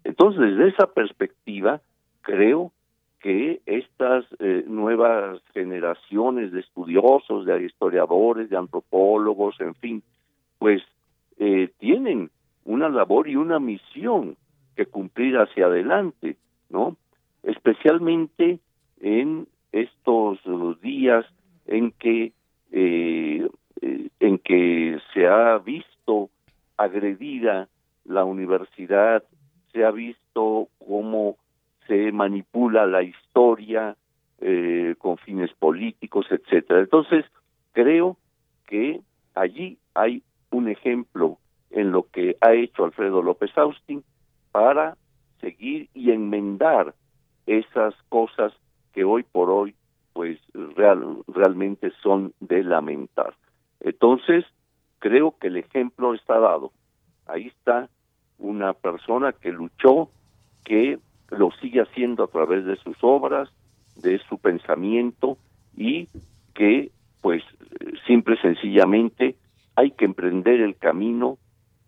Entonces, 0.03 0.41
desde 0.41 0.71
esa 0.71 0.89
perspectiva, 0.89 1.81
creo 2.23 2.73
que 3.21 3.61
estas 3.67 4.25
eh, 4.41 4.65
nuevas 4.67 5.41
generaciones 5.55 6.51
de 6.51 6.59
estudiosos, 6.59 7.47
de 7.47 7.65
historiadores, 7.65 8.51
de 8.51 8.57
antropólogos, 8.57 9.61
en 9.61 9.77
fin, 9.77 10.03
pues 10.59 10.83
eh, 11.39 11.71
tienen 11.79 12.31
una 12.65 12.89
labor 12.89 13.29
y 13.29 13.37
una 13.37 13.61
misión 13.61 14.37
que 14.75 14.87
cumplir 14.87 15.37
hacia 15.37 15.67
adelante, 15.67 16.37
¿no? 16.69 16.97
Especialmente 17.43 18.61
en 19.01 19.49
estos 19.73 20.39
días 20.81 21.25
en 21.67 21.93
que 21.93 22.33
eh, 22.71 23.49
en 24.21 24.39
que 24.39 24.99
se 25.13 25.27
ha 25.27 25.59
visto 25.59 26.31
agredida 26.77 27.69
la 28.05 28.25
universidad, 28.25 29.25
se 29.73 29.85
ha 29.85 29.91
visto 29.91 30.69
cómo 30.87 31.37
se 31.87 32.13
manipula 32.13 32.87
la 32.87 33.03
historia 33.03 33.97
eh, 34.41 34.95
con 34.99 35.19
fines 35.19 35.53
políticos, 35.55 36.27
etcétera. 36.31 36.81
Entonces, 36.81 37.25
creo 37.73 38.17
que 38.67 39.01
allí 39.35 39.79
hay 39.95 40.23
un 40.51 40.69
ejemplo 40.69 41.39
en 41.71 41.91
lo 41.91 42.05
que 42.05 42.37
ha 42.41 42.53
hecho 42.53 42.85
Alfredo 42.85 43.23
López 43.23 43.51
Austin 43.57 44.05
para 44.53 44.97
seguir 45.41 45.89
y 45.95 46.11
enmendar 46.11 46.95
esas 47.47 47.95
cosas 48.09 48.53
que 48.93 49.05
hoy 49.05 49.23
por 49.23 49.51
hoy 49.51 49.75
pues 50.13 50.39
real, 50.53 51.19
realmente 51.27 51.91
son 52.03 52.35
de 52.41 52.63
lamentar. 52.63 53.35
Entonces, 53.81 54.45
creo 54.99 55.37
que 55.39 55.49
el 55.49 55.57
ejemplo 55.57 56.15
está 56.15 56.39
dado. 56.39 56.73
Ahí 57.27 57.47
está 57.47 57.89
una 58.39 58.75
persona 58.75 59.33
que 59.33 59.53
luchó, 59.53 60.11
que 60.65 60.99
lo 61.31 61.51
sigue 61.61 61.81
haciendo 61.81 62.25
a 62.25 62.29
través 62.29 62.65
de 62.65 62.77
sus 62.77 62.97
obras, 63.01 63.49
de 63.97 64.19
su 64.29 64.39
pensamiento 64.39 65.39
y 65.77 66.09
que 66.55 66.91
pues 67.21 67.43
simple 68.07 68.35
y 68.35 68.39
sencillamente 68.39 69.37
hay 69.77 69.93
que 69.93 70.05
emprender 70.05 70.61
el 70.61 70.77
camino, 70.77 71.39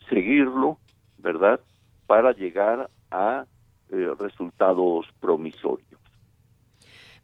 seguirlo, 0.08 0.78
¿verdad? 1.18 1.60
Para 2.06 2.32
llegar 2.32 2.88
a 3.10 3.46
eh, 3.94 4.14
resultados 4.18 5.06
promisorios. 5.20 6.00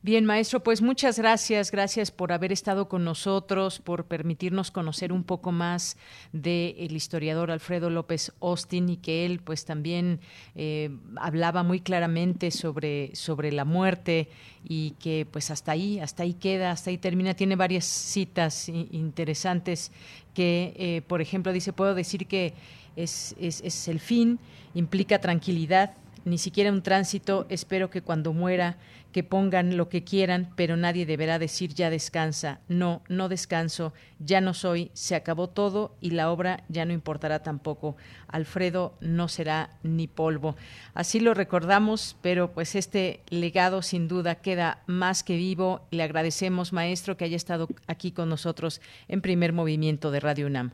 Bien, 0.02 0.24
maestro, 0.24 0.60
pues 0.62 0.80
muchas 0.80 1.18
gracias, 1.18 1.70
gracias 1.70 2.10
por 2.10 2.32
haber 2.32 2.52
estado 2.52 2.88
con 2.88 3.05
nosotros, 3.05 3.80
por 3.80 4.06
permitirnos 4.06 4.70
conocer 4.70 5.12
un 5.12 5.24
poco 5.24 5.52
más 5.52 5.98
del 6.32 6.74
el 6.78 6.97
historiador 6.97 7.51
Alfredo 7.51 7.90
López 7.90 8.32
Austin 8.40 8.88
y 8.88 8.97
que 8.97 9.26
él 9.26 9.40
pues 9.40 9.66
también 9.66 10.20
eh, 10.55 10.88
hablaba 11.16 11.64
muy 11.64 11.80
claramente 11.80 12.51
sobre, 12.51 13.14
sobre 13.14 13.52
la 13.52 13.66
muerte 13.66 14.30
y 14.64 14.92
que 14.92 15.26
pues 15.30 15.51
hasta 15.51 15.72
ahí, 15.72 16.01
hasta 16.01 16.22
ahí 16.22 16.32
queda, 16.32 16.70
hasta 16.70 16.88
ahí 16.88 16.97
termina, 16.97 17.34
tiene 17.34 17.55
varias 17.55 17.84
citas 17.84 18.70
interesantes 18.70 19.92
que, 20.32 20.72
eh, 20.76 21.02
por 21.06 21.20
ejemplo, 21.20 21.52
dice, 21.52 21.74
puedo 21.74 21.94
decir 21.94 22.26
que 22.26 22.55
es, 22.97 23.36
es 23.38 23.86
el 23.86 24.01
fin, 24.01 24.38
implica 24.72 25.20
tranquilidad, 25.20 25.94
ni 26.24 26.38
siquiera 26.38 26.70
un 26.70 26.82
tránsito, 26.82 27.47
espero 27.48 27.90
que 27.90 28.02
cuando 28.02 28.32
muera 28.32 28.76
que 29.12 29.24
pongan 29.24 29.76
lo 29.76 29.88
que 29.88 30.05
quieran, 30.05 30.51
pero 30.56 30.76
nadie 30.76 31.06
deberá 31.06 31.38
decir 31.38 31.74
ya 31.74 31.90
descansa. 31.90 32.60
No, 32.68 33.02
no 33.09 33.28
descanso, 33.28 33.92
ya 34.18 34.40
no 34.40 34.55
soy, 34.55 34.90
se 34.92 35.14
acabó 35.14 35.48
todo 35.48 35.97
y 36.01 36.10
la 36.10 36.30
obra 36.30 36.62
ya 36.68 36.84
no 36.84 36.92
importará 36.92 37.42
tampoco. 37.42 37.97
Alfredo 38.28 38.94
no 39.01 39.28
será 39.28 39.70
ni 39.82 40.06
polvo. 40.06 40.55
Así 40.94 41.20
lo 41.20 41.34
recordamos, 41.34 42.16
pero 42.22 42.52
pues 42.52 42.74
este 42.74 43.22
legado 43.30 43.82
sin 43.82 44.09
duda 44.09 44.36
queda 44.36 44.82
más 44.86 45.22
que 45.22 45.36
vivo. 45.36 45.82
Le 45.90 46.02
agradecemos, 46.02 46.72
maestro, 46.72 47.16
que 47.16 47.24
haya 47.24 47.36
estado 47.36 47.68
aquí 47.86 48.12
con 48.12 48.28
nosotros 48.28 48.80
en 49.09 49.20
primer 49.20 49.52
movimiento 49.52 50.10
de 50.10 50.20
Radio 50.20 50.47
UNAM. 50.47 50.70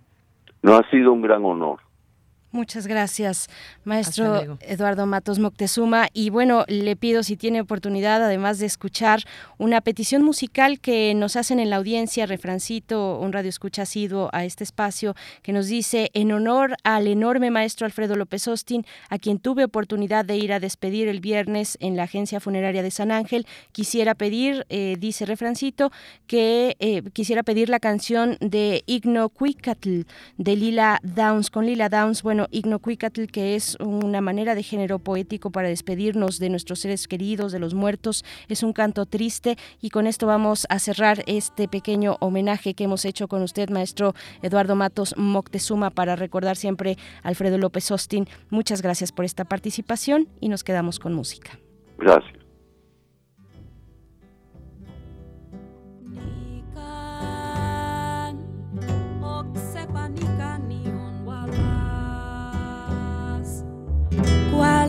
No 0.62 0.76
ha 0.76 0.90
sido 0.90 1.12
un 1.12 1.22
gran 1.22 1.44
honor. 1.44 1.80
Muchas 2.56 2.86
gracias, 2.86 3.48
maestro 3.84 4.56
Eduardo 4.62 5.04
Matos 5.04 5.38
Moctezuma. 5.38 6.08
Y 6.14 6.30
bueno, 6.30 6.64
le 6.68 6.96
pido 6.96 7.22
si 7.22 7.36
tiene 7.36 7.60
oportunidad, 7.60 8.24
además 8.24 8.58
de 8.58 8.64
escuchar 8.64 9.24
una 9.58 9.82
petición 9.82 10.22
musical 10.22 10.80
que 10.80 11.12
nos 11.14 11.36
hacen 11.36 11.60
en 11.60 11.68
la 11.68 11.76
audiencia, 11.76 12.24
Refrancito, 12.24 13.18
un 13.18 13.34
radio 13.34 13.50
escucha 13.50 13.82
asiduo 13.82 14.30
a 14.32 14.46
este 14.46 14.64
espacio, 14.64 15.14
que 15.42 15.52
nos 15.52 15.66
dice, 15.66 16.10
en 16.14 16.32
honor 16.32 16.76
al 16.82 17.08
enorme 17.08 17.50
maestro 17.50 17.84
Alfredo 17.84 18.16
López 18.16 18.48
Austin, 18.48 18.86
a 19.10 19.18
quien 19.18 19.38
tuve 19.38 19.62
oportunidad 19.62 20.24
de 20.24 20.38
ir 20.38 20.54
a 20.54 20.58
despedir 20.58 21.08
el 21.08 21.20
viernes 21.20 21.76
en 21.80 21.94
la 21.94 22.04
agencia 22.04 22.40
funeraria 22.40 22.82
de 22.82 22.90
San 22.90 23.12
Ángel, 23.12 23.46
quisiera 23.72 24.14
pedir, 24.14 24.64
eh, 24.70 24.96
dice 24.98 25.26
Refrancito, 25.26 25.92
que 26.26 26.74
eh, 26.78 27.02
quisiera 27.12 27.42
pedir 27.42 27.68
la 27.68 27.80
canción 27.80 28.38
de 28.40 28.82
Igno 28.86 29.28
Cuicatl, 29.28 30.04
de 30.38 30.56
Lila 30.56 31.00
Downs, 31.02 31.50
con 31.50 31.66
Lila 31.66 31.90
Downs, 31.90 32.22
Ignocuicatl, 32.50 33.26
que 33.26 33.56
es 33.56 33.76
una 33.80 34.20
manera 34.20 34.54
de 34.54 34.62
género 34.62 34.98
poético 34.98 35.50
para 35.50 35.68
despedirnos 35.68 36.38
de 36.38 36.50
nuestros 36.50 36.80
seres 36.80 37.08
queridos, 37.08 37.52
de 37.52 37.58
los 37.58 37.74
muertos. 37.74 38.24
Es 38.48 38.62
un 38.62 38.72
canto 38.72 39.06
triste 39.06 39.56
y 39.80 39.90
con 39.90 40.06
esto 40.06 40.26
vamos 40.26 40.66
a 40.68 40.78
cerrar 40.78 41.22
este 41.26 41.68
pequeño 41.68 42.16
homenaje 42.20 42.74
que 42.74 42.84
hemos 42.84 43.04
hecho 43.04 43.28
con 43.28 43.42
usted, 43.42 43.70
maestro 43.70 44.14
Eduardo 44.42 44.76
Matos 44.76 45.14
Moctezuma, 45.16 45.90
para 45.90 46.16
recordar 46.16 46.56
siempre 46.56 46.96
a 47.22 47.28
Alfredo 47.28 47.58
López 47.58 47.90
Austin. 47.90 48.26
Muchas 48.50 48.82
gracias 48.82 49.12
por 49.12 49.24
esta 49.24 49.44
participación 49.44 50.28
y 50.40 50.48
nos 50.48 50.64
quedamos 50.64 50.98
con 50.98 51.14
música. 51.14 51.58
Gracias. 51.98 52.35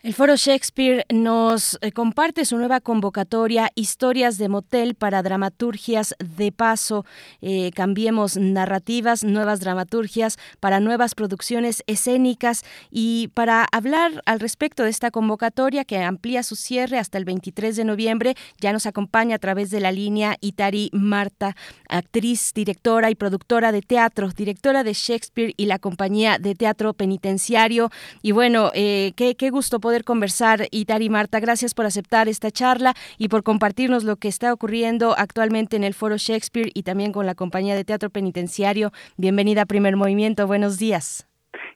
El 0.00 0.14
Foro 0.14 0.36
Shakespeare 0.36 1.04
nos 1.12 1.76
eh, 1.80 1.90
comparte 1.90 2.44
su 2.44 2.56
nueva 2.56 2.78
convocatoria 2.80 3.72
Historias 3.74 4.38
de 4.38 4.48
Motel 4.48 4.94
para 4.94 5.24
dramaturgias 5.24 6.14
de 6.20 6.52
paso. 6.52 7.04
Eh, 7.40 7.72
cambiemos 7.74 8.36
narrativas, 8.36 9.24
nuevas 9.24 9.58
dramaturgias 9.58 10.38
para 10.60 10.78
nuevas 10.78 11.16
producciones 11.16 11.82
escénicas 11.88 12.62
y 12.92 13.32
para 13.34 13.66
hablar 13.72 14.22
al 14.24 14.38
respecto 14.38 14.84
de 14.84 14.90
esta 14.90 15.10
convocatoria 15.10 15.84
que 15.84 15.98
amplía 15.98 16.44
su 16.44 16.54
cierre 16.54 17.00
hasta 17.00 17.18
el 17.18 17.24
23 17.24 17.74
de 17.74 17.84
noviembre, 17.84 18.36
ya 18.60 18.72
nos 18.72 18.86
acompaña 18.86 19.34
a 19.34 19.40
través 19.40 19.70
de 19.70 19.80
la 19.80 19.90
línea 19.90 20.36
Itari 20.40 20.90
Marta, 20.92 21.56
actriz, 21.88 22.52
directora 22.54 23.10
y 23.10 23.16
productora 23.16 23.72
de 23.72 23.82
teatro, 23.82 24.28
directora 24.28 24.84
de 24.84 24.92
Shakespeare 24.92 25.54
y 25.56 25.66
la 25.66 25.80
compañía 25.80 26.38
de 26.38 26.54
teatro 26.54 26.94
penitenciario. 26.94 27.90
Y 28.22 28.30
bueno, 28.30 28.70
eh, 28.74 29.12
qué, 29.16 29.34
qué 29.34 29.50
gusto 29.50 29.80
poder 29.80 29.87
conversar, 30.04 30.60
Itari 30.70 31.08
Marta. 31.08 31.40
Gracias 31.40 31.74
por 31.74 31.86
aceptar 31.86 32.28
esta 32.28 32.50
charla 32.50 32.94
y 33.18 33.28
por 33.28 33.42
compartirnos 33.42 34.04
lo 34.04 34.16
que 34.16 34.28
está 34.28 34.52
ocurriendo 34.52 35.14
actualmente 35.16 35.76
en 35.76 35.84
el 35.84 35.94
Foro 35.94 36.16
Shakespeare 36.16 36.70
y 36.74 36.82
también 36.82 37.12
con 37.12 37.26
la 37.26 37.34
compañía 37.34 37.74
de 37.74 37.84
teatro 37.84 38.10
penitenciario. 38.10 38.90
Bienvenida 39.16 39.62
a 39.62 39.66
Primer 39.66 39.96
Movimiento. 39.96 40.46
Buenos 40.46 40.78
días. 40.78 41.28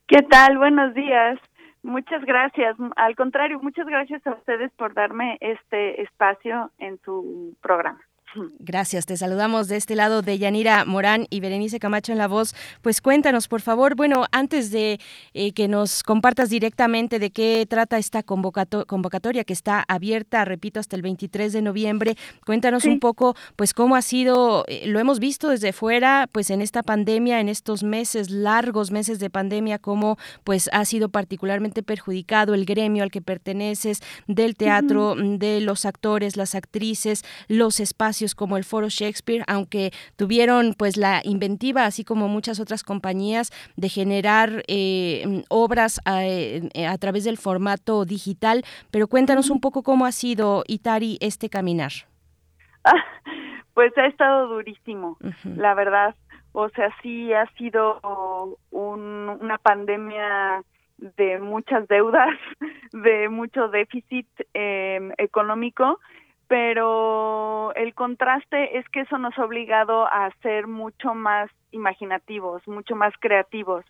¿Qué 0.06 0.22
tal? 0.22 0.58
Buenos 0.58 0.94
días. 0.94 1.38
Muchas 1.82 2.24
gracias. 2.24 2.76
Al 2.96 3.16
contrario, 3.16 3.58
muchas 3.60 3.86
gracias 3.86 4.24
a 4.26 4.32
ustedes 4.32 4.70
por 4.72 4.94
darme 4.94 5.36
este 5.40 6.02
espacio 6.02 6.70
en 6.78 6.98
su 7.04 7.56
programa. 7.60 8.00
Gracias, 8.58 9.04
te 9.04 9.16
saludamos 9.18 9.68
de 9.68 9.76
este 9.76 9.94
lado 9.94 10.22
de 10.22 10.38
Yanira 10.38 10.86
Morán 10.86 11.26
y 11.28 11.40
Berenice 11.40 11.78
Camacho 11.78 12.12
en 12.12 12.18
la 12.18 12.28
voz. 12.28 12.54
Pues 12.80 13.02
cuéntanos, 13.02 13.46
por 13.46 13.60
favor, 13.60 13.94
bueno, 13.94 14.24
antes 14.32 14.70
de 14.70 14.98
eh, 15.34 15.52
que 15.52 15.68
nos 15.68 16.02
compartas 16.02 16.48
directamente 16.48 17.18
de 17.18 17.30
qué 17.30 17.66
trata 17.68 17.98
esta 17.98 18.22
convocato 18.22 18.86
convocatoria 18.86 19.44
que 19.44 19.52
está 19.52 19.84
abierta, 19.86 20.46
repito, 20.46 20.80
hasta 20.80 20.96
el 20.96 21.02
23 21.02 21.52
de 21.52 21.60
noviembre, 21.60 22.16
cuéntanos 22.46 22.84
Sí. 22.84 22.88
un 22.88 23.00
poco, 23.00 23.36
pues 23.54 23.74
cómo 23.74 23.96
ha 23.96 24.02
sido, 24.02 24.64
eh, 24.66 24.86
lo 24.86 24.98
hemos 24.98 25.18
visto 25.18 25.48
desde 25.50 25.74
fuera, 25.74 26.26
pues 26.32 26.48
en 26.48 26.62
esta 26.62 26.82
pandemia, 26.82 27.38
en 27.38 27.50
estos 27.50 27.82
meses, 27.82 28.30
largos 28.30 28.90
meses 28.92 29.18
de 29.18 29.28
pandemia, 29.28 29.78
cómo 29.78 30.16
pues 30.42 30.70
ha 30.72 30.84
sido 30.86 31.10
particularmente 31.10 31.82
perjudicado 31.82 32.54
el 32.54 32.64
gremio 32.64 33.02
al 33.02 33.10
que 33.10 33.20
perteneces, 33.20 34.00
del 34.26 34.56
teatro, 34.56 35.16
mm, 35.16 35.36
de 35.36 35.60
los 35.60 35.84
actores, 35.84 36.38
las 36.38 36.54
actrices, 36.54 37.24
los 37.48 37.78
espacios 37.78 38.21
como 38.34 38.56
el 38.56 38.64
Foro 38.64 38.88
Shakespeare, 38.88 39.44
aunque 39.48 39.90
tuvieron 40.16 40.74
pues 40.78 40.96
la 40.96 41.20
inventiva, 41.24 41.84
así 41.84 42.04
como 42.04 42.28
muchas 42.28 42.60
otras 42.60 42.82
compañías, 42.84 43.50
de 43.76 43.88
generar 43.88 44.62
eh, 44.68 45.42
obras 45.48 46.00
a, 46.04 46.24
eh, 46.24 46.62
a 46.88 46.96
través 46.98 47.24
del 47.24 47.36
formato 47.36 48.04
digital. 48.04 48.62
Pero 48.90 49.08
cuéntanos 49.08 49.50
un 49.50 49.60
poco 49.60 49.82
cómo 49.82 50.06
ha 50.06 50.12
sido, 50.12 50.62
Itari, 50.68 51.18
este 51.20 51.48
caminar. 51.48 51.92
Pues 53.74 53.96
ha 53.96 54.06
estado 54.06 54.48
durísimo, 54.48 55.16
la 55.44 55.74
verdad. 55.74 56.14
O 56.52 56.68
sea, 56.70 56.94
sí 57.02 57.32
ha 57.32 57.46
sido 57.56 58.00
un- 58.70 59.38
una 59.40 59.56
pandemia 59.58 60.62
de 60.98 61.38
muchas 61.40 61.88
deudas, 61.88 62.28
de 62.92 63.28
mucho 63.30 63.68
déficit 63.68 64.26
eh, 64.52 65.00
económico, 65.18 65.98
pero 66.52 67.72
el 67.76 67.94
contraste 67.94 68.76
es 68.76 68.86
que 68.90 69.00
eso 69.00 69.16
nos 69.16 69.38
ha 69.38 69.44
obligado 69.46 70.04
a 70.06 70.30
ser 70.42 70.66
mucho 70.66 71.14
más 71.14 71.50
imaginativos, 71.70 72.60
mucho 72.68 72.94
más 72.94 73.14
creativos. 73.20 73.86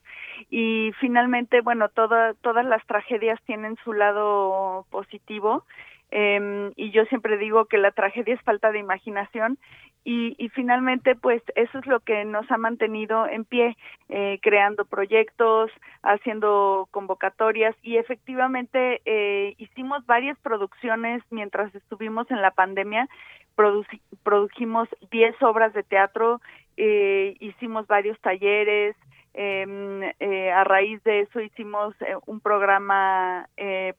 Y 0.49 0.93
finalmente, 1.01 1.61
bueno, 1.61 1.89
toda- 1.89 2.35
todas 2.35 2.65
las 2.65 2.87
tragedias 2.87 3.41
tienen 3.47 3.75
su 3.83 3.93
lado 3.95 4.87
positivo. 4.91 5.65
Eh, 6.13 6.71
y 6.77 6.91
yo 6.93 7.05
siempre 7.07 7.37
digo 7.39 7.65
que 7.65 7.79
la 7.79 7.91
tragedia 7.91 8.35
es 8.35 8.41
falta 8.43 8.71
de 8.71 8.79
imaginación 8.79 9.59
y, 10.05 10.35
y 10.37 10.49
finalmente 10.51 11.15
pues 11.15 11.43
eso 11.55 11.79
es 11.79 11.87
lo 11.87 12.01
que 12.01 12.25
nos 12.25 12.51
ha 12.51 12.59
mantenido 12.59 13.27
en 13.29 13.45
pie 13.45 13.77
eh, 14.09 14.39
creando 14.43 14.85
proyectos 14.85 15.71
haciendo 16.03 16.89
convocatorias 16.91 17.75
y 17.83 17.97
efectivamente 17.97 19.01
eh, 19.05 19.55
hicimos 19.59 20.05
varias 20.07 20.39
producciones 20.41 21.23
mientras 21.31 21.75
estuvimos 21.75 22.31
en 22.31 22.43
la 22.43 22.51
pandemia. 22.51 23.09
Produci- 23.57 24.01
produjimos 24.23 24.89
10 25.11 25.41
obras 25.43 25.73
de 25.73 25.83
teatro 25.83 26.41
eh, 26.77 27.37
hicimos 27.41 27.87
varios 27.87 28.19
talleres 28.21 28.97
em, 29.35 30.03
eh, 30.21 30.51
a 30.51 30.65
raíz 30.65 31.03
de 31.05 31.21
eso 31.21 31.41
hicimos 31.41 31.95
eh, 32.03 32.17
un 32.27 32.41
programa 32.41 33.47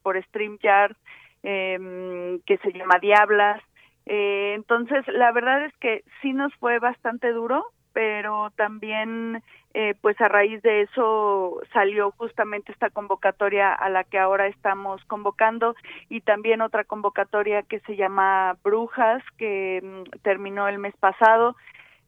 por 0.02 0.22
StreamYard 0.24 0.96
em, 1.44 2.40
que 2.40 2.58
se 2.58 2.72
llama 2.72 2.98
Diablas 3.00 3.62
Eh, 4.06 4.52
entonces, 4.54 5.02
la 5.08 5.32
verdad 5.32 5.64
es 5.64 5.74
que 5.78 6.04
sí 6.20 6.34
nos 6.34 6.54
fue 6.56 6.78
bastante 6.78 7.32
duro, 7.32 7.64
pero 7.94 8.50
también 8.56 9.42
eh, 9.72 9.94
pues 10.02 10.20
a 10.20 10.28
raíz 10.28 10.60
de 10.62 10.82
eso 10.82 11.60
salió 11.72 12.10
justamente 12.10 12.70
esta 12.72 12.90
convocatoria 12.90 13.72
a 13.72 13.88
la 13.88 14.04
que 14.04 14.18
ahora 14.18 14.46
estamos 14.48 15.02
convocando 15.06 15.74
y 16.10 16.20
también 16.20 16.60
otra 16.60 16.84
convocatoria 16.84 17.62
que 17.62 17.80
se 17.80 17.96
llama 17.96 18.58
Brujas 18.62 19.22
que 19.38 19.80
mm, 19.82 20.20
terminó 20.22 20.68
el 20.68 20.78
mes 20.78 20.94
pasado. 20.98 21.56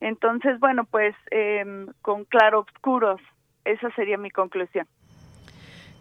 Entonces, 0.01 0.61
bueno, 0.61 0.85
pues 0.85 1.15
eh, 1.31 1.87
con 2.03 2.25
claroscuros, 2.25 3.21
esa 3.65 3.91
sería 3.93 4.19
mi 4.19 4.31
conclusión 4.31 4.87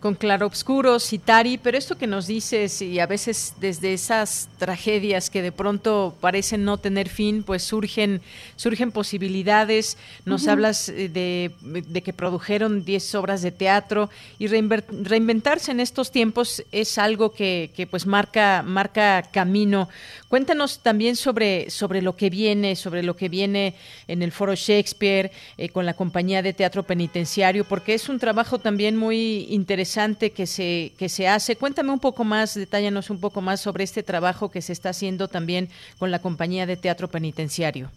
con 0.06 0.14
claroscuros 0.14 1.14
y 1.14 1.18
Tari, 1.18 1.58
pero 1.58 1.80
esto 1.80 1.98
que 1.98 2.06
nos 2.06 2.28
dices 2.28 2.80
y 2.80 3.00
a 3.00 3.08
veces 3.08 3.56
desde 3.60 3.92
esas 3.92 4.50
tragedias 4.60 5.32
que 5.32 5.42
de 5.42 5.52
pronto 5.52 6.16
parecen 6.22 6.64
no 6.64 6.78
tener 6.78 7.10
fin, 7.10 7.42
pues 7.42 7.64
surgen 7.64 8.22
surgen 8.56 8.92
posibilidades. 8.92 9.98
Nos 10.24 10.48
hablas 10.48 10.90
eh, 10.90 11.10
de, 11.10 12.02
que 12.04 12.14
produjeron 12.14 12.86
10 12.86 13.16
obras 13.16 13.42
de 13.42 13.52
teatro 13.52 14.12
y 14.38 14.46
reinventarse 14.46 15.72
en 15.72 15.80
estos 15.80 16.12
tiempos 16.12 16.64
es 16.72 17.00
algo 17.00 17.34
que, 17.34 17.72
que, 17.76 17.88
pues 17.88 18.06
marca 18.06 18.62
marca 18.64 19.24
camino. 19.24 19.90
Cuéntanos 20.28 20.82
también 20.84 21.16
sobre 21.16 21.72
sobre 21.72 22.04
lo 22.04 22.16
que 22.16 22.30
viene, 22.30 22.76
sobre 22.76 23.02
lo 23.02 23.16
que 23.16 23.28
viene 23.28 23.74
en 24.08 24.22
el 24.22 24.32
Foro 24.32 24.54
Shakespeare 24.54 25.32
eh, 25.58 25.70
con 25.70 25.88
la 25.88 25.96
compañía 25.96 26.44
de 26.44 26.54
teatro 26.54 26.84
penitenciario, 26.84 27.66
porque 27.66 27.96
es 27.96 28.08
un 28.08 28.20
trabajo 28.20 28.60
también 28.60 28.98
muy 28.98 29.48
interesante 29.50 29.95
que 30.36 30.46
se, 30.46 30.92
que 30.98 31.10
se 31.10 31.28
hace. 31.28 31.56
Cuéntame 31.56 31.92
un 31.92 32.00
poco 32.00 32.24
más, 32.24 32.56
detállanos 32.56 33.10
un 33.10 33.20
poco 33.22 33.42
más 33.42 33.62
sobre 33.62 33.84
este 33.84 34.04
trabajo 34.04 34.52
que 34.52 34.62
se 34.62 34.74
está 34.74 34.90
haciendo 34.90 35.28
también 35.28 35.68
con 36.00 36.12
la 36.12 36.20
compañía 36.20 36.66
de 36.66 36.78
teatro 36.78 37.08
penitenciario. 37.08 37.90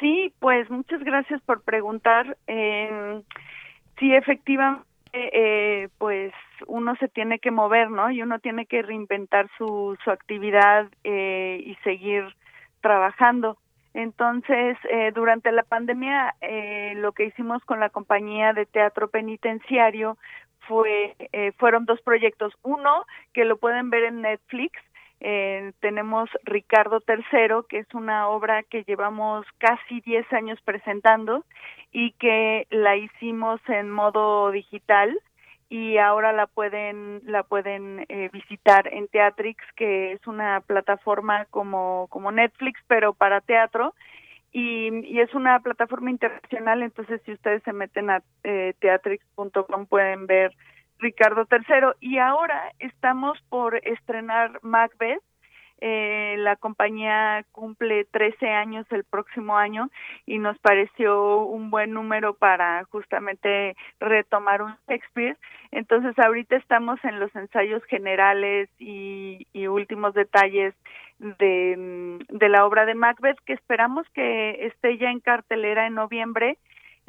Sí, 0.00 0.32
pues 0.38 0.68
muchas 0.70 1.02
gracias 1.02 1.40
por 1.42 1.62
preguntar. 1.62 2.36
Eh, 2.46 3.20
sí, 3.98 4.14
efectivamente, 4.14 4.86
eh, 5.12 5.88
pues 5.98 6.32
uno 6.66 6.94
se 6.96 7.08
tiene 7.08 7.38
que 7.38 7.50
mover, 7.50 7.90
¿no? 7.90 8.10
Y 8.10 8.22
uno 8.22 8.38
tiene 8.38 8.66
que 8.66 8.82
reinventar 8.82 9.48
su, 9.56 9.96
su 10.04 10.10
actividad 10.10 10.88
eh, 11.04 11.62
y 11.64 11.74
seguir 11.84 12.24
trabajando. 12.80 13.58
Entonces, 13.94 14.76
eh, 14.90 15.10
durante 15.14 15.50
la 15.50 15.62
pandemia, 15.62 16.34
eh, 16.40 16.92
lo 16.96 17.12
que 17.12 17.24
hicimos 17.24 17.64
con 17.64 17.80
la 17.80 17.88
compañía 17.88 18.52
de 18.52 18.66
teatro 18.66 19.08
penitenciario 19.08 20.18
fue 20.68 21.16
eh, 21.32 21.52
fueron 21.58 21.86
dos 21.86 22.00
proyectos. 22.02 22.52
Uno 22.62 23.04
que 23.32 23.44
lo 23.44 23.56
pueden 23.56 23.90
ver 23.90 24.04
en 24.04 24.22
Netflix. 24.22 24.78
Eh, 25.20 25.72
tenemos 25.80 26.30
Ricardo 26.44 27.02
III, 27.08 27.66
que 27.68 27.78
es 27.78 27.92
una 27.92 28.28
obra 28.28 28.62
que 28.62 28.84
llevamos 28.84 29.44
casi 29.58 30.00
10 30.02 30.32
años 30.32 30.60
presentando 30.64 31.44
y 31.90 32.12
que 32.12 32.68
la 32.70 32.96
hicimos 32.96 33.60
en 33.66 33.90
modo 33.90 34.52
digital 34.52 35.18
y 35.70 35.98
ahora 35.98 36.32
la 36.32 36.46
pueden 36.46 37.20
la 37.24 37.42
pueden 37.42 38.06
eh, 38.08 38.30
visitar 38.32 38.92
en 38.92 39.08
Teatrix, 39.08 39.62
que 39.74 40.12
es 40.12 40.26
una 40.26 40.60
plataforma 40.60 41.46
como 41.46 42.06
como 42.10 42.30
Netflix 42.30 42.80
pero 42.86 43.12
para 43.12 43.40
teatro 43.40 43.94
y, 44.58 45.20
es 45.20 45.32
una 45.34 45.60
plataforma 45.60 46.10
internacional, 46.10 46.82
entonces 46.82 47.20
si 47.24 47.32
ustedes 47.32 47.62
se 47.62 47.72
meten 47.72 48.10
a 48.10 48.22
eh, 48.44 48.74
teatrix.com 48.80 49.86
pueden 49.86 50.26
ver 50.26 50.52
Ricardo 50.98 51.46
III. 51.50 51.92
Y 52.00 52.18
ahora 52.18 52.72
estamos 52.78 53.38
por 53.48 53.76
estrenar 53.86 54.58
Macbeth. 54.62 55.22
Eh, 55.80 56.34
la 56.38 56.56
compañía 56.56 57.44
cumple 57.52 58.04
13 58.06 58.48
años 58.48 58.84
el 58.90 59.04
próximo 59.04 59.56
año 59.56 59.90
y 60.26 60.38
nos 60.38 60.58
pareció 60.58 61.44
un 61.44 61.70
buen 61.70 61.92
número 61.92 62.34
para 62.34 62.82
justamente 62.90 63.76
retomar 64.00 64.62
un 64.62 64.74
Shakespeare. 64.88 65.36
Entonces 65.70 66.18
ahorita 66.18 66.56
estamos 66.56 66.98
en 67.04 67.20
los 67.20 67.32
ensayos 67.36 67.84
generales 67.84 68.68
y, 68.80 69.46
y 69.52 69.68
últimos 69.68 70.14
detalles 70.14 70.74
de, 71.18 72.18
de 72.28 72.48
la 72.48 72.64
obra 72.64 72.86
de 72.86 72.94
Macbeth 72.94 73.38
que 73.44 73.52
esperamos 73.52 74.06
que 74.14 74.66
esté 74.66 74.98
ya 74.98 75.10
en 75.10 75.20
cartelera 75.20 75.86
en 75.86 75.94
noviembre. 75.94 76.58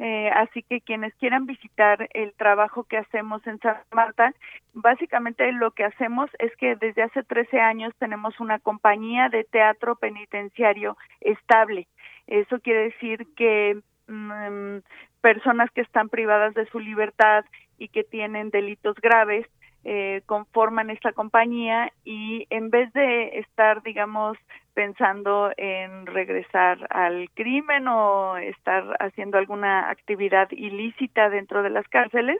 Eh, 0.02 0.30
así 0.34 0.62
que 0.62 0.80
quienes 0.80 1.12
quieran 1.16 1.44
visitar 1.44 2.08
el 2.14 2.32
trabajo 2.32 2.84
que 2.84 2.96
hacemos 2.96 3.46
en 3.46 3.58
Santa 3.58 3.84
Marta, 3.92 4.32
básicamente 4.72 5.52
lo 5.52 5.72
que 5.72 5.84
hacemos 5.84 6.30
es 6.38 6.56
que 6.56 6.74
desde 6.76 7.02
hace 7.02 7.22
13 7.22 7.60
años 7.60 7.92
tenemos 7.98 8.40
una 8.40 8.58
compañía 8.58 9.28
de 9.28 9.44
teatro 9.44 9.96
penitenciario 9.96 10.96
estable. 11.20 11.86
Eso 12.26 12.60
quiere 12.60 12.84
decir 12.84 13.26
que 13.36 13.78
mm, 14.08 14.78
personas 15.20 15.70
que 15.72 15.82
están 15.82 16.08
privadas 16.08 16.54
de 16.54 16.64
su 16.66 16.80
libertad 16.80 17.44
y 17.76 17.88
que 17.88 18.02
tienen 18.02 18.48
delitos 18.48 18.96
graves 19.02 19.46
eh, 19.84 20.22
conforman 20.26 20.90
esta 20.90 21.12
compañía 21.12 21.92
y 22.04 22.46
en 22.50 22.70
vez 22.70 22.92
de 22.92 23.38
estar, 23.38 23.82
digamos, 23.82 24.36
pensando 24.74 25.50
en 25.56 26.06
regresar 26.06 26.86
al 26.90 27.30
crimen 27.34 27.88
o 27.88 28.36
estar 28.36 28.96
haciendo 29.00 29.38
alguna 29.38 29.90
actividad 29.90 30.48
ilícita 30.50 31.28
dentro 31.28 31.62
de 31.62 31.70
las 31.70 31.86
cárceles, 31.88 32.38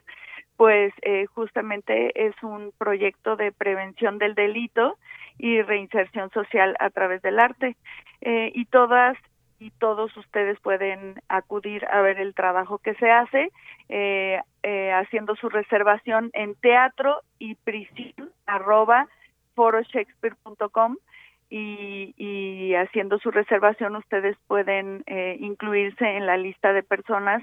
pues 0.56 0.92
eh, 1.02 1.24
justamente 1.34 2.26
es 2.26 2.34
un 2.42 2.72
proyecto 2.76 3.36
de 3.36 3.52
prevención 3.52 4.18
del 4.18 4.34
delito 4.34 4.98
y 5.38 5.62
reinserción 5.62 6.30
social 6.30 6.76
a 6.78 6.90
través 6.90 7.22
del 7.22 7.40
arte. 7.40 7.76
Eh, 8.20 8.52
y 8.54 8.66
todas 8.66 9.16
y 9.58 9.70
todos 9.72 10.16
ustedes 10.16 10.58
pueden 10.60 11.20
acudir 11.28 11.84
a 11.86 12.00
ver 12.00 12.18
el 12.18 12.34
trabajo 12.34 12.78
que 12.78 12.94
se 12.94 13.10
hace 13.10 13.50
eh, 13.88 14.40
eh, 14.62 14.92
haciendo 14.92 15.36
su 15.36 15.48
reservación 15.48 16.30
en 16.32 16.54
teatro 16.56 17.22
y 17.38 17.54
prisión 17.56 18.30
arroba 18.46 19.08
foroshakespeare.com 19.54 20.96
y, 21.48 22.14
y 22.16 22.74
haciendo 22.74 23.18
su 23.18 23.30
reservación 23.30 23.96
ustedes 23.96 24.36
pueden 24.46 25.02
eh, 25.06 25.36
incluirse 25.40 26.04
en 26.04 26.26
la 26.26 26.36
lista 26.36 26.72
de 26.72 26.82
personas 26.82 27.42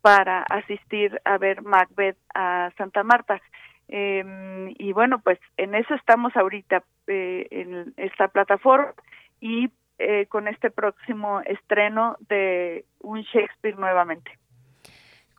para 0.00 0.42
asistir 0.42 1.20
a 1.24 1.38
ver 1.38 1.62
Macbeth 1.62 2.18
a 2.34 2.70
Santa 2.76 3.02
Marta. 3.02 3.40
Eh, 3.88 4.74
y 4.78 4.92
bueno, 4.92 5.20
pues 5.20 5.38
en 5.56 5.74
eso 5.74 5.94
estamos 5.94 6.36
ahorita 6.36 6.82
eh, 7.06 7.46
en 7.50 7.94
esta 7.96 8.28
plataforma 8.28 8.94
y 9.40 9.70
eh, 9.98 10.26
con 10.26 10.48
este 10.48 10.70
próximo 10.70 11.40
estreno 11.42 12.16
de 12.28 12.84
un 13.00 13.22
Shakespeare 13.22 13.76
nuevamente. 13.76 14.38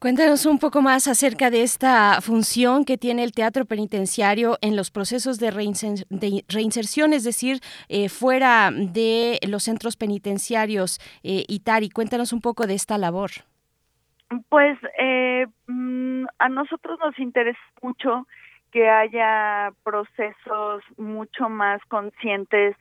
Cuéntanos 0.03 0.45
un 0.45 0.59
poco 0.59 0.81
más 0.81 1.07
acerca 1.07 1.49
de 1.49 1.61
esta 1.61 2.19
función 2.19 2.83
que 2.83 2.97
tiene 2.97 3.23
el 3.23 3.31
teatro 3.31 3.63
penitenciario 3.63 4.57
en 4.59 4.75
los 4.75 4.91
procesos 4.91 5.39
de, 5.39 5.49
reinserción, 5.49 7.13
es 7.13 7.23
decir, 7.23 7.61
eh, 7.87 8.09
fuera 8.09 8.69
de 8.73 9.39
los 9.47 9.63
centros 9.63 9.95
penitenciarios. 9.95 10.99
Eh, 11.23 11.45
Itari, 11.47 11.89
cuéntanos 11.89 12.33
un 12.33 12.41
poco 12.41 12.67
de 12.67 12.73
esta 12.73 12.97
labor. 12.97 13.31
Pues 14.49 14.77
eh, 14.99 15.47
mm, 15.67 16.25
a 16.37 16.49
nosotros 16.49 16.99
nos 16.99 17.17
interesa 17.17 17.57
mucho 17.81 18.27
que 18.73 18.89
haya 18.89 19.71
procesos 19.85 20.83
mucho 20.97 21.47
más 21.47 21.81
conscientes 21.85 22.75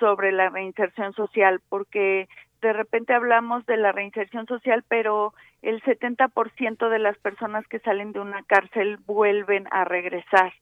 sobre 0.00 0.32
la 0.32 0.48
reinserción 0.48 1.12
social, 1.12 1.60
porque 1.68 2.26
de 2.66 2.72
repente 2.72 3.14
hablamos 3.14 3.64
de 3.66 3.76
la 3.76 3.92
reinserción 3.92 4.46
social, 4.46 4.84
pero 4.88 5.32
el 5.62 5.80
70% 5.82 6.88
de 6.88 6.98
las 6.98 7.16
personas 7.18 7.66
que 7.68 7.78
salen 7.78 8.12
de 8.12 8.20
una 8.20 8.42
cárcel 8.42 8.98
vuelven 9.06 9.68
a 9.70 9.84
regresar. 9.84 10.52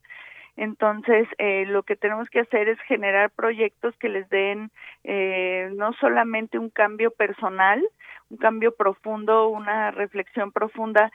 Entonces, 0.57 1.27
eh, 1.39 1.65
lo 1.67 1.83
que 1.83 1.97
tenemos 1.97 2.29
que 2.29 2.41
hacer 2.41 2.69
es 2.69 2.79
generar 2.83 3.31
proyectos 3.31 3.97
que 3.97 4.09
les 4.09 4.29
den 4.29 4.71
eh, 5.03 5.71
no 5.75 5.95
solamente 5.95 6.59
un 6.59 6.71
cambio 6.71 7.11
personal, 7.11 7.83
un 8.29 8.37
cambio 8.37 8.75
profundo, 8.77 9.49
una 9.49 9.91
reflexión 9.91 10.53
profunda, 10.53 11.11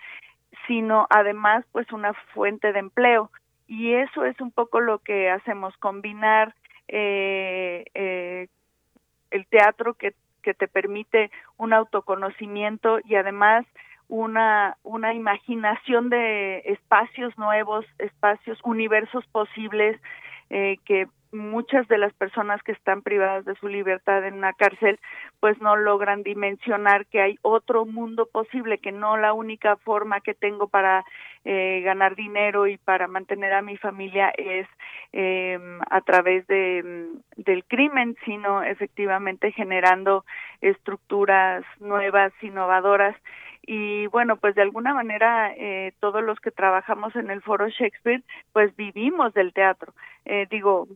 sino 0.68 1.06
además 1.10 1.66
pues 1.72 1.92
una 1.92 2.14
fuente 2.34 2.74
de 2.74 2.80
empleo. 2.80 3.30
Y 3.68 3.94
eso 3.94 4.26
es 4.26 4.42
un 4.42 4.52
poco 4.52 4.80
lo 4.82 4.98
que 5.00 5.30
hacemos, 5.30 5.78
combinar 5.78 6.56
eh, 6.88 7.86
eh, 7.94 8.48
el 9.30 9.46
teatro 9.46 9.94
que, 9.94 10.16
que 10.50 10.56
te 10.56 10.68
permite 10.68 11.30
un 11.58 11.74
autoconocimiento 11.74 12.98
y 13.06 13.14
además 13.14 13.68
una, 14.08 14.78
una 14.82 15.14
imaginación 15.14 16.10
de 16.10 16.64
espacios 16.66 17.38
nuevos, 17.38 17.86
espacios, 18.00 18.58
universos 18.64 19.24
posibles, 19.28 20.02
eh, 20.50 20.78
que 20.86 21.08
muchas 21.32 21.88
de 21.88 21.98
las 21.98 22.14
personas 22.14 22.62
que 22.64 22.72
están 22.72 23.02
privadas 23.02 23.46
de 23.46 23.56
su 23.56 23.68
libertad 23.68 24.26
en 24.26 24.36
una 24.36 24.54
cárcel 24.54 25.00
pues 25.40 25.60
no 25.62 25.76
logran 25.76 26.24
dimensionar 26.24 27.06
que 27.06 27.22
hay 27.22 27.38
otro 27.44 27.86
mundo 27.86 28.28
posible 28.32 28.80
que 28.80 28.92
no 28.92 29.16
la 29.16 29.34
única 29.34 29.76
forma 29.78 30.22
que 30.22 30.34
tengo 30.34 30.68
para 30.68 31.06
eh, 31.46 31.82
ganar 31.84 32.16
dinero 32.16 32.68
y 32.68 32.78
para 32.78 33.08
mantener 33.08 33.54
a 33.54 33.62
mi 33.62 33.78
familia 33.78 34.32
es 34.38 34.68
eh, 35.14 35.60
a 35.90 36.02
través 36.02 36.48
de 36.48 37.10
del 37.38 37.64
crimen 37.66 38.16
sino 38.26 38.64
efectivamente 38.64 39.52
generando 39.52 40.26
estructuras 40.62 41.64
nuevas 41.80 42.34
innovadoras 42.42 43.16
y 43.72 44.08
bueno 44.08 44.38
pues 44.38 44.56
de 44.56 44.64
alguna 44.64 44.96
manera 44.96 45.54
eh, 45.56 45.94
todos 46.00 46.24
los 46.24 46.40
que 46.40 46.50
trabajamos 46.50 47.16
en 47.16 47.30
el 47.30 47.44
foro 47.44 47.70
Shakespeare 47.70 48.24
pues 48.52 48.76
vivimos 48.76 49.32
del 49.36 49.54
teatro. 49.54 49.94
Eh, 50.26 50.48
digo 50.50 50.88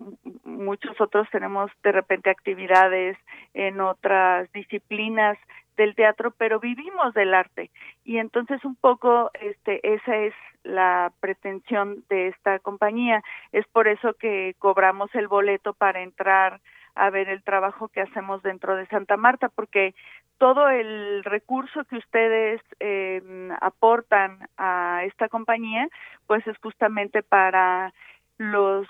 muchos 0.44 1.00
otros 1.00 1.30
tenemos 1.30 1.70
de 1.84 1.92
repente 1.92 2.32
actividades 2.32 3.16
en 3.54 3.80
otras 3.80 4.52
disciplinas 4.54 5.38
del 5.78 5.94
teatro 5.94 6.34
pero 6.36 6.60
vivimos 6.60 7.14
del 7.14 7.36
arte. 7.36 7.70
Y 8.06 8.18
entonces 8.18 8.66
un 8.66 8.76
poco 8.76 9.30
este 9.40 9.94
esa 9.94 10.18
es 10.18 10.34
la 10.64 11.12
pretensión 11.20 12.04
de 12.10 12.30
esta 12.30 12.58
compañía. 12.58 13.22
Es 13.52 13.68
por 13.68 13.88
eso 13.88 14.16
que 14.16 14.56
cobramos 14.58 15.14
el 15.14 15.28
boleto 15.28 15.74
para 15.74 16.02
entrar 16.02 16.60
a 16.96 17.10
ver 17.10 17.30
el 17.30 17.44
trabajo 17.44 17.88
que 17.88 18.02
hacemos 18.02 18.44
dentro 18.44 18.76
de 18.76 18.86
Santa 18.88 19.18
Marta, 19.18 19.50
porque 19.50 19.96
todo 20.38 20.70
el 20.70 21.24
recurso 21.24 21.84
que 21.86 21.98
ustedes 21.98 22.62
eh, 22.80 23.50
aportan 23.62 24.48
a 24.58 25.04
esta 25.06 25.30
compañía, 25.30 25.88
pues 26.28 26.46
es 26.48 26.58
justamente 26.58 27.24
para 27.24 27.94
los 28.38 28.88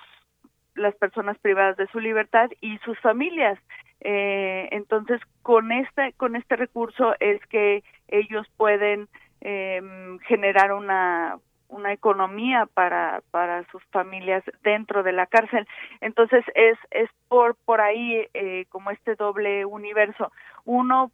las 0.75 0.95
personas 0.95 1.37
privadas 1.37 1.77
de 1.77 1.85
su 1.87 1.99
libertad 1.99 2.49
y 2.59 2.79
sus 2.79 2.99
familias. 2.99 3.59
Eh, 4.01 4.69
entonces, 4.71 5.21
con 5.43 5.71
este 5.71 6.13
con 6.13 6.35
este 6.35 6.55
recurso 6.55 7.15
es 7.19 7.45
que 7.47 7.83
ellos 8.07 8.47
pueden 8.57 9.07
eh, 9.41 9.81
generar 10.27 10.73
una 10.73 11.37
una 11.73 11.91
economía 11.91 12.67
para 12.73 13.21
para 13.31 13.63
sus 13.71 13.83
familias 13.91 14.43
dentro 14.63 15.03
de 15.03 15.11
la 15.11 15.25
cárcel. 15.25 15.67
Entonces 16.01 16.43
es 16.55 16.77
es 16.91 17.09
por 17.27 17.55
por 17.65 17.81
ahí 17.81 18.27
eh, 18.33 18.65
como 18.69 18.91
este 18.91 19.15
doble 19.15 19.65
universo. 19.65 20.31
Uno 20.65 21.11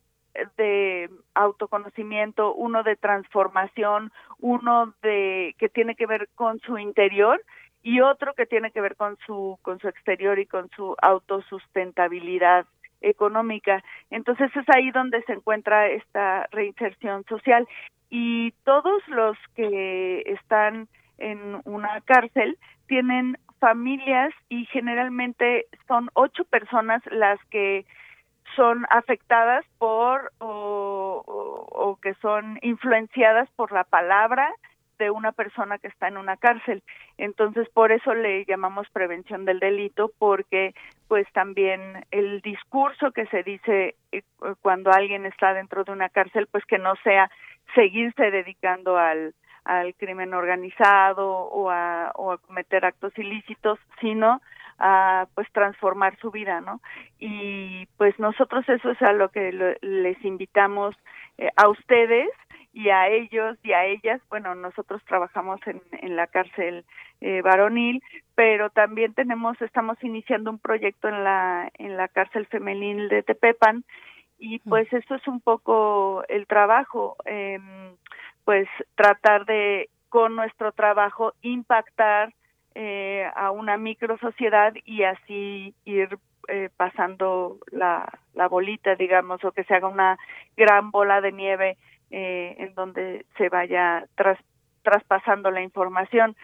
de 0.57 1.09
autoconocimiento 1.33 2.53
uno 2.53 2.83
de 2.83 2.95
transformación 2.95 4.11
uno 4.39 4.93
de 5.01 5.55
que 5.57 5.69
tiene 5.69 5.95
que 5.95 6.05
ver 6.05 6.29
con 6.35 6.59
su 6.59 6.77
interior 6.77 7.41
y 7.81 8.01
otro 8.01 8.33
que 8.35 8.45
tiene 8.45 8.71
que 8.71 8.81
ver 8.81 8.95
con 8.95 9.17
su 9.25 9.57
con 9.63 9.79
su 9.79 9.87
exterior 9.87 10.37
y 10.37 10.45
con 10.45 10.69
su 10.69 10.95
autosustentabilidad 11.01 12.65
económica. 13.01 13.83
Entonces 14.09 14.49
es 14.55 14.65
ahí 14.75 14.91
donde 14.91 15.21
se 15.23 15.33
encuentra 15.33 15.87
esta 15.87 16.47
reinserción 16.51 17.23
social 17.25 17.67
y 18.09 18.51
todos 18.63 19.07
los 19.07 19.37
que 19.55 20.21
están 20.25 20.87
en 21.17 21.61
una 21.65 22.01
cárcel 22.01 22.57
tienen 22.87 23.37
familias 23.59 24.33
y 24.47 24.65
generalmente 24.67 25.65
son 25.87 26.09
ocho 26.13 26.45
personas 26.45 27.03
las 27.11 27.39
que 27.45 27.85
son 28.55 28.85
afectadas 28.89 29.65
por 29.77 30.31
o, 30.39 31.23
o, 31.25 31.99
que 32.01 32.13
son 32.15 32.57
influenciadas 32.61 33.49
por 33.51 33.71
la 33.71 33.83
palabra 33.83 34.49
de 34.99 35.09
una 35.09 35.31
persona 35.31 35.79
que 35.79 35.87
está 35.87 36.07
en 36.09 36.17
una 36.17 36.37
cárcel. 36.37 36.83
Entonces, 37.17 37.67
por 37.69 37.91
eso 37.91 38.13
le 38.13 38.45
llamamos 38.45 38.87
prevención 38.89 39.45
del 39.45 39.59
delito, 39.59 40.11
porque 40.19 40.75
pues 41.07 41.25
también 41.33 42.05
el 42.11 42.41
discurso 42.41 43.11
que 43.11 43.25
se 43.27 43.41
dice 43.41 43.95
eh, 44.11 44.21
cuando 44.61 44.91
alguien 44.91 45.25
está 45.25 45.53
dentro 45.53 45.83
de 45.83 45.91
una 45.91 46.09
cárcel, 46.09 46.47
pues 46.51 46.63
que 46.65 46.77
no 46.77 46.93
sea 47.03 47.31
seguirse 47.73 48.29
dedicando 48.29 48.97
al, 48.97 49.33
al 49.63 49.95
crimen 49.95 50.33
organizado 50.33 51.27
o 51.27 51.71
a, 51.71 52.11
o 52.15 52.33
a 52.33 52.37
cometer 52.37 52.85
actos 52.85 53.17
ilícitos, 53.17 53.79
sino 54.01 54.41
a 54.79 55.27
pues 55.35 55.47
transformar 55.51 56.17
su 56.19 56.31
vida, 56.31 56.61
¿no? 56.61 56.81
Y 57.19 57.85
pues 57.97 58.17
nosotros 58.19 58.67
eso 58.67 58.91
es 58.91 59.01
a 59.01 59.13
lo 59.13 59.29
que 59.29 59.77
les 59.81 60.25
invitamos 60.25 60.95
eh, 61.37 61.49
a 61.55 61.67
ustedes 61.67 62.29
y 62.71 62.89
a 62.89 63.07
ellos 63.07 63.57
y 63.63 63.73
a 63.73 63.85
ellas, 63.85 64.21
bueno, 64.29 64.55
nosotros 64.55 65.01
trabajamos 65.05 65.59
en, 65.65 65.81
en 66.01 66.15
la 66.15 66.27
cárcel 66.27 66.85
eh, 67.19 67.41
varonil, 67.41 68.01
pero 68.35 68.69
también 68.69 69.13
tenemos, 69.13 69.59
estamos 69.61 69.97
iniciando 70.03 70.51
un 70.51 70.59
proyecto 70.59 71.09
en 71.09 71.23
la, 71.23 71.69
en 71.77 71.97
la 71.97 72.07
cárcel 72.07 72.45
femenil 72.45 73.09
de 73.09 73.23
Tepepan 73.23 73.83
y 74.37 74.59
pues 74.59 74.91
eso 74.93 75.15
es 75.15 75.27
un 75.27 75.41
poco 75.41 76.23
el 76.29 76.47
trabajo, 76.47 77.17
eh, 77.25 77.59
pues 78.45 78.67
tratar 78.95 79.45
de 79.45 79.89
con 80.07 80.35
nuestro 80.35 80.71
trabajo 80.71 81.33
impactar 81.41 82.33
eh, 82.75 83.29
a 83.35 83.51
una 83.51 83.77
micro 83.77 84.17
sociedad 84.17 84.73
y 84.85 85.03
así 85.03 85.73
ir 85.85 86.17
eh, 86.47 86.69
pasando 86.75 87.57
la, 87.71 88.11
la 88.33 88.47
bolita, 88.47 88.95
digamos, 88.95 89.43
o 89.43 89.51
que 89.51 89.63
se 89.63 89.75
haga 89.75 89.87
una 89.87 90.17
gran 90.57 90.91
bola 90.91 91.21
de 91.21 91.31
nieve 91.31 91.77
eh, 92.11 92.55
en 92.57 92.73
donde 92.73 93.25
se 93.37 93.49
vaya 93.49 94.05
tras, 94.15 94.39
traspasando 94.81 95.51
la 95.51 95.61
información. 95.61 96.35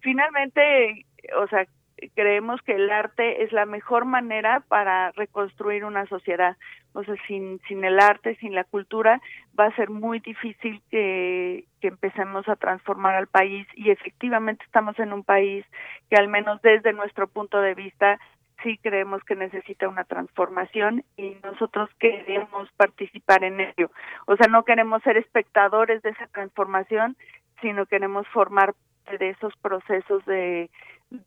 Finalmente, 0.00 1.06
o 1.36 1.46
sea, 1.46 1.66
creemos 2.14 2.60
que 2.62 2.74
el 2.74 2.90
arte 2.90 3.44
es 3.44 3.52
la 3.52 3.66
mejor 3.66 4.04
manera 4.04 4.60
para 4.68 5.12
reconstruir 5.12 5.84
una 5.84 6.06
sociedad. 6.06 6.56
O 6.92 7.02
sea, 7.04 7.14
sin, 7.26 7.60
sin 7.68 7.84
el 7.84 7.98
arte, 8.00 8.36
sin 8.36 8.54
la 8.54 8.64
cultura, 8.64 9.20
va 9.58 9.66
a 9.66 9.76
ser 9.76 9.90
muy 9.90 10.20
difícil 10.20 10.82
que, 10.90 11.64
que 11.80 11.88
empecemos 11.88 12.48
a 12.48 12.56
transformar 12.56 13.14
al 13.14 13.26
país 13.26 13.66
y 13.74 13.90
efectivamente 13.90 14.64
estamos 14.64 14.98
en 14.98 15.12
un 15.12 15.24
país 15.24 15.64
que 16.10 16.16
al 16.16 16.28
menos 16.28 16.60
desde 16.62 16.92
nuestro 16.92 17.28
punto 17.28 17.60
de 17.60 17.74
vista 17.74 18.18
sí 18.62 18.78
creemos 18.78 19.22
que 19.24 19.34
necesita 19.34 19.88
una 19.88 20.04
transformación 20.04 21.04
y 21.16 21.36
nosotros 21.42 21.90
queremos 21.98 22.70
participar 22.76 23.44
en 23.44 23.60
ello. 23.60 23.90
O 24.26 24.36
sea, 24.36 24.46
no 24.48 24.64
queremos 24.64 25.02
ser 25.02 25.16
espectadores 25.16 26.02
de 26.02 26.10
esa 26.10 26.26
transformación, 26.28 27.16
sino 27.60 27.86
queremos 27.86 28.26
formar 28.28 28.74
de 29.18 29.30
esos 29.30 29.54
procesos 29.56 30.24
de 30.26 30.70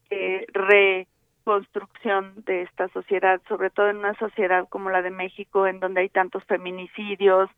de 0.10 0.46
reconstrucción 0.54 2.34
de 2.46 2.64
esta 2.64 2.88
sociedad, 2.90 3.42
sobre 3.48 3.70
todo 3.70 3.90
en 3.90 3.98
una 3.98 4.16
sociedad 4.16 4.68
como 4.70 4.90
la 4.90 5.02
de 5.02 5.12
México, 5.12 5.68
en 5.68 5.80
donde 5.80 6.02
hay 6.02 6.10
tantos 6.10 6.44
feminicidios, 6.46 7.50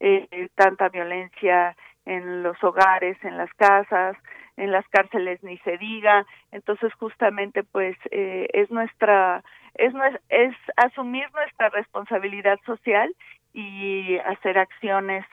eh, 0.00 0.48
tanta 0.54 0.88
violencia 0.88 1.76
en 2.04 2.42
los 2.42 2.62
hogares, 2.62 3.16
en 3.22 3.36
las 3.36 3.52
casas, 3.54 4.16
en 4.56 4.70
las 4.70 4.86
cárceles 4.88 5.42
ni 5.42 5.58
se 5.58 5.78
diga. 5.78 6.26
Entonces, 6.50 6.92
justamente, 6.94 7.62
pues 7.64 7.96
eh, 8.10 8.48
es 8.52 8.70
nuestra 8.70 9.42
es 9.74 9.92
es 10.28 10.54
asumir 10.76 11.26
nuestra 11.32 11.70
responsabilidad 11.70 12.58
social 12.66 13.14
y 13.52 14.18
hacer 14.18 14.58
acciones 14.58 15.24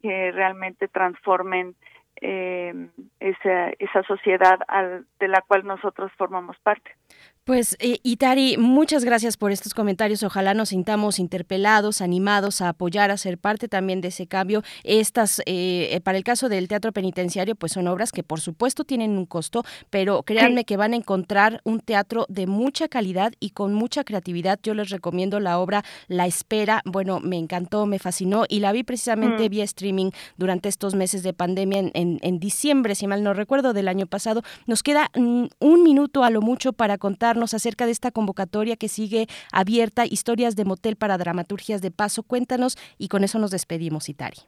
que 0.00 0.32
realmente 0.32 0.88
transformen 0.88 1.74
eh, 2.20 2.88
esa, 3.20 3.70
esa 3.78 4.02
sociedad 4.04 4.60
al, 4.68 5.06
de 5.18 5.28
la 5.28 5.42
cual 5.42 5.64
nosotros 5.64 6.12
formamos 6.16 6.56
parte. 6.60 6.96
Pues 7.44 7.76
eh, 7.80 7.98
Itari, 8.04 8.56
muchas 8.56 9.04
gracias 9.04 9.36
por 9.36 9.50
estos 9.50 9.74
comentarios. 9.74 10.22
Ojalá 10.22 10.54
nos 10.54 10.68
sintamos 10.68 11.18
interpelados, 11.18 12.00
animados 12.00 12.60
a 12.60 12.68
apoyar, 12.68 13.10
a 13.10 13.16
ser 13.16 13.36
parte 13.36 13.66
también 13.66 14.00
de 14.00 14.08
ese 14.08 14.28
cambio. 14.28 14.62
Estas, 14.84 15.40
eh, 15.40 15.88
eh, 15.90 16.00
para 16.00 16.18
el 16.18 16.22
caso 16.22 16.48
del 16.48 16.68
teatro 16.68 16.92
penitenciario, 16.92 17.56
pues 17.56 17.72
son 17.72 17.88
obras 17.88 18.12
que 18.12 18.22
por 18.22 18.40
supuesto 18.40 18.84
tienen 18.84 19.18
un 19.18 19.26
costo, 19.26 19.64
pero 19.90 20.22
créanme 20.22 20.64
que 20.64 20.76
van 20.76 20.92
a 20.92 20.96
encontrar 20.96 21.60
un 21.64 21.80
teatro 21.80 22.26
de 22.28 22.46
mucha 22.46 22.86
calidad 22.86 23.32
y 23.40 23.50
con 23.50 23.74
mucha 23.74 24.04
creatividad. 24.04 24.60
Yo 24.62 24.74
les 24.74 24.90
recomiendo 24.90 25.40
la 25.40 25.58
obra 25.58 25.82
La 26.06 26.28
Espera. 26.28 26.80
Bueno, 26.84 27.18
me 27.18 27.38
encantó, 27.38 27.86
me 27.86 27.98
fascinó 27.98 28.44
y 28.48 28.60
la 28.60 28.70
vi 28.70 28.84
precisamente 28.84 29.48
mm. 29.48 29.50
vía 29.50 29.64
streaming 29.64 30.10
durante 30.36 30.68
estos 30.68 30.94
meses 30.94 31.24
de 31.24 31.32
pandemia 31.32 31.90
en, 31.92 32.20
en, 32.22 32.38
diciembre, 32.38 32.94
si 32.94 33.08
mal 33.08 33.24
no 33.24 33.34
recuerdo, 33.34 33.72
del 33.72 33.88
año 33.88 34.06
pasado. 34.06 34.42
Nos 34.68 34.84
queda 34.84 35.10
mm, 35.16 35.46
un 35.58 35.82
minuto 35.82 36.22
a 36.22 36.30
lo 36.30 36.40
mucho 36.40 36.72
para 36.72 36.98
contar 36.98 37.31
acerca 37.54 37.86
de 37.86 37.92
esta 37.92 38.10
convocatoria 38.10 38.76
que 38.76 38.88
sigue 38.88 39.26
abierta, 39.52 40.04
historias 40.04 40.56
de 40.56 40.64
motel 40.64 40.96
para 40.96 41.18
dramaturgias 41.18 41.82
de 41.82 41.90
paso. 41.90 42.22
Cuéntanos 42.22 42.76
y 42.98 43.08
con 43.08 43.24
eso 43.24 43.38
nos 43.38 43.50
despedimos, 43.50 44.08
Itari. 44.08 44.38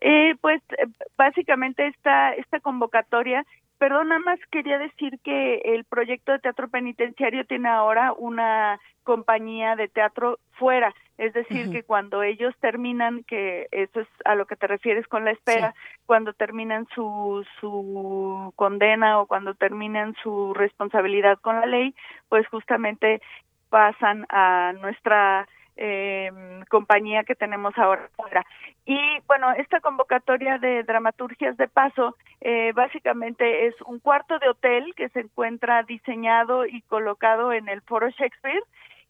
Eh, 0.00 0.34
pues 0.40 0.62
eh, 0.78 0.86
básicamente 1.16 1.86
esta, 1.86 2.32
esta 2.34 2.60
convocatoria, 2.60 3.44
perdón, 3.78 4.08
nada 4.08 4.20
más 4.20 4.38
quería 4.50 4.78
decir 4.78 5.18
que 5.22 5.56
el 5.64 5.84
proyecto 5.84 6.32
de 6.32 6.40
teatro 6.40 6.68
penitenciario 6.68 7.44
tiene 7.46 7.68
ahora 7.68 8.12
una 8.12 8.80
compañía 9.04 9.76
de 9.76 9.88
teatro 9.88 10.38
fuera. 10.52 10.94
Es 11.18 11.34
decir, 11.34 11.70
que 11.70 11.82
cuando 11.82 12.22
ellos 12.22 12.54
terminan, 12.60 13.22
que 13.24 13.68
eso 13.70 14.00
es 14.00 14.08
a 14.24 14.34
lo 14.34 14.46
que 14.46 14.56
te 14.56 14.66
refieres 14.66 15.06
con 15.06 15.24
la 15.24 15.30
espera, 15.30 15.74
cuando 16.06 16.32
terminan 16.32 16.86
su, 16.94 17.44
su 17.60 18.52
condena 18.56 19.20
o 19.20 19.26
cuando 19.26 19.54
terminan 19.54 20.14
su 20.22 20.54
responsabilidad 20.54 21.38
con 21.38 21.60
la 21.60 21.66
ley, 21.66 21.94
pues 22.28 22.46
justamente 22.48 23.20
pasan 23.68 24.26
a 24.30 24.72
nuestra 24.80 25.46
eh, 25.76 26.30
compañía 26.68 27.24
que 27.24 27.34
tenemos 27.34 27.76
ahora 27.78 28.08
fuera. 28.16 28.44
Y 28.84 28.98
bueno, 29.26 29.52
esta 29.52 29.80
convocatoria 29.80 30.58
de 30.58 30.82
dramaturgias 30.82 31.56
de 31.56 31.68
paso 31.68 32.16
eh, 32.40 32.72
básicamente 32.74 33.66
es 33.66 33.74
un 33.82 33.98
cuarto 33.98 34.38
de 34.38 34.48
hotel 34.48 34.92
que 34.96 35.08
se 35.10 35.20
encuentra 35.20 35.82
diseñado 35.82 36.66
y 36.66 36.82
colocado 36.82 37.52
en 37.52 37.68
el 37.68 37.80
Foro 37.82 38.10
Shakespeare 38.10 38.62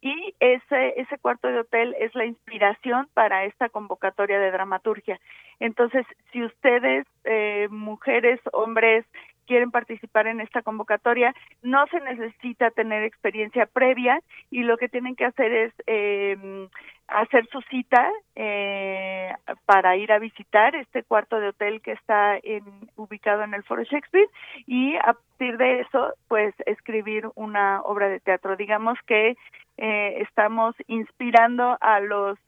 y 0.02 0.34
ese, 0.40 1.00
ese 1.00 1.16
cuarto 1.18 1.46
de 1.46 1.60
hotel 1.60 1.94
es 1.98 2.12
la 2.16 2.26
inspiración 2.26 3.08
para 3.14 3.44
esta 3.44 3.68
convocatoria 3.68 4.40
de 4.40 4.50
dramaturgia. 4.50 5.20
Entonces, 5.60 6.04
si 6.32 6.42
ustedes, 6.42 7.06
eh, 7.22 7.68
mujeres, 7.70 8.40
hombres, 8.52 9.06
quieren 9.46 9.70
participar 9.70 10.26
en 10.26 10.40
esta 10.40 10.62
convocatoria, 10.62 11.34
no 11.62 11.86
se 11.88 12.00
necesita 12.00 12.70
tener 12.70 13.04
experiencia 13.04 13.66
previa 13.66 14.20
y 14.50 14.62
lo 14.62 14.76
que 14.76 14.88
tienen 14.88 15.16
que 15.16 15.24
hacer 15.24 15.52
es 15.52 15.72
eh, 15.86 16.68
hacer 17.08 17.46
su 17.48 17.60
cita 17.62 18.10
eh, 18.34 19.32
para 19.66 19.96
ir 19.96 20.12
a 20.12 20.18
visitar 20.18 20.74
este 20.74 21.02
cuarto 21.02 21.38
de 21.38 21.48
hotel 21.48 21.80
que 21.82 21.92
está 21.92 22.36
en, 22.42 22.64
ubicado 22.96 23.42
en 23.42 23.54
el 23.54 23.62
Foro 23.64 23.82
Shakespeare 23.82 24.28
y 24.66 24.96
a 24.96 25.12
partir 25.14 25.58
de 25.58 25.80
eso, 25.80 26.14
pues 26.28 26.54
escribir 26.66 27.28
una 27.34 27.82
obra 27.82 28.08
de 28.08 28.20
teatro. 28.20 28.56
Digamos 28.56 28.98
que 29.06 29.36
eh, 29.76 30.14
estamos 30.20 30.74
inspirando 30.86 31.76
a 31.80 32.00
los 32.00 32.38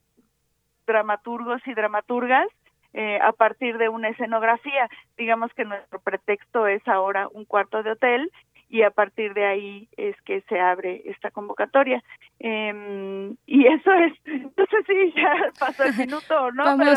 dramaturgos 0.86 1.66
y 1.66 1.74
dramaturgas 1.74 2.48
eh, 2.94 3.18
a 3.20 3.32
partir 3.32 3.76
de 3.78 3.88
una 3.88 4.08
escenografía. 4.08 4.88
Digamos 5.16 5.52
que 5.54 5.64
nuestro 5.64 6.00
pretexto 6.00 6.66
es 6.66 6.86
ahora 6.88 7.28
un 7.32 7.44
cuarto 7.44 7.82
de 7.82 7.90
hotel 7.90 8.30
y 8.68 8.82
a 8.82 8.90
partir 8.90 9.34
de 9.34 9.46
ahí 9.46 9.88
es 9.96 10.20
que 10.22 10.40
se 10.48 10.58
abre 10.58 11.02
esta 11.04 11.30
convocatoria. 11.30 12.02
Eh, 12.40 13.34
y 13.46 13.66
eso 13.66 13.92
es, 13.92 14.12
no 14.56 14.66
sé 14.66 14.82
si 14.86 15.12
ya 15.12 15.34
pasó 15.58 15.84
el 15.84 15.94
minuto 15.96 16.44
o 16.44 16.50
no, 16.50 16.76
pero 16.78 16.94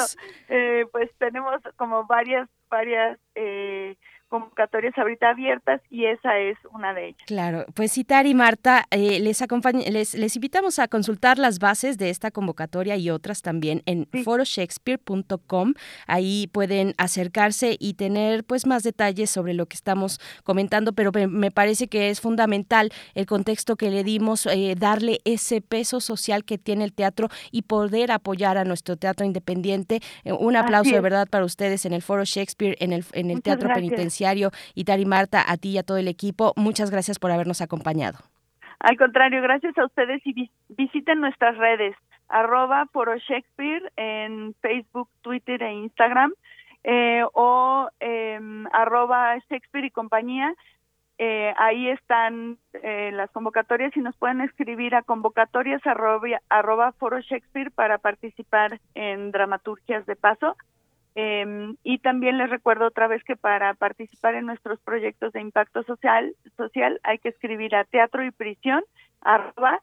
eh, 0.50 0.86
pues 0.92 1.12
tenemos 1.18 1.62
como 1.76 2.06
varias, 2.06 2.50
varias 2.70 3.20
eh, 3.36 3.96
convocatorias 4.28 4.98
ahorita 4.98 5.30
abiertas 5.30 5.82
y 5.90 6.06
esa 6.06 6.38
es 6.38 6.58
una 6.74 6.94
de 6.94 7.10
ellas. 7.10 7.22
Claro, 7.26 7.66
pues 7.74 7.94
citar 7.94 8.26
y 8.26 8.34
Marta, 8.34 8.86
eh, 8.92 9.20
les, 9.20 9.42
les, 9.90 10.14
les 10.16 10.36
invitamos 10.36 10.80
a 10.80 10.88
consultar 10.88 11.38
las 11.38 11.60
bases 11.60 11.98
de 11.98 12.10
esta 12.10 12.32
convocatoria 12.32 12.98
y 12.98 13.10
otras 13.10 13.42
también 13.42 13.84
en 13.86 14.08
foroshakespeare.com. 14.24 15.74
Ahí 16.08 16.48
pueden 16.52 16.94
acercarse 16.98 17.78
y 17.80 17.94
tener 17.94 18.44
pues 18.44 18.66
más 18.66 18.84
detalles 18.84 19.30
sobre 19.30 19.54
lo 19.54 19.66
que 19.66 19.76
estamos 19.76 20.20
comentando, 20.44 20.94
pero 20.94 21.12
me, 21.14 21.52
parece 21.52 21.88
que 21.88 22.10
es 22.10 22.20
fundamental 22.20 22.92
el 23.16 23.26
contexto 23.26 23.76
que 23.76 23.90
le 23.90 24.04
dimos, 24.04 24.46
eh, 24.46 24.76
darle 24.78 25.20
ese 25.26 25.62
peso 25.62 26.02
social 26.02 26.44
que 26.44 26.58
tiene 26.58 26.84
el 26.84 26.94
teatro 26.94 27.30
y 27.52 27.64
poder 27.64 28.12
apoyar 28.12 28.58
a 28.58 28.66
nuestro 28.66 28.98
teatro 28.98 29.26
independiente. 29.26 30.02
Eh, 30.24 30.34
un 30.34 30.56
aplauso 30.56 30.92
de 30.92 31.02
verdad 31.02 31.28
para 31.30 31.46
ustedes 31.46 31.86
en 31.86 31.94
el 31.94 32.02
Foro 32.02 32.26
Shakespeare, 32.26 32.76
en 32.80 32.94
el, 32.94 33.06
en 33.14 33.32
el 33.32 33.42
Teatro 33.42 33.70
Penitenciario 33.74 34.17
y 34.76 34.84
Tari 34.84 35.06
Marta, 35.06 35.44
a 35.48 35.58
ti 35.58 35.70
y 35.70 35.78
a 35.78 35.84
todo 35.84 35.98
el 35.98 36.08
equipo, 36.08 36.54
muchas 36.56 36.92
gracias 36.92 37.20
por 37.20 37.32
habernos 37.32 37.62
acompañado. 37.62 38.20
Al 38.80 38.98
contrario, 38.98 39.42
gracias 39.42 39.78
a 39.78 39.86
ustedes 39.86 40.22
y 40.26 40.52
visiten 40.70 41.20
nuestras 41.20 41.58
redes, 41.58 41.96
arroba 42.30 42.86
Foro 42.92 43.18
Shakespeare 43.18 43.92
en 43.96 44.54
Facebook, 44.62 45.10
Twitter 45.22 45.64
e 45.64 45.74
Instagram, 45.74 46.34
eh, 46.84 47.24
o 47.34 47.90
eh, 48.00 48.40
arroba 48.72 49.38
Shakespeare 49.50 49.86
y 49.86 49.92
compañía. 49.92 50.54
Eh, 51.20 51.52
ahí 51.58 51.90
están 51.90 52.60
eh, 52.84 53.10
las 53.12 53.32
convocatorias 53.32 53.96
y 53.98 54.02
nos 54.02 54.16
pueden 54.18 54.42
escribir 54.42 54.94
a 54.94 55.02
convocatorias 55.02 55.86
arroba, 55.88 56.40
arroba 56.50 56.94
Shakespeare 57.28 57.72
para 57.72 57.98
participar 57.98 58.80
en 58.94 59.32
dramaturgias 59.32 60.06
de 60.06 60.16
paso. 60.16 60.56
Eh, 61.20 61.74
y 61.84 61.98
también 61.98 62.38
les 62.38 62.48
recuerdo 62.48 62.86
otra 62.86 63.08
vez 63.08 63.24
que 63.24 63.36
para 63.36 63.74
participar 63.74 64.36
en 64.36 64.46
nuestros 64.46 64.80
proyectos 64.82 65.34
de 65.34 65.42
impacto 65.42 65.82
social, 65.82 66.36
social 66.56 67.00
hay 67.02 67.18
que 67.18 67.30
escribir 67.30 67.74
a 67.74 67.86
teatro 67.86 68.24
y 68.24 68.30
prisión 68.30 68.84
arroba 69.22 69.82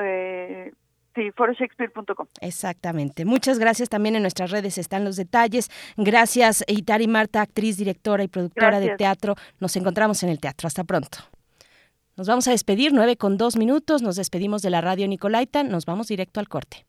eh, 0.00 0.72
sí, 1.14 1.30
foroshakespeare.com. 1.30 2.26
Exactamente. 2.40 3.24
Muchas 3.24 3.60
gracias. 3.60 3.88
También 3.88 4.16
en 4.16 4.22
nuestras 4.22 4.50
redes 4.50 4.78
están 4.78 5.04
los 5.04 5.14
detalles. 5.14 5.70
Gracias, 5.96 6.64
Itari 6.66 7.06
Marta, 7.06 7.40
actriz, 7.40 7.76
directora 7.76 8.24
y 8.24 8.28
productora 8.28 8.80
de 8.80 8.96
teatro. 8.96 9.36
Nos 9.60 9.76
encontramos 9.76 10.24
en 10.24 10.30
el 10.30 10.40
teatro. 10.40 10.66
Hasta 10.66 10.82
pronto. 10.82 11.18
Nos 12.16 12.26
vamos 12.26 12.48
a 12.48 12.50
despedir, 12.50 12.92
nueve 12.92 13.16
con 13.16 13.36
dos 13.36 13.56
minutos. 13.56 14.02
Nos 14.02 14.16
despedimos 14.16 14.60
de 14.62 14.70
la 14.70 14.80
radio 14.80 15.06
Nicolaita. 15.06 15.62
Nos 15.62 15.86
vamos 15.86 16.08
directo 16.08 16.40
al 16.40 16.48
corte. 16.48 16.84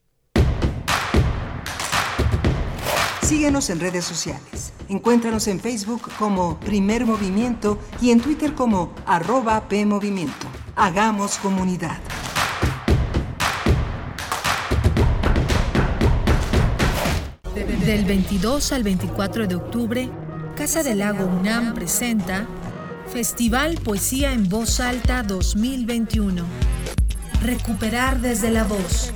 Síguenos 3.30 3.70
en 3.70 3.78
redes 3.78 4.04
sociales. 4.04 4.72
Encuéntranos 4.88 5.46
en 5.46 5.60
Facebook 5.60 6.10
como 6.18 6.58
Primer 6.58 7.06
Movimiento 7.06 7.78
y 8.02 8.10
en 8.10 8.20
Twitter 8.20 8.56
como 8.56 8.92
arroba 9.06 9.68
PMovimiento. 9.68 10.48
Hagamos 10.74 11.38
comunidad. 11.38 11.96
Del 17.86 18.04
22 18.04 18.72
al 18.72 18.82
24 18.82 19.46
de 19.46 19.54
octubre, 19.54 20.10
Casa 20.56 20.82
del 20.82 20.98
Lago 20.98 21.24
UNAM 21.26 21.74
presenta 21.74 22.48
Festival 23.12 23.76
Poesía 23.76 24.32
en 24.32 24.48
Voz 24.48 24.80
Alta 24.80 25.22
2021. 25.22 26.42
Recuperar 27.42 28.20
desde 28.20 28.50
la 28.50 28.64
voz. 28.64 29.12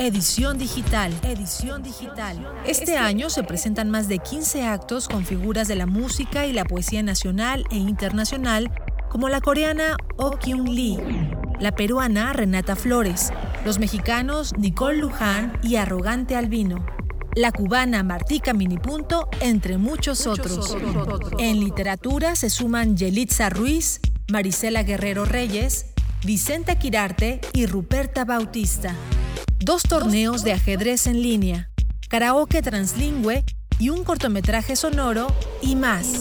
Edición 0.00 0.58
digital. 0.58 1.12
Edición 1.24 1.82
digital. 1.82 2.48
Este 2.64 2.96
año 2.96 3.30
se 3.30 3.42
presentan 3.42 3.90
más 3.90 4.06
de 4.06 4.20
15 4.20 4.62
actos 4.62 5.08
con 5.08 5.24
figuras 5.24 5.66
de 5.66 5.74
la 5.74 5.86
música 5.86 6.46
y 6.46 6.52
la 6.52 6.64
poesía 6.64 7.02
nacional 7.02 7.64
e 7.72 7.78
internacional, 7.78 8.70
como 9.10 9.28
la 9.28 9.40
coreana 9.40 9.96
Oh 10.16 10.38
Kyung 10.38 10.68
Lee, 10.68 10.98
la 11.58 11.72
peruana 11.72 12.32
Renata 12.32 12.76
Flores, 12.76 13.32
los 13.64 13.80
mexicanos 13.80 14.56
Nicole 14.56 14.98
Luján 14.98 15.58
y 15.64 15.74
Arrogante 15.74 16.36
Albino, 16.36 16.86
la 17.34 17.50
cubana 17.50 18.04
Martica 18.04 18.52
Minipunto, 18.52 19.28
entre 19.40 19.78
muchos 19.78 20.28
otros. 20.28 20.76
En 21.40 21.58
literatura 21.58 22.36
se 22.36 22.50
suman 22.50 22.96
Yelitza 22.96 23.50
Ruiz, 23.50 24.00
Marisela 24.30 24.84
Guerrero 24.84 25.24
Reyes, 25.24 25.86
Vicenta 26.24 26.78
Quirarte 26.78 27.40
y 27.52 27.66
Ruperta 27.66 28.24
Bautista 28.24 28.94
dos 29.60 29.82
torneos 29.82 30.42
de 30.44 30.52
ajedrez 30.52 31.06
en 31.06 31.22
línea, 31.22 31.70
karaoke 32.08 32.62
translingüe 32.62 33.44
y 33.78 33.90
un 33.90 34.02
cortometraje 34.04 34.76
sonoro 34.76 35.26
y 35.62 35.76
más. 35.76 36.20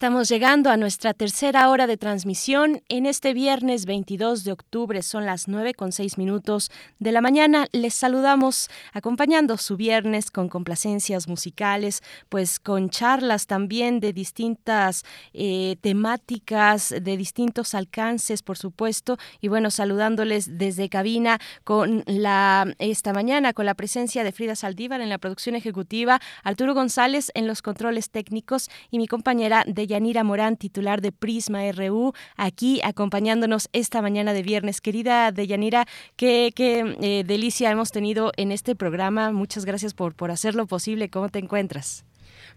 Estamos 0.00 0.30
llegando 0.30 0.70
a 0.70 0.78
nuestra 0.78 1.12
tercera 1.12 1.68
hora 1.68 1.86
de 1.86 1.98
transmisión. 1.98 2.80
En 2.88 3.04
este 3.04 3.34
viernes 3.34 3.84
22 3.84 4.44
de 4.44 4.52
octubre 4.52 5.02
son 5.02 5.26
las 5.26 5.46
9 5.46 5.74
con 5.74 5.92
6 5.92 6.16
minutos 6.16 6.70
de 6.98 7.12
la 7.12 7.20
mañana. 7.20 7.66
Les 7.72 7.92
saludamos 7.92 8.70
acompañando 8.94 9.58
su 9.58 9.76
viernes 9.76 10.30
con 10.30 10.48
complacencias 10.48 11.28
musicales, 11.28 12.00
pues 12.30 12.60
con 12.60 12.88
charlas 12.88 13.46
también 13.46 14.00
de 14.00 14.14
distintas 14.14 15.04
eh, 15.34 15.76
temáticas, 15.82 16.94
de 16.98 17.18
distintos 17.18 17.74
alcances, 17.74 18.42
por 18.42 18.56
supuesto. 18.56 19.18
Y 19.42 19.48
bueno, 19.48 19.70
saludándoles 19.70 20.56
desde 20.56 20.88
cabina 20.88 21.38
con 21.62 22.04
la 22.06 22.74
esta 22.78 23.12
mañana 23.12 23.52
con 23.52 23.66
la 23.66 23.74
presencia 23.74 24.24
de 24.24 24.32
Frida 24.32 24.56
Saldívar 24.56 25.02
en 25.02 25.10
la 25.10 25.18
producción 25.18 25.56
ejecutiva, 25.56 26.22
Arturo 26.42 26.72
González 26.72 27.30
en 27.34 27.46
los 27.46 27.60
controles 27.60 28.08
técnicos 28.08 28.70
y 28.90 28.96
mi 28.96 29.06
compañera 29.06 29.62
de 29.66 29.89
Yanira 29.90 30.22
Morán, 30.22 30.56
titular 30.56 31.00
de 31.00 31.10
Prisma 31.10 31.70
RU, 31.72 32.12
aquí 32.36 32.80
acompañándonos 32.84 33.68
esta 33.72 34.00
mañana 34.00 34.32
de 34.32 34.42
viernes. 34.42 34.80
Querida 34.80 35.32
Deyanira, 35.32 35.86
qué, 36.16 36.52
qué 36.54 36.96
eh, 37.00 37.24
delicia 37.26 37.72
hemos 37.72 37.90
tenido 37.90 38.30
en 38.36 38.52
este 38.52 38.76
programa. 38.76 39.32
Muchas 39.32 39.64
gracias 39.64 39.92
por, 39.92 40.14
por 40.14 40.30
hacerlo 40.30 40.66
posible. 40.66 41.10
¿Cómo 41.10 41.28
te 41.28 41.40
encuentras? 41.40 42.04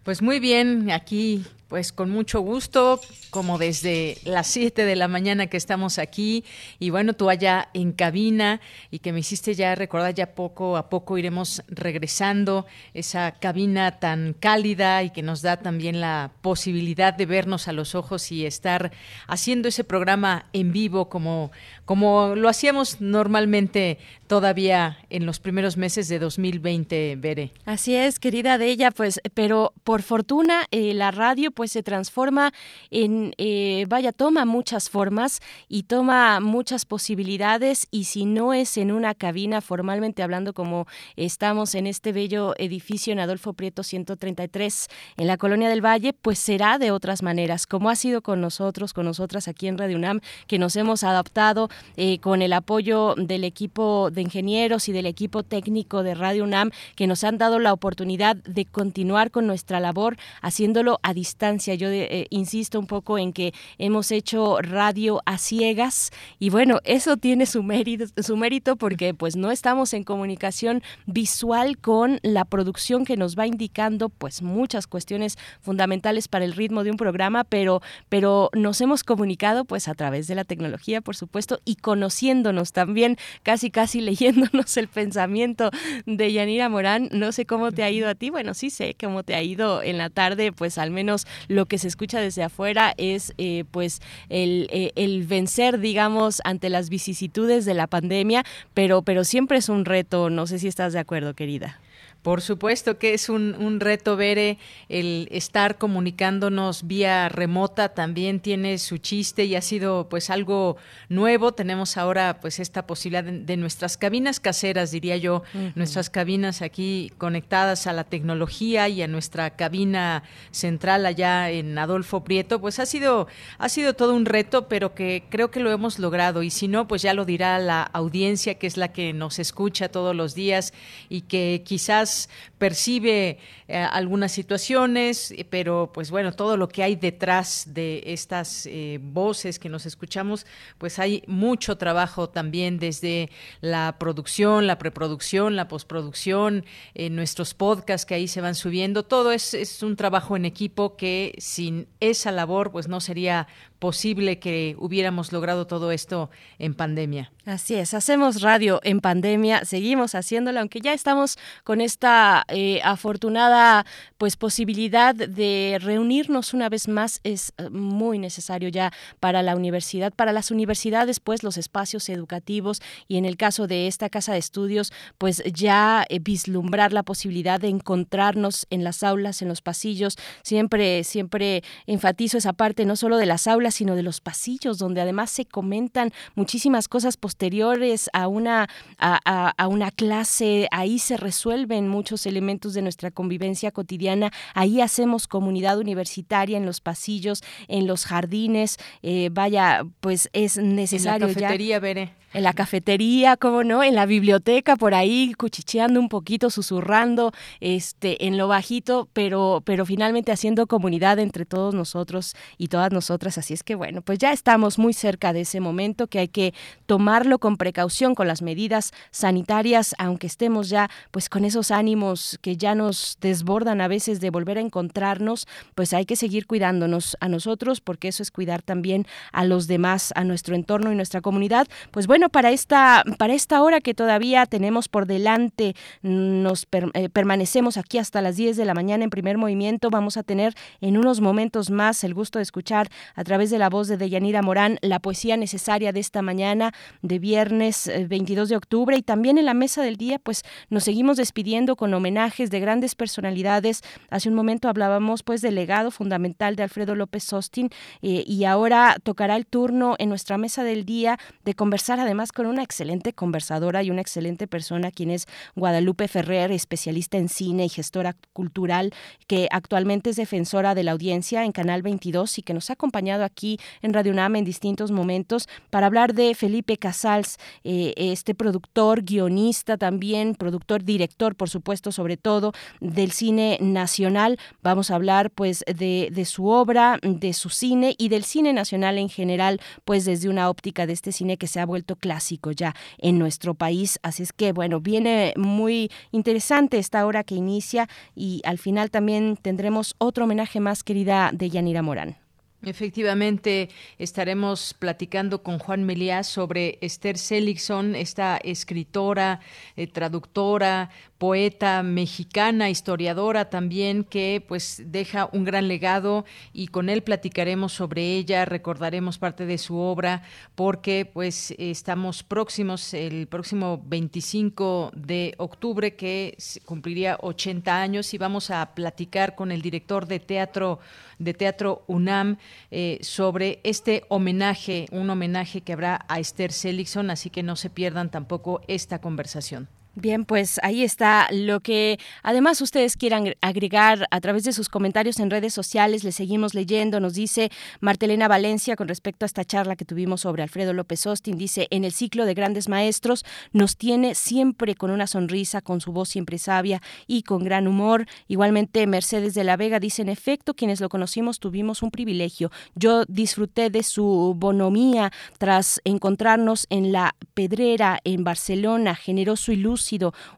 Pues 0.03 0.22
muy 0.22 0.39
bien, 0.39 0.91
aquí 0.91 1.43
pues 1.74 1.91
con 1.91 2.12
mucho 2.12 2.40
gusto, 2.41 3.02
como 3.32 3.58
desde 3.58 4.20
las 4.26 4.45
7 4.45 4.86
de 4.86 4.95
la 4.95 5.08
mañana 5.08 5.48
que 5.48 5.58
estamos 5.58 5.98
aquí, 5.98 6.45
y 6.78 6.91
bueno, 6.91 7.14
tú 7.14 7.32
allá 7.32 7.70
en 7.74 7.94
cabina, 7.94 8.62
y 8.91 9.00
que 9.00 9.12
me 9.12 9.22
hiciste 9.22 9.56
ya 9.56 9.74
recordar, 9.74 10.14
ya 10.14 10.36
poco 10.36 10.78
a 10.78 10.88
poco 10.88 11.18
iremos 11.18 11.64
regresando, 11.68 12.68
esa 12.94 13.32
cabina 13.32 14.00
tan 14.00 14.36
cálida 14.40 15.02
y 15.02 15.10
que 15.10 15.24
nos 15.24 15.41
da 15.41 15.58
también 15.58 16.00
la 16.00 16.34
posibilidad 16.44 17.12
de 17.12 17.26
vernos 17.26 17.68
a 17.68 17.74
los 17.74 17.95
ojos 17.95 18.32
y 18.32 18.45
estar 18.45 18.91
haciendo 19.26 19.70
ese 19.70 19.84
programa 19.84 20.45
en 20.54 20.74
vivo 20.74 21.10
como, 21.10 21.52
como 21.86 22.36
lo 22.36 22.50
hacíamos 22.50 23.02
normalmente 23.02 23.98
todavía 24.28 25.00
en 25.10 25.26
los 25.26 25.40
primeros 25.40 25.78
meses 25.78 26.08
de 26.08 26.20
2020, 26.20 27.16
Bere. 27.18 27.52
Así 27.66 27.95
es, 27.95 28.20
querida 28.20 28.60
de 28.60 28.68
ella, 28.68 28.91
pues, 28.91 29.20
pero 29.34 29.74
por 29.84 30.04
fortuna 30.04 30.66
eh, 30.70 30.94
la 30.94 31.10
radio 31.10 31.50
pues 31.50 31.62
se 31.72 31.84
transforma 31.84 32.53
en, 32.91 33.34
eh, 33.38 33.85
vaya, 33.88 34.11
toma 34.11 34.45
muchas 34.45 34.90
formas 34.90 35.41
y 35.68 35.84
toma 35.84 36.40
muchas 36.40 36.85
posibilidades 36.85 37.88
y 37.91 38.06
si 38.06 38.26
no 38.26 38.53
es 38.53 38.77
en 38.77 38.91
una 38.91 39.15
cabina 39.15 39.61
formalmente 39.61 40.23
hablando 40.23 40.53
como 40.53 40.88
estamos 41.15 41.76
en 41.76 41.88
este 41.88 42.11
bello 42.11 42.53
edificio 42.57 43.14
en 43.14 43.19
Adolfo 43.19 43.53
Prieto 43.53 43.84
133 43.84 44.88
en 45.18 45.27
la 45.27 45.38
Colonia 45.38 45.69
del 45.69 45.85
Valle, 45.85 46.14
pues 46.14 46.40
será 46.40 46.77
de 46.77 46.91
otras 46.91 47.23
maneras, 47.23 47.68
como 47.68 47.90
ha 47.90 47.95
sido 47.95 48.22
con 48.22 48.41
nosotros, 48.41 48.94
con 48.94 49.06
nosotras 49.06 49.48
aquí 49.48 49.68
en 49.68 49.77
Radio 49.77 49.98
UNAM, 49.98 50.22
que 50.48 50.60
nos 50.60 50.76
hemos 50.76 51.03
adaptado 51.03 51.69
eh, 51.98 52.19
con 52.19 52.41
el 52.41 52.53
apoyo 52.53 53.15
del 53.18 53.44
equipo 53.44 54.10
de 54.11 54.22
ingenieros 54.22 54.90
y 54.90 54.91
del 54.91 55.06
equipo 55.06 55.44
técnico 55.44 56.03
de 56.03 56.15
Radio 56.15 56.44
UNAM, 56.44 56.72
que 56.95 57.07
nos 57.07 57.23
han 57.23 57.38
dado 57.38 57.60
la 57.60 57.73
oportunidad 57.73 58.35
de 58.35 58.65
continuar 58.65 59.31
con 59.31 59.48
nuestra 59.48 59.80
labor 59.80 60.18
haciéndolo 60.41 60.99
a 61.03 61.14
distancia. 61.14 61.53
Yo 61.60 61.90
eh, 61.90 62.28
insisto 62.30 62.80
un 62.80 62.88
poco 62.88 63.18
en 63.18 63.34
que 63.34 63.54
hemos 63.78 64.12
hecho 64.12 64.60
radio 64.62 65.22
a 65.26 65.38
ciegas 65.38 66.12
y 66.40 66.50
bueno, 66.50 66.80
eso 66.84 67.18
tiene 67.18 67.46
su 67.46 67.64
mérito, 67.64 68.06
su 68.22 68.38
mérito 68.38 68.76
porque 68.76 69.14
pues 69.14 69.36
no 69.36 69.52
estamos 69.52 69.94
en 69.94 70.04
comunicación 70.04 70.82
visual 71.06 71.78
con 71.78 72.20
la 72.24 72.46
producción 72.46 73.06
que 73.06 73.18
nos 73.18 73.38
va 73.38 73.48
indicando 73.48 74.10
pues 74.10 74.42
muchas 74.42 74.88
cuestiones 74.88 75.38
fundamentales 75.62 76.28
para 76.28 76.46
el 76.46 76.54
ritmo 76.54 76.84
de 76.84 76.92
un 76.92 76.98
programa, 76.98 77.44
pero 77.44 77.82
pero 78.10 78.50
nos 78.54 78.82
hemos 78.82 79.04
comunicado 79.04 79.66
pues 79.66 79.88
a 79.88 79.94
través 79.94 80.28
de 80.28 80.36
la 80.36 80.44
tecnología, 80.44 81.02
por 81.02 81.16
supuesto, 81.16 81.60
y 81.66 81.76
conociéndonos 81.76 82.72
también, 82.72 83.18
casi 83.44 83.72
casi 83.72 84.02
leyéndonos 84.14 84.78
el 84.78 84.88
pensamiento 84.88 85.72
de 86.06 86.32
Yanira 86.32 86.70
Morán. 86.70 87.10
No 87.12 87.32
sé 87.32 87.46
cómo 87.46 87.72
te 87.72 87.84
ha 87.84 87.92
ido 87.92 88.10
a 88.10 88.16
ti, 88.16 88.30
bueno, 88.30 88.54
sí 88.54 88.70
sé 88.70 88.96
cómo 89.00 89.24
te 89.24 89.36
ha 89.36 89.44
ido 89.44 89.82
en 89.82 89.98
la 89.98 90.10
tarde, 90.10 90.52
pues 90.52 90.78
al 90.78 90.92
menos 90.92 91.26
lo 91.47 91.65
que 91.65 91.77
se 91.77 91.88
escucha 91.88 92.19
desde 92.19 92.43
afuera 92.43 92.93
es 92.97 93.34
eh, 93.38 93.64
pues 93.72 94.01
el, 94.30 94.68
eh, 94.72 94.91
el 94.95 95.23
vencer, 95.23 95.80
digamos, 95.80 96.41
ante 96.43 96.69
las 96.69 96.89
vicisitudes 96.89 97.65
de 97.65 97.73
la 97.73 97.88
pandemia, 97.88 98.43
pero, 98.73 99.01
pero 99.01 99.23
siempre 99.23 99.57
es 99.57 99.69
un 99.69 99.85
reto, 99.85 100.30
no 100.30 100.47
sé 100.47 100.60
si 100.60 100.68
estás 100.68 100.93
de 100.93 100.99
acuerdo, 100.99 101.34
querida. 101.34 101.80
Por 102.24 102.41
supuesto 102.41 102.98
que 102.98 103.14
es 103.14 103.28
un, 103.28 103.54
un, 103.60 103.82
reto, 103.82 104.16
Bere, 104.16 104.58
el 104.88 105.28
estar 105.30 105.78
comunicándonos 105.78 106.88
vía 106.88 107.28
remota 107.28 107.90
también 107.90 108.40
tiene 108.40 108.78
su 108.78 108.98
chiste 108.98 109.44
y 109.44 109.56
ha 109.56 109.62
sido 109.62 110.08
pues 110.08 110.30
algo 110.30 110.78
nuevo. 111.10 111.52
Tenemos 111.52 111.98
ahora 111.98 112.40
pues 112.40 112.62
esta 112.62 112.88
posibilidad 112.88 113.26
de, 113.26 113.40
de 113.41 113.58
nuestras 113.58 113.98
cabinas 113.98 114.40
caseras, 114.40 114.91
diría 114.91 115.18
yo, 115.18 115.44
uh 115.54 115.58
-huh. 115.58 115.72
nuestras 115.76 116.10
cabinas 116.10 116.62
aquí 116.62 117.12
conectadas 117.18 117.88
a 117.88 117.94
la 117.94 118.06
tecnología 118.06 118.88
y 118.88 119.02
a 119.02 119.08
nuestra 119.10 119.50
cabina 119.58 120.24
central 120.52 121.06
allá 121.06 121.50
en 121.50 121.78
Adolfo 121.78 122.24
Prieto, 122.24 122.62
pues 122.62 122.80
ha 122.80 122.86
sido, 122.86 123.28
ha 123.58 123.68
sido 123.68 123.95
todo 123.95 124.16
un 124.16 124.26
reto, 124.26 124.70
pero 124.70 124.95
que 124.95 125.26
creo 125.30 125.52
que 125.52 125.60
lo 125.60 125.74
hemos 125.74 126.00
logrado 126.00 126.41
y 126.41 126.52
si 126.52 126.70
no, 126.70 126.88
pues 126.88 127.02
ya 127.02 127.14
lo 127.14 127.26
dirá 127.26 127.60
la 127.60 127.84
audiencia 127.84 128.56
que 128.56 128.68
es 128.68 128.78
la 128.78 128.94
que 128.94 129.12
nos 129.12 129.40
escucha 129.40 129.90
todos 129.90 130.16
los 130.16 130.36
días 130.36 130.74
y 131.10 131.22
que 131.22 131.64
quizás 131.66 132.12
quizás 132.14 132.30
percibe 132.64 133.40
eh, 133.68 133.77
algunas 133.77 134.31
situaciones, 134.31 135.31
eh, 135.31 135.45
pero 135.49 135.91
pues 135.94 136.11
bueno, 136.11 136.31
todo 136.31 136.56
lo 136.56 136.69
que 136.69 136.81
hay 136.81 136.95
detrás 136.95 137.65
de 137.68 138.02
estas 138.06 138.65
eh, 138.68 138.99
voces 139.02 139.60
que 139.60 139.68
nos 139.68 139.85
escuchamos, 139.85 140.45
pues 140.77 140.98
hay 140.98 141.23
mucho 141.27 141.77
trabajo 141.77 142.30
también 142.30 142.80
desde 142.80 143.30
la 143.60 143.98
producción, 143.99 144.65
la 144.65 144.77
preproducción, 144.77 145.57
la 145.57 145.68
postproducción, 145.68 146.64
nuestros 147.11 147.53
podcasts 147.53 148.06
que 148.06 148.15
ahí 148.15 148.30
se 148.30 148.40
van 148.40 148.56
subiendo, 148.56 149.03
todo 149.03 149.34
es, 149.34 149.53
es 149.53 149.84
un 149.84 149.98
trabajo 149.98 150.38
en 150.38 150.45
equipo 150.45 150.95
que 150.95 151.35
sin 151.40 151.88
esa 151.99 152.31
labor 152.31 152.72
pues 152.72 152.88
no 152.88 153.02
sería 153.02 153.49
posible 153.84 154.40
que 154.40 154.77
hubiéramos 154.80 155.34
logrado 155.34 155.68
todo 155.68 155.91
esto 155.91 156.30
en 156.57 156.73
pandemia. 156.73 157.34
Así 157.45 157.76
es, 157.76 157.94
hacemos 157.94 158.41
radio 158.41 158.80
en 158.84 159.02
pandemia, 159.02 159.65
seguimos 159.65 160.15
haciéndolo, 160.15 160.61
aunque 160.61 160.80
ya 160.80 160.94
estamos 160.94 161.38
con 161.65 161.81
esta 161.81 162.45
eh, 162.54 162.82
afortunada 162.84 163.84
pues 164.20 164.38
posibilidad 164.38 165.16
de 165.16 165.80
reunirnos 165.82 166.54
una 166.54 166.70
vez 166.70 166.88
más, 166.88 167.20
es 167.24 167.52
eh, 167.58 167.70
muy 167.72 168.20
necesario 168.20 168.70
ya 168.70 168.94
para 169.20 169.42
la 169.42 169.56
universidad, 169.56 170.14
para 170.14 170.32
las 170.32 170.52
universidades, 170.52 171.20
pues 171.20 171.42
los 171.42 171.58
espacios 171.58 172.08
educativos 172.10 172.80
y 173.08 173.18
en 173.18 173.26
el 173.26 173.38
caso 173.38 173.66
de 173.66 173.88
esta 173.88 174.08
casa 174.08 174.34
de 174.34 174.38
estudios, 174.38 174.94
pues 175.18 175.42
ya 175.52 176.06
eh, 176.10 176.20
vislumbrar 176.20 176.94
la 176.94 177.02
posibilidad 177.02 177.60
de 177.60 177.70
encontrarnos 177.70 178.68
en 178.70 178.84
las 178.84 179.02
aulas, 179.02 179.42
en 179.42 179.48
los 179.48 179.62
pasillos, 179.62 180.16
siempre, 180.44 181.04
siempre 181.04 181.64
enfatizo 181.88 182.38
esa 182.38 182.54
parte 182.54 182.86
no 182.86 182.96
solo 182.96 183.18
de 183.18 183.26
las 183.26 183.48
aulas, 183.48 183.74
sino 183.74 183.96
de 183.96 184.04
los 184.04 184.22
pasillos, 184.22 184.78
donde 184.78 185.02
además 185.02 185.32
se 185.32 185.46
comentan 185.46 186.12
muchísimas 186.36 186.88
cosas 186.88 187.18
posteriores 187.18 188.12
a 188.14 188.28
una, 188.28 188.70
a, 189.00 189.68
una 189.68 189.90
clase, 189.90 190.68
ahí 190.70 191.00
se 191.00 191.18
resuelven 191.18 191.88
muchos 191.88 192.28
elementos 192.28 192.43
de 192.74 192.82
nuestra 192.82 193.11
convivencia 193.11 193.72
cotidiana, 193.72 194.32
ahí 194.53 194.82
hacemos 194.82 195.28
comunidad 195.28 195.80
universitaria 195.80 196.57
en 196.57 196.65
los 196.65 196.82
pasillos, 196.82 197.41
en 197.68 197.88
los 197.88 198.06
jardines, 198.06 198.78
eh, 199.02 199.30
vaya, 199.32 199.84
pues 199.99 200.30
es 200.34 200.57
necesario. 200.57 201.28
En 201.28 201.34
la 201.34 201.41
cafetería, 201.41 201.80
Veré 201.80 202.23
en 202.34 202.43
la 202.43 202.53
cafetería, 202.53 203.38
cómo 203.38 203.64
no, 203.64 203.84
en 203.84 203.95
la 203.95 204.05
biblioteca, 204.05 204.76
por 204.76 204.93
ahí 204.93 205.34
cuchicheando 205.38 205.99
un 205.99 206.10
poquito, 206.10 206.49
susurrando, 206.49 207.31
este, 207.60 208.26
en 208.27 208.38
lo 208.38 208.47
bajito, 208.47 209.07
pero, 209.14 209.61
pero 209.65 209.85
finalmente 209.85 210.31
haciendo 210.31 210.68
comunidad 210.68 211.19
entre 211.19 211.45
todos 211.45 211.73
nosotros 211.73 212.35
y 212.57 212.68
todas 212.68 212.91
nosotras. 212.91 213.38
Así 213.38 213.53
es 213.53 213.64
que 213.64 213.76
bueno, 213.76 214.01
pues 214.01 214.19
ya 214.19 214.31
estamos 214.31 214.77
muy 214.77 214.93
cerca 214.93 215.34
de 215.34 215.41
ese 215.41 215.60
momento 215.60 216.07
que 216.07 216.19
hay 216.19 216.27
que 216.27 216.53
tomarlo 216.85 217.39
con 217.39 217.57
precaución, 217.57 218.15
con 218.15 218.27
las 218.27 218.41
medidas 218.41 218.91
sanitarias, 219.11 219.95
aunque 219.97 220.27
estemos 220.27 220.69
ya 220.69 220.89
pues 221.11 221.30
con 221.30 221.45
esos 221.45 221.72
ánimos 221.72 222.39
que 222.41 222.57
ya 222.57 222.76
nos 222.76 223.18
desbordan 223.22 223.81
a 223.81 223.88
veces 223.88 224.19
de 224.19 224.30
volver 224.30 224.57
a 224.57 224.61
encontrarnos, 224.61 225.47
pues 225.76 225.93
hay 225.93 226.05
que 226.05 226.15
seguir 226.15 226.47
cuidándonos 226.47 227.18
a 227.19 227.27
nosotros, 227.27 227.81
porque 227.81 228.07
eso 228.07 228.23
es 228.23 228.31
cuidar 228.31 228.61
también 228.61 229.05
a 229.31 229.45
los 229.45 229.68
demás, 229.68 230.14
a 230.15 230.23
nuestro 230.23 230.55
entorno 230.55 230.91
y 230.91 230.95
nuestra 230.95 231.22
comunidad. 231.22 231.68
Pues 231.91 232.07
bueno, 232.07 232.23
para 232.30 232.52
esta, 232.52 233.04
para 233.18 233.34
esta 233.34 233.62
hora 233.62 233.82
que 233.82 233.94
todavía 233.94 234.45
tenemos 234.45 234.88
por 234.88 235.06
delante, 235.06 235.76
nos 236.02 236.68
eh, 236.72 237.10
permanecemos 237.10 237.78
aquí 237.78 237.98
hasta 237.98 238.22
las 238.22 238.36
10 238.36 238.58
de 238.58 238.66
la 238.66 238.74
mañana 238.74 239.04
en 239.04 239.10
primer 239.10 239.38
movimiento. 239.38 239.90
Vamos 239.90 240.18
a 240.18 240.24
tener 240.24 240.54
en 240.82 240.98
unos 240.98 241.22
momentos 241.22 241.70
más 241.70 242.04
el 242.04 242.14
gusto 242.14 242.40
de 242.40 242.44
escuchar 242.44 242.90
a 243.16 243.24
través 243.24 243.50
de 243.50 243.58
la 243.58 243.70
voz 243.70 243.88
de 243.88 243.98
Deyanira 243.98 244.41
Morán 244.41 244.78
la 244.82 245.00
poesía 245.00 245.38
necesaria 245.38 245.91
de 245.91 246.00
esta 246.00 246.22
mañana 246.22 246.74
de 247.02 247.20
viernes 247.20 247.91
22 248.08 248.50
eh, 248.50 248.54
de 248.54 248.58
octubre 248.58 248.98
y 248.98 249.02
también 249.02 249.38
en 249.38 249.45
la 249.45 249.54
mesa 249.54 249.82
del 249.82 249.98
día 249.98 250.20
pues 250.20 250.44
nos 250.70 250.84
seguimos 250.84 251.18
despidiendo 251.18 251.76
con 251.76 251.94
homenajes 251.94 252.50
de 252.50 252.60
grandes 252.60 252.95
personalidades. 252.95 253.82
Hace 254.10 254.30
un 254.30 254.36
momento 254.36 254.70
hablábamos 254.70 255.24
pues 255.24 255.41
del 255.41 255.56
legado 255.56 255.91
fundamental 255.91 256.56
de 256.56 256.64
Alfredo 256.64 256.95
López 256.95 257.32
Austin 257.34 257.70
eh, 258.02 258.24
y 258.26 258.45
ahora 258.45 258.98
tocará 259.04 259.36
el 259.36 259.45
turno 259.45 259.95
en 260.00 260.10
nuestra 260.10 260.38
mesa 260.38 260.64
del 260.64 260.86
día 260.86 261.18
de 261.44 261.54
conversar 261.54 262.00
además 262.00 262.12
además 262.14 262.31
con 262.31 262.45
una 262.45 262.61
excelente 262.61 263.11
conversadora 263.11 263.81
y 263.81 263.90
una 263.90 264.02
excelente 264.02 264.45
persona, 264.45 264.91
quien 264.91 265.10
es 265.10 265.26
Guadalupe 265.56 266.07
Ferrer, 266.07 266.52
especialista 266.52 267.18
en 267.18 267.27
cine 267.27 267.65
y 267.65 267.69
gestora 267.69 268.15
cultural, 268.34 268.94
que 269.26 269.48
actualmente 269.49 270.11
es 270.11 270.15
defensora 270.15 270.76
de 270.76 270.84
la 270.84 270.91
audiencia 270.91 271.44
en 271.44 271.52
Canal 271.52 271.81
22 271.81 272.38
y 272.38 272.44
que 272.44 272.53
nos 272.53 272.69
ha 272.69 272.73
acompañado 272.73 273.23
aquí 273.23 273.60
en 273.81 273.94
Radio 273.94 274.11
UNAM 274.11 274.35
en 274.35 274.45
distintos 274.45 274.91
momentos 274.91 275.49
para 275.72 275.88
hablar 275.88 276.14
de 276.14 276.35
Felipe 276.35 276.77
Casals, 276.77 277.38
eh, 277.64 277.95
este 277.98 278.35
productor, 278.35 279.02
guionista 279.02 279.77
también, 279.77 280.35
productor, 280.35 280.84
director, 280.84 281.35
por 281.35 281.49
supuesto, 281.49 281.91
sobre 281.91 282.15
todo 282.15 282.53
del 282.80 283.11
cine 283.11 283.57
nacional. 283.60 284.38
Vamos 284.61 284.91
a 284.91 284.95
hablar 284.95 285.31
pues 285.31 285.64
de, 285.65 286.10
de 286.11 286.26
su 286.26 286.45
obra, 286.45 286.99
de 287.02 287.34
su 287.34 287.49
cine 287.49 287.95
y 287.98 288.10
del 288.10 288.23
cine 288.23 288.53
nacional 288.53 288.99
en 288.99 289.10
general, 289.10 289.60
pues 289.84 290.06
desde 290.06 290.30
una 290.30 290.52
óptica 290.52 290.85
de 290.85 290.94
este 290.94 291.11
cine 291.11 291.38
que 291.38 291.48
se 291.48 291.60
ha 291.60 291.65
vuelto 291.65 291.93
clásico 291.95 292.52
ya 292.52 292.76
en 292.98 293.20
nuestro 293.20 293.53
país. 293.53 293.99
Así 294.03 294.24
es 294.24 294.34
que, 294.34 294.52
bueno, 294.52 294.80
viene 294.80 295.34
muy 295.38 295.91
interesante 296.11 296.78
esta 296.78 297.06
hora 297.06 297.24
que 297.24 297.36
inicia 297.36 297.88
y 298.15 298.41
al 298.45 298.57
final 298.57 298.91
también 298.91 299.38
tendremos 299.41 299.95
otro 299.98 300.26
homenaje 300.26 300.60
más, 300.60 300.84
querida, 300.84 301.32
de 301.34 301.49
Yanira 301.49 301.82
Morán. 301.82 302.18
Efectivamente, 302.65 303.70
estaremos 303.98 304.74
platicando 304.74 305.44
con 305.44 305.60
Juan 305.60 305.84
Meliá 305.84 306.24
sobre 306.24 306.78
Esther 306.80 307.18
Seligson, 307.18 307.94
esta 307.94 308.38
escritora, 308.38 309.41
eh, 309.76 309.88
traductora, 309.88 310.90
poeta 311.24 311.84
mexicana, 311.84 312.70
historiadora 312.70 313.50
también, 313.50 314.04
que 314.04 314.44
pues 314.45 314.84
deja 314.88 315.30
un 315.32 315.45
gran 315.45 315.70
legado 315.70 316.26
y 316.52 316.68
con 316.68 316.90
él 316.90 317.02
platicaremos 317.02 317.72
sobre 317.72 318.18
ella, 318.18 318.44
recordaremos 318.44 319.20
parte 319.20 319.45
de 319.45 319.58
su 319.58 319.78
obra, 319.78 320.24
porque 320.54 321.06
pues 321.06 321.56
estamos 321.58 322.24
próximos, 322.24 322.94
el 322.94 323.28
próximo 323.28 323.82
25 323.86 324.91
de 324.98 325.34
octubre, 325.38 325.95
que 325.95 326.36
cumpliría 326.66 327.18
80 327.22 327.82
años, 327.82 328.14
y 328.14 328.18
vamos 328.18 328.50
a 328.50 328.76
platicar 328.76 329.34
con 329.34 329.54
el 329.54 329.62
director 329.62 330.08
de 330.08 330.20
teatro 330.20 330.80
de 331.20 331.34
Teatro 331.34 331.86
UNAM 331.88 332.36
eh, 332.70 333.00
sobre 333.02 333.62
este 333.64 334.04
homenaje, 334.10 334.88
un 334.91 335.10
homenaje 335.10 335.62
que 335.62 335.72
habrá 335.72 336.04
a 336.10 336.20
Esther 336.20 336.52
Seligson, 336.52 337.12
así 337.12 337.30
que 337.30 337.44
no 337.44 337.56
se 337.56 337.70
pierdan 337.70 338.12
tampoco 338.12 338.60
esta 338.68 339.00
conversación. 339.00 339.70
Bien, 339.95 340.26
pues 340.26 340.60
ahí 340.64 340.84
está 340.84 341.28
lo 341.32 341.60
que 341.60 341.99
además 342.24 342.60
ustedes 342.61 342.98
quieran 342.98 343.36
agregar 343.41 344.07
a 344.10 344.22
través 344.22 344.44
de 344.44 344.52
sus 344.52 344.68
comentarios 344.68 345.20
en 345.20 345.30
redes 345.30 345.53
sociales. 345.53 346.03
Les 346.03 346.15
seguimos 346.15 346.56
leyendo. 346.56 346.99
Nos 346.99 347.14
dice 347.14 347.52
Martelena 347.80 348.28
Valencia 348.28 348.76
con 348.76 348.88
respecto 348.88 349.24
a 349.24 349.28
esta 349.28 349.45
charla 349.45 349.76
que 349.76 349.86
tuvimos 349.86 350.22
sobre 350.22 350.41
Alfredo 350.41 350.74
López 350.74 351.06
Austin. 351.06 351.38
Dice, 351.38 351.68
en 351.70 351.84
el 351.84 351.91
ciclo 351.91 352.26
de 352.26 352.34
grandes 352.34 352.70
maestros 352.70 353.24
nos 353.52 353.78
tiene 353.78 354.15
siempre 354.15 354.74
con 354.74 354.90
una 354.90 355.06
sonrisa, 355.06 355.61
con 355.61 355.80
su 355.80 355.91
voz 355.91 356.10
siempre 356.10 356.40
sabia 356.40 356.82
y 357.06 357.22
con 357.22 357.44
gran 357.44 357.68
humor. 357.68 358.07
Igualmente 358.28 358.88
Mercedes 358.88 359.36
de 359.36 359.44
la 359.44 359.57
Vega 359.57 359.80
dice, 359.80 360.02
en 360.02 360.10
efecto, 360.10 360.56
quienes 360.56 360.82
lo 360.82 360.90
conocimos 360.90 361.40
tuvimos 361.40 361.84
un 361.84 361.91
privilegio. 361.91 362.49
Yo 362.74 363.06
disfruté 363.06 363.70
de 363.70 363.84
su 363.84 364.34
bonomía 364.36 365.11
tras 365.38 365.80
encontrarnos 365.84 366.65
en 366.72 366.91
la 366.91 367.15
Pedrera, 367.36 367.99
en 368.03 368.24
Barcelona, 368.24 368.95
generoso 368.95 369.52
y 369.52 369.57
luz 369.57 369.82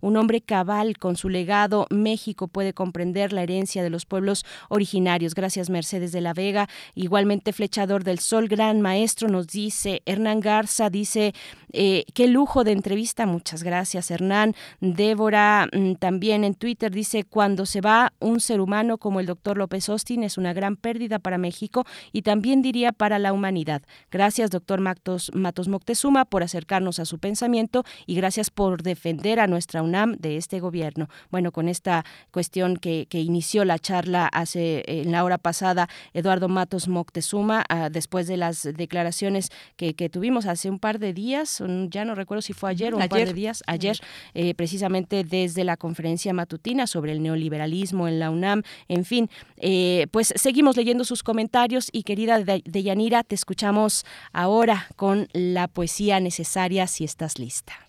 un 0.01 0.17
hombre 0.17 0.41
cabal 0.41 0.97
con 0.97 1.15
su 1.15 1.29
legado. 1.29 1.87
México 1.89 2.47
puede 2.47 2.73
comprender 2.73 3.33
la 3.33 3.43
herencia 3.43 3.83
de 3.83 3.89
los 3.89 4.05
pueblos 4.05 4.45
originarios. 4.69 5.35
Gracias, 5.35 5.69
Mercedes 5.69 6.11
de 6.11 6.21
la 6.21 6.33
Vega. 6.33 6.67
Igualmente, 6.95 7.53
Flechador 7.53 8.03
del 8.03 8.19
Sol, 8.19 8.47
gran 8.47 8.81
maestro, 8.81 9.27
nos 9.29 9.47
dice. 9.47 10.01
Hernán 10.05 10.39
Garza 10.39 10.89
dice, 10.89 11.33
eh, 11.71 12.05
qué 12.13 12.27
lujo 12.27 12.63
de 12.63 12.71
entrevista. 12.71 13.25
Muchas 13.25 13.63
gracias, 13.63 14.11
Hernán. 14.11 14.55
Débora 14.79 15.67
mm, 15.71 15.93
también 15.95 16.43
en 16.43 16.55
Twitter 16.55 16.91
dice, 16.91 17.23
cuando 17.23 17.65
se 17.65 17.81
va 17.81 18.13
un 18.19 18.39
ser 18.39 18.61
humano 18.61 18.97
como 18.97 19.19
el 19.19 19.25
doctor 19.25 19.57
López 19.57 19.89
Austin 19.89 20.23
es 20.23 20.37
una 20.37 20.53
gran 20.53 20.75
pérdida 20.77 21.19
para 21.19 21.37
México 21.37 21.85
y 22.11 22.21
también 22.21 22.61
diría 22.61 22.91
para 22.91 23.19
la 23.19 23.33
humanidad. 23.33 23.81
Gracias, 24.11 24.51
doctor 24.51 24.79
Matos, 24.79 25.31
Matos 25.33 25.67
Moctezuma, 25.67 26.25
por 26.25 26.43
acercarnos 26.43 26.99
a 26.99 27.05
su 27.05 27.19
pensamiento 27.19 27.83
y 28.05 28.15
gracias 28.15 28.49
por 28.49 28.83
defender 28.83 29.34
a 29.39 29.47
nuestra 29.47 29.81
UNAM 29.81 30.15
de 30.17 30.37
este 30.37 30.59
gobierno. 30.59 31.09
Bueno, 31.31 31.51
con 31.51 31.69
esta 31.69 32.05
cuestión 32.31 32.77
que, 32.77 33.07
inició 33.15 33.65
la 33.65 33.79
charla 33.79 34.27
hace 34.27 34.83
en 34.87 35.11
la 35.11 35.23
hora 35.23 35.37
pasada 35.37 35.87
Eduardo 36.13 36.47
Matos 36.47 36.87
Moctezuma, 36.87 37.63
ah, 37.69 37.89
después 37.89 38.27
de 38.27 38.37
las 38.37 38.63
declaraciones 38.63 39.49
que, 39.77 39.93
tuvimos 40.09 40.45
hace 40.45 40.69
un 40.69 40.79
par 40.79 40.99
de 40.99 41.13
días, 41.13 41.63
ya 41.89 42.05
no 42.05 42.15
recuerdo 42.15 42.41
si 42.41 42.53
fue 42.53 42.69
ayer 42.69 42.93
o 42.93 42.97
un 42.97 43.07
par 43.07 43.25
de 43.25 43.33
días, 43.33 43.63
ayer, 43.67 43.97
eh, 44.33 44.53
precisamente 44.53 45.23
desde 45.23 45.63
la 45.63 45.77
conferencia 45.77 46.33
matutina 46.33 46.87
sobre 46.87 47.11
el 47.11 47.23
neoliberalismo 47.23 48.07
en 48.07 48.19
la 48.19 48.29
UNAM. 48.29 48.61
En 48.87 49.05
fin, 49.05 49.29
eh, 49.57 50.07
pues 50.11 50.33
seguimos 50.35 50.77
leyendo 50.77 51.03
sus 51.03 51.23
comentarios 51.23 51.89
y 51.91 52.03
querida 52.03 52.39
Deyanira, 52.39 53.23
te 53.23 53.35
escuchamos 53.35 54.05
ahora 54.33 54.87
con 54.95 55.27
la 55.33 55.67
poesía 55.67 56.19
necesaria 56.19 56.87
si 56.87 57.03
estás 57.03 57.39
lista. 57.39 57.84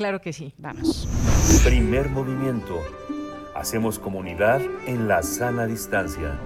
Claro 0.00 0.22
que 0.22 0.32
sí. 0.32 0.54
Vamos. 0.56 1.06
Primer 1.62 2.08
movimiento. 2.08 2.80
Hacemos 3.54 3.98
comunidad 3.98 4.62
en 4.86 5.08
la 5.08 5.22
sana 5.22 5.66
distancia. 5.66 6.38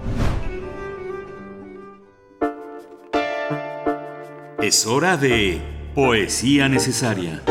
Es 4.61 4.85
hora 4.85 5.15
de 5.15 5.61
Poesía 5.95 6.67
Necesaria. 6.67 7.41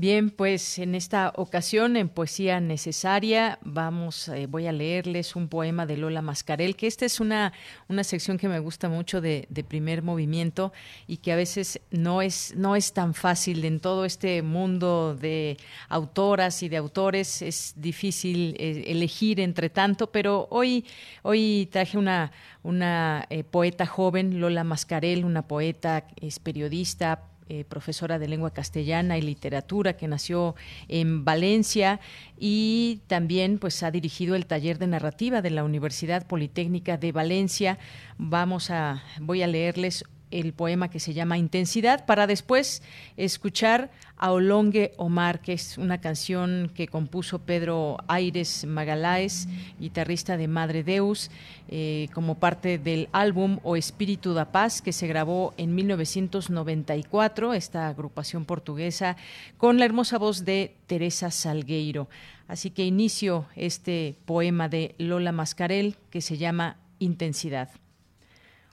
Bien, 0.00 0.30
pues 0.30 0.78
en 0.78 0.94
esta 0.94 1.32
ocasión 1.34 1.96
en 1.96 2.08
Poesía 2.08 2.60
Necesaria 2.60 3.58
vamos, 3.62 4.28
eh, 4.28 4.46
voy 4.46 4.68
a 4.68 4.72
leerles 4.72 5.34
un 5.34 5.48
poema 5.48 5.86
de 5.86 5.96
Lola 5.96 6.22
Mascarel, 6.22 6.76
que 6.76 6.86
esta 6.86 7.04
es 7.04 7.18
una, 7.18 7.52
una 7.88 8.04
sección 8.04 8.38
que 8.38 8.48
me 8.48 8.60
gusta 8.60 8.88
mucho 8.88 9.20
de, 9.20 9.48
primer 9.66 10.04
movimiento 10.04 10.72
y 11.08 11.16
que 11.16 11.32
a 11.32 11.36
veces 11.36 11.80
no 11.90 12.22
es, 12.22 12.54
no 12.54 12.76
es 12.76 12.92
tan 12.92 13.12
fácil 13.12 13.64
en 13.64 13.80
todo 13.80 14.04
este 14.04 14.40
mundo 14.42 15.16
de 15.16 15.56
autoras 15.88 16.62
y 16.62 16.68
de 16.68 16.76
autores, 16.76 17.42
es 17.42 17.74
difícil 17.74 18.54
eh, 18.56 18.84
elegir 18.86 19.40
entre 19.40 19.68
tanto, 19.68 20.12
pero 20.12 20.46
hoy, 20.52 20.84
hoy 21.24 21.68
traje 21.72 21.98
una, 21.98 22.30
una 22.62 23.26
eh, 23.30 23.42
poeta 23.42 23.84
joven, 23.84 24.38
Lola 24.38 24.62
Mascarel, 24.62 25.24
una 25.24 25.48
poeta, 25.48 26.06
es 26.20 26.38
periodista, 26.38 27.27
eh, 27.48 27.64
profesora 27.64 28.18
de 28.18 28.28
lengua 28.28 28.52
castellana 28.52 29.18
y 29.18 29.22
literatura 29.22 29.96
que 29.96 30.08
nació 30.08 30.54
en 30.88 31.24
Valencia 31.24 32.00
y 32.38 33.00
también 33.06 33.58
pues 33.58 33.82
ha 33.82 33.90
dirigido 33.90 34.34
el 34.34 34.46
taller 34.46 34.78
de 34.78 34.86
narrativa 34.86 35.42
de 35.42 35.50
la 35.50 35.64
Universidad 35.64 36.26
Politécnica 36.26 36.96
de 36.96 37.12
Valencia. 37.12 37.78
Vamos 38.18 38.70
a 38.70 39.02
voy 39.20 39.42
a 39.42 39.46
leerles 39.46 40.04
el 40.30 40.52
poema 40.52 40.90
que 40.90 41.00
se 41.00 41.14
llama 41.14 41.38
Intensidad 41.38 42.06
para 42.06 42.26
después 42.26 42.82
escuchar 43.16 43.90
a 44.16 44.32
Olongue 44.32 44.92
Omar, 44.96 45.40
que 45.40 45.52
es 45.52 45.78
una 45.78 46.00
canción 46.00 46.70
que 46.74 46.88
compuso 46.88 47.40
Pedro 47.40 47.98
Aires 48.08 48.66
Magaláes, 48.66 49.48
guitarrista 49.78 50.36
de 50.36 50.48
Madre 50.48 50.82
Deus, 50.82 51.30
eh, 51.68 52.08
como 52.12 52.34
parte 52.34 52.78
del 52.78 53.08
álbum 53.12 53.58
O 53.62 53.76
Espíritu 53.76 54.34
da 54.34 54.50
Paz, 54.50 54.82
que 54.82 54.92
se 54.92 55.06
grabó 55.06 55.54
en 55.56 55.74
1994, 55.74 57.54
esta 57.54 57.88
agrupación 57.88 58.44
portuguesa, 58.44 59.16
con 59.56 59.78
la 59.78 59.84
hermosa 59.84 60.18
voz 60.18 60.44
de 60.44 60.74
Teresa 60.86 61.30
Salgueiro. 61.30 62.08
Así 62.48 62.70
que 62.70 62.84
inicio 62.84 63.46
este 63.54 64.16
poema 64.24 64.68
de 64.68 64.94
Lola 64.98 65.32
Mascarel 65.32 65.96
que 66.10 66.22
se 66.22 66.38
llama 66.38 66.78
Intensidad. 66.98 67.70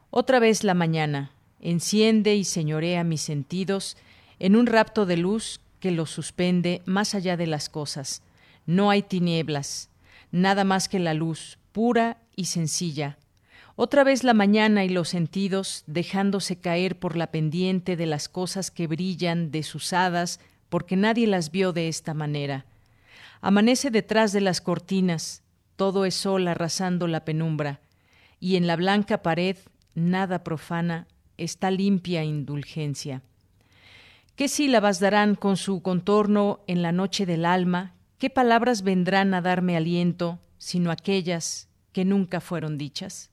Otra 0.10 0.40
vez 0.40 0.64
la 0.64 0.74
mañana 0.74 1.35
enciende 1.66 2.36
y 2.36 2.44
señorea 2.44 3.04
mis 3.04 3.22
sentidos 3.22 3.98
en 4.38 4.56
un 4.56 4.68
rapto 4.68 5.08
de 5.08 5.18
luz 5.18 5.62
que 5.80 5.90
los 5.90 6.12
suspende 6.12 6.84
más 6.86 7.16
allá 7.16 7.38
de 7.38 7.48
las 7.48 7.70
cosas. 7.70 8.22
No 8.68 8.92
hay 8.92 9.02
tinieblas, 9.02 9.90
nada 10.32 10.64
más 10.64 10.88
que 10.88 11.00
la 11.00 11.16
luz, 11.16 11.58
pura 11.72 12.18
y 12.36 12.46
sencilla. 12.46 13.18
Otra 13.76 14.04
vez 14.04 14.24
la 14.24 14.36
mañana 14.36 14.86
y 14.86 14.90
los 14.90 15.10
sentidos 15.10 15.84
dejándose 15.88 16.56
caer 16.56 17.00
por 17.00 17.18
la 17.18 17.32
pendiente 17.32 17.96
de 17.96 18.06
las 18.06 18.30
cosas 18.30 18.70
que 18.70 18.86
brillan 18.86 19.50
desusadas 19.50 20.40
porque 20.70 20.96
nadie 20.96 21.26
las 21.26 21.50
vio 21.50 21.74
de 21.74 21.88
esta 21.88 22.14
manera. 22.14 22.66
Amanece 23.42 23.90
detrás 23.90 24.32
de 24.34 24.42
las 24.42 24.62
cortinas, 24.62 25.42
todo 25.78 26.06
es 26.06 26.14
sol 26.14 26.48
arrasando 26.48 27.08
la 27.08 27.26
penumbra, 27.26 27.80
y 28.40 28.56
en 28.56 28.68
la 28.68 28.76
blanca 28.76 29.24
pared 29.24 29.58
nada 29.96 30.44
profana 30.44 31.08
esta 31.38 31.72
limpia 31.72 32.24
indulgencia. 32.24 33.22
¿Qué 34.36 34.48
sílabas 34.48 35.00
darán 35.00 35.36
con 35.36 35.56
su 35.58 35.82
contorno 35.82 36.60
en 36.68 36.82
la 36.82 36.92
noche 36.92 37.26
del 37.26 37.46
alma? 37.46 37.94
¿Qué 38.18 38.30
palabras 38.30 38.82
vendrán 38.82 39.34
a 39.34 39.42
darme 39.42 39.78
aliento, 39.78 40.40
sino 40.58 40.92
aquellas 40.92 41.70
que 41.92 42.06
nunca 42.06 42.42
fueron 42.42 42.78
dichas? 42.78 43.32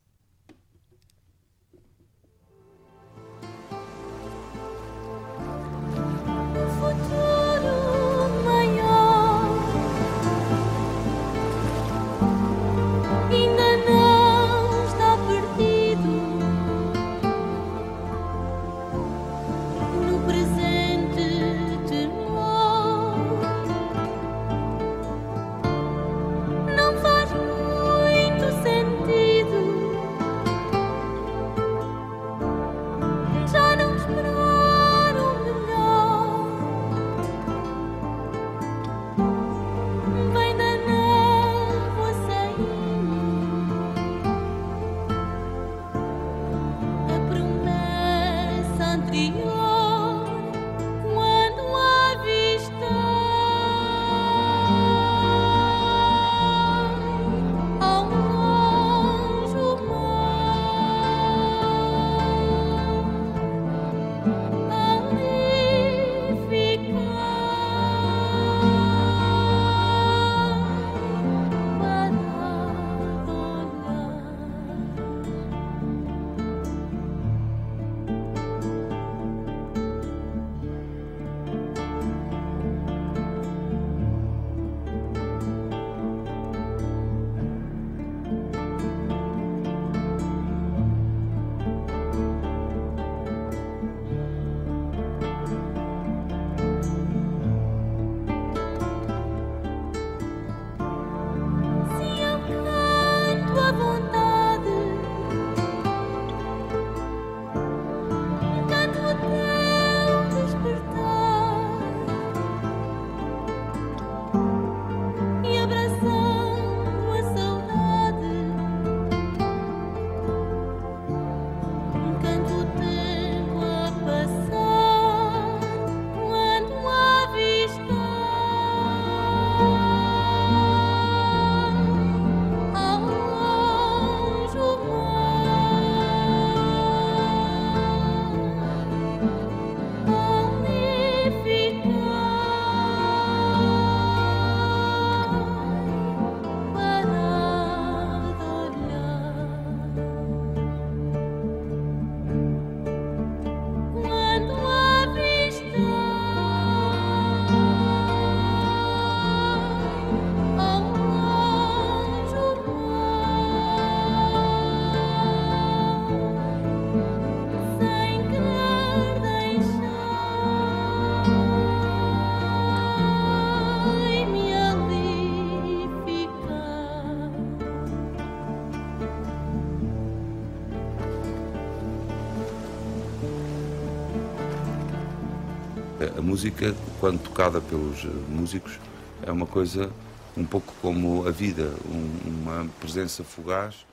A 186.22 186.24
música, 186.24 186.72
quando 187.00 187.18
tocada 187.18 187.60
pelos 187.60 188.04
músicos, 188.28 188.78
é 189.26 189.32
uma 189.32 189.44
coisa 189.44 189.90
um 190.36 190.44
pouco 190.44 190.72
como 190.80 191.26
a 191.26 191.32
vida, 191.32 191.74
um, 191.84 192.30
uma 192.30 192.68
presença 192.78 193.24
fugaz 193.24 193.84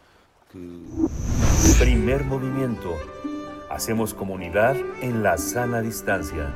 que... 0.51 0.85
Primer 1.79 2.23
movimiento. 2.23 2.93
Hacemos 3.67 4.13
comunidad 4.13 4.75
en 5.01 5.23
la 5.23 5.39
sana 5.39 5.81
distancia. 5.81 6.53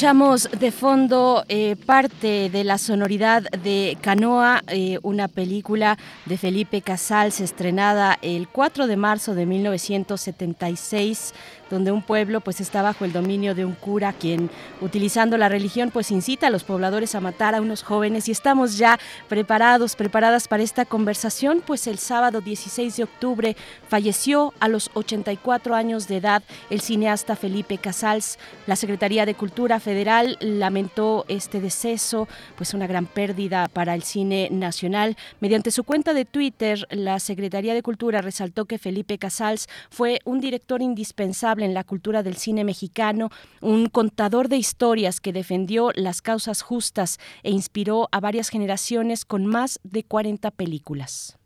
Escuchamos 0.00 0.48
de 0.58 0.70
fondo 0.72 1.44
eh, 1.50 1.76
parte 1.76 2.48
de 2.48 2.64
la 2.64 2.78
sonoridad 2.78 3.42
de 3.62 3.98
Canoa, 4.00 4.62
eh, 4.68 4.98
una 5.02 5.28
película 5.28 5.98
de 6.24 6.38
Felipe 6.38 6.80
Casals 6.80 7.38
estrenada 7.42 8.18
el 8.22 8.48
4 8.48 8.86
de 8.86 8.96
marzo 8.96 9.34
de 9.34 9.44
1976 9.44 11.34
donde 11.70 11.92
un 11.92 12.02
pueblo 12.02 12.40
pues 12.40 12.60
está 12.60 12.82
bajo 12.82 13.04
el 13.04 13.12
dominio 13.12 13.54
de 13.54 13.64
un 13.64 13.74
cura 13.74 14.12
quien 14.12 14.50
utilizando 14.80 15.38
la 15.38 15.48
religión 15.48 15.90
pues 15.90 16.10
incita 16.10 16.48
a 16.48 16.50
los 16.50 16.64
pobladores 16.64 17.14
a 17.14 17.20
matar 17.20 17.54
a 17.54 17.60
unos 17.60 17.82
jóvenes 17.82 18.28
y 18.28 18.32
estamos 18.32 18.76
ya 18.76 18.98
preparados, 19.28 19.96
preparadas 19.96 20.48
para 20.48 20.62
esta 20.62 20.84
conversación 20.84 21.62
pues 21.66 21.86
el 21.86 21.98
sábado 21.98 22.40
16 22.40 22.96
de 22.96 23.04
octubre 23.04 23.56
falleció 23.88 24.52
a 24.60 24.68
los 24.68 24.90
84 24.94 25.74
años 25.74 26.08
de 26.08 26.16
edad 26.18 26.42
el 26.68 26.80
cineasta 26.80 27.36
Felipe 27.36 27.78
Casals. 27.78 28.38
La 28.66 28.76
Secretaría 28.76 29.26
de 29.26 29.34
Cultura 29.34 29.80
Federal 29.80 30.36
lamentó 30.40 31.24
este 31.28 31.60
deceso, 31.60 32.28
pues 32.56 32.74
una 32.74 32.86
gran 32.86 33.06
pérdida 33.06 33.68
para 33.68 33.94
el 33.94 34.02
cine 34.02 34.48
nacional. 34.50 35.16
Mediante 35.40 35.70
su 35.70 35.84
cuenta 35.84 36.14
de 36.14 36.24
Twitter, 36.24 36.86
la 36.90 37.20
Secretaría 37.20 37.74
de 37.74 37.82
Cultura 37.82 38.20
resaltó 38.20 38.64
que 38.64 38.78
Felipe 38.78 39.18
Casals 39.18 39.68
fue 39.90 40.20
un 40.24 40.40
director 40.40 40.82
indispensable 40.82 41.59
en 41.62 41.74
la 41.74 41.84
cultura 41.84 42.22
del 42.22 42.36
cine 42.36 42.64
mexicano, 42.64 43.30
un 43.60 43.88
contador 43.88 44.48
de 44.48 44.56
historias 44.56 45.20
que 45.20 45.32
defendió 45.32 45.90
las 45.94 46.22
causas 46.22 46.62
justas 46.62 47.18
e 47.42 47.50
inspiró 47.50 48.08
a 48.12 48.20
varias 48.20 48.48
generaciones 48.48 49.24
con 49.24 49.46
más 49.46 49.80
de 49.82 50.04
40 50.04 50.50
películas. 50.50 51.36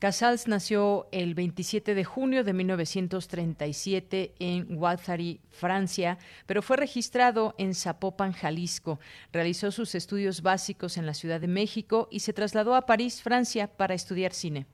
Casals 0.00 0.48
nació 0.48 1.08
el 1.12 1.34
27 1.34 1.94
de 1.94 2.04
junio 2.04 2.42
de 2.42 2.54
1937 2.54 4.34
en 4.38 4.76
Guathari, 4.76 5.42
Francia, 5.50 6.16
pero 6.46 6.62
fue 6.62 6.78
registrado 6.78 7.54
en 7.58 7.74
Zapopan, 7.74 8.32
Jalisco. 8.32 8.98
Realizó 9.30 9.70
sus 9.70 9.94
estudios 9.94 10.40
básicos 10.40 10.96
en 10.96 11.04
la 11.04 11.12
Ciudad 11.12 11.38
de 11.38 11.48
México 11.48 12.08
y 12.10 12.20
se 12.20 12.32
trasladó 12.32 12.74
a 12.76 12.86
París, 12.86 13.20
Francia, 13.20 13.66
para 13.76 13.92
estudiar 13.92 14.32
cine. 14.32 14.66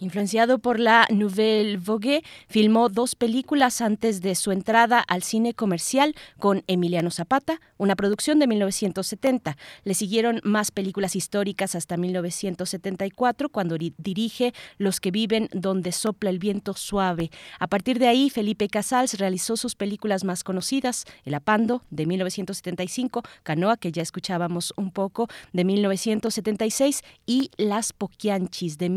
Influenciado 0.00 0.58
por 0.58 0.80
la 0.80 1.06
Nouvelle 1.08 1.76
Vogue, 1.76 2.24
filmó 2.48 2.88
dos 2.88 3.14
películas 3.14 3.80
antes 3.80 4.20
de 4.22 4.34
su 4.34 4.50
entrada 4.50 4.98
al 4.98 5.22
cine 5.22 5.54
comercial 5.54 6.16
con 6.40 6.64
Emiliano 6.66 7.12
Zapata, 7.12 7.60
una 7.78 7.94
producción 7.94 8.40
de 8.40 8.48
1970. 8.48 9.56
Le 9.84 9.94
siguieron 9.94 10.40
más 10.42 10.72
películas 10.72 11.14
históricas 11.14 11.76
hasta 11.76 11.96
1974, 11.96 13.50
cuando 13.50 13.76
dirige 13.78 14.52
Los 14.78 14.98
que 14.98 15.12
viven 15.12 15.48
donde 15.52 15.92
sopla 15.92 16.30
el 16.30 16.40
viento 16.40 16.74
suave. 16.74 17.30
A 17.60 17.68
partir 17.68 18.00
de 18.00 18.08
ahí, 18.08 18.30
Felipe 18.30 18.68
Casals 18.68 19.14
realizó 19.14 19.56
sus 19.56 19.76
películas 19.76 20.24
más 20.24 20.42
conocidas, 20.42 21.04
El 21.24 21.34
Apando, 21.34 21.82
de 21.90 22.06
1975, 22.06 23.22
Canoa, 23.44 23.76
que 23.76 23.92
ya 23.92 24.02
escuchábamos 24.02 24.74
un 24.76 24.90
poco, 24.90 25.28
de 25.52 25.64
1976, 25.64 27.02
y 27.26 27.50
Las 27.58 27.92
Poquianchis, 27.92 28.76
de 28.76 28.90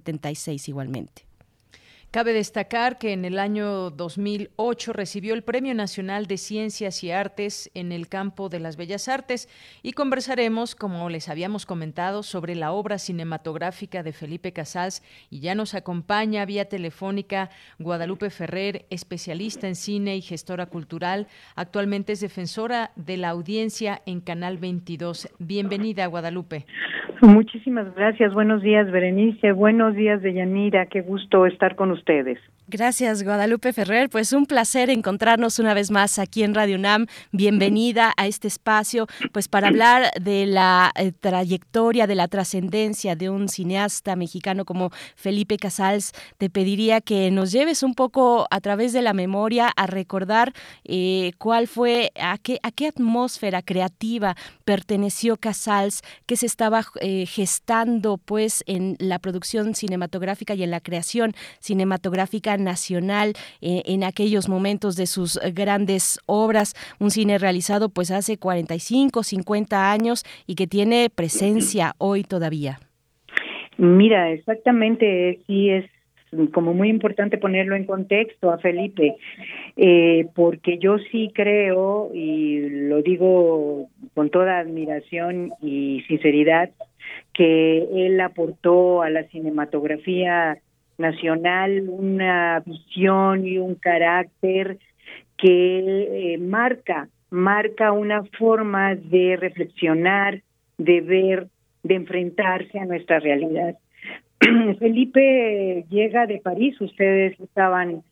1976 0.00 0.68
igualmente. 0.68 1.27
Cabe 2.10 2.32
destacar 2.32 2.96
que 2.96 3.12
en 3.12 3.26
el 3.26 3.38
año 3.38 3.90
2008 3.90 4.94
recibió 4.94 5.34
el 5.34 5.42
Premio 5.42 5.74
Nacional 5.74 6.24
de 6.24 6.38
Ciencias 6.38 7.04
y 7.04 7.10
Artes 7.10 7.70
en 7.74 7.92
el 7.92 8.08
campo 8.08 8.48
de 8.48 8.60
las 8.60 8.78
Bellas 8.78 9.10
Artes 9.10 9.46
y 9.82 9.92
conversaremos, 9.92 10.74
como 10.74 11.10
les 11.10 11.28
habíamos 11.28 11.66
comentado, 11.66 12.22
sobre 12.22 12.54
la 12.54 12.72
obra 12.72 12.96
cinematográfica 12.96 14.02
de 14.02 14.14
Felipe 14.14 14.54
Casals 14.54 15.02
y 15.28 15.40
ya 15.40 15.54
nos 15.54 15.74
acompaña 15.74 16.46
vía 16.46 16.66
telefónica 16.66 17.50
Guadalupe 17.78 18.30
Ferrer, 18.30 18.86
especialista 18.88 19.68
en 19.68 19.74
cine 19.74 20.16
y 20.16 20.22
gestora 20.22 20.64
cultural. 20.64 21.26
Actualmente 21.56 22.14
es 22.14 22.20
defensora 22.20 22.90
de 22.96 23.18
la 23.18 23.28
audiencia 23.28 24.00
en 24.06 24.22
Canal 24.22 24.56
22. 24.56 25.28
Bienvenida, 25.38 26.06
Guadalupe. 26.06 26.64
Muchísimas 27.20 27.92
gracias. 27.96 28.32
Buenos 28.32 28.62
días, 28.62 28.90
Berenice. 28.90 29.50
Buenos 29.52 29.94
días, 29.94 30.22
Deyanira. 30.22 30.86
Qué 30.86 31.00
gusto 31.02 31.46
estar 31.46 31.74
con 31.74 31.90
ustedes. 31.90 31.97
Gracias, 32.70 33.22
Guadalupe 33.22 33.72
Ferrer. 33.72 34.10
Pues 34.10 34.34
un 34.34 34.44
placer 34.44 34.90
encontrarnos 34.90 35.58
una 35.58 35.72
vez 35.72 35.90
más 35.90 36.18
aquí 36.18 36.42
en 36.42 36.54
Radio 36.54 36.76
UNAM. 36.76 37.06
Bienvenida 37.32 38.12
a 38.18 38.26
este 38.26 38.46
espacio, 38.46 39.06
pues 39.32 39.48
para 39.48 39.68
hablar 39.68 40.10
de 40.20 40.44
la 40.44 40.92
eh, 40.96 41.12
trayectoria, 41.12 42.06
de 42.06 42.14
la 42.14 42.28
trascendencia 42.28 43.16
de 43.16 43.30
un 43.30 43.48
cineasta 43.48 44.16
mexicano 44.16 44.66
como 44.66 44.90
Felipe 45.16 45.56
Casals. 45.56 46.12
Te 46.36 46.50
pediría 46.50 47.00
que 47.00 47.30
nos 47.30 47.52
lleves 47.52 47.82
un 47.82 47.94
poco 47.94 48.46
a 48.50 48.60
través 48.60 48.92
de 48.92 49.00
la 49.00 49.14
memoria 49.14 49.72
a 49.74 49.86
recordar 49.86 50.52
eh, 50.84 51.32
cuál 51.38 51.68
fue, 51.68 52.12
a 52.20 52.36
qué, 52.36 52.58
a 52.62 52.70
qué 52.70 52.88
atmósfera 52.88 53.62
creativa 53.62 54.36
perteneció 54.66 55.38
Casals, 55.38 56.02
que 56.26 56.36
se 56.36 56.44
estaba 56.44 56.84
eh, 57.00 57.24
gestando 57.24 58.18
pues 58.18 58.62
en 58.66 58.96
la 58.98 59.18
producción 59.18 59.74
cinematográfica 59.74 60.54
y 60.54 60.64
en 60.64 60.70
la 60.70 60.80
creación 60.80 61.32
cinematográfica 61.60 61.87
nacional 62.58 63.34
eh, 63.60 63.82
en 63.86 64.04
aquellos 64.04 64.48
momentos 64.48 64.96
de 64.96 65.06
sus 65.06 65.38
grandes 65.54 66.18
obras, 66.26 66.74
un 67.00 67.10
cine 67.10 67.38
realizado 67.38 67.88
pues 67.88 68.10
hace 68.10 68.36
45, 68.38 69.22
50 69.22 69.92
años 69.92 70.24
y 70.46 70.54
que 70.54 70.66
tiene 70.66 71.08
presencia 71.14 71.94
hoy 71.98 72.22
todavía. 72.24 72.78
Mira, 73.78 74.32
exactamente, 74.32 75.38
sí 75.46 75.70
es 75.70 75.84
como 76.52 76.74
muy 76.74 76.88
importante 76.88 77.38
ponerlo 77.38 77.76
en 77.76 77.84
contexto 77.84 78.50
a 78.50 78.58
Felipe, 78.58 79.16
eh, 79.76 80.26
porque 80.34 80.78
yo 80.78 80.98
sí 81.10 81.30
creo, 81.34 82.10
y 82.12 82.68
lo 82.68 83.02
digo 83.02 83.88
con 84.14 84.30
toda 84.30 84.58
admiración 84.58 85.52
y 85.62 86.02
sinceridad, 86.08 86.70
que 87.32 88.06
él 88.06 88.20
aportó 88.20 89.02
a 89.02 89.10
la 89.10 89.24
cinematografía 89.28 90.58
nacional 90.98 91.88
una 91.88 92.60
visión 92.66 93.46
y 93.46 93.58
un 93.58 93.74
carácter 93.76 94.78
que 95.36 96.34
eh, 96.34 96.38
marca, 96.38 97.08
marca 97.30 97.92
una 97.92 98.24
forma 98.38 98.94
de 98.94 99.36
reflexionar, 99.36 100.42
de 100.76 101.00
ver, 101.00 101.46
de 101.82 101.94
enfrentarse 101.94 102.78
a 102.78 102.84
nuestra 102.84 103.20
realidad. 103.20 103.76
Felipe 104.78 105.84
llega 105.88 106.26
de 106.26 106.38
París, 106.38 106.80
ustedes 106.80 107.38
estaban 107.40 108.02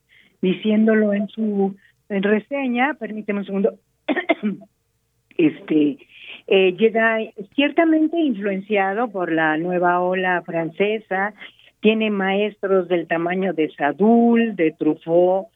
diciéndolo 0.41 1.13
en 1.13 1.29
su 1.29 1.77
reseña, 2.09 2.95
permíteme 2.95 3.41
un 3.41 3.47
segundo. 3.47 3.75
este 5.37 5.99
eh, 6.47 6.73
llega 6.79 7.19
ciertamente 7.55 8.19
influenciado 8.19 9.09
por 9.09 9.33
la 9.33 9.57
nueva 9.57 10.01
ola 10.01 10.43
francesa, 10.43 11.35
tiene 11.81 12.11
maestros 12.11 12.89
del 12.89 13.07
tamaño 13.07 13.53
de 13.53 13.71
Sadul, 13.71 14.57
de 14.57 14.73
Truffaut, 14.73 15.47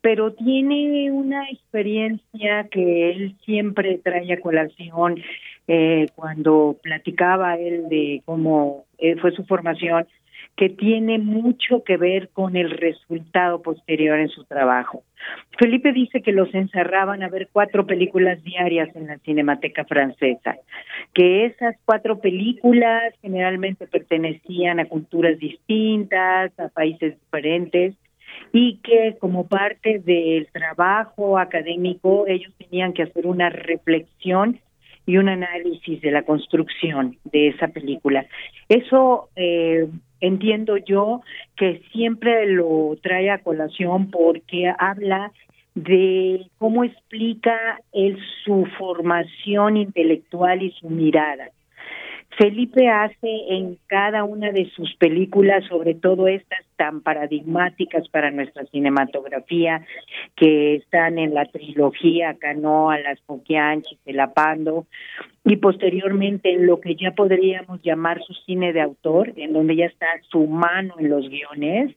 pero 0.00 0.32
tiene 0.32 1.10
una 1.10 1.48
experiencia 1.50 2.68
que 2.70 3.10
él 3.10 3.36
siempre 3.44 3.98
trae 3.98 4.32
a 4.32 4.40
colación 4.40 5.16
eh, 5.66 6.06
cuando 6.14 6.76
platicaba 6.82 7.56
él 7.56 7.88
de 7.88 8.22
cómo 8.24 8.84
eh, 8.98 9.16
fue 9.16 9.32
su 9.32 9.44
formación, 9.44 10.06
que 10.58 10.68
tiene 10.68 11.20
mucho 11.20 11.84
que 11.84 11.96
ver 11.96 12.30
con 12.30 12.56
el 12.56 12.70
resultado 12.70 13.62
posterior 13.62 14.18
en 14.18 14.28
su 14.28 14.42
trabajo. 14.44 15.04
Felipe 15.56 15.92
dice 15.92 16.20
que 16.20 16.32
los 16.32 16.52
encerraban 16.52 17.22
a 17.22 17.28
ver 17.28 17.48
cuatro 17.52 17.86
películas 17.86 18.42
diarias 18.42 18.88
en 18.96 19.06
la 19.06 19.18
Cinemateca 19.18 19.84
Francesa, 19.84 20.56
que 21.14 21.46
esas 21.46 21.76
cuatro 21.84 22.18
películas 22.18 23.14
generalmente 23.22 23.86
pertenecían 23.86 24.80
a 24.80 24.86
culturas 24.86 25.38
distintas, 25.38 26.50
a 26.58 26.68
países 26.70 27.14
diferentes, 27.20 27.94
y 28.52 28.78
que 28.78 29.16
como 29.20 29.46
parte 29.46 30.00
del 30.00 30.48
trabajo 30.48 31.38
académico 31.38 32.26
ellos 32.26 32.52
tenían 32.58 32.94
que 32.94 33.04
hacer 33.04 33.28
una 33.28 33.48
reflexión 33.48 34.58
y 35.06 35.18
un 35.18 35.28
análisis 35.28 36.00
de 36.00 36.10
la 36.10 36.22
construcción 36.22 37.16
de 37.24 37.48
esa 37.48 37.68
película. 37.68 38.26
Eso 38.68 39.30
eh, 39.36 39.86
entiendo 40.20 40.76
yo 40.76 41.22
que 41.56 41.82
siempre 41.92 42.46
lo 42.46 42.96
trae 43.02 43.30
a 43.30 43.42
colación 43.42 44.10
porque 44.10 44.72
habla 44.78 45.32
de 45.74 46.46
cómo 46.58 46.84
explica 46.84 47.80
él 47.92 48.18
su 48.44 48.66
formación 48.78 49.76
intelectual 49.76 50.62
y 50.62 50.72
su 50.72 50.90
mirada. 50.90 51.50
Felipe 52.38 52.88
hace 52.88 53.28
en 53.48 53.78
cada 53.88 54.22
una 54.22 54.52
de 54.52 54.70
sus 54.70 54.94
películas, 54.94 55.64
sobre 55.64 55.94
todo 55.94 56.28
estas 56.28 56.64
tan 56.76 57.00
paradigmáticas 57.00 58.08
para 58.10 58.30
nuestra 58.30 58.64
cinematografía, 58.66 59.84
que 60.36 60.76
están 60.76 61.18
en 61.18 61.34
la 61.34 61.46
trilogía 61.46 62.36
Canoa, 62.38 63.00
Las 63.00 63.20
Poquianchis, 63.22 63.98
El 64.06 64.20
Apando, 64.20 64.86
y 65.44 65.56
posteriormente 65.56 66.52
en 66.52 66.66
lo 66.66 66.80
que 66.80 66.94
ya 66.94 67.10
podríamos 67.10 67.82
llamar 67.82 68.22
su 68.22 68.34
cine 68.46 68.72
de 68.72 68.82
autor, 68.82 69.32
en 69.34 69.52
donde 69.52 69.74
ya 69.74 69.86
está 69.86 70.06
su 70.30 70.46
mano 70.46 70.94
en 71.00 71.10
los 71.10 71.28
guiones, 71.28 71.96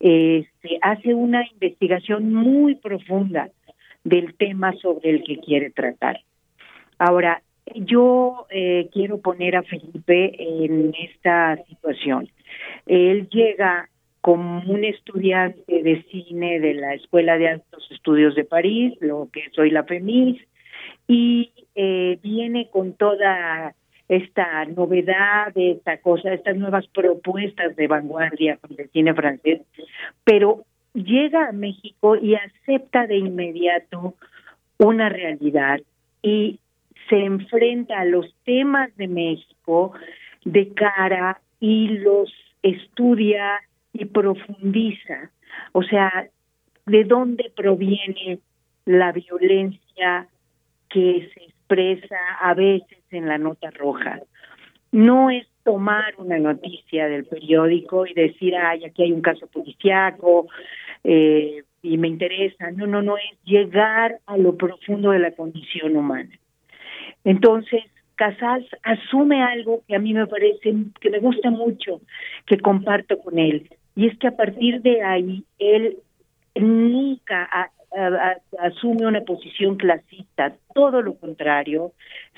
este, 0.00 0.78
hace 0.80 1.12
una 1.12 1.46
investigación 1.46 2.32
muy 2.32 2.76
profunda 2.76 3.50
del 4.02 4.34
tema 4.34 4.72
sobre 4.80 5.10
el 5.10 5.24
que 5.24 5.40
quiere 5.40 5.70
tratar. 5.70 6.22
Ahora, 6.98 7.42
yo 7.74 8.46
eh, 8.50 8.88
quiero 8.92 9.18
poner 9.18 9.56
a 9.56 9.62
Felipe 9.62 10.34
en 10.38 10.94
esta 10.98 11.56
situación. 11.68 12.28
Él 12.86 13.28
llega 13.30 13.88
como 14.20 14.60
un 14.60 14.84
estudiante 14.84 15.82
de 15.82 16.02
cine 16.10 16.60
de 16.60 16.74
la 16.74 16.94
Escuela 16.94 17.36
de 17.36 17.48
Altos 17.48 17.86
Estudios 17.90 18.34
de 18.34 18.44
París, 18.44 18.94
lo 19.00 19.28
que 19.32 19.50
soy 19.52 19.70
la 19.70 19.84
FEMIS, 19.84 20.40
y 21.06 21.52
eh, 21.74 22.18
viene 22.22 22.68
con 22.70 22.94
toda 22.94 23.74
esta 24.08 24.64
novedad, 24.66 25.52
esta 25.54 25.98
cosa, 25.98 26.32
estas 26.32 26.56
nuevas 26.56 26.86
propuestas 26.88 27.74
de 27.76 27.86
vanguardia 27.86 28.58
del 28.68 28.88
cine 28.90 29.14
francés, 29.14 29.62
pero 30.24 30.64
llega 30.92 31.48
a 31.48 31.52
México 31.52 32.16
y 32.16 32.34
acepta 32.34 33.06
de 33.06 33.16
inmediato 33.16 34.14
una 34.78 35.08
realidad 35.08 35.80
y 36.22 36.60
se 37.08 37.16
enfrenta 37.24 38.00
a 38.00 38.04
los 38.04 38.34
temas 38.44 38.94
de 38.96 39.08
México 39.08 39.92
de 40.44 40.72
cara 40.74 41.40
y 41.60 41.88
los 41.88 42.32
estudia 42.62 43.60
y 43.92 44.04
profundiza. 44.06 45.30
O 45.72 45.82
sea, 45.82 46.28
¿de 46.86 47.04
dónde 47.04 47.52
proviene 47.54 48.40
la 48.84 49.12
violencia 49.12 50.28
que 50.88 51.30
se 51.32 51.44
expresa 51.44 52.16
a 52.40 52.54
veces 52.54 52.98
en 53.10 53.26
la 53.26 53.38
nota 53.38 53.70
roja? 53.70 54.20
No 54.92 55.30
es 55.30 55.46
tomar 55.64 56.14
una 56.18 56.38
noticia 56.38 57.08
del 57.08 57.24
periódico 57.24 58.06
y 58.06 58.14
decir, 58.14 58.54
ay, 58.54 58.84
aquí 58.84 59.02
hay 59.02 59.12
un 59.12 59.22
caso 59.22 59.46
policiaco 59.46 60.46
eh, 61.02 61.64
y 61.82 61.98
me 61.98 62.08
interesa. 62.08 62.70
No, 62.70 62.86
no, 62.86 63.02
no, 63.02 63.16
es 63.16 63.38
llegar 63.44 64.20
a 64.26 64.36
lo 64.36 64.56
profundo 64.56 65.10
de 65.10 65.18
la 65.18 65.32
condición 65.32 65.96
humana. 65.96 66.30
Entonces, 67.24 67.82
Casals 68.16 68.66
asume 68.82 69.42
algo 69.42 69.82
que 69.88 69.96
a 69.96 69.98
mí 69.98 70.14
me 70.14 70.26
parece, 70.26 70.74
que 71.00 71.10
me 71.10 71.18
gusta 71.18 71.50
mucho, 71.50 72.00
que 72.46 72.58
comparto 72.58 73.18
con 73.18 73.38
él, 73.38 73.68
y 73.96 74.06
es 74.06 74.18
que 74.18 74.28
a 74.28 74.36
partir 74.36 74.82
de 74.82 75.02
ahí 75.02 75.44
él 75.58 75.98
nunca 76.54 77.48
asume 78.58 79.06
una 79.06 79.20
posición 79.20 79.76
clasista, 79.76 80.56
todo 80.74 81.00
lo 81.00 81.14
contrario, 81.14 81.92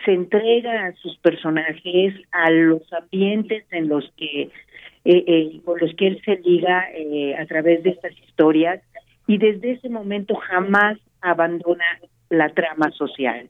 se 0.05 0.13
entrega 0.13 0.87
a 0.87 0.93
sus 0.95 1.17
personajes, 1.19 2.15
a 2.31 2.51
los 2.51 2.83
ambientes 2.93 3.65
en 3.71 3.89
los 3.89 4.11
que 4.17 4.51
eh, 5.09 5.25
eh, 5.27 5.61
con 5.65 5.79
los 5.79 5.95
que 5.95 6.09
él 6.09 6.21
se 6.25 6.37
liga 6.39 6.91
eh, 6.93 7.37
a 7.37 7.47
través 7.47 7.83
de 7.85 7.91
estas 7.91 8.13
historias. 8.27 8.83
Y 9.29 9.39
desde 9.39 9.73
ese 9.73 9.89
momento 9.89 10.35
jamás 10.35 10.99
abandona 11.21 11.85
la 12.31 12.49
trama 12.51 12.91
social. 12.93 13.49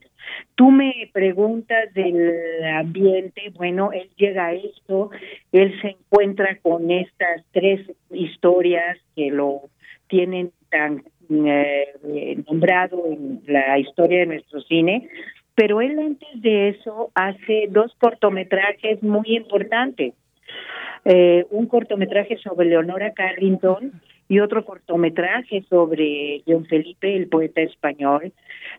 Tú 0.55 0.71
me 0.71 1.09
preguntas 1.13 1.93
del 1.93 2.63
ambiente, 2.75 3.51
bueno, 3.55 3.91
él 3.91 4.09
llega 4.17 4.47
a 4.47 4.53
esto, 4.53 5.09
él 5.51 5.79
se 5.81 5.89
encuentra 5.89 6.57
con 6.61 6.91
estas 6.91 7.43
tres 7.51 7.81
historias 8.11 8.97
que 9.15 9.29
lo 9.31 9.69
tienen 10.07 10.51
tan 10.69 11.03
eh, 11.29 12.43
nombrado 12.47 13.05
en 13.07 13.41
la 13.47 13.79
historia 13.79 14.19
de 14.19 14.25
nuestro 14.27 14.61
cine, 14.61 15.09
pero 15.55 15.81
él 15.81 15.97
antes 15.99 16.41
de 16.41 16.69
eso 16.69 17.11
hace 17.15 17.67
dos 17.69 17.95
cortometrajes 17.97 19.01
muy 19.01 19.35
importantes. 19.35 20.13
Eh, 21.05 21.45
un 21.51 21.67
cortometraje 21.67 22.37
sobre 22.37 22.67
Leonora 22.67 23.13
Carrington 23.13 24.01
y 24.29 24.39
otro 24.39 24.65
cortometraje 24.65 25.63
sobre 25.69 26.43
John 26.45 26.65
Felipe, 26.65 27.15
el 27.15 27.27
poeta 27.27 27.61
español, 27.61 28.33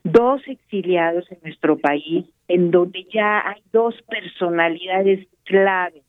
dos 0.04 0.42
exiliados 0.46 1.30
en 1.30 1.38
nuestro 1.42 1.78
país, 1.78 2.26
en 2.48 2.70
donde 2.70 3.04
ya 3.12 3.46
hay 3.46 3.62
dos 3.72 3.94
personalidades 4.08 5.26
claves 5.44 6.02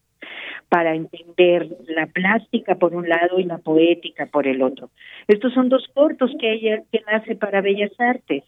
para 0.69 0.93
entender 0.93 1.67
la 1.87 2.05
plástica 2.05 2.75
por 2.75 2.93
un 2.93 3.09
lado 3.09 3.39
y 3.39 3.43
la 3.43 3.57
poética 3.57 4.27
por 4.27 4.47
el 4.47 4.61
otro. 4.61 4.91
Estos 5.27 5.53
son 5.53 5.67
dos 5.69 5.87
cortos 5.93 6.31
que 6.39 6.53
ella 6.53 6.83
que 6.91 7.01
nace 7.11 7.35
para 7.35 7.61
Bellas 7.61 7.91
Artes 7.97 8.43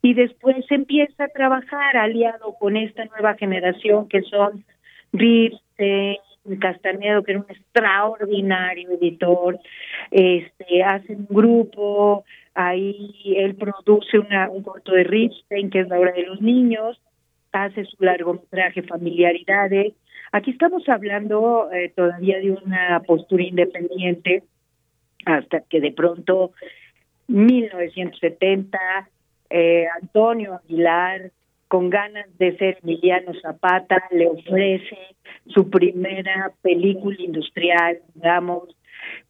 y 0.00 0.14
después 0.14 0.64
empieza 0.70 1.24
a 1.24 1.28
trabajar 1.28 1.96
aliado 1.96 2.54
con 2.60 2.76
esta 2.76 3.04
nueva 3.06 3.34
generación 3.34 4.08
que 4.08 4.22
son 4.22 4.64
Ripstein, 5.12 6.18
Castanedo, 6.60 7.22
que 7.22 7.32
era 7.32 7.40
un 7.40 7.46
extraordinario 7.48 8.90
editor, 8.92 9.58
este, 10.10 10.82
hace 10.84 11.14
un 11.14 11.26
grupo, 11.28 12.24
ahí 12.54 13.34
él 13.36 13.56
produce 13.56 14.18
una, 14.18 14.48
un 14.48 14.62
corto 14.62 14.92
de 14.92 15.04
Ripstein, 15.04 15.70
que 15.70 15.80
es 15.80 15.88
la 15.88 15.98
hora 15.98 16.12
de 16.12 16.22
los 16.22 16.40
niños, 16.40 17.00
hace 17.52 17.84
su 17.84 17.96
largometraje 18.00 18.82
Familiaridades. 18.82 19.94
Aquí 20.32 20.50
estamos 20.50 20.88
hablando 20.88 21.70
eh, 21.72 21.92
todavía 21.94 22.38
de 22.38 22.52
una 22.52 23.00
postura 23.06 23.42
independiente, 23.42 24.44
hasta 25.24 25.60
que 25.60 25.80
de 25.80 25.92
pronto, 25.92 26.52
1970, 27.28 28.78
eh, 29.50 29.86
Antonio 30.00 30.54
Aguilar 30.54 31.32
con 31.68 31.90
ganas 31.90 32.26
de 32.38 32.56
ser 32.56 32.78
Emiliano 32.82 33.32
Zapata, 33.40 34.02
le 34.10 34.28
ofrece 34.28 34.98
su 35.46 35.68
primera 35.68 36.52
película 36.62 37.16
industrial, 37.18 37.98
digamos, 38.14 38.76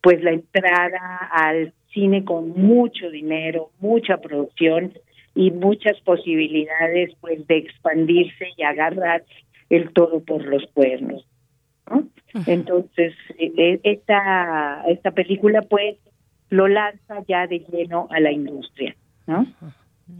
pues 0.03 0.23
la 0.23 0.33
entrada 0.33 1.29
al 1.31 1.73
cine 1.93 2.25
con 2.25 2.51
mucho 2.51 3.11
dinero, 3.11 3.71
mucha 3.81 4.19
producción 4.19 4.93
y 5.35 5.51
muchas 5.51 5.99
posibilidades 6.01 7.15
pues 7.21 7.47
de 7.47 7.59
expandirse 7.59 8.49
y 8.57 8.63
agarrar 8.63 9.25
el 9.71 9.93
todo 9.93 10.21
por 10.21 10.45
los 10.45 10.67
cuernos. 10.73 11.27
Entonces, 12.47 13.15
e, 13.39 13.53
e, 13.57 13.81
esta, 13.83 14.83
esta 14.89 15.11
película 15.13 15.63
pues 15.63 15.97
lo 16.51 16.69
lanza 16.69 17.23
ya 17.27 17.47
de 17.47 17.61
lleno 17.61 18.09
a 18.11 18.21
la 18.21 18.33
industria, 18.33 18.95
¿no? 19.27 19.47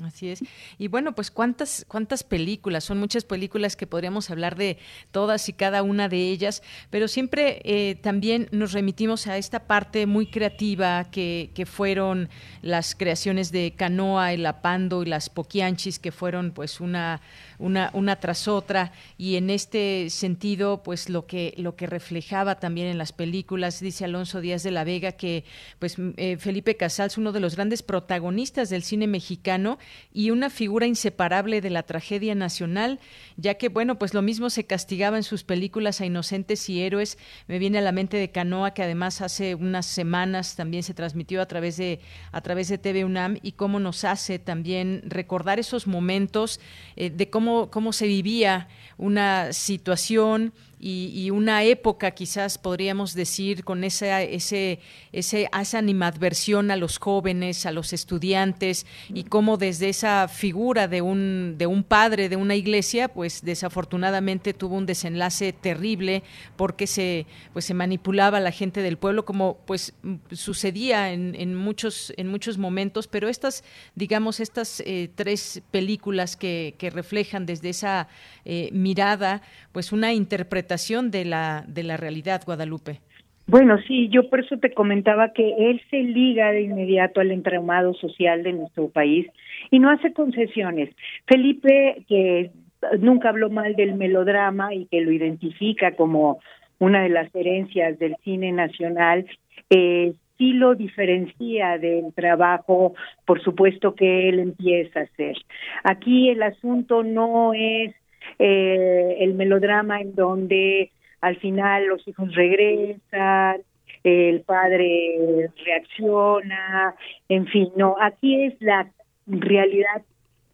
Así 0.03 0.31
es. 0.31 0.41
Y 0.79 0.89
bueno, 0.89 1.15
pues 1.15 1.31
cuántas 1.31 1.85
cuántas 1.87 2.25
películas, 2.25 2.83
son 2.83 2.99
muchas 2.99 3.25
películas 3.25 3.77
que 3.77 3.87
podríamos 3.87 4.31
hablar 4.31 4.57
de 4.57 4.79
todas 5.13 5.49
y 5.49 5.53
cada 5.53 5.85
una 5.85 6.09
de 6.09 6.29
ellas, 6.29 6.65
pero 6.91 7.07
siempre 7.07 7.61
eh, 7.65 7.95
también 7.95 8.49
nos 8.51 8.73
remitimos 8.73 9.29
a 9.29 9.39
esta 9.39 9.69
parte 9.69 10.07
muy 10.07 10.27
creativa 10.27 11.05
que, 11.05 11.53
que 11.55 11.67
fueron 11.67 12.29
las 12.63 12.97
creaciones 12.97 13.53
de 13.53 13.75
Canoa, 13.77 14.33
el 14.33 14.45
Apando 14.47 15.05
y 15.05 15.07
las 15.07 15.31
Poquianchis, 15.31 16.01
que 16.01 16.11
fueron 16.11 16.51
pues 16.51 16.81
una 16.81 17.21
una, 17.59 17.91
una 17.93 18.17
tras 18.17 18.49
otra. 18.49 18.93
Y 19.19 19.37
en 19.37 19.51
este 19.51 20.11
sentido 20.11 20.83
pues 20.83 21.09
lo 21.09 21.27
que 21.27 21.55
lo 21.57 21.77
que 21.77 21.87
reflejaba 21.87 22.59
también 22.59 22.89
en 22.89 22.99
las 22.99 23.13
películas 23.13 23.81
dice 23.81 24.05
Alonso 24.05 24.41
Díaz 24.41 24.63
de 24.63 24.71
la 24.71 24.85
Vega 24.85 25.13
que 25.13 25.45
pues 25.79 25.97
eh, 26.17 26.37
Felipe 26.39 26.77
Casals 26.77 27.19
uno 27.19 27.33
de 27.33 27.41
los 27.41 27.57
grandes 27.57 27.83
protagonistas 27.83 28.71
del 28.71 28.83
cine 28.83 29.07
mexicano 29.07 29.79
y 30.13 30.31
una 30.31 30.51
figura 30.51 30.87
inseparable 30.87 31.61
de 31.61 31.71
la 31.71 31.83
tragedia 31.83 32.35
nacional 32.35 33.01
ya 33.37 33.55
que 33.55 33.69
bueno 33.69 33.99
pues 33.99 34.15
lo 34.15 34.23
mismo 34.23 34.51
se 34.51 34.65
castigaba 34.65 35.17
en 35.17 35.23
sus 35.23 35.45
películas 35.45 36.01
a 36.01 36.07
inocentes 36.07 36.69
y 36.69 36.83
héroes. 36.83 37.19
Me 37.47 37.59
viene 37.59 37.79
a 37.79 37.83
la 37.83 37.93
mente 37.93 38.17
de 38.17 38.31
Canoa 38.31 38.73
que 38.73 38.83
además 38.83 39.21
hace 39.21 39.55
unas 39.55 39.87
semanas 39.87 40.57
también 40.57 40.83
se 40.83 40.95
transmitió 40.95 41.41
a 41.41 41.47
través 41.47 41.77
de 41.77 42.01
a 42.33 42.41
través 42.41 42.69
de 42.69 42.79
TV 42.79 43.05
UNAM 43.05 43.39
y 43.43 43.53
cómo 43.53 43.81
nos 43.81 44.05
hace 44.05 44.39
también 44.39 45.03
recordar 45.07 45.59
esos 45.59 45.87
momentos 45.87 46.61
eh, 46.97 47.11
de 47.11 47.31
cómo, 47.31 47.46
cómo 47.71 47.93
se 47.93 48.07
vivía 48.07 48.69
una 48.99 49.53
situación 49.53 50.53
y, 50.79 51.31
una 51.31 51.65
época, 51.65 52.11
quizás 52.11 52.59
podríamos 52.59 53.15
decir, 53.15 53.65
con 53.65 53.83
esa, 53.83 54.23
ese, 54.23 54.81
ese, 55.11 55.49
esa 55.59 55.79
animadversión 55.79 56.71
a 56.71 56.77
los 56.77 56.99
jóvenes, 56.99 57.65
a 57.65 57.73
los 57.73 57.95
estudiantes, 57.95 58.85
y 59.09 59.25
cómo 59.25 59.57
desde 59.57 59.89
esa 59.89 60.29
figura 60.29 60.87
de 60.87 61.01
un, 61.01 61.55
de 61.57 61.67
un 61.67 61.83
padre 61.83 62.29
de 62.29 62.37
una 62.37 62.57
iglesia, 62.57 63.09
pues 63.09 63.43
desafortunadamente 63.43 64.53
tuvo 64.53 64.77
un 64.77 64.85
desenlace 64.85 65.55
terrible 65.55 66.23
porque 66.57 66.87
se, 66.87 67.25
pues, 67.55 67.65
se 67.65 67.73
manipulaba 67.73 68.37
a 68.37 68.43
la 68.43 68.53
gente 68.53 68.83
del 68.83 68.99
pueblo, 68.99 69.25
como 69.25 69.57
pues 69.65 69.95
sucedía 70.31 71.11
en, 71.11 71.35
en 71.37 71.55
muchos, 71.55 72.13
en 72.19 72.29
muchos 72.29 72.59
momentos, 72.59 73.09
pero 73.09 73.31
estas, 73.31 73.65
digamos, 73.95 74.41
estas 74.41 74.81
eh, 74.81 75.11
tres 75.15 75.63
películas 75.71 76.37
que, 76.37 76.75
que 76.77 76.91
reflejan 76.91 77.47
desde 77.47 77.71
esa 77.71 78.09
eh, 78.45 78.69
mirada, 78.73 79.41
pues 79.73 79.91
una 79.91 80.13
interpretación 80.13 80.66
de 81.11 81.25
la, 81.25 81.65
de 81.67 81.83
la 81.83 81.97
realidad, 81.97 82.43
Guadalupe. 82.45 83.01
Bueno, 83.49 83.79
sí, 83.87 84.09
yo 84.09 84.29
por 84.29 84.41
eso 84.41 84.59
te 84.59 84.75
comentaba 84.75 85.33
que 85.33 85.55
él 85.71 85.81
se 85.91 85.99
liga 85.99 86.51
de 86.51 86.63
inmediato 86.63 87.21
al 87.21 87.31
entramado 87.31 87.95
social 87.95 88.43
de 88.43 88.53
nuestro 88.53 88.89
país 88.89 89.27
y 89.71 89.79
no 89.79 89.91
hace 89.91 90.13
concesiones. 90.13 90.91
Felipe, 91.27 92.05
que 92.09 92.51
nunca 92.99 93.29
habló 93.29 93.49
mal 93.49 93.77
del 93.77 93.95
melodrama 93.95 94.75
y 94.75 94.87
que 94.87 95.01
lo 95.01 95.13
identifica 95.13 95.93
como 95.93 96.41
una 96.79 97.03
de 97.03 97.09
las 97.09 97.33
herencias 97.35 97.99
del 98.01 98.17
cine 98.25 98.51
nacional, 98.51 99.27
eh, 99.71 100.15
sí 100.39 100.53
lo 100.53 100.75
diferencia 100.75 101.79
del 101.79 102.13
trabajo, 102.15 102.95
por 103.25 103.43
supuesto, 103.43 103.95
que 103.95 104.29
él 104.29 104.41
empieza 104.41 105.01
a 105.01 105.05
hacer. 105.05 105.37
Aquí 105.85 106.31
el 106.31 106.43
asunto 106.43 107.03
no 107.03 107.55
es 107.55 107.95
eh, 108.39 109.17
el 109.21 109.35
melodrama 109.35 110.01
en 110.01 110.15
donde 110.15 110.91
al 111.21 111.37
final 111.37 111.87
los 111.87 112.07
hijos 112.07 112.35
regresan, 112.35 113.63
el 114.05 114.43
padre 114.43 115.51
reacciona, 115.65 116.95
en 117.29 117.47
fin, 117.47 117.73
no, 117.77 117.97
aquí 118.01 118.45
es 118.45 118.55
la 118.61 118.89
realidad 119.27 120.03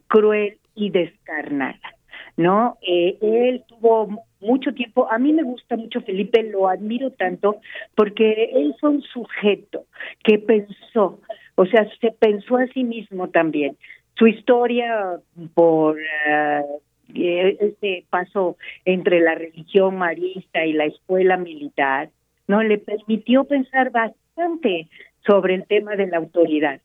cruel 0.07 0.57
y 0.75 0.91
descarnada, 0.91 1.95
¿no? 2.37 2.79
Eh, 2.81 3.19
él 3.21 3.65
tuvo 3.69 4.25
mucho 4.41 4.73
tiempo, 4.73 5.11
a 5.11 5.19
mí 5.19 5.33
me 5.33 5.43
gusta 5.43 5.77
mucho 5.77 6.01
Felipe, 6.01 6.43
lo 6.43 6.69
admiro 6.69 7.11
tanto, 7.11 7.61
porque 7.95 8.51
él 8.55 8.75
fue 8.81 8.91
un 8.91 9.03
sujeto 9.03 9.85
que 10.25 10.39
pensó, 10.39 11.21
o 11.55 11.67
sea, 11.67 11.87
se 12.01 12.11
pensó 12.13 12.57
a 12.57 12.67
sí 12.69 12.85
mismo 12.85 13.29
también. 13.29 13.77
Su 14.17 14.27
historia 14.27 15.21
por 15.55 15.97
uh, 15.97 16.81
este 17.15 18.05
paso 18.11 18.57
entre 18.85 19.21
la 19.21 19.35
religión 19.35 19.97
marista 19.97 20.65
y 20.65 20.73
la 20.73 20.87
escuela 20.87 21.37
militar, 21.37 22.11
no 22.47 22.63
le 22.63 22.79
permitió 22.79 23.45
pensar 23.45 23.91
bastante 23.91 24.89
sobre 25.27 25.55
el 25.55 25.67
tema 25.67 25.97
de 25.97 26.07
la 26.07 26.19
autoridad 26.19 26.81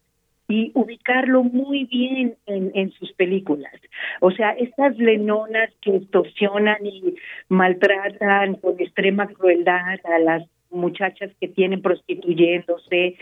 y 0.47 0.71
ubicarlo 0.75 1.43
muy 1.43 1.85
bien 1.85 2.35
en, 2.45 2.71
en 2.73 2.91
sus 2.91 3.11
películas. 3.13 3.73
O 4.21 4.31
sea, 4.31 4.51
estas 4.51 4.97
lenonas 4.97 5.69
que 5.81 5.97
extorsionan 5.97 6.85
y 6.85 7.15
maltratan 7.49 8.55
con 8.55 8.79
extrema 8.79 9.27
crueldad 9.27 9.99
a 10.05 10.19
las 10.19 10.43
muchachas 10.69 11.31
que 11.39 11.47
tienen 11.47 11.81
prostituyéndose, 11.81 13.17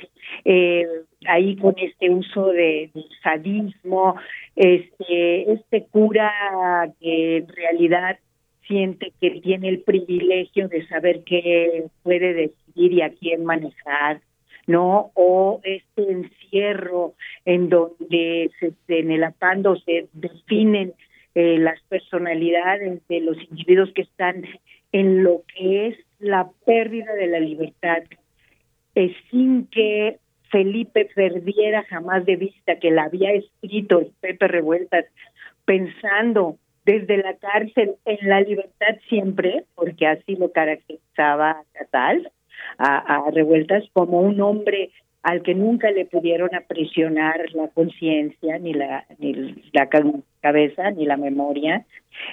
eh, 0.45 0.87
ahí 1.27 1.55
con 1.57 1.75
este 1.77 2.09
uso 2.09 2.47
de, 2.47 2.91
sadismo, 3.23 4.15
este, 4.55 5.51
este 5.51 5.85
cura 5.91 6.31
que 6.99 7.37
en 7.37 7.47
realidad 7.47 8.19
siente 8.67 9.13
que 9.21 9.31
tiene 9.41 9.69
el 9.69 9.81
privilegio 9.81 10.67
de 10.67 10.87
saber 10.87 11.23
qué 11.23 11.85
puede 12.03 12.33
decidir 12.33 12.93
y 12.93 13.01
a 13.01 13.11
quién 13.11 13.45
manejar, 13.45 14.21
¿no? 14.67 15.11
O 15.13 15.61
este 15.63 16.11
encierro 16.11 17.13
en 17.45 17.69
donde 17.69 18.49
se, 18.59 18.73
en 18.87 19.11
el 19.11 19.23
apando 19.23 19.75
se 19.77 20.07
definen 20.13 20.93
eh, 21.35 21.57
las 21.59 21.81
personalidades 21.89 23.05
de 23.07 23.19
los 23.19 23.37
individuos 23.49 23.91
que 23.93 24.03
están 24.03 24.45
en 24.91 25.23
lo 25.23 25.43
que 25.55 25.87
es 25.87 25.97
la 26.19 26.49
pérdida 26.65 27.13
de 27.13 27.27
la 27.27 27.39
libertad, 27.39 28.03
eh, 28.95 29.13
sin 29.29 29.67
que 29.67 30.19
Felipe 30.51 31.09
perdiera 31.13 31.83
jamás 31.83 32.25
de 32.25 32.37
vista 32.37 32.79
que 32.79 32.91
la 32.91 33.03
había 33.03 33.33
escrito 33.33 34.03
Pepe 34.21 34.47
Revueltas, 34.47 35.05
pensando 35.65 36.57
desde 36.85 37.17
la 37.17 37.35
cárcel 37.35 37.95
en 38.05 38.29
la 38.29 38.41
libertad 38.41 38.95
siempre, 39.09 39.65
porque 39.75 40.07
así 40.07 40.35
lo 40.35 40.51
caracterizaba 40.51 41.63
a 41.95 42.13
a, 42.77 42.97
a 42.97 43.31
Revueltas, 43.31 43.83
como 43.93 44.21
un 44.21 44.39
hombre 44.39 44.91
al 45.25 45.41
que 45.41 45.55
nunca 45.55 45.89
le 45.89 46.05
pudieron 46.05 46.53
aprisionar 46.53 47.51
la 47.55 47.67
conciencia, 47.69 48.59
ni 48.59 48.75
la, 48.75 49.05
ni 49.17 49.33
la 49.73 49.89
cabeza, 50.39 50.91
ni 50.91 51.03
la 51.05 51.17
memoria. 51.17 51.83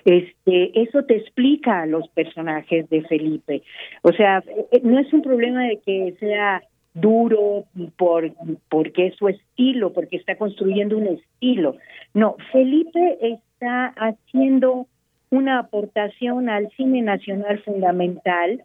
Este, 0.04 0.78
eso 0.78 1.02
te 1.04 1.16
explica 1.16 1.80
a 1.80 1.86
los 1.86 2.06
personajes 2.10 2.90
de 2.90 3.00
Felipe. 3.04 3.62
O 4.02 4.12
sea, 4.12 4.44
eh, 4.70 4.82
no 4.84 4.98
es 4.98 5.10
un 5.10 5.22
problema 5.22 5.64
de 5.68 5.78
que 5.78 6.14
sea 6.20 6.62
duro 6.92 7.64
por 7.96 8.30
porque 8.68 9.06
es 9.06 9.16
su 9.16 9.28
estilo, 9.28 9.94
porque 9.94 10.18
está 10.18 10.36
construyendo 10.36 10.98
un 10.98 11.06
estilo. 11.06 11.76
No, 12.12 12.36
Felipe 12.52 13.16
está 13.22 13.94
haciendo 13.96 14.86
una 15.30 15.60
aportación 15.60 16.50
al 16.50 16.68
cine 16.72 17.00
nacional 17.00 17.58
fundamental 17.60 18.62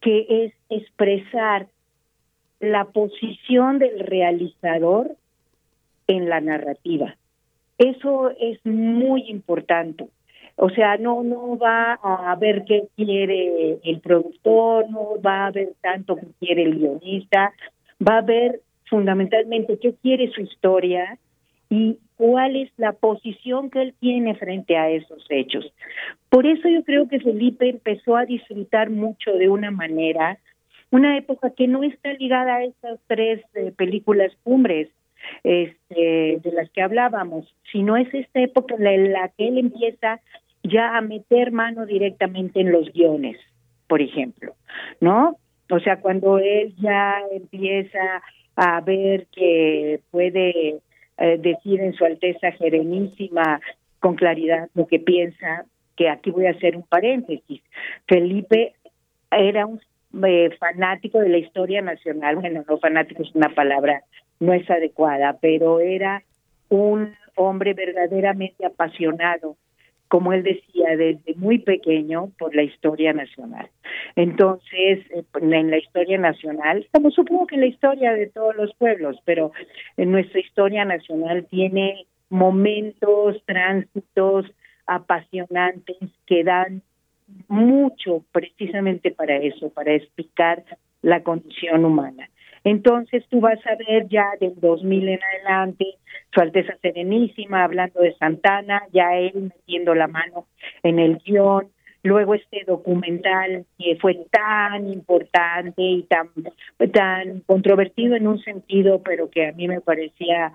que 0.00 0.26
es 0.30 0.54
expresar 0.70 1.66
la 2.60 2.86
posición 2.86 3.78
del 3.78 4.00
realizador 4.00 5.16
en 6.06 6.28
la 6.28 6.40
narrativa. 6.40 7.16
Eso 7.78 8.30
es 8.40 8.64
muy 8.64 9.28
importante. 9.28 10.06
O 10.56 10.70
sea, 10.70 10.96
no 10.96 11.22
no 11.22 11.58
va 11.58 11.98
a 12.02 12.34
ver 12.36 12.64
qué 12.64 12.88
quiere 12.96 13.78
el 13.84 14.00
productor, 14.00 14.88
no 14.90 15.20
va 15.20 15.46
a 15.46 15.50
ver 15.50 15.74
tanto 15.82 16.16
qué 16.16 16.26
quiere 16.40 16.62
el 16.62 16.78
guionista, 16.78 17.52
va 18.00 18.18
a 18.18 18.22
ver 18.22 18.62
fundamentalmente 18.88 19.78
qué 19.78 19.94
quiere 20.00 20.30
su 20.30 20.40
historia 20.40 21.18
y 21.68 21.98
cuál 22.16 22.56
es 22.56 22.70
la 22.78 22.92
posición 22.92 23.68
que 23.70 23.82
él 23.82 23.94
tiene 24.00 24.34
frente 24.36 24.78
a 24.78 24.88
esos 24.88 25.26
hechos. 25.28 25.70
Por 26.30 26.46
eso 26.46 26.68
yo 26.68 26.82
creo 26.84 27.08
que 27.08 27.20
Felipe 27.20 27.68
empezó 27.68 28.16
a 28.16 28.24
disfrutar 28.24 28.88
mucho 28.88 29.32
de 29.32 29.50
una 29.50 29.70
manera 29.70 30.38
una 30.96 31.16
época 31.16 31.50
que 31.50 31.68
no 31.68 31.82
está 31.82 32.12
ligada 32.14 32.56
a 32.56 32.64
estas 32.64 32.98
tres 33.06 33.42
eh, 33.54 33.72
películas 33.76 34.32
cumbres 34.42 34.88
este, 35.44 36.40
de 36.42 36.52
las 36.52 36.70
que 36.70 36.82
hablábamos, 36.82 37.54
sino 37.70 37.96
es 37.96 38.12
esta 38.14 38.40
época 38.40 38.74
en 38.78 39.12
la, 39.12 39.28
que 39.28 39.48
él 39.48 39.58
empieza 39.58 40.20
ya 40.62 40.96
a 40.96 41.00
meter 41.00 41.52
mano 41.52 41.86
directamente 41.86 42.60
en 42.60 42.72
los 42.72 42.92
guiones, 42.92 43.36
por 43.86 44.00
ejemplo, 44.00 44.54
¿no? 45.00 45.36
O 45.70 45.80
sea, 45.80 46.00
cuando 46.00 46.38
él 46.38 46.74
ya 46.80 47.16
empieza 47.30 48.22
a 48.56 48.80
ver 48.80 49.26
que 49.26 50.00
puede 50.10 50.80
eh, 51.18 51.38
decir 51.38 51.80
en 51.80 51.92
su 51.92 52.04
Alteza 52.04 52.52
Jerenísima 52.52 53.60
con 54.00 54.14
claridad 54.14 54.70
lo 54.74 54.86
que 54.86 54.98
piensa, 54.98 55.66
que 55.96 56.08
aquí 56.08 56.30
voy 56.30 56.46
a 56.46 56.52
hacer 56.52 56.76
un 56.76 56.84
paréntesis. 56.84 57.62
Felipe 58.06 58.74
era 59.30 59.66
un 59.66 59.80
eh, 60.24 60.50
fanático 60.58 61.18
de 61.18 61.28
la 61.28 61.38
historia 61.38 61.82
nacional, 61.82 62.36
bueno, 62.36 62.64
no 62.68 62.78
fanático 62.78 63.22
es 63.22 63.34
una 63.34 63.48
palabra, 63.54 64.02
no 64.40 64.52
es 64.52 64.68
adecuada, 64.70 65.38
pero 65.40 65.80
era 65.80 66.22
un 66.68 67.14
hombre 67.36 67.74
verdaderamente 67.74 68.64
apasionado, 68.64 69.56
como 70.08 70.32
él 70.32 70.42
decía, 70.42 70.96
desde 70.96 71.34
muy 71.34 71.58
pequeño 71.58 72.30
por 72.38 72.54
la 72.54 72.62
historia 72.62 73.12
nacional. 73.12 73.68
Entonces, 74.14 75.04
eh, 75.10 75.24
en 75.40 75.70
la 75.70 75.78
historia 75.78 76.18
nacional, 76.18 76.86
como 76.92 77.10
supongo 77.10 77.46
que 77.46 77.56
en 77.56 77.62
la 77.62 77.66
historia 77.66 78.12
de 78.12 78.28
todos 78.28 78.54
los 78.56 78.74
pueblos, 78.76 79.16
pero 79.24 79.52
en 79.96 80.12
nuestra 80.12 80.40
historia 80.40 80.84
nacional 80.84 81.46
tiene 81.50 82.06
momentos, 82.28 83.42
tránsitos, 83.44 84.46
apasionantes 84.86 85.96
que 86.26 86.44
dan 86.44 86.82
mucho 87.48 88.24
precisamente 88.32 89.10
para 89.10 89.36
eso, 89.36 89.70
para 89.70 89.92
explicar 89.94 90.64
la 91.02 91.22
condición 91.22 91.84
humana. 91.84 92.28
Entonces 92.64 93.24
tú 93.28 93.40
vas 93.40 93.64
a 93.66 93.76
ver 93.76 94.08
ya 94.08 94.26
del 94.40 94.58
2000 94.58 95.08
en 95.08 95.20
adelante, 95.22 95.84
Su 96.34 96.40
Alteza 96.40 96.76
Serenísima 96.82 97.62
hablando 97.62 98.00
de 98.00 98.14
Santana, 98.16 98.82
ya 98.92 99.14
él 99.16 99.52
metiendo 99.54 99.94
la 99.94 100.08
mano 100.08 100.46
en 100.82 100.98
el 100.98 101.18
guion, 101.18 101.68
luego 102.02 102.34
este 102.34 102.64
documental 102.66 103.66
que 103.78 103.96
fue 103.96 104.18
tan 104.32 104.88
importante 104.88 105.80
y 105.80 106.02
tan, 106.04 106.28
tan 106.92 107.40
controvertido 107.46 108.16
en 108.16 108.26
un 108.26 108.40
sentido, 108.40 109.00
pero 109.02 109.30
que 109.30 109.46
a 109.46 109.52
mí 109.52 109.68
me 109.68 109.80
parecía 109.80 110.52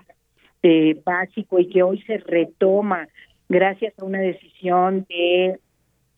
eh, 0.62 1.00
básico 1.04 1.58
y 1.58 1.68
que 1.68 1.82
hoy 1.82 2.02
se 2.02 2.18
retoma 2.18 3.08
gracias 3.48 3.98
a 3.98 4.04
una 4.04 4.20
decisión 4.20 5.06
de 5.08 5.58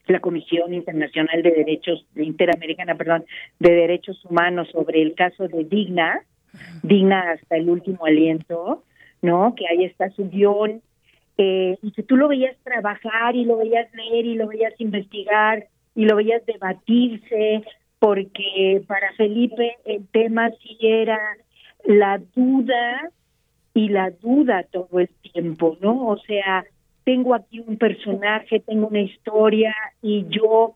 la 0.07 0.20
Comisión 0.20 0.74
Internacional 0.74 1.42
de 1.42 1.50
Derechos, 1.50 2.07
Interamericana, 2.16 2.94
perdón, 2.94 3.24
de 3.58 3.70
Derechos 3.70 4.24
Humanos 4.24 4.68
sobre 4.70 5.02
el 5.02 5.15
caso 5.15 5.49
de 5.49 5.65
Digna, 5.65 6.23
Digna 6.83 7.33
hasta 7.33 7.57
el 7.57 7.68
último 7.68 8.05
aliento, 8.07 8.84
¿no? 9.23 9.55
Que 9.55 9.66
ahí 9.66 9.84
está 9.84 10.10
su 10.10 10.28
guion, 10.28 10.83
eh, 11.36 11.78
y 11.83 11.91
que 11.92 12.02
tú 12.05 12.16
lo 12.16 12.28
veías 12.28 12.57
trabajar 12.62 13.34
y 13.34 13.44
lo 13.44 13.57
veías 13.57 13.92
leer 13.92 14.24
y 14.24 14.34
lo 14.36 14.47
veías 14.47 14.74
investigar 14.78 15.66
y 15.94 16.05
lo 16.05 16.16
veías 16.16 16.44
debatirse, 16.47 17.65
porque 17.99 18.83
para 18.86 19.12
Felipe 19.15 19.76
el 19.84 20.07
tema 20.08 20.50
sí 20.62 20.76
era 20.81 21.18
la 21.84 22.20
duda 22.36 23.10
y 23.74 23.89
la 23.89 24.10
duda 24.10 24.65
todo 24.70 25.00
el 25.00 25.08
tiempo, 25.33 25.76
¿no? 25.81 26.07
O 26.07 26.18
sea, 26.18 26.65
tengo 27.05 27.34
aquí 27.34 27.60
un 27.60 27.76
personaje, 27.76 28.60
tengo 28.60 28.89
una 28.89 29.00
historia 29.00 29.74
y 30.02 30.26
yo 30.28 30.74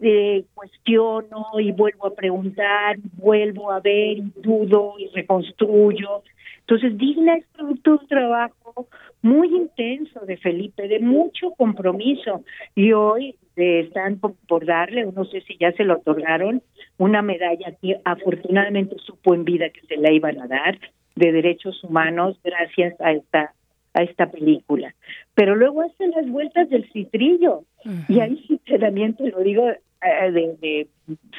eh, 0.00 0.44
cuestiono 0.54 1.46
y 1.60 1.70
vuelvo 1.70 2.08
a 2.08 2.14
preguntar, 2.14 2.96
vuelvo 3.14 3.70
a 3.70 3.80
ver 3.80 4.18
y 4.18 4.32
dudo 4.36 4.94
y 4.98 5.06
reconstruyo. 5.08 6.22
Entonces, 6.60 6.98
Digna 6.98 7.36
es 7.36 7.46
producto 7.56 7.90
de 7.92 7.96
un 7.98 8.08
trabajo 8.08 8.88
muy 9.20 9.48
intenso 9.48 10.20
de 10.26 10.36
Felipe, 10.36 10.88
de 10.88 11.00
mucho 11.00 11.52
compromiso. 11.52 12.44
Y 12.74 12.92
hoy 12.92 13.36
eh, 13.56 13.80
están 13.80 14.18
por, 14.18 14.66
darle, 14.66 15.06
no 15.12 15.24
sé 15.24 15.42
si 15.42 15.56
ya 15.58 15.72
se 15.72 15.84
lo 15.84 15.94
otorgaron, 15.94 16.62
una 16.98 17.22
medalla 17.22 17.72
que 17.80 18.00
afortunadamente 18.04 18.96
supo 18.98 19.34
en 19.34 19.44
vida 19.44 19.70
que 19.70 19.82
se 19.82 19.96
la 19.96 20.10
iban 20.10 20.40
a 20.40 20.46
dar 20.48 20.78
de 21.14 21.32
derechos 21.32 21.82
humanos 21.84 22.40
gracias 22.42 23.00
a 23.00 23.12
esta 23.12 23.54
a 23.94 24.02
esta 24.02 24.30
película. 24.30 24.94
Pero 25.34 25.54
luego 25.54 25.82
hacen 25.82 26.10
las 26.12 26.28
vueltas 26.28 26.68
del 26.70 26.90
citrillo. 26.92 27.64
Y 28.08 28.20
ahí 28.20 28.44
sí 28.46 28.60
también 28.78 29.14
te 29.14 29.30
lo 29.30 29.40
digo 29.40 29.68
eh, 29.68 30.30
de, 30.30 30.56
de 30.60 30.86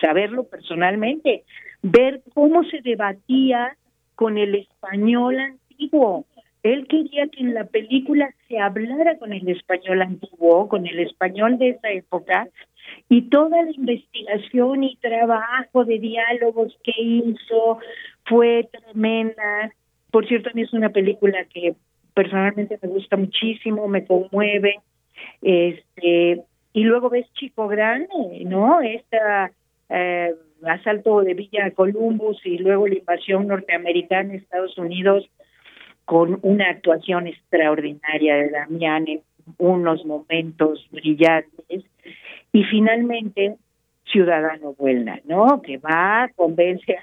saberlo 0.02 0.44
personalmente, 0.44 1.44
ver 1.82 2.22
cómo 2.34 2.64
se 2.66 2.82
debatía 2.82 3.78
con 4.16 4.38
el 4.38 4.56
español 4.56 5.40
antiguo. 5.40 6.26
Él 6.64 6.88
quería 6.88 7.28
que 7.28 7.42
en 7.42 7.54
la 7.54 7.66
película 7.66 8.34
se 8.48 8.58
hablara 8.58 9.18
con 9.18 9.34
el 9.34 9.48
español 9.50 10.02
antiguo, 10.02 10.70
con 10.70 10.88
el 10.88 11.00
español 11.00 11.58
de 11.58 11.70
esa 11.70 11.92
época, 11.92 12.48
y 13.10 13.24
toda 13.24 13.64
la 13.64 13.72
investigación 13.72 14.84
y 14.84 14.96
trabajo 14.98 15.84
de 15.84 16.00
diálogos 16.00 16.78
que 16.84 16.94
hizo 16.98 17.80
fue 18.26 18.70
tremenda. 18.72 19.74
Por 20.12 20.28
cierto, 20.28 20.50
a 20.50 20.54
mí 20.54 20.62
es 20.62 20.74
una 20.74 20.90
película 20.90 21.46
que 21.46 21.76
personalmente 22.14 22.80
me 22.82 22.90
gusta 22.90 23.18
muchísimo, 23.18 23.88
me 23.88 24.06
conmueve. 24.06 24.80
Este, 25.42 26.42
y 26.74 26.84
luego 26.84 27.10
ves 27.10 27.32
Chico 27.34 27.68
Grande, 27.68 28.44
¿no? 28.46 28.82
Esta 28.82 29.52
eh, 29.90 30.34
asalto 30.66 31.22
de 31.22 31.34
Villa 31.34 31.72
Columbus 31.72 32.44
y 32.46 32.58
luego 32.58 32.88
la 32.88 32.96
invasión 32.96 33.48
norteamericana 33.48 34.34
en 34.34 34.40
Estados 34.40 34.78
Unidos 34.78 35.30
con 36.06 36.40
una 36.42 36.70
actuación 36.70 37.28
extraordinaria 37.28 38.36
de 38.36 38.50
Damián 38.50 39.08
en 39.08 39.22
unos 39.58 40.06
momentos 40.06 40.88
brillantes. 40.92 41.84
Y 42.52 42.64
finalmente 42.66 43.56
ciudadano 44.06 44.74
Buelna, 44.74 45.20
¿no? 45.26 45.62
Que 45.62 45.78
va, 45.78 46.30
convence 46.36 46.98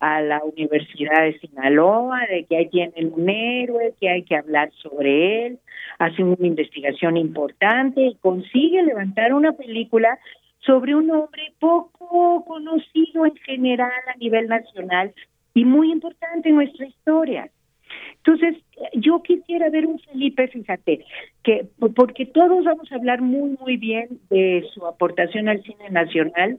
a, 0.00 0.20
la 0.20 0.42
Universidad 0.44 1.22
de 1.22 1.38
Sinaloa 1.38 2.20
de 2.28 2.44
que 2.44 2.56
ahí 2.56 2.68
tienen 2.68 3.12
un 3.14 3.28
héroe, 3.28 3.94
que 4.00 4.08
hay 4.08 4.22
que 4.22 4.36
hablar 4.36 4.70
sobre 4.82 5.46
él, 5.46 5.58
hace 5.98 6.22
una 6.22 6.46
investigación 6.46 7.16
importante 7.16 8.02
y 8.02 8.14
consigue 8.16 8.82
levantar 8.82 9.32
una 9.32 9.52
película 9.52 10.18
sobre 10.60 10.94
un 10.94 11.10
hombre 11.10 11.54
poco 11.58 12.44
conocido 12.44 13.26
en 13.26 13.36
general 13.36 13.92
a 14.12 14.18
nivel 14.18 14.48
nacional 14.48 15.12
y 15.54 15.64
muy 15.64 15.90
importante 15.90 16.48
en 16.48 16.56
nuestra 16.56 16.86
historia. 16.86 17.50
Entonces, 18.18 18.56
yo 18.94 19.22
quisiera 19.22 19.70
ver 19.70 19.86
un 19.86 19.98
Felipe, 19.98 20.48
fíjate, 20.48 21.04
que 21.42 21.66
porque 21.96 22.26
todos 22.26 22.64
vamos 22.64 22.90
a 22.92 22.96
hablar 22.96 23.22
muy, 23.22 23.56
muy 23.60 23.76
bien 23.76 24.08
de 24.28 24.64
su 24.74 24.86
aportación 24.86 25.48
al 25.48 25.62
cine 25.62 25.90
nacional 25.90 26.58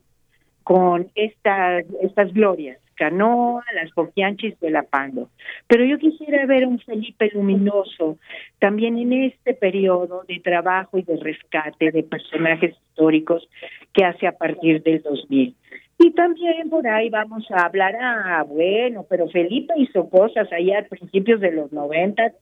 con 0.63 1.09
estas 1.15 1.85
estas 2.01 2.33
glorias, 2.33 2.79
Canoa, 2.95 3.63
las 3.73 3.91
Coquianchis 3.93 4.59
de 4.59 4.69
la 4.69 4.83
Pando. 4.83 5.29
Pero 5.67 5.85
yo 5.85 5.97
quisiera 5.97 6.45
ver 6.45 6.67
un 6.67 6.79
Felipe 6.79 7.31
luminoso 7.33 8.17
también 8.59 8.97
en 8.97 9.13
este 9.23 9.53
periodo 9.53 10.23
de 10.27 10.39
trabajo 10.39 10.97
y 10.97 11.03
de 11.03 11.17
rescate 11.17 11.91
de 11.91 12.03
personajes 12.03 12.75
históricos 12.89 13.47
que 13.93 14.05
hace 14.05 14.27
a 14.27 14.37
partir 14.37 14.83
del 14.83 15.01
2000. 15.01 15.55
Y 16.03 16.09
también 16.13 16.67
por 16.71 16.87
ahí 16.87 17.09
vamos 17.09 17.45
a 17.51 17.65
hablar, 17.65 17.95
ah, 18.01 18.43
bueno, 18.47 19.05
pero 19.07 19.29
Felipe 19.29 19.75
hizo 19.77 20.09
cosas 20.09 20.51
allá 20.51 20.79
a 20.79 20.83
principios 20.83 21.39
de 21.39 21.51
los 21.51 21.71
noventas, 21.71 22.33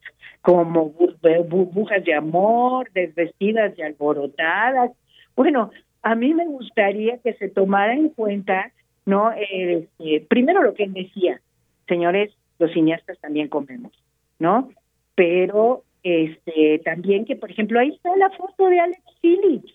como 0.41 0.91
burbujas 0.91 2.05
de 2.05 2.13
amor, 2.13 2.89
desvestidas 2.93 3.77
y 3.77 3.81
alborotadas. 3.81 4.91
Bueno, 5.35 5.71
a 6.03 6.15
mí 6.15 6.33
me 6.33 6.45
gustaría 6.45 7.17
que 7.17 7.33
se 7.33 7.49
tomara 7.49 7.93
en 7.95 8.09
cuenta, 8.09 8.71
¿no? 9.05 9.33
Este, 9.33 10.25
primero 10.29 10.63
lo 10.63 10.73
que 10.73 10.87
decía, 10.87 11.41
señores, 11.85 12.31
los 12.59 12.71
cineastas 12.71 13.19
también 13.19 13.49
comemos, 13.49 13.91
¿no? 14.39 14.69
Pero 15.15 15.83
este 16.01 16.79
también 16.85 17.25
que, 17.25 17.35
por 17.35 17.51
ejemplo, 17.51 17.77
ahí 17.77 17.89
está 17.89 18.15
la 18.15 18.29
foto 18.29 18.69
de 18.69 18.79
Alex 18.79 19.03
Phillips 19.21 19.73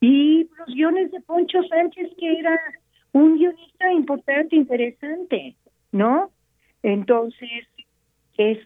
y 0.00 0.48
los 0.58 0.68
guiones 0.68 1.10
de 1.12 1.20
Poncho 1.20 1.62
Sánchez, 1.64 2.12
que 2.18 2.38
era 2.38 2.58
un 3.12 3.36
guionista 3.38 3.92
importante, 3.92 4.56
interesante, 4.56 5.56
¿no? 5.92 6.30
Entonces, 6.82 7.66
es, 8.36 8.58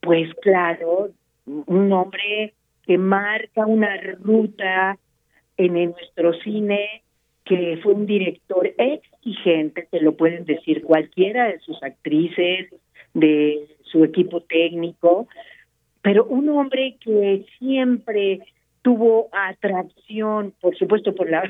pues 0.00 0.32
claro, 0.42 1.10
un 1.46 1.92
hombre 1.92 2.54
que 2.82 2.98
marca 2.98 3.66
una 3.66 3.96
ruta 4.20 4.98
en, 5.56 5.74
nuestro 5.74 6.34
cine, 6.40 7.02
que 7.44 7.78
fue 7.82 7.94
un 7.94 8.06
director 8.06 8.72
exigente, 8.76 9.88
te 9.90 10.00
lo 10.00 10.16
pueden 10.16 10.44
decir 10.44 10.82
cualquiera 10.82 11.46
de 11.48 11.58
sus 11.60 11.82
actrices, 11.82 12.72
de 13.14 13.66
su 13.82 14.04
equipo 14.04 14.40
técnico, 14.42 15.28
pero 16.02 16.24
un 16.24 16.48
hombre 16.48 16.96
que 17.00 17.44
siempre 17.58 18.40
tuvo 18.82 19.28
atracción, 19.32 20.52
por 20.60 20.76
supuesto, 20.76 21.14
por 21.14 21.30
la 21.30 21.42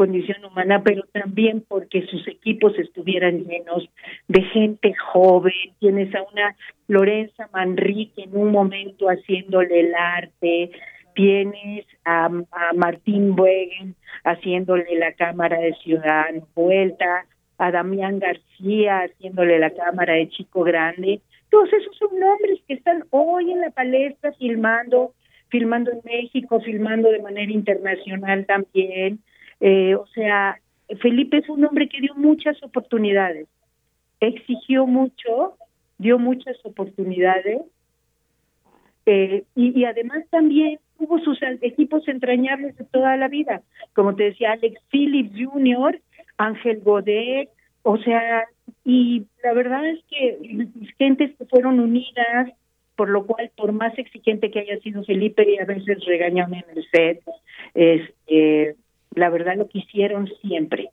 condición 0.00 0.42
humana, 0.46 0.82
pero 0.82 1.02
también 1.12 1.62
porque 1.68 2.06
sus 2.06 2.26
equipos 2.26 2.72
estuvieran 2.78 3.44
llenos 3.44 3.86
de 4.28 4.40
gente 4.44 4.94
joven. 4.94 5.52
Tienes 5.78 6.14
a 6.14 6.22
una 6.22 6.56
Lorenza 6.88 7.50
Manrique 7.52 8.22
en 8.22 8.34
un 8.34 8.50
momento 8.50 9.08
haciéndole 9.08 9.80
el 9.80 9.94
arte, 9.94 10.70
tienes 11.14 11.84
a, 12.06 12.30
Martín 12.74 13.36
Buegen 13.36 13.94
haciéndole 14.24 14.98
la 14.98 15.12
Cámara 15.12 15.58
de 15.58 15.74
Ciudad 15.74 16.32
Vuelta, 16.54 17.26
a 17.58 17.70
Damián 17.70 18.20
García 18.20 19.02
haciéndole 19.02 19.58
la 19.58 19.68
Cámara 19.68 20.14
de 20.14 20.30
Chico 20.30 20.62
Grande. 20.62 21.20
Todos 21.50 21.70
esos 21.74 21.94
son 21.98 22.18
nombres 22.18 22.58
que 22.66 22.72
están 22.72 23.04
hoy 23.10 23.52
en 23.52 23.60
la 23.60 23.70
palestra 23.70 24.32
filmando, 24.38 25.12
filmando 25.50 25.90
en 25.90 26.00
México, 26.04 26.58
filmando 26.62 27.10
de 27.10 27.20
manera 27.20 27.52
internacional 27.52 28.46
también. 28.46 29.20
Eh, 29.60 29.94
o 29.94 30.06
sea, 30.08 30.58
Felipe 31.00 31.38
es 31.38 31.48
un 31.48 31.64
hombre 31.64 31.88
que 31.88 32.00
dio 32.00 32.14
muchas 32.14 32.62
oportunidades, 32.62 33.48
exigió 34.20 34.86
mucho, 34.86 35.56
dio 35.98 36.18
muchas 36.18 36.56
oportunidades 36.64 37.62
eh, 39.06 39.44
y, 39.54 39.84
además 39.84 40.24
también 40.30 40.78
tuvo 40.98 41.18
sus 41.20 41.38
equipos 41.62 42.06
entrañables 42.08 42.76
de 42.76 42.84
toda 42.84 43.16
la 43.16 43.28
vida, 43.28 43.62
como 43.94 44.14
te 44.14 44.24
decía 44.24 44.52
Alex 44.52 44.80
Phillips 44.90 45.32
Jr., 45.38 46.00
Ángel 46.36 46.80
Godet, 46.80 47.50
o 47.82 47.96
sea, 47.98 48.44
y 48.84 49.26
la 49.42 49.52
verdad 49.52 49.86
es 49.86 50.00
que 50.04 50.68
gentes 50.98 51.34
que 51.36 51.44
fueron 51.46 51.80
unidas 51.80 52.50
por 53.00 53.08
lo 53.08 53.24
cual, 53.24 53.50
por 53.56 53.72
más 53.72 53.98
exigente 53.98 54.50
que 54.50 54.58
haya 54.58 54.78
sido 54.80 55.02
Felipe, 55.04 55.50
y 55.50 55.58
a 55.58 55.64
veces 55.64 56.04
regañan 56.04 56.52
en 56.52 56.64
el 56.76 56.86
set, 56.90 57.22
este, 57.72 58.76
la 59.14 59.30
verdad 59.30 59.56
lo 59.56 59.68
que 59.68 59.78
hicieron 59.78 60.28
siempre. 60.40 60.90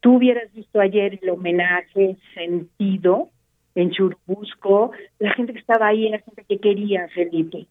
Tú 0.00 0.16
hubieras 0.16 0.52
visto 0.52 0.80
ayer 0.80 1.18
el 1.22 1.30
homenaje 1.30 2.16
sentido 2.34 3.30
en 3.74 3.90
Churubusco, 3.90 4.92
la 5.18 5.32
gente 5.34 5.52
que 5.52 5.58
estaba 5.58 5.88
ahí 5.88 6.06
era 6.06 6.20
gente 6.20 6.44
que 6.48 6.58
quería 6.58 7.08
Felipe. 7.08 7.66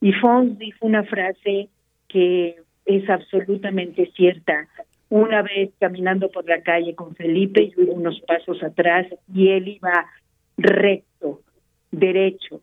Y 0.00 0.12
Fons 0.12 0.58
dijo 0.58 0.84
una 0.84 1.04
frase 1.04 1.68
que 2.08 2.56
es 2.84 3.08
absolutamente 3.08 4.10
cierta. 4.14 4.68
Una 5.08 5.42
vez 5.42 5.70
caminando 5.78 6.30
por 6.30 6.48
la 6.48 6.62
calle 6.62 6.94
con 6.94 7.14
Felipe, 7.14 7.70
yo 7.70 7.82
iba 7.82 7.94
unos 7.94 8.20
pasos 8.20 8.62
atrás 8.62 9.06
y 9.32 9.48
él 9.48 9.68
iba 9.68 10.06
recto, 10.56 11.40
derecho. 11.90 12.60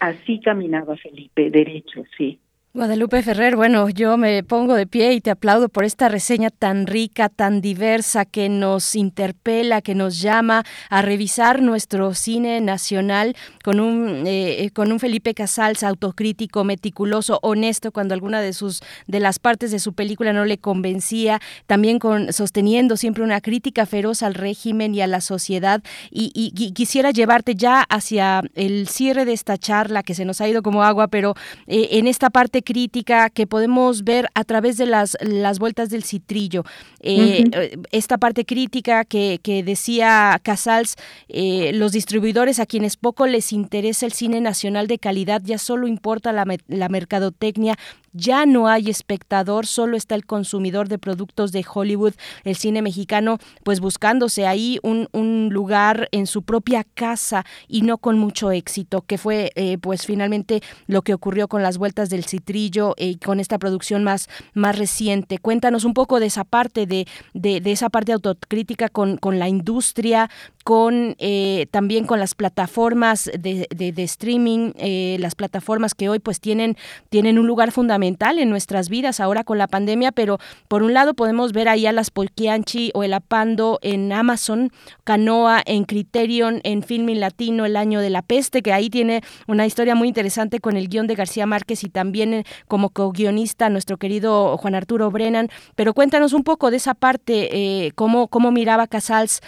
Así 0.00 0.40
caminaba 0.40 0.96
Felipe, 0.96 1.50
derecho, 1.50 2.04
sí. 2.16 2.38
Guadalupe 2.76 3.22
Ferrer, 3.22 3.54
bueno, 3.54 3.88
yo 3.88 4.16
me 4.16 4.42
pongo 4.42 4.74
de 4.74 4.88
pie 4.88 5.12
y 5.12 5.20
te 5.20 5.30
aplaudo 5.30 5.68
por 5.68 5.84
esta 5.84 6.08
reseña 6.08 6.50
tan 6.50 6.88
rica, 6.88 7.28
tan 7.28 7.60
diversa, 7.60 8.24
que 8.24 8.48
nos 8.48 8.96
interpela, 8.96 9.80
que 9.80 9.94
nos 9.94 10.20
llama 10.20 10.64
a 10.90 11.00
revisar 11.00 11.62
nuestro 11.62 12.14
cine 12.14 12.60
nacional 12.60 13.36
con 13.62 13.78
un, 13.78 14.24
eh, 14.26 14.70
con 14.74 14.90
un 14.90 14.98
Felipe 14.98 15.34
Casals 15.34 15.84
autocrítico, 15.84 16.64
meticuloso, 16.64 17.38
honesto, 17.42 17.92
cuando 17.92 18.12
alguna 18.12 18.40
de 18.40 18.52
sus 18.52 18.82
de 19.06 19.20
las 19.20 19.38
partes 19.38 19.70
de 19.70 19.78
su 19.78 19.92
película 19.92 20.32
no 20.32 20.44
le 20.44 20.58
convencía, 20.58 21.40
también 21.68 22.00
con 22.00 22.32
sosteniendo 22.32 22.96
siempre 22.96 23.22
una 23.22 23.40
crítica 23.40 23.86
feroz 23.86 24.24
al 24.24 24.34
régimen 24.34 24.96
y 24.96 25.00
a 25.00 25.06
la 25.06 25.20
sociedad. 25.20 25.80
Y, 26.10 26.50
quisiera 26.74 27.12
llevarte 27.12 27.54
ya 27.54 27.82
hacia 27.82 28.42
el 28.56 28.88
cierre 28.88 29.24
de 29.24 29.32
esta 29.32 29.58
charla 29.58 30.02
que 30.02 30.16
se 30.16 30.24
nos 30.24 30.40
ha 30.40 30.48
ido 30.48 30.60
como 30.64 30.82
agua, 30.82 31.06
pero 31.06 31.34
eh, 31.68 31.90
en 31.92 32.08
esta 32.08 32.30
parte 32.30 32.63
crítica 32.64 33.30
que 33.30 33.46
podemos 33.46 34.02
ver 34.02 34.28
a 34.34 34.44
través 34.44 34.76
de 34.76 34.86
las, 34.86 35.16
las 35.20 35.58
vueltas 35.58 35.90
del 35.90 36.02
citrillo. 36.02 36.64
Eh, 37.00 37.44
eh, 37.52 37.76
esta 37.92 38.18
parte 38.18 38.44
crítica 38.44 39.04
que, 39.04 39.38
que 39.42 39.62
decía 39.62 40.40
Casals, 40.42 40.96
eh, 41.28 41.72
los 41.74 41.92
distribuidores 41.92 42.58
a 42.58 42.66
quienes 42.66 42.96
poco 42.96 43.26
les 43.26 43.52
interesa 43.52 44.06
el 44.06 44.12
cine 44.12 44.40
nacional 44.40 44.86
de 44.86 44.98
calidad, 44.98 45.42
ya 45.44 45.58
solo 45.58 45.86
importa 45.86 46.32
la, 46.32 46.44
la 46.66 46.88
mercadotecnia 46.88 47.76
ya 48.14 48.46
no 48.46 48.68
hay 48.68 48.88
espectador, 48.88 49.66
solo 49.66 49.96
está 49.96 50.14
el 50.14 50.24
consumidor 50.24 50.88
de 50.88 50.98
productos 50.98 51.52
de 51.52 51.64
Hollywood, 51.68 52.14
el 52.44 52.56
cine 52.56 52.80
mexicano, 52.80 53.38
pues 53.64 53.80
buscándose 53.80 54.46
ahí 54.46 54.78
un, 54.82 55.08
un 55.12 55.50
lugar 55.52 56.08
en 56.12 56.26
su 56.26 56.42
propia 56.42 56.84
casa 56.84 57.44
y 57.68 57.82
no 57.82 57.98
con 57.98 58.18
mucho 58.18 58.52
éxito, 58.52 59.02
que 59.02 59.18
fue 59.18 59.52
eh, 59.56 59.78
pues 59.78 60.06
finalmente 60.06 60.62
lo 60.86 61.02
que 61.02 61.12
ocurrió 61.12 61.48
con 61.48 61.62
las 61.62 61.76
vueltas 61.76 62.08
del 62.08 62.24
citrillo 62.24 62.94
y 62.96 63.16
con 63.16 63.40
esta 63.40 63.58
producción 63.58 64.04
más, 64.04 64.28
más 64.54 64.78
reciente. 64.78 65.38
Cuéntanos 65.38 65.84
un 65.84 65.92
poco 65.92 66.20
de 66.20 66.26
esa 66.26 66.44
parte, 66.44 66.86
de, 66.86 67.06
de, 67.34 67.60
esa 67.72 67.90
parte 67.90 68.12
autocrítica 68.12 68.88
con, 68.88 69.16
con 69.16 69.40
la 69.40 69.48
industria, 69.48 70.30
con 70.62 71.16
eh, 71.18 71.66
también 71.72 72.06
con 72.06 72.20
las 72.20 72.34
plataformas 72.34 73.30
de, 73.38 73.66
de, 73.70 74.02
streaming, 74.04 74.72
eh, 74.76 75.16
las 75.18 75.34
plataformas 75.34 75.94
que 75.94 76.08
hoy 76.08 76.20
pues 76.20 76.40
tienen, 76.40 76.76
tienen 77.10 77.38
un 77.38 77.46
lugar 77.46 77.72
fundamental 77.72 78.03
en 78.08 78.50
nuestras 78.50 78.88
vidas 78.88 79.20
ahora 79.20 79.44
con 79.44 79.58
la 79.58 79.66
pandemia, 79.66 80.12
pero 80.12 80.38
por 80.68 80.82
un 80.82 80.94
lado 80.94 81.14
podemos 81.14 81.52
ver 81.52 81.68
ahí 81.68 81.86
a 81.86 81.92
las 81.92 82.10
Polquianchi 82.10 82.90
o 82.94 83.02
el 83.02 83.12
Apando 83.12 83.78
en 83.82 84.12
Amazon, 84.12 84.70
Canoa 85.04 85.62
en 85.64 85.84
Criterion, 85.84 86.60
en 86.64 86.82
Filming 86.82 87.20
Latino, 87.20 87.64
El 87.64 87.76
Año 87.76 88.00
de 88.00 88.10
la 88.10 88.22
Peste, 88.22 88.62
que 88.62 88.72
ahí 88.72 88.90
tiene 88.90 89.22
una 89.46 89.66
historia 89.66 89.94
muy 89.94 90.08
interesante 90.08 90.60
con 90.60 90.76
el 90.76 90.88
guion 90.88 91.06
de 91.06 91.14
García 91.14 91.46
Márquez 91.46 91.82
y 91.84 91.88
también 91.88 92.34
eh, 92.34 92.44
como 92.68 92.90
co-guionista 92.90 93.68
nuestro 93.68 93.96
querido 93.96 94.56
Juan 94.58 94.74
Arturo 94.74 95.10
Brennan, 95.10 95.48
pero 95.74 95.94
cuéntanos 95.94 96.32
un 96.32 96.44
poco 96.44 96.70
de 96.70 96.76
esa 96.76 96.94
parte, 96.94 97.92
cómo, 97.94 98.28
cómo 98.28 98.50
miraba 98.50 98.86
Casals, 98.86 99.40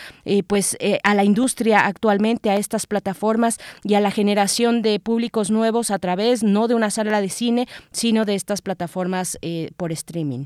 pues 0.47 0.77
a 1.03 1.15
la 1.15 1.25
industria 1.25 1.87
actualmente, 1.87 2.51
a 2.51 2.57
estas 2.57 2.87
plataformas 2.87 3.59
y 3.85 3.95
a 3.95 4.01
la 4.01 4.11
generación 4.11 4.83
de 4.83 4.99
públicos 5.01 5.51
nuevos 5.51 5.91
a 5.91 5.99
través 5.99 6.43
no 6.43 6.69
de 6.69 6.75
una 6.75 6.91
sala 6.91 7.21
de 7.21 7.29
cine, 7.29 7.69
sino 7.93 8.25
de 8.25 8.35
estas 8.47 8.63
plataformas 8.63 9.37
eh, 9.43 9.71
por 9.77 9.91
streaming? 9.91 10.45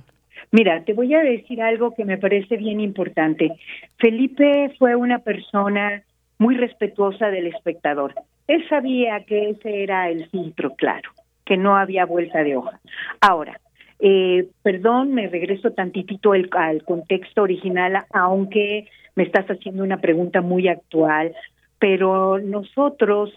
Mira, 0.53 0.83
te 0.85 0.95
voy 0.95 1.13
a 1.13 1.21
decir 1.21 1.61
algo 1.61 1.95
que 1.95 2.07
me 2.07 2.17
parece 2.17 2.57
bien 2.57 2.81
importante. 2.81 3.53
Felipe 3.99 4.75
fue 4.79 4.97
una 4.97 5.19
persona 5.19 6.03
muy 6.39 6.57
respetuosa 6.57 7.29
del 7.29 7.49
espectador. 7.49 8.15
Él 8.47 8.67
sabía 8.71 9.23
que 9.27 9.51
ese 9.51 9.83
era 9.83 10.09
el 10.09 10.31
filtro 10.31 10.75
claro, 10.77 11.11
que 11.45 11.59
no 11.59 11.77
había 11.77 12.07
vuelta 12.07 12.43
de 12.43 12.57
hoja. 12.57 12.81
Ahora, 13.21 13.61
eh, 13.99 14.49
perdón, 14.63 15.13
me 15.13 15.29
regreso 15.29 15.73
tantitito 15.73 16.33
al 16.33 16.83
contexto 16.85 17.43
original, 17.43 18.07
aunque 18.15 18.89
me 19.15 19.25
estás 19.25 19.47
haciendo 19.47 19.85
una 19.85 20.01
pregunta 20.01 20.41
muy 20.41 20.69
actual, 20.69 21.35
pero 21.79 22.39
nosotros 22.39 23.31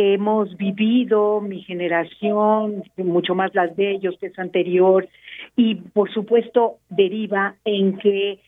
hemos 0.00 0.56
vivido, 0.56 1.40
mi 1.40 1.62
generación, 1.62 2.84
mucho 2.96 3.34
más 3.34 3.54
las 3.54 3.74
de 3.76 3.92
ellos, 3.92 4.16
que 4.20 4.26
es 4.26 4.38
anterior, 4.38 5.08
y 5.56 5.76
por 5.76 6.12
supuesto 6.12 6.78
deriva 6.88 7.56
en 7.64 7.98
que 7.98 8.40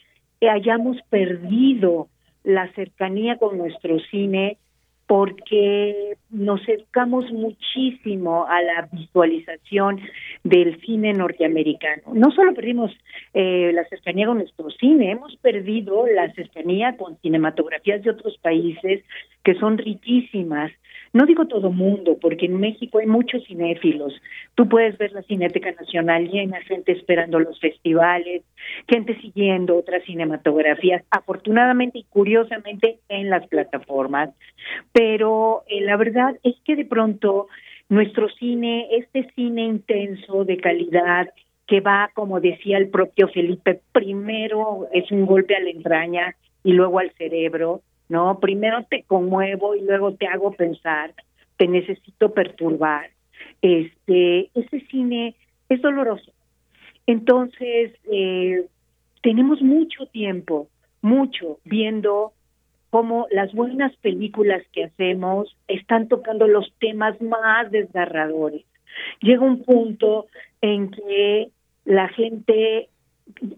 hayamos 0.49 0.99
perdido 1.09 2.09
la 2.45 2.73
cercanía 2.73 3.37
con 3.39 3.59
nuestro 3.59 3.99
cine 4.11 4.59
porque 5.07 6.17
nos 6.31 6.67
educamos 6.67 7.31
muchísimo 7.33 8.47
a 8.47 8.63
la 8.63 8.89
visualización 8.91 10.01
del 10.43 10.81
cine 10.81 11.13
norteamericano. 11.13 12.03
No 12.15 12.31
solo 12.31 12.55
perdimos 12.55 12.91
eh, 13.35 13.73
la 13.75 13.85
cercanía 13.89 14.27
con 14.27 14.39
nuestro 14.39 14.71
cine, 14.71 15.11
hemos 15.11 15.37
perdido 15.37 16.07
la 16.07 16.33
cercanía 16.33 16.97
con 16.97 17.19
cinematografías 17.19 18.03
de 18.03 18.11
otros 18.11 18.39
países 18.39 19.05
que 19.45 19.55
son 19.57 19.77
riquísimas 19.77 20.73
no 21.13 21.27
digo 21.27 21.47
todo 21.47 21.71
mundo, 21.71 22.17
porque 22.21 22.47
en 22.47 22.59
México 22.59 22.99
hay 22.99 23.07
muchos 23.07 23.45
cinéfilos. 23.45 24.15
Tú 24.55 24.69
puedes 24.69 24.97
ver 24.97 25.13
la 25.13 25.23
Cineteca 25.23 25.73
Nacional 25.73 26.29
llena, 26.29 26.61
gente 26.63 26.93
esperando 26.93 27.39
los 27.39 27.61
festivales, 27.61 28.43
gente 28.89 29.21
siguiendo 29.21 29.77
otras 29.77 30.03
cinematografías, 30.05 31.05
afortunadamente 31.11 31.99
y 31.99 32.05
curiosamente 32.05 32.99
en 33.09 33.29
las 33.29 33.47
plataformas. 33.49 34.31
Pero 34.93 35.65
eh, 35.69 35.83
la 35.83 35.97
verdad 35.97 36.37
es 36.43 36.55
que 36.65 36.77
de 36.77 36.87
pronto 36.87 37.49
nuestro 37.91 38.31
cine, 38.31 38.89
este 38.93 39.31
cine 39.35 39.65
intenso 39.65 40.47
de 40.47 40.57
calidad, 40.57 41.29
que 41.67 41.81
va, 41.81 42.11
como 42.15 42.41
decía 42.41 42.79
el 42.79 42.89
propio 42.89 43.29
Felipe, 43.29 43.81
primero 43.93 44.89
es 44.93 45.11
un 45.11 45.27
golpe 45.27 45.57
a 45.57 45.61
la 45.61 45.71
entraña 45.71 46.35
y 46.65 46.73
luego 46.73 46.99
al 46.99 47.13
cerebro, 47.13 47.83
¿no? 48.13 48.39
Primero 48.41 48.85
te 48.91 49.05
conmuevo 49.05 49.75
y 49.75 49.81
luego 49.81 50.13
te 50.13 50.27
hago 50.27 50.53
pensar, 50.53 51.15
te 51.57 51.67
necesito 51.67 52.35
perturbar. 52.35 53.09
Este, 53.63 54.51
ese 54.55 54.81
cine 54.91 55.35
es 55.71 55.81
doloroso. 55.81 56.31
Entonces, 57.07 57.93
eh, 58.13 58.67
tenemos 59.23 59.63
mucho 59.63 60.05
tiempo, 60.07 60.69
mucho, 61.01 61.59
viendo 61.65 62.35
cómo 62.91 63.29
las 63.31 63.51
buenas 63.55 63.97
películas 63.97 64.63
que 64.73 64.85
hacemos 64.85 65.57
están 65.67 66.09
tocando 66.09 66.47
los 66.47 66.71
temas 66.81 67.19
más 67.23 67.71
desgarradores. 67.71 68.67
Llega 69.23 69.41
un 69.41 69.63
punto 69.63 70.27
en 70.61 70.91
que 70.91 71.49
la 71.87 72.09
gente 72.09 72.91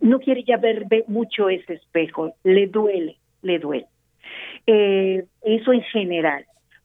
no 0.00 0.20
quiere 0.20 0.44
ya 0.44 0.58
ver, 0.58 0.84
ver 0.86 1.06
mucho 1.08 1.48
ese 1.48 1.74
espejo, 1.74 2.34
le 2.44 2.68
duele, 2.68 3.16
le 3.42 3.58
duele. 3.58 3.88
Eh, 4.66 5.24
eso 5.42 5.72
en 5.72 5.82
general. 5.82 6.44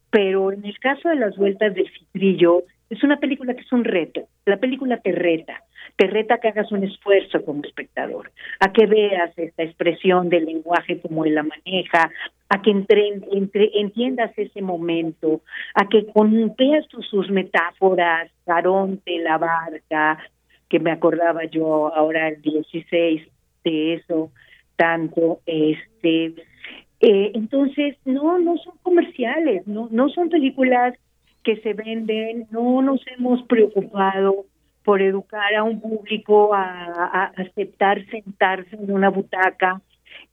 Pero 0.10 0.52
en 0.52 0.66
el 0.66 0.78
caso 0.80 1.10
de 1.10 1.16
las 1.16 1.36
vueltas 1.38 1.74
del 1.74 1.90
citrillo, 1.92 2.64
es 2.90 3.03
una 3.03 3.18
película 3.18 3.53
que 3.53 3.61
es 3.61 3.72
un 3.72 3.84
reto. 3.84 4.28
La 4.45 4.58
película 4.58 4.98
te 4.98 5.11
reta, 5.11 5.64
te 5.95 6.08
reta 6.08 6.40
que 6.40 6.48
hagas 6.48 6.72
un 6.72 6.84
esfuerzo 6.84 7.44
como 7.45 7.64
espectador, 7.64 8.32
a 8.60 8.72
que 8.72 8.88
veas 8.88 9.38
esta 9.38 9.64
expresión 9.64 10.30
del 10.30 10.45
lenguaje 10.45 11.00
como 11.00 11.26
él 11.26 11.36
la 11.36 11.44
maneja, 11.44 12.10
a 12.50 12.61
que 12.61 12.72
entre, 12.72 13.11
entiendas 13.76 14.32
ese 14.38 14.61
momento, 14.61 15.42
a 15.76 15.88
que 15.88 16.08
con, 16.08 16.56
veas 16.58 16.86
sus, 16.90 17.30
metáforas, 17.30 18.32
Caronte, 18.45 19.19
la 19.19 19.38
barca, 19.38 20.18
que 20.68 20.80
me 20.80 20.92
acordaba 20.92 21.45
yo 21.45 21.94
ahora 21.94 22.30
el 22.30 22.42
16 22.42 23.22
de 23.64 23.94
eso, 23.94 24.32
tanto, 24.76 25.42
este, 25.45 26.34
eh, 27.02 27.32
entonces, 27.34 27.98
no, 28.06 28.40
no 28.40 28.58
son 28.58 28.76
comerciales, 28.82 29.66
no, 29.68 29.88
no 29.92 30.10
son 30.10 30.30
películas 30.30 30.95
que 31.44 31.58
se 31.61 31.74
venden, 31.74 32.48
no 32.52 32.82
nos 32.82 33.02
hemos 33.08 33.44
preocupado 33.44 34.45
por 34.84 35.02
educar 35.02 35.53
a 35.56 35.64
un 35.64 35.80
público 35.80 36.53
a, 36.53 37.32
aceptar 37.38 38.06
sentarse 38.08 38.76
en 38.76 38.92
una 38.92 39.10
butaca 39.10 39.82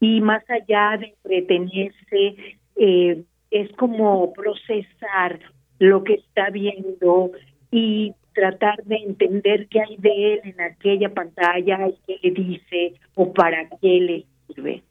y 0.01 0.21
más 0.21 0.43
allá 0.51 0.97
de 0.99 1.15
entretenerse, 1.23 2.37
eh, 2.77 3.23
es 3.51 3.73
como 3.77 4.33
procesar 4.33 5.39
lo 5.79 6.03
que 6.05 6.15
está 6.15 6.51
viendo 6.51 7.31
y 7.71 8.15
tratar 8.35 8.83
de 8.85 8.97
entender 8.97 9.69
qué 9.69 9.81
hay 9.81 9.97
de 9.99 10.35
él 10.35 10.41
en 10.45 10.61
aquella 10.61 11.13
pantalla 11.13 11.89
y 11.89 11.95
qué 12.07 12.19
le 12.23 12.31
dice 12.31 12.95
o 13.15 13.33
para 13.33 13.69
qué 13.81 14.01
le 14.01 14.25
sirve. 14.47 14.83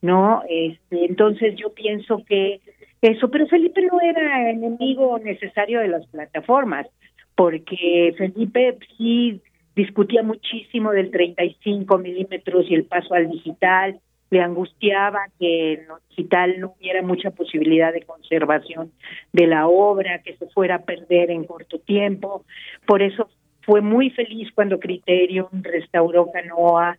¿No? 0.00 0.42
Este, 0.48 1.04
entonces 1.04 1.56
yo 1.56 1.72
pienso 1.72 2.22
que 2.26 2.60
eso, 3.00 3.30
pero 3.30 3.46
Felipe 3.46 3.82
no 3.82 4.00
era 4.00 4.50
enemigo 4.50 5.18
necesario 5.18 5.80
de 5.80 5.88
las 5.88 6.06
plataformas, 6.06 6.86
porque 7.34 8.14
Felipe 8.16 8.78
sí 8.96 9.40
discutía 9.76 10.24
muchísimo 10.24 10.90
del 10.90 11.10
35 11.12 11.98
milímetros 11.98 12.66
y 12.68 12.74
el 12.74 12.84
paso 12.84 13.14
al 13.14 13.30
digital, 13.30 14.00
le 14.30 14.40
angustiaba 14.40 15.20
que 15.38 15.74
en 15.74 15.88
lo 15.88 15.98
digital 16.10 16.58
no 16.58 16.74
hubiera 16.78 17.02
mucha 17.02 17.30
posibilidad 17.30 17.92
de 17.92 18.02
conservación 18.02 18.92
de 19.32 19.46
la 19.46 19.68
obra, 19.68 20.20
que 20.22 20.36
se 20.36 20.46
fuera 20.48 20.76
a 20.76 20.82
perder 20.82 21.30
en 21.30 21.44
corto 21.44 21.78
tiempo. 21.78 22.44
Por 22.86 23.02
eso 23.02 23.30
fue 23.62 23.80
muy 23.80 24.10
feliz 24.10 24.50
cuando 24.54 24.80
Criterion 24.80 25.48
restauró 25.62 26.30
Canoa, 26.30 26.98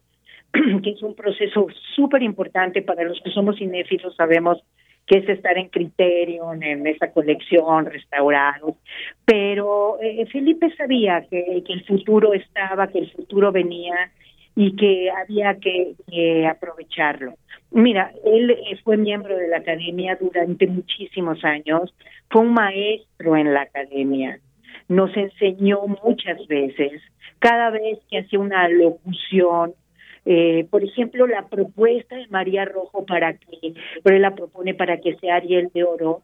que 0.83 0.89
es 0.91 1.01
un 1.03 1.15
proceso 1.15 1.67
súper 1.95 2.23
importante 2.23 2.81
para 2.81 3.03
los 3.03 3.19
que 3.21 3.31
somos 3.31 3.57
cinéfilos, 3.57 4.15
sabemos 4.15 4.63
que 5.05 5.19
es 5.19 5.29
estar 5.29 5.57
en 5.57 5.69
Criterion, 5.69 6.61
en 6.61 6.85
esa 6.85 7.11
colección, 7.11 7.87
restaurados. 7.87 8.75
Pero 9.25 9.99
eh, 10.01 10.25
Felipe 10.27 10.73
sabía 10.75 11.25
que, 11.29 11.63
que 11.65 11.73
el 11.73 11.83
futuro 11.85 12.33
estaba, 12.33 12.87
que 12.87 12.99
el 12.99 13.11
futuro 13.11 13.51
venía 13.51 14.11
y 14.59 14.75
que 14.75 15.09
había 15.09 15.55
que, 15.55 15.95
aprovecharlo. 16.45 17.35
Mira, 17.71 18.11
él 18.25 18.51
eh, 18.51 18.77
fue 18.83 18.97
miembro 18.97 19.37
de 19.37 19.47
la 19.47 19.57
academia 19.57 20.17
durante 20.19 20.67
muchísimos 20.67 21.45
años, 21.45 21.95
fue 22.29 22.41
un 22.41 22.53
maestro 22.53 23.37
en 23.37 23.53
la 23.53 23.61
academia, 23.61 24.39
nos 24.89 25.15
enseñó 25.15 25.79
muchas 26.03 26.45
veces, 26.47 27.01
cada 27.39 27.69
vez 27.69 27.99
que 28.09 28.19
hacía 28.19 28.37
una 28.37 28.67
locución, 28.67 29.75
eh, 30.25 30.67
por 30.69 30.83
ejemplo, 30.83 31.27
la 31.27 31.47
propuesta 31.47 32.15
de 32.15 32.27
María 32.27 32.65
Rojo 32.65 33.05
para 33.05 33.33
que, 33.33 33.73
pero 34.03 34.15
él 34.15 34.21
la 34.21 34.35
propone 34.35 34.73
para 34.73 34.99
que 34.99 35.15
sea 35.15 35.35
Ariel 35.35 35.69
de 35.73 35.83
Oro, 35.83 36.21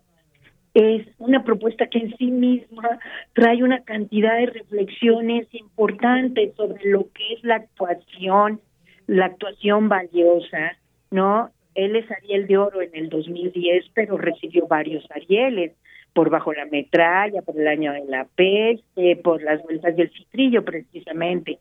es 0.74 1.08
una 1.20 1.44
propuesta 1.44 1.88
que 1.88 2.00
en 2.00 2.18
sí 2.18 2.32
misma 2.32 3.00
trae 3.34 3.64
una 3.64 3.84
cantidad 3.84 4.38
de 4.38 4.48
reflexiones 4.48 5.48
importantes 5.54 6.54
sobre 6.56 6.90
lo 6.90 7.08
que 7.14 7.34
es 7.34 7.44
la 7.44 7.56
actuación, 7.56 8.60
la 9.08 9.28
actuación 9.28 9.88
valiosa, 9.88 10.78
¿no? 11.12 11.50
Él 11.76 11.96
es 11.96 12.10
Ariel 12.12 12.48
de 12.48 12.58
Oro 12.58 12.82
en 12.82 12.92
el 12.94 13.10
2010, 13.10 13.86
pero 13.94 14.18
recibió 14.18 14.68
varios 14.68 15.06
Arieles 15.12 15.74
por 16.14 16.30
Bajo 16.30 16.54
la 16.54 16.66
Metralla, 16.66 17.42
por 17.42 17.60
el 17.60 17.68
Año 17.68 17.92
de 17.94 18.06
la 18.06 18.26
Peste, 18.36 19.18
por 19.18 19.44
las 19.44 19.62
Vueltas 19.64 19.96
del 19.96 20.10
Citrillo, 20.12 20.64
precisamente. 20.64 21.60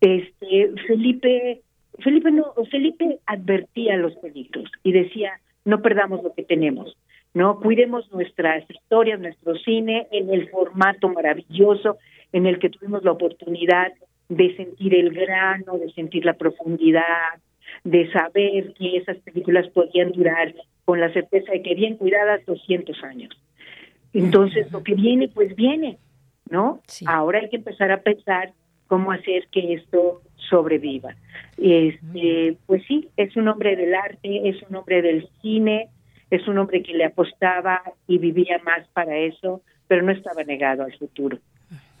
Este, 0.00 0.72
Felipe, 0.86 1.62
Felipe 1.98 2.30
no, 2.30 2.54
Felipe 2.70 3.18
advertía 3.26 3.96
los 3.96 4.14
peligros 4.16 4.70
y 4.82 4.92
decía, 4.92 5.40
no 5.64 5.82
perdamos 5.82 6.22
lo 6.22 6.32
que 6.34 6.42
tenemos 6.42 6.96
¿no? 7.34 7.60
Cuidemos 7.60 8.10
nuestras 8.12 8.68
historias, 8.68 9.20
nuestro 9.20 9.54
cine 9.56 10.06
en 10.10 10.30
el 10.30 10.48
formato 10.50 11.08
maravilloso 11.08 11.98
en 12.32 12.46
el 12.46 12.58
que 12.58 12.70
tuvimos 12.70 13.04
la 13.04 13.12
oportunidad 13.12 13.92
de 14.28 14.56
sentir 14.56 14.94
el 14.94 15.10
grano, 15.10 15.78
de 15.78 15.92
sentir 15.92 16.24
la 16.24 16.34
profundidad, 16.34 17.38
de 17.84 18.10
saber 18.12 18.74
que 18.74 18.96
esas 18.96 19.18
películas 19.18 19.68
podían 19.68 20.12
durar 20.12 20.54
con 20.84 21.00
la 21.00 21.12
certeza 21.12 21.52
de 21.52 21.62
que 21.62 21.74
bien 21.74 21.96
cuidadas 21.96 22.44
200 22.46 23.02
años. 23.04 23.30
Entonces, 24.12 24.72
lo 24.72 24.82
que 24.82 24.94
viene, 24.94 25.28
pues 25.28 25.54
viene, 25.54 25.98
¿no? 26.50 26.80
Ahora 27.06 27.40
hay 27.40 27.50
que 27.50 27.56
empezar 27.56 27.92
a 27.92 28.02
pensar 28.02 28.52
cómo 28.88 29.12
hacer 29.12 29.46
que 29.52 29.74
esto 29.74 30.22
sobreviva. 30.48 31.14
Este, 31.56 32.56
pues 32.66 32.82
sí, 32.86 33.08
es 33.16 33.36
un 33.36 33.48
hombre 33.48 33.76
del 33.76 33.94
arte, 33.94 34.48
es 34.48 34.56
un 34.68 34.76
hombre 34.76 35.02
del 35.02 35.28
cine, 35.40 35.88
es 36.30 36.46
un 36.48 36.58
hombre 36.58 36.82
que 36.82 36.94
le 36.94 37.04
apostaba 37.04 37.82
y 38.06 38.18
vivía 38.18 38.58
más 38.64 38.86
para 38.88 39.16
eso, 39.16 39.62
pero 39.86 40.02
no 40.02 40.12
estaba 40.12 40.42
negado 40.44 40.82
al 40.82 40.96
futuro. 40.96 41.38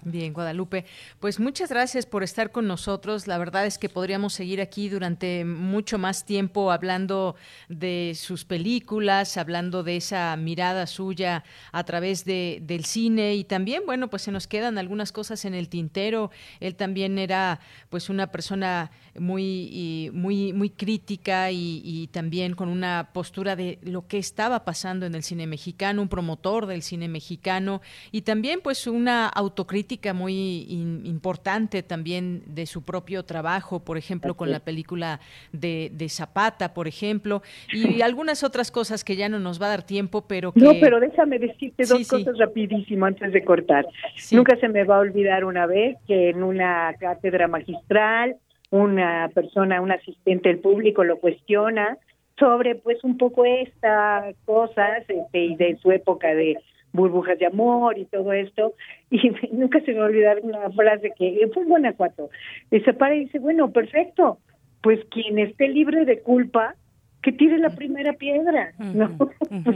Bien, 0.04 0.32
Guadalupe, 0.32 0.84
pues 1.18 1.40
muchas 1.40 1.70
gracias 1.70 2.06
por 2.06 2.22
estar 2.22 2.52
con 2.52 2.68
nosotros. 2.68 3.26
La 3.26 3.36
verdad 3.36 3.66
es 3.66 3.78
que 3.78 3.88
podríamos 3.88 4.32
seguir 4.32 4.60
aquí 4.60 4.88
durante 4.88 5.44
mucho 5.44 5.98
más 5.98 6.24
tiempo 6.24 6.70
hablando 6.70 7.34
de 7.68 8.12
sus 8.14 8.44
películas, 8.44 9.36
hablando 9.36 9.82
de 9.82 9.96
esa 9.96 10.36
mirada 10.36 10.86
suya 10.86 11.42
a 11.72 11.82
través 11.82 12.24
de, 12.24 12.60
del 12.62 12.84
cine 12.84 13.34
y 13.34 13.42
también, 13.42 13.82
bueno, 13.86 14.08
pues 14.08 14.22
se 14.22 14.30
nos 14.30 14.46
quedan 14.46 14.78
algunas 14.78 15.10
cosas 15.10 15.44
en 15.44 15.54
el 15.54 15.68
tintero. 15.68 16.30
Él 16.60 16.76
también 16.76 17.18
era 17.18 17.58
pues 17.90 18.08
una 18.08 18.30
persona 18.30 18.92
muy, 19.18 20.10
muy, 20.14 20.52
muy 20.52 20.70
crítica 20.70 21.50
y, 21.50 21.82
y 21.84 22.06
también 22.06 22.54
con 22.54 22.68
una 22.68 23.10
postura 23.12 23.56
de 23.56 23.80
lo 23.82 24.06
que 24.06 24.18
estaba 24.18 24.64
pasando 24.64 25.06
en 25.06 25.16
el 25.16 25.24
cine 25.24 25.48
mexicano, 25.48 26.02
un 26.02 26.08
promotor 26.08 26.66
del 26.66 26.82
cine 26.82 27.08
mexicano 27.08 27.82
y 28.12 28.22
también 28.22 28.60
pues 28.62 28.86
una 28.86 29.26
autocrítica 29.26 29.87
muy 30.12 30.66
importante 31.04 31.82
también 31.82 32.42
de 32.46 32.66
su 32.66 32.84
propio 32.84 33.24
trabajo, 33.24 33.84
por 33.84 33.96
ejemplo, 33.96 34.34
con 34.34 34.50
la 34.50 34.60
película 34.60 35.20
de, 35.52 36.06
Zapata, 36.08 36.74
por 36.74 36.88
ejemplo, 36.88 37.42
y 37.72 38.02
algunas 38.02 38.42
otras 38.42 38.70
cosas 38.70 39.04
que 39.04 39.16
ya 39.16 39.28
no 39.28 39.38
nos 39.38 39.60
va 39.60 39.66
a 39.66 39.70
dar 39.70 39.82
tiempo, 39.82 40.24
pero 40.26 40.52
que... 40.52 40.60
No, 40.60 40.72
pero 40.80 41.00
déjame 41.00 41.38
decirte 41.38 41.84
dos 41.84 42.08
cosas 42.08 42.36
rapidísimo 42.38 43.06
antes 43.06 43.32
de 43.32 43.44
cortar. 43.44 43.86
Nunca 44.32 44.56
se 44.56 44.68
me 44.68 44.84
va 44.84 44.96
a 44.96 45.00
olvidar 45.00 45.44
una 45.44 45.66
vez 45.66 45.96
que 46.06 46.30
en 46.30 46.42
una 46.42 46.94
cátedra 46.98 47.46
magistral 47.48 48.36
una 48.70 49.30
persona, 49.34 49.80
un 49.80 49.92
asistente 49.92 50.48
del 50.48 50.58
público 50.58 51.04
lo 51.04 51.18
cuestiona 51.18 51.96
sobre 52.38 52.74
pues 52.76 53.02
un 53.02 53.16
poco 53.16 53.44
estas 53.44 54.34
cosas 54.44 55.04
este, 55.08 55.38
y 55.38 55.56
de 55.56 55.76
su 55.78 55.90
época 55.90 56.28
de 56.34 56.58
burbujas 56.92 57.38
de 57.38 57.46
amor 57.46 57.98
y 57.98 58.04
todo 58.06 58.32
esto. 58.32 58.74
Y 59.10 59.32
nunca 59.52 59.80
se 59.80 59.92
me 59.92 60.00
va 60.00 60.04
a 60.04 60.08
olvidar 60.08 60.40
una 60.42 60.70
frase 60.70 61.12
que 61.16 61.48
fue 61.54 61.62
en 61.62 61.68
Guanajuato. 61.70 62.28
Y 62.70 62.80
se 62.80 62.92
para 62.92 63.14
y 63.14 63.20
dice, 63.20 63.38
bueno, 63.38 63.70
perfecto, 63.70 64.38
pues 64.82 65.00
quien 65.10 65.38
esté 65.38 65.68
libre 65.68 66.04
de 66.04 66.20
culpa, 66.20 66.74
que 67.22 67.32
tire 67.32 67.58
la 67.58 67.70
primera 67.70 68.12
piedra, 68.12 68.72
¿no? 68.78 69.16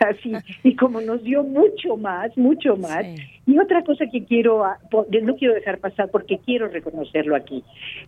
así, 0.00 0.32
y 0.62 0.76
como 0.76 1.00
nos 1.00 1.22
dio 1.22 1.42
mucho 1.42 1.96
más, 1.96 2.36
mucho 2.36 2.76
más. 2.76 3.06
Y 3.50 3.58
otra 3.58 3.82
cosa 3.82 4.06
que 4.06 4.24
quiero, 4.24 4.64
ah, 4.64 4.78
no 5.22 5.34
quiero 5.34 5.54
dejar 5.54 5.78
pasar 5.78 6.08
porque 6.12 6.38
quiero 6.38 6.68
reconocerlo 6.68 7.34
aquí, 7.34 7.64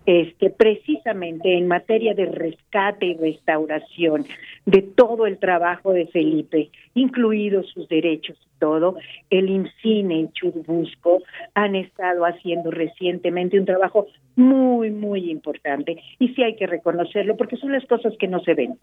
este, 0.07 0.51
precisamente 0.51 1.59
en 1.59 1.67
materia 1.67 2.15
de 2.15 2.27
rescate 2.27 3.07
y 3.07 3.15
restauración 3.17 4.25
de 4.67 4.83
todo 4.83 5.27
el 5.27 5.39
trabajo 5.39 5.93
de 5.93 6.07
Felipe, 6.07 6.71
incluidos 6.95 7.69
sus 7.71 7.89
derechos 7.89 8.39
y 8.41 8.59
todo, 8.61 8.95
el 9.31 9.51
INCINE 9.51 10.21
y 10.21 10.29
Churubusco 10.29 11.25
han 11.55 11.75
estado 11.75 12.25
haciendo 12.25 12.71
recientemente 12.71 13.59
un 13.59 13.67
trabajo 13.67 14.07
muy, 14.37 14.93
muy 14.93 15.29
importante. 15.29 16.01
Y 16.21 16.29
sí 16.35 16.45
hay 16.45 16.55
que 16.55 16.69
reconocerlo 16.69 17.37
porque 17.37 17.57
son 17.57 17.73
las 17.73 17.85
cosas 17.87 18.15
que 18.17 18.29
no 18.29 18.39
se 18.45 18.55
ven. 18.55 18.79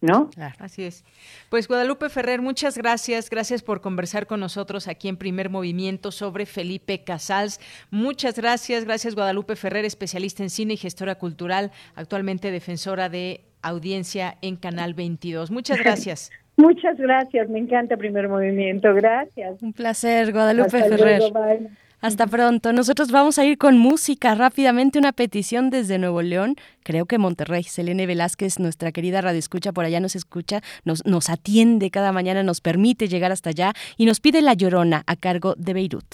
¿No? 0.00 0.30
así 0.58 0.84
es. 0.84 1.04
Pues 1.48 1.68
Guadalupe 1.68 2.08
Ferrer, 2.08 2.40
muchas 2.40 2.78
gracias. 2.78 3.30
Gracias 3.30 3.62
por 3.62 3.80
conversar 3.80 4.26
con 4.26 4.40
nosotros 4.40 4.88
aquí 4.88 5.08
en 5.08 5.16
Primer 5.16 5.50
Movimiento 5.50 6.10
sobre 6.12 6.46
Felipe 6.46 7.04
Casals. 7.04 7.60
Muchas 7.90 8.36
gracias. 8.36 8.84
Gracias 8.84 9.14
Guadalupe 9.14 9.56
Ferrer, 9.56 9.84
especialista 9.84 10.42
en 10.42 10.50
cine 10.50 10.74
y 10.74 10.76
gestora 10.76 11.16
cultural, 11.16 11.72
actualmente 11.94 12.50
defensora 12.50 13.08
de 13.08 13.42
audiencia 13.62 14.38
en 14.42 14.56
Canal 14.56 14.94
22. 14.94 15.50
Muchas 15.50 15.78
gracias. 15.78 16.30
Muchas 16.56 16.96
gracias. 16.98 17.48
Me 17.48 17.60
encanta 17.60 17.96
Primer 17.96 18.28
Movimiento. 18.28 18.92
Gracias. 18.92 19.62
Un 19.62 19.72
placer, 19.72 20.32
Guadalupe 20.32 20.70
Ferrer. 20.70 21.22
Hasta 22.00 22.26
pronto. 22.26 22.72
Nosotros 22.72 23.10
vamos 23.10 23.38
a 23.38 23.44
ir 23.44 23.58
con 23.58 23.76
música 23.76 24.34
rápidamente, 24.34 24.98
una 24.98 25.12
petición 25.12 25.70
desde 25.70 25.98
Nuevo 25.98 26.22
León, 26.22 26.56
creo 26.84 27.06
que 27.06 27.18
Monterrey. 27.18 27.64
Selene 27.64 28.06
Velázquez, 28.06 28.58
nuestra 28.58 28.92
querida 28.92 29.20
radio 29.20 29.38
escucha, 29.38 29.72
por 29.72 29.84
allá 29.84 30.00
nos 30.00 30.14
escucha, 30.14 30.62
nos, 30.84 31.04
nos 31.04 31.28
atiende 31.28 31.90
cada 31.90 32.12
mañana, 32.12 32.42
nos 32.42 32.60
permite 32.60 33.08
llegar 33.08 33.32
hasta 33.32 33.50
allá 33.50 33.72
y 33.96 34.06
nos 34.06 34.20
pide 34.20 34.42
La 34.42 34.54
Llorona 34.54 35.02
a 35.06 35.16
cargo 35.16 35.54
de 35.56 35.74
Beirut. 35.74 36.04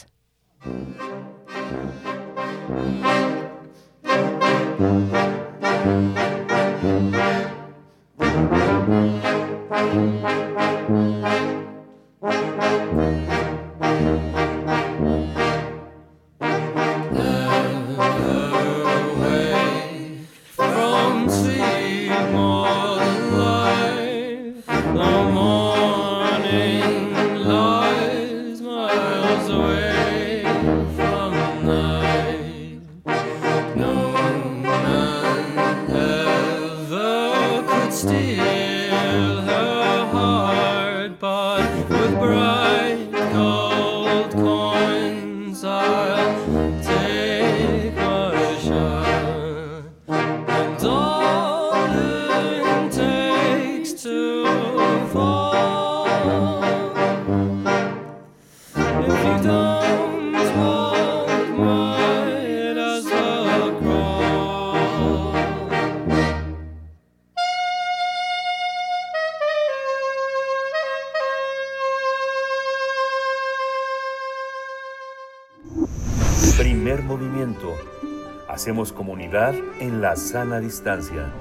En 79.81 80.03
la 80.03 80.17
sana 80.17 80.61
distancia. 80.61 81.33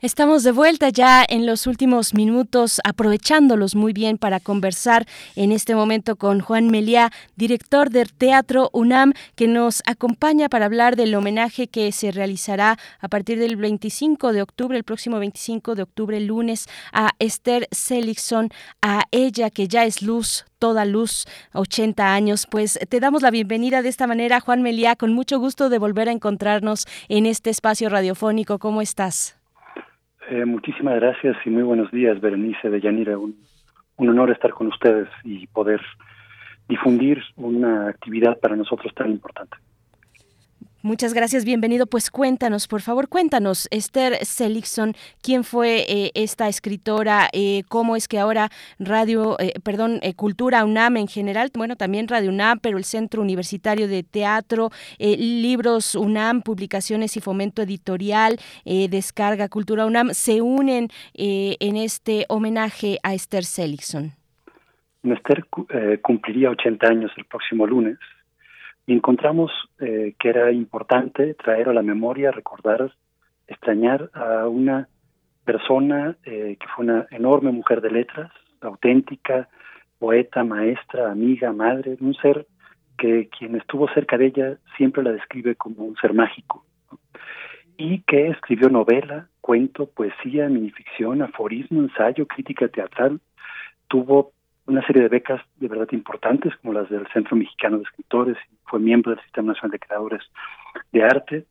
Estamos 0.00 0.44
de 0.44 0.52
vuelta 0.52 0.90
ya 0.90 1.26
en 1.28 1.44
los 1.44 1.66
últimos 1.66 2.14
minutos, 2.14 2.80
aprovechándolos 2.84 3.74
muy 3.74 3.92
bien 3.92 4.16
para 4.16 4.38
conversar 4.38 5.08
en 5.34 5.50
este 5.50 5.74
momento 5.74 6.14
con 6.14 6.38
Juan 6.38 6.68
Meliá, 6.68 7.10
director 7.34 7.90
del 7.90 8.12
Teatro 8.12 8.70
UNAM, 8.72 9.12
que 9.34 9.48
nos 9.48 9.82
acompaña 9.86 10.48
para 10.48 10.66
hablar 10.66 10.94
del 10.94 11.16
homenaje 11.16 11.66
que 11.66 11.90
se 11.90 12.12
realizará 12.12 12.78
a 13.00 13.08
partir 13.08 13.40
del 13.40 13.56
25 13.56 14.32
de 14.32 14.40
octubre, 14.40 14.78
el 14.78 14.84
próximo 14.84 15.18
25 15.18 15.74
de 15.74 15.82
octubre, 15.82 16.20
lunes, 16.20 16.66
a 16.92 17.10
Esther 17.18 17.66
Seligson, 17.72 18.50
a 18.80 19.02
ella 19.10 19.50
que 19.50 19.66
ya 19.66 19.84
es 19.84 20.00
luz, 20.00 20.44
toda 20.60 20.84
luz, 20.84 21.26
80 21.54 22.14
años. 22.14 22.46
Pues 22.48 22.78
te 22.88 23.00
damos 23.00 23.22
la 23.22 23.32
bienvenida 23.32 23.82
de 23.82 23.88
esta 23.88 24.06
manera, 24.06 24.38
Juan 24.38 24.62
Meliá, 24.62 24.94
con 24.94 25.12
mucho 25.12 25.40
gusto 25.40 25.68
de 25.68 25.80
volver 25.80 26.08
a 26.08 26.12
encontrarnos 26.12 26.86
en 27.08 27.26
este 27.26 27.50
espacio 27.50 27.88
radiofónico. 27.88 28.60
¿Cómo 28.60 28.80
estás? 28.80 29.37
Eh, 30.30 30.44
muchísimas 30.44 30.96
gracias 30.96 31.38
y 31.46 31.48
muy 31.48 31.62
buenos 31.62 31.90
días, 31.90 32.20
Berenice 32.20 32.68
de 32.68 32.82
Yanira. 32.82 33.16
Un, 33.16 33.34
un 33.96 34.08
honor 34.10 34.30
estar 34.30 34.50
con 34.50 34.66
ustedes 34.66 35.08
y 35.24 35.46
poder 35.46 35.80
difundir 36.68 37.22
una 37.36 37.88
actividad 37.88 38.38
para 38.38 38.54
nosotros 38.54 38.92
tan 38.94 39.10
importante. 39.10 39.56
Muchas 40.82 41.12
gracias, 41.12 41.44
bienvenido. 41.44 41.86
Pues 41.86 42.08
cuéntanos, 42.08 42.68
por 42.68 42.82
favor, 42.82 43.08
cuéntanos, 43.08 43.66
Esther 43.72 44.24
Seligson, 44.24 44.94
quién 45.20 45.42
fue 45.42 45.84
eh, 45.88 46.12
esta 46.14 46.48
escritora, 46.48 47.28
eh, 47.32 47.64
cómo 47.68 47.96
es 47.96 48.06
que 48.06 48.20
ahora 48.20 48.48
Radio, 48.78 49.36
eh, 49.40 49.54
perdón, 49.64 49.98
Cultura 50.14 50.64
UNAM 50.64 50.98
en 50.98 51.08
general, 51.08 51.50
bueno, 51.52 51.74
también 51.74 52.06
Radio 52.06 52.30
UNAM, 52.30 52.60
pero 52.60 52.78
el 52.78 52.84
Centro 52.84 53.22
Universitario 53.22 53.88
de 53.88 54.04
Teatro, 54.04 54.70
Libros 55.00 55.96
UNAM, 55.96 56.42
Publicaciones 56.42 57.16
y 57.16 57.20
Fomento 57.20 57.62
Editorial, 57.62 58.38
Descarga 58.64 59.48
Cultura 59.48 59.84
UNAM, 59.84 60.10
se 60.10 60.42
unen 60.42 60.90
en 61.14 61.76
este 61.76 62.24
homenaje 62.28 62.98
a 63.02 63.14
Esther 63.14 63.44
Seligson. 63.44 64.12
Esther 65.02 65.44
cumpliría 66.02 66.50
80 66.50 66.86
años 66.86 67.10
el 67.16 67.24
próximo 67.24 67.66
lunes 67.66 67.98
y 68.88 68.94
encontramos 68.94 69.52
eh, 69.80 70.14
que 70.18 70.30
era 70.30 70.50
importante 70.50 71.34
traer 71.34 71.68
a 71.68 71.74
la 71.74 71.82
memoria, 71.82 72.30
recordar, 72.30 72.90
extrañar 73.46 74.10
a 74.14 74.48
una 74.48 74.88
persona 75.44 76.16
eh, 76.24 76.56
que 76.58 76.66
fue 76.74 76.86
una 76.86 77.06
enorme 77.10 77.52
mujer 77.52 77.82
de 77.82 77.90
letras, 77.90 78.32
auténtica, 78.62 79.46
poeta, 79.98 80.42
maestra, 80.42 81.12
amiga, 81.12 81.52
madre, 81.52 81.98
un 82.00 82.14
ser 82.14 82.46
que 82.96 83.28
quien 83.28 83.56
estuvo 83.56 83.88
cerca 83.92 84.16
de 84.16 84.28
ella 84.28 84.56
siempre 84.78 85.02
la 85.02 85.12
describe 85.12 85.54
como 85.54 85.84
un 85.84 85.96
ser 85.96 86.14
mágico, 86.14 86.64
y 87.76 88.00
que 88.04 88.28
escribió 88.28 88.70
novela, 88.70 89.28
cuento, 89.42 89.84
poesía, 89.84 90.48
minificción, 90.48 91.20
aforismo, 91.20 91.82
ensayo, 91.82 92.26
crítica 92.26 92.68
teatral, 92.68 93.20
tuvo 93.86 94.32
una 94.68 94.86
serie 94.86 95.02
de 95.02 95.08
becas 95.08 95.40
de 95.56 95.66
verdad 95.66 95.88
importantes, 95.92 96.54
como 96.56 96.74
las 96.74 96.88
del 96.90 97.06
Centro 97.08 97.36
Mexicano 97.36 97.78
de 97.78 97.84
Escritores, 97.84 98.36
fue 98.64 98.78
miembro 98.78 99.12
del 99.12 99.24
Sistema 99.24 99.52
Nacional 99.52 99.72
de 99.72 99.78
Creadores 99.78 100.22
de 100.92 101.02
Arte, 101.02 101.44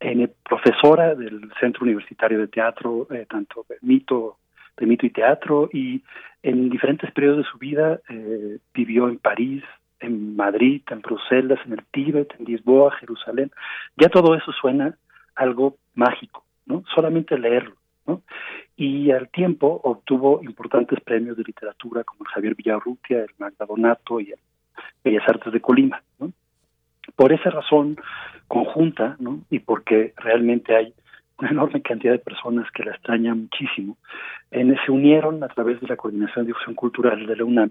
eh, 0.00 0.28
profesora 0.46 1.14
del 1.14 1.50
Centro 1.58 1.84
Universitario 1.84 2.38
de 2.38 2.48
Teatro, 2.48 3.08
eh, 3.10 3.26
tanto 3.28 3.64
de 3.68 3.76
mito, 3.80 4.36
de 4.76 4.86
mito 4.86 5.06
y 5.06 5.10
teatro, 5.10 5.70
y 5.72 6.02
en 6.42 6.68
diferentes 6.68 7.10
periodos 7.12 7.38
de 7.38 7.50
su 7.50 7.58
vida 7.58 8.00
eh, 8.10 8.58
vivió 8.74 9.08
en 9.08 9.18
París, 9.18 9.64
en 10.00 10.36
Madrid, 10.36 10.82
en 10.90 11.00
Bruselas, 11.00 11.58
en 11.64 11.72
el 11.72 11.84
Tíbet, 11.90 12.34
en 12.38 12.44
Lisboa, 12.44 12.94
Jerusalén. 13.00 13.50
Ya 13.96 14.08
todo 14.08 14.34
eso 14.34 14.52
suena 14.52 14.94
algo 15.34 15.76
mágico, 15.94 16.44
¿no? 16.66 16.84
Solamente 16.94 17.38
leerlo, 17.38 17.74
¿no? 18.08 18.22
y 18.76 19.10
al 19.10 19.28
tiempo 19.28 19.80
obtuvo 19.84 20.40
importantes 20.42 21.00
premios 21.00 21.36
de 21.36 21.44
literatura 21.44 22.04
como 22.04 22.24
el 22.24 22.32
Javier 22.32 22.54
Villarrutia, 22.54 23.20
el 23.20 23.30
Magda 23.38 23.66
Donato 23.66 24.20
y 24.20 24.30
el 24.30 24.38
Bellas 25.04 25.28
Artes 25.28 25.52
de 25.52 25.60
Colima. 25.60 26.02
Por 27.14 27.32
esa 27.32 27.50
razón 27.50 27.96
conjunta, 28.48 29.16
¿no? 29.20 29.40
y 29.50 29.60
porque 29.60 30.14
realmente 30.16 30.74
hay 30.74 30.94
una 31.38 31.50
enorme 31.50 31.82
cantidad 31.82 32.12
de 32.12 32.18
personas 32.18 32.70
que 32.72 32.84
la 32.84 32.92
extrañan 32.92 33.42
muchísimo, 33.42 33.96
en, 34.50 34.76
se 34.84 34.90
unieron 34.90 35.44
a 35.44 35.48
través 35.48 35.80
de 35.80 35.86
la 35.86 35.96
Coordinación 35.96 36.44
de 36.44 36.48
Difusión 36.48 36.74
Cultural 36.74 37.26
de 37.26 37.36
la 37.36 37.44
UNAM 37.44 37.70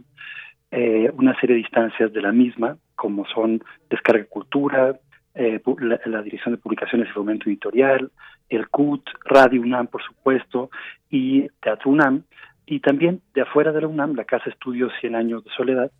eh, 0.72 1.09
una 1.17 1.40
serie 1.40 1.56
de 1.56 1.61
instancias 1.61 2.11
de 2.11 2.22
la 2.22 2.32
misma, 2.32 2.77
como 2.95 3.25
son 3.27 3.64
Descarga 3.90 4.25
Cultura, 4.25 4.99
eh, 5.38 5.61
la, 6.06 6.22
Dirección 6.22 6.56
de 6.56 6.61
Publicaciones 6.61 7.09
y 7.09 7.14
Fomento 7.14 7.49
Editorial, 7.49 8.11
el 8.49 8.69
CUT, 8.69 9.07
Radio 9.25 9.61
UNAM, 9.61 9.88
por 9.88 10.01
supuesto, 10.03 10.72
y 11.09 11.48
Teatro 11.61 11.91
UNAM, 11.91 12.24
y 12.66 12.80
también 12.80 13.22
de 13.33 13.41
afuera 13.41 13.72
de 13.72 13.82
la 13.82 13.88
UNAM, 13.88 14.16
la 14.16 14.25
Casa 14.25 14.49
Estudios 14.49 14.91
100 14.99 15.16
Años 15.16 15.43
de 15.43 15.51
Soledad, 15.51 15.91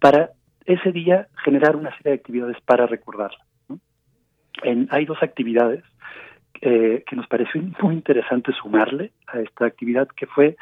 para 0.00 0.30
ese 0.64 0.90
día 0.90 1.28
generar 1.44 1.76
una 1.76 1.90
serie 1.98 2.12
de 2.12 2.18
actividades 2.18 2.56
para 2.62 2.86
recordarla. 2.86 3.44
En, 4.62 4.88
hay 4.90 5.04
dos 5.04 5.22
actividades 5.22 5.84
eh, 6.60 7.04
que 7.06 7.14
nos 7.14 7.26
pareció 7.28 7.62
muy 7.82 7.94
interesante 7.94 8.52
sumarle 8.52 9.12
a 9.26 9.38
esta 9.40 9.66
actividad, 9.66 10.08
que 10.08 10.26
fue 10.26 10.56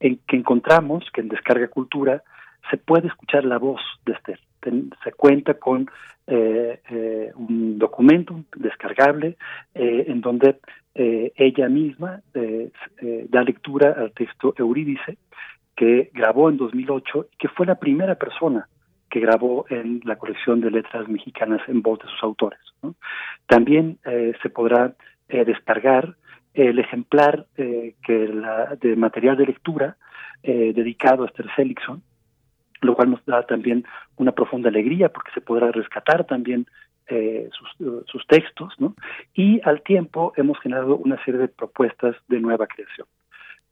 en 0.00 0.18
que 0.26 0.36
encontramos 0.36 1.04
que 1.12 1.22
en 1.22 1.28
Descarga 1.28 1.68
Cultura 1.68 2.22
se 2.70 2.76
puede 2.76 3.08
escuchar 3.08 3.44
la 3.44 3.58
voz 3.58 3.80
de 4.04 4.12
Esther. 4.12 4.38
Se 4.62 5.12
cuenta 5.12 5.54
con 5.54 5.90
eh, 6.26 6.80
eh, 6.88 7.32
un 7.34 7.76
documento 7.76 8.44
descargable 8.54 9.36
eh, 9.74 10.04
en 10.06 10.20
donde 10.20 10.60
ella 10.94 11.68
misma 11.68 12.20
da 12.32 13.42
lectura 13.42 13.94
al 13.96 14.12
texto 14.12 14.52
Eurídice 14.58 15.16
que 15.74 16.10
grabó 16.12 16.50
en 16.50 16.56
2008 16.56 17.28
y 17.32 17.36
que 17.36 17.48
fue 17.48 17.64
la 17.64 17.76
primera 17.76 18.16
persona 18.16 18.68
que 19.08 19.20
grabó 19.20 19.64
en 19.70 20.02
la 20.04 20.16
colección 20.16 20.60
de 20.60 20.70
letras 20.70 21.08
mexicanas 21.08 21.62
en 21.68 21.80
voz 21.80 22.00
de 22.00 22.06
sus 22.06 22.22
autores. 22.22 22.60
También 23.46 23.98
se 24.42 24.50
podrá 24.50 24.94
descargar 25.28 26.16
el 26.54 26.78
ejemplar 26.80 27.46
que 27.56 28.28
la, 28.28 28.76
de 28.78 28.94
material 28.96 29.36
de 29.36 29.46
lectura 29.46 29.96
dedicado 30.42 31.22
a 31.22 31.26
Esther 31.28 31.46
Seligson, 31.56 32.02
lo 32.80 32.94
cual 32.94 33.10
nos 33.10 33.24
da 33.26 33.46
también 33.46 33.84
una 34.16 34.32
profunda 34.32 34.68
alegría 34.68 35.10
porque 35.10 35.32
se 35.32 35.40
podrá 35.40 35.70
rescatar 35.70 36.24
también 36.24 36.66
eh, 37.08 37.48
sus, 37.52 38.06
sus, 38.06 38.26
textos, 38.26 38.72
¿no? 38.78 38.94
Y 39.34 39.60
al 39.64 39.82
tiempo 39.82 40.32
hemos 40.36 40.58
generado 40.60 40.96
una 40.96 41.22
serie 41.24 41.40
de 41.40 41.48
propuestas 41.48 42.14
de 42.28 42.38
nueva 42.40 42.66
creación. 42.66 43.06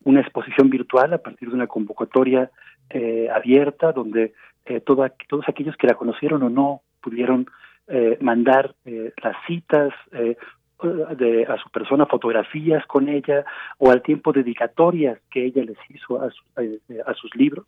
Una 0.05 0.21
exposición 0.21 0.71
virtual 0.71 1.13
a 1.13 1.19
partir 1.19 1.49
de 1.49 1.55
una 1.55 1.69
convocatoria 1.69 2.51
eh, 2.91 3.29
abierta 3.33 3.93
donde 3.93 4.33
eh, 4.67 4.81
todos 4.81 5.11
aquellos 5.47 5.77
que 5.77 5.87
la 5.87 5.95
conocieron 5.95 6.43
o 6.43 6.51
no 6.51 6.83
pudieron 7.01 7.47
eh, 7.91 8.19
mandar 8.21 8.75
eh, 8.85 9.13
las 9.23 9.35
citas 9.47 9.95
eh, 10.13 10.37
de, 10.83 11.45
a 11.45 11.57
su 11.59 11.71
persona 11.71 12.07
fotografías 12.07 12.87
con 12.87 13.09
ella 13.09 13.45
o 13.79 13.91
al 13.91 14.03
tiempo 14.03 14.33
dedicatorias 14.33 15.19
que 15.31 15.45
ella 15.45 15.65
les 15.65 15.79
hizo 15.89 16.23
a, 16.23 16.27
a, 16.27 17.15
sus 17.15 17.35
libros. 17.35 17.67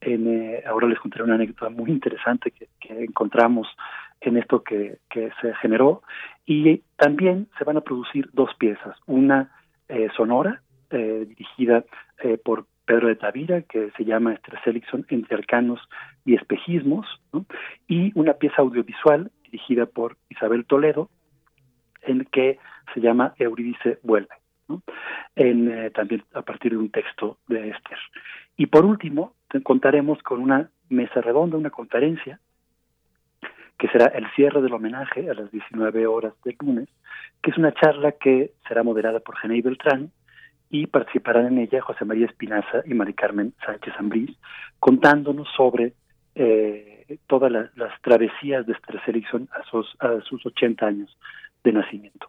En, 0.00 0.26
eh, 0.26 0.62
ahora 0.66 0.88
les 0.88 0.98
contaré 0.98 1.24
una 1.24 1.34
anécdota 1.34 1.68
muy 1.68 1.90
interesante 1.90 2.50
que, 2.50 2.68
encontramos 2.88 3.68
en 4.20 4.36
esto 4.36 4.62
que, 4.62 4.98
se 5.12 5.54
generó. 5.60 6.02
Y 6.46 6.82
también 6.96 7.48
se 7.58 7.64
van 7.64 7.76
a 7.76 7.82
producir 7.82 8.30
dos 8.32 8.50
piezas, 8.58 8.96
una 9.06 9.50
eh, 9.88 10.08
sonora 10.16 10.62
eh, 10.90 11.26
dirigida 11.28 11.84
por 12.44 12.66
Pedro 12.84 13.08
de 13.08 13.16
Tavira, 13.16 13.62
que 13.62 13.90
se 13.96 14.04
llama 14.04 14.34
Esther 14.34 14.60
Seligson, 14.62 15.04
Entre 15.08 15.36
Arcanos 15.36 15.80
y 16.24 16.34
Espejismos, 16.34 17.06
y 17.88 18.12
una 18.16 18.34
pieza 18.34 18.62
audiovisual 18.62 19.32
dirigida 19.44 19.86
por 19.86 20.16
Isabel 20.30 20.64
Toledo, 20.64 21.10
en 22.02 22.24
que 22.26 22.58
se 22.94 23.00
llama 23.00 23.34
Eurídice 23.38 23.98
Vuelve, 24.02 24.34
eh, 25.36 25.90
también 25.94 26.24
a 26.34 26.42
partir 26.42 26.72
de 26.72 26.78
un 26.78 26.90
texto 26.90 27.38
de 27.48 27.70
Esther. 27.70 27.98
Y 28.56 28.66
por 28.66 28.84
último, 28.84 29.34
contaremos 29.62 30.22
con 30.22 30.40
una 30.40 30.70
mesa 30.88 31.20
redonda, 31.20 31.56
una 31.56 31.70
conferencia, 31.70 32.38
que 33.78 33.88
será 33.88 34.06
el 34.06 34.30
cierre 34.36 34.62
del 34.62 34.74
homenaje 34.74 35.28
a 35.28 35.34
las 35.34 35.50
19 35.50 36.06
horas 36.06 36.34
del 36.44 36.56
lunes, 36.60 36.88
que 37.42 37.50
es 37.50 37.58
una 37.58 37.72
charla 37.72 38.12
que 38.12 38.52
será 38.68 38.82
moderada 38.82 39.20
por 39.20 39.36
Genei 39.36 39.60
Beltrán 39.60 40.12
y 40.70 40.86
participarán 40.86 41.46
en 41.46 41.58
ella 41.58 41.82
José 41.82 42.04
María 42.04 42.26
Espinaza 42.26 42.82
y 42.86 42.94
Mari 42.94 43.12
Carmen 43.12 43.52
Sánchez 43.64 43.94
Ambrís, 43.98 44.30
contándonos 44.78 45.48
sobre 45.56 45.94
eh, 46.34 47.18
todas 47.26 47.50
las, 47.52 48.00
travesías 48.00 48.66
de 48.66 48.72
Esther 48.72 49.04
Seligson 49.04 49.48
a 49.52 49.64
sus, 49.64 49.96
a 49.98 50.20
sus 50.22 50.46
80 50.46 50.86
años 50.86 51.18
de 51.64 51.72
nacimiento. 51.72 52.28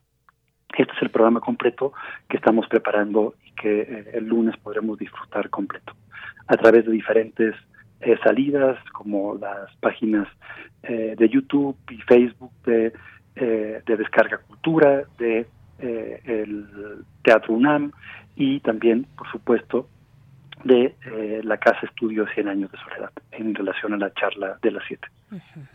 Este 0.78 0.92
es 0.96 1.02
el 1.02 1.12
programa 1.12 1.40
completo 1.40 1.94
que 2.28 2.38
estamos 2.38 2.68
preparando 2.68 3.36
y 3.46 3.52
que 3.52 3.82
eh, 3.82 4.12
el 4.14 4.28
lunes 4.28 4.58
podremos 4.58 4.98
disfrutar 4.98 5.50
completo 5.50 5.94
a 6.48 6.58
través 6.58 6.86
de 6.86 6.92
diferentes 6.92 7.56
eh, 8.02 8.18
salidas 8.24 8.78
como 8.92 9.36
las 9.36 9.74
páginas 9.78 10.28
eh, 10.82 11.16
de 11.18 11.30
YouTube 11.30 11.78
y 11.90 11.98
Facebook 12.02 12.52
de, 12.66 12.94
de 13.36 13.98
Descarga 13.98 14.38
Cultura, 14.38 15.04
de 15.18 15.48
el 15.80 16.66
Teatro 17.24 17.56
UNAM 17.56 17.92
y 18.36 18.60
también, 18.60 19.08
por 19.18 19.30
supuesto, 19.32 19.90
de 20.64 20.96
la 21.44 21.58
Casa 21.58 21.88
Estudio 21.88 22.26
100 22.28 22.48
Años 22.48 22.72
de 22.72 22.78
Soledad 22.78 23.12
en 23.32 23.56
relación 23.56 23.94
a 23.94 23.98
la 23.98 24.14
charla 24.14 24.60
de 24.62 24.72
las 24.72 24.84
7. 24.88 25.08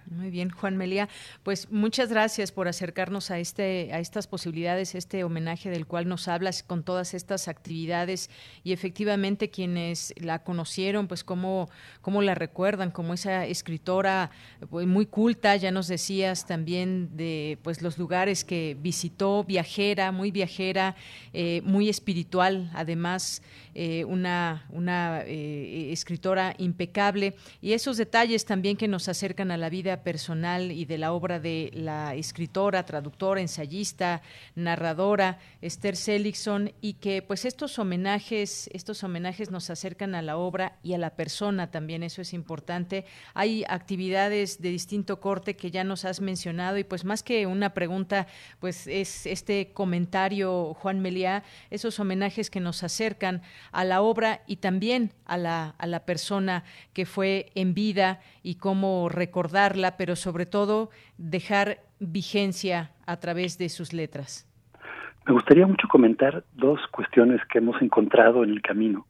Muy 0.07 0.31
bien, 0.31 0.51
Juan 0.51 0.77
Melía. 0.77 1.09
Pues 1.43 1.71
muchas 1.71 2.11
gracias 2.11 2.53
por 2.53 2.69
acercarnos 2.69 3.31
a 3.31 3.39
este, 3.39 3.91
a 3.93 3.99
estas 3.99 4.27
posibilidades, 4.27 4.95
este 4.95 5.25
homenaje 5.25 5.71
del 5.71 5.87
cual 5.87 6.09
nos 6.09 6.29
hablas 6.29 6.63
con 6.63 6.83
todas 6.83 7.15
estas 7.15 7.49
actividades 7.49 8.31
y 8.65 8.73
efectivamente 8.73 9.51
quienes 9.51 10.15
la 10.17 10.43
conocieron, 10.43 11.09
pues 11.09 11.25
cómo, 11.25 11.69
cómo 12.01 12.23
la 12.23 12.35
recuerdan, 12.35 12.91
como 12.91 13.15
esa 13.15 13.47
escritora 13.47 14.31
pues, 14.71 14.87
muy 14.87 15.07
culta, 15.07 15.57
ya 15.57 15.71
nos 15.71 15.89
decías 15.89 16.47
también 16.47 17.17
de 17.17 17.59
pues 17.63 17.83
los 17.83 17.99
lugares 17.99 18.45
que 18.45 18.77
visitó, 18.81 19.45
viajera, 19.45 20.13
muy 20.13 20.31
viajera, 20.31 20.97
eh, 21.33 21.63
muy 21.65 21.89
espiritual, 21.89 22.71
además 22.75 23.43
eh, 23.75 24.05
una, 24.05 24.67
una 24.71 25.23
eh, 25.25 25.93
escritora 25.93 26.55
impecable 26.59 27.37
y 27.61 27.73
esos 27.73 27.97
detalles 27.97 28.45
también 28.45 28.77
que 28.77 28.89
nos 28.89 29.09
acercan 29.09 29.48
a 29.51 29.57
la 29.57 29.69
vida 29.71 30.03
personal 30.03 30.73
y 30.73 30.85
de 30.85 30.99
la 30.99 31.13
obra 31.13 31.41
de 31.41 31.71
la 31.75 32.15
escritora, 32.15 32.85
traductora, 32.85 33.41
ensayista, 33.41 34.23
narradora 34.55 35.39
Esther 35.61 35.97
Seligson 35.97 36.73
y 36.81 36.95
que 36.95 37.23
pues 37.23 37.45
estos 37.45 37.79
homenajes, 37.79 38.69
estos 38.73 39.03
homenajes 39.05 39.51
nos 39.51 39.71
acercan 39.71 40.15
a 40.15 40.23
la 40.23 40.37
obra 40.37 40.79
y 40.83 40.95
a 40.95 40.99
la 40.99 41.11
persona 41.11 41.71
también, 41.71 42.03
eso 42.03 42.23
es 42.23 42.33
importante. 42.33 43.05
Hay 43.35 43.65
actividades 43.69 44.61
de 44.61 44.71
distinto 44.71 45.21
corte 45.21 45.57
que 45.57 45.71
ya 45.71 45.85
nos 45.85 46.05
has 46.05 46.21
mencionado 46.21 46.79
y 46.79 46.85
pues 46.85 47.05
más 47.05 47.23
que 47.23 47.47
una 47.47 47.75
pregunta, 47.75 48.27
pues 48.61 48.87
es 48.87 49.27
este 49.27 49.73
comentario, 49.73 50.75
Juan 50.75 51.01
Meliá, 51.01 51.45
esos 51.71 51.99
homenajes 52.01 52.51
que 52.51 52.61
nos 52.61 52.83
acercan 52.83 53.43
a 53.73 53.85
la 53.85 54.03
obra 54.03 54.43
y 54.47 54.57
también 54.57 55.13
a 55.25 55.37
la, 55.37 55.75
a 55.79 55.87
la 55.87 56.05
persona 56.05 56.65
que 56.93 57.07
fue 57.07 57.51
en 57.55 57.75
vida 57.75 58.21
y 58.49 58.55
cómo 58.55 59.11
recordarla, 59.11 59.99
pero 59.99 60.17
sobre 60.17 60.47
todo 60.47 60.89
dejar 61.19 61.81
vigencia 62.01 62.93
a 63.07 63.19
través 63.19 63.59
de 63.59 63.69
sus 63.69 63.93
letras. 63.93 64.49
Me 65.27 65.35
gustaría 65.35 65.67
mucho 65.67 65.87
comentar 65.87 66.45
dos 66.55 66.81
cuestiones 66.91 67.43
que 67.53 67.59
hemos 67.59 67.83
encontrado 67.83 68.43
en 68.45 68.49
el 68.49 68.63
camino 68.63 69.07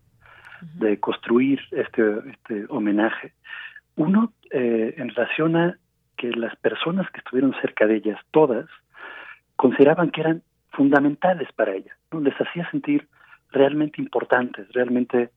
de 0.75 0.99
construir 0.99 1.61
este, 1.71 2.03
este 2.33 2.67
homenaje. 2.69 3.33
Uno, 3.95 4.33
eh, 4.51 4.95
en 4.97 5.11
relación 5.11 5.55
a 5.55 5.79
que 6.17 6.33
las 6.33 6.57
personas 6.57 7.09
que 7.13 7.19
estuvieron 7.19 7.55
cerca 7.61 7.87
de 7.87 7.95
ellas, 7.95 8.19
todas, 8.33 8.67
consideraban 9.55 10.11
que 10.11 10.23
eran 10.23 10.43
fundamentales 10.73 11.49
para 11.53 11.77
ella, 11.77 11.97
¿no? 12.11 12.19
les 12.19 12.35
hacía 12.41 12.69
sentir 12.73 13.07
realmente 13.53 14.03
importantes, 14.03 14.67
realmente 14.73 15.31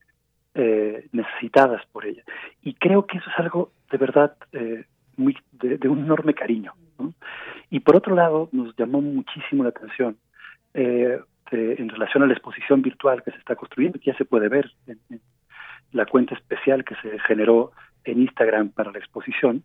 eh, 0.54 1.08
necesitadas 1.12 1.86
por 1.92 2.06
ella. 2.06 2.24
Y 2.62 2.74
creo 2.74 3.06
que 3.06 3.18
eso 3.18 3.30
es 3.30 3.40
algo 3.40 3.72
de 3.90 3.98
verdad 3.98 4.36
eh, 4.52 4.86
muy 5.18 5.38
de, 5.52 5.88
un 5.88 6.00
enorme 6.00 6.34
cariño. 6.34 6.74
Y 7.70 7.80
por 7.80 7.96
otro 7.96 8.16
lado, 8.16 8.50
nos 8.52 8.76
llamó 8.76 9.02
muchísimo 9.02 9.64
la 9.64 9.70
atención 9.70 10.18
eh, 10.74 11.20
en 11.52 11.90
relación 11.90 12.24
a 12.24 12.28
la 12.28 12.34
exposición 12.34 12.82
virtual 12.82 13.24
que 13.24 13.32
se 13.32 13.38
está 13.38 13.56
construyendo, 13.56 14.00
que 14.00 14.12
ya 14.12 14.18
se 14.18 14.26
puede 14.26 14.48
ver 14.48 14.72
en, 14.88 15.22
la 15.92 16.06
cuenta 16.06 16.36
especial 16.36 16.86
que 16.86 16.96
se 16.96 17.20
generó 17.20 17.72
en 18.06 18.22
Instagram 18.22 18.70
para 18.70 18.92
la 18.92 19.00
exposición. 19.00 19.64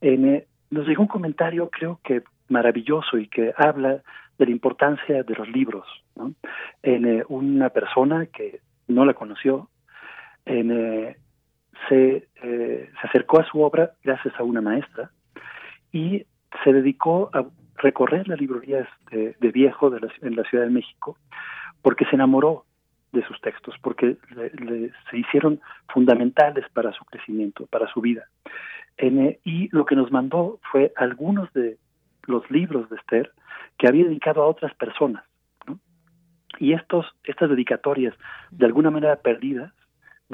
Eh, 0.00 0.46
nos 0.70 0.86
llegó 0.86 1.02
un 1.02 1.08
comentario, 1.08 1.68
creo 1.70 2.00
que 2.04 2.22
maravilloso 2.48 3.18
y 3.18 3.26
que 3.26 3.52
habla 3.56 4.02
de 4.38 4.46
la 4.46 4.50
importancia 4.50 5.22
de 5.22 5.34
los 5.34 5.48
libros. 5.48 5.86
En 6.82 7.24
una 7.28 7.70
persona 7.70 8.26
que 8.26 8.60
no 8.86 9.04
la 9.04 9.14
conoció, 9.14 9.68
en, 10.46 11.16
se, 11.88 12.28
eh, 12.42 12.90
se 13.00 13.06
acercó 13.06 13.40
a 13.40 13.46
su 13.46 13.62
obra 13.62 13.92
gracias 14.02 14.34
a 14.38 14.42
una 14.42 14.60
maestra 14.60 15.10
y 15.92 16.24
se 16.62 16.72
dedicó 16.72 17.30
a 17.32 17.44
recorrer 17.76 18.28
las 18.28 18.40
librerías 18.40 18.88
de, 19.10 19.34
viejo 19.50 19.90
de 19.90 20.08
en 20.22 20.36
la 20.36 20.44
Ciudad 20.44 20.64
de 20.64 20.70
México 20.70 21.18
porque 21.82 22.04
se 22.06 22.16
enamoró 22.16 22.64
de 23.12 23.24
sus 23.26 23.40
textos, 23.40 23.74
porque 23.80 24.16
se 25.10 25.18
hicieron 25.18 25.60
fundamentales 25.92 26.64
para 26.72 26.92
su 26.92 27.04
crecimiento, 27.04 27.66
para 27.66 27.86
su 27.92 28.00
vida. 28.00 28.24
Eh, 28.96 29.38
y 29.44 29.68
lo 29.70 29.84
que 29.84 29.94
nos 29.94 30.10
mandó 30.10 30.58
fue 30.72 30.92
algunos 30.96 31.52
de 31.52 31.78
los 32.26 32.50
libros 32.50 32.88
de 32.90 32.96
Esther 32.96 33.32
que 33.78 33.86
había 33.86 34.04
dedicado 34.04 34.42
a 34.42 34.46
otras 34.46 34.74
personas. 34.74 35.24
Y 36.58 36.72
estos, 36.72 37.06
estas 37.24 37.50
dedicatorias, 37.50 38.14
de 38.50 38.66
alguna 38.66 38.90
manera 38.90 39.16
perdidas, 39.16 39.72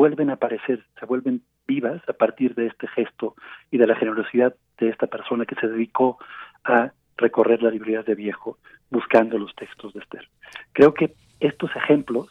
vuelven 0.01 0.31
a 0.31 0.35
aparecer, 0.35 0.83
se 0.99 1.05
vuelven 1.05 1.43
vivas 1.69 2.01
a 2.09 2.15
partir 2.15 2.55
de 2.55 2.69
este 2.69 2.89
gesto 2.89 3.35
y 3.71 3.77
de 3.77 3.87
la 3.87 3.97
generosidad 3.97 4.55
de 4.79 4.89
esta 4.89 5.09
persona 5.09 5.45
que 5.45 5.57
se 5.57 5.69
dedicó 5.69 6.17
a 6.65 6.93
recorrer 7.19 7.63
la 7.63 7.71
librería 7.71 8.03
de 8.03 8.15
viejo 8.15 8.57
buscando 8.91 9.37
los 9.37 9.55
textos 9.55 9.93
de 9.93 10.01
Esther. 10.01 10.27
Creo 10.73 10.95
que 10.95 11.13
estos 11.39 11.71
ejemplos 11.77 12.29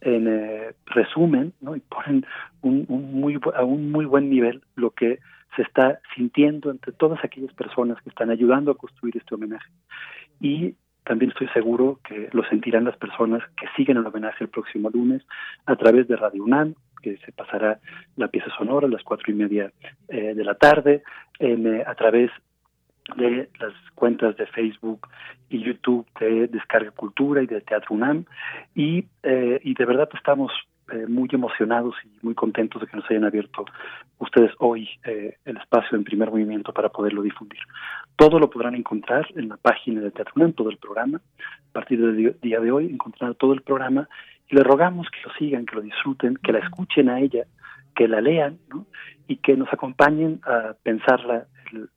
en, 0.00 0.26
eh, 0.26 0.74
resumen 0.86 1.52
¿no? 1.60 1.76
y 1.76 1.80
ponen 1.80 2.26
un, 2.62 2.84
muy, 2.88 3.38
a 3.54 3.62
un 3.62 3.92
muy 3.92 4.06
buen 4.06 4.28
nivel 4.28 4.64
lo 4.74 4.90
que 4.90 5.20
se 5.54 5.62
está 5.62 6.00
sintiendo 6.16 6.72
entre 6.72 6.90
todas 6.92 7.22
aquellas 7.22 7.54
personas 7.54 8.02
que 8.02 8.08
están 8.08 8.30
ayudando 8.30 8.72
a 8.72 8.76
construir 8.76 9.16
este 9.16 9.36
homenaje. 9.36 9.70
Y 10.40 10.74
también 11.04 11.30
estoy 11.30 11.48
seguro 11.48 12.00
que 12.06 12.28
lo 12.32 12.44
sentirán 12.44 12.84
las 12.84 12.96
personas 12.96 13.42
que 13.56 13.66
siguen 13.76 13.98
el 13.98 14.06
homenaje 14.06 14.44
el 14.44 14.50
próximo 14.50 14.90
lunes 14.90 15.22
a 15.66 15.76
través 15.76 16.08
de 16.08 16.16
Radio 16.16 16.42
UNAM, 16.44 16.74
que 17.02 17.18
se 17.18 17.32
pasará 17.32 17.78
la 18.16 18.28
pieza 18.28 18.48
sonora 18.56 18.86
a 18.86 18.90
las 18.90 19.02
cuatro 19.02 19.30
y 19.30 19.34
media 19.34 19.70
eh, 20.08 20.34
de 20.34 20.44
la 20.44 20.54
tarde, 20.54 21.02
eh, 21.38 21.84
a 21.86 21.94
través 21.94 22.30
de 23.16 23.50
las 23.60 23.74
cuentas 23.94 24.34
de 24.38 24.46
Facebook 24.46 25.06
y 25.50 25.62
YouTube 25.62 26.06
de 26.18 26.48
Descarga 26.48 26.90
Cultura 26.90 27.42
y 27.42 27.46
de 27.46 27.60
Teatro 27.60 27.94
UNAM. 27.94 28.24
Y, 28.74 29.04
eh, 29.22 29.60
y 29.62 29.74
de 29.74 29.84
verdad 29.84 30.08
estamos 30.14 30.50
muy 31.08 31.28
emocionados 31.32 31.94
y 32.04 32.24
muy 32.24 32.34
contentos 32.34 32.80
de 32.80 32.86
que 32.86 32.96
nos 32.96 33.10
hayan 33.10 33.24
abierto 33.24 33.64
ustedes 34.18 34.52
hoy 34.58 34.88
el 35.04 35.56
espacio 35.56 35.96
en 35.96 36.04
primer 36.04 36.30
movimiento 36.30 36.72
para 36.72 36.90
poderlo 36.90 37.22
difundir. 37.22 37.60
Todo 38.16 38.38
lo 38.38 38.50
podrán 38.50 38.74
encontrar 38.74 39.26
en 39.34 39.48
la 39.48 39.56
página 39.56 40.00
de 40.00 40.10
Teatro 40.10 40.34
UNAM, 40.36 40.52
todo 40.52 40.70
el 40.70 40.76
programa. 40.76 41.18
A 41.18 41.72
partir 41.72 42.00
del 42.00 42.38
día 42.40 42.60
de 42.60 42.70
hoy 42.70 42.86
encontrarán 42.86 43.34
todo 43.34 43.52
el 43.54 43.62
programa 43.62 44.08
y 44.48 44.56
le 44.56 44.62
rogamos 44.62 45.08
que 45.10 45.20
lo 45.26 45.34
sigan, 45.34 45.66
que 45.66 45.76
lo 45.76 45.82
disfruten, 45.82 46.36
que 46.36 46.52
la 46.52 46.58
escuchen 46.58 47.08
a 47.08 47.20
ella, 47.20 47.44
que 47.94 48.08
la 48.08 48.20
lean 48.20 48.58
y 49.26 49.36
que 49.36 49.56
nos 49.56 49.72
acompañen 49.72 50.40
a 50.44 50.74
pensarla 50.82 51.46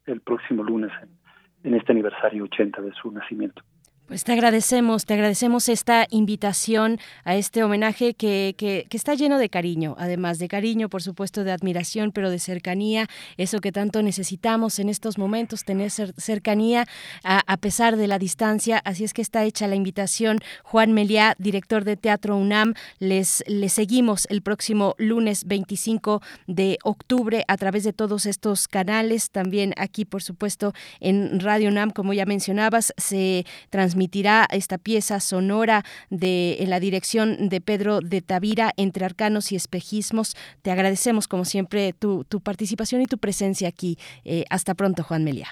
el, 0.06 0.22
próximo 0.22 0.64
lunes 0.64 0.92
en, 1.02 1.70
en 1.72 1.80
este 1.80 1.92
aniversario 1.92 2.46
80 2.46 2.82
de 2.82 2.94
su 2.94 3.12
nacimiento. 3.12 3.62
Pues 4.08 4.24
te 4.24 4.32
agradecemos, 4.32 5.04
te 5.04 5.16
agradecemos 5.16 5.68
esta 5.68 6.08
invitación 6.10 6.98
a 7.26 7.36
este 7.36 7.62
homenaje 7.62 8.14
que, 8.14 8.56
que, 8.58 8.88
está 8.92 9.16
lleno 9.16 9.38
de 9.38 9.50
cariño, 9.50 9.96
además 10.00 10.40
de 10.40 10.48
cariño, 10.48 10.88
por 10.88 11.04
supuesto, 11.04 11.44
de 11.44 11.52
admiración, 11.52 12.14
pero 12.14 12.30
de 12.30 12.40
cercanía, 12.40 13.08
eso 13.36 13.60
que 13.60 13.74
tanto 13.74 14.02
necesitamos 14.02 14.80
en 14.80 14.88
estos 14.88 15.18
momentos, 15.18 15.66
tener 15.66 15.92
cercanía 15.92 16.88
a, 17.26 17.58
pesar 17.58 17.98
de 17.98 18.08
la 18.08 18.18
distancia. 18.18 18.82
Así 18.86 19.04
es 19.04 19.14
que 19.14 19.22
está 19.22 19.44
hecha 19.44 19.68
la 19.68 19.76
invitación. 19.76 20.40
Juan 20.64 20.94
Meliá, 20.94 21.36
director 21.38 21.84
de 21.84 21.98
Teatro 21.98 22.38
UNAM, 22.38 22.76
les, 23.00 23.44
les 23.46 23.74
seguimos 23.74 24.26
el 24.30 24.42
próximo 24.42 24.96
lunes 24.98 25.44
25 25.44 26.22
de 26.48 26.78
octubre 26.86 27.44
a 27.50 27.58
través 27.58 27.84
de 27.84 27.92
todos 27.92 28.26
estos 28.26 28.70
canales. 28.70 29.32
También 29.32 29.74
aquí, 29.76 30.06
por 30.06 30.24
supuesto, 30.24 30.74
en 31.02 31.42
Radio 31.42 31.68
UNAM, 31.68 31.92
como 31.92 32.14
ya 32.14 32.26
mencionabas, 32.26 32.94
se 32.96 33.46
transmite 33.70 33.97
transmitirá 33.98 34.46
esta 34.52 34.78
pieza 34.78 35.20
sonora 35.20 35.82
de 36.12 36.58
en 36.60 36.70
la 36.70 36.80
dirección 36.80 37.50
de 37.50 37.62
Pedro 37.62 38.00
de 38.00 38.22
Tavira 38.22 38.70
entre 38.78 39.06
arcanos 39.06 39.52
y 39.52 39.56
espejismos. 39.56 40.36
Te 40.62 40.70
agradecemos 40.70 41.28
como 41.28 41.46
siempre 41.46 41.94
tu, 41.94 42.24
tu 42.24 42.40
participación 42.40 43.02
y 43.02 43.06
tu 43.06 43.18
presencia 43.18 43.68
aquí. 43.68 43.98
Eh, 44.24 44.44
hasta 44.52 44.76
pronto, 44.76 45.02
Juan 45.02 45.24
Melia. 45.24 45.48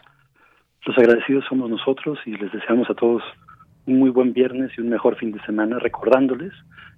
Los 0.86 0.96
agradecidos 0.96 1.44
somos 1.50 1.72
nosotros 1.72 2.20
y 2.28 2.38
les 2.38 2.52
deseamos 2.52 2.88
a 2.92 2.94
todos 2.94 3.24
un 3.88 3.98
muy 3.98 4.12
buen 4.12 4.32
viernes 4.32 4.72
y 4.78 4.82
un 4.82 4.90
mejor 4.90 5.16
fin 5.18 5.32
de 5.32 5.42
semana, 5.44 5.80
recordándoles 5.80 6.54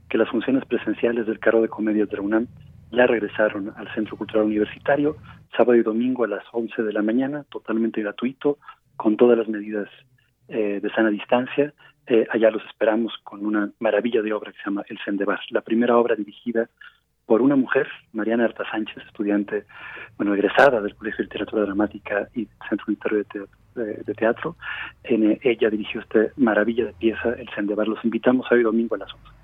que 0.10 0.18
las 0.18 0.30
funciones 0.30 0.66
presenciales 0.66 1.28
del 1.28 1.40
carro 1.40 1.62
de 1.62 1.70
comedias 1.70 2.10
de 2.10 2.18
la 2.18 2.24
UNAM 2.24 2.48
ya 2.92 3.08
regresaron 3.08 3.72
al 3.78 3.88
Centro 3.94 4.18
Cultural 4.18 4.46
Universitario, 4.46 5.16
sábado 5.56 5.76
y 5.76 5.84
domingo 5.84 6.26
a 6.26 6.28
las 6.28 6.44
11 6.52 6.84
de 6.84 6.92
la 6.92 7.02
mañana, 7.02 7.46
totalmente 7.50 8.02
gratuito, 8.02 8.58
con 8.98 9.16
todas 9.16 9.38
las 9.38 9.48
medidas 9.48 9.88
eh, 10.48 10.80
de 10.82 10.90
sana 10.92 11.10
distancia. 11.10 11.74
Eh, 12.06 12.26
allá 12.32 12.52
los 12.52 12.64
esperamos 12.66 13.14
con 13.24 13.46
una 13.46 13.70
maravilla 13.80 14.22
de 14.22 14.32
obra 14.32 14.52
que 14.52 14.58
se 14.60 14.66
llama 14.66 14.84
El 14.88 14.98
Sendebar, 15.04 15.40
la 15.50 15.62
primera 15.62 15.98
obra 15.98 16.16
dirigida 16.16 16.70
por 17.26 17.42
una 17.42 17.58
mujer, 17.58 17.88
Mariana 18.14 18.46
Arta 18.46 18.64
Sánchez, 18.72 19.04
estudiante, 19.06 19.66
bueno, 20.16 20.34
egresada 20.34 20.80
del 20.80 20.96
Colegio 20.96 21.18
de 21.18 21.24
Literatura 21.26 21.64
Dramática 21.64 22.30
y 22.34 22.48
Centro 22.70 22.86
Universitario 22.88 23.48
de, 23.76 24.14
Teatro. 24.16 24.56
En, 25.04 25.32
eh, 25.32 25.40
ella 25.44 25.70
dirigió 25.70 26.00
esta 26.00 26.28
maravilla 26.38 26.86
de 26.86 26.94
pieza, 26.94 27.34
El 27.34 27.50
Sendebar. 27.54 27.88
Los 27.88 28.04
invitamos 28.06 28.50
hoy 28.50 28.64
domingo 28.64 28.96
a 28.96 29.00
las 29.00 29.14
11. 29.14 29.37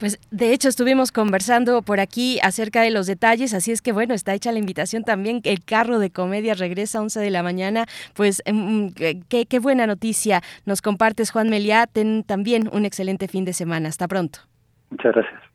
Pues 0.00 0.18
de 0.30 0.54
hecho 0.54 0.70
estuvimos 0.70 1.12
conversando 1.12 1.82
por 1.82 2.00
aquí 2.00 2.40
acerca 2.42 2.80
de 2.80 2.90
los 2.90 3.06
detalles, 3.06 3.52
así 3.52 3.70
es 3.70 3.82
que 3.82 3.92
bueno, 3.92 4.14
está 4.14 4.32
hecha 4.32 4.50
la 4.50 4.58
invitación 4.58 5.04
también. 5.04 5.42
El 5.44 5.62
carro 5.62 5.98
de 5.98 6.10
comedia 6.10 6.54
regresa 6.54 6.98
a 6.98 7.02
11 7.02 7.20
de 7.20 7.30
la 7.30 7.42
mañana. 7.42 7.84
Pues 8.14 8.42
em, 8.46 8.86
mm, 8.86 8.94
qué, 9.28 9.44
qué, 9.46 9.58
buena 9.58 9.86
noticia 9.86 10.40
nos 10.64 10.80
compartes, 10.80 11.30
Juan 11.30 11.50
Meliá. 11.50 11.86
Ten 11.86 12.24
también 12.24 12.70
un 12.72 12.86
excelente 12.86 13.28
fin 13.28 13.44
de 13.44 13.52
semana. 13.52 13.90
Hasta 13.90 14.08
pronto. 14.08 14.40
Muchas 14.88 15.12
gracias. 15.12 15.49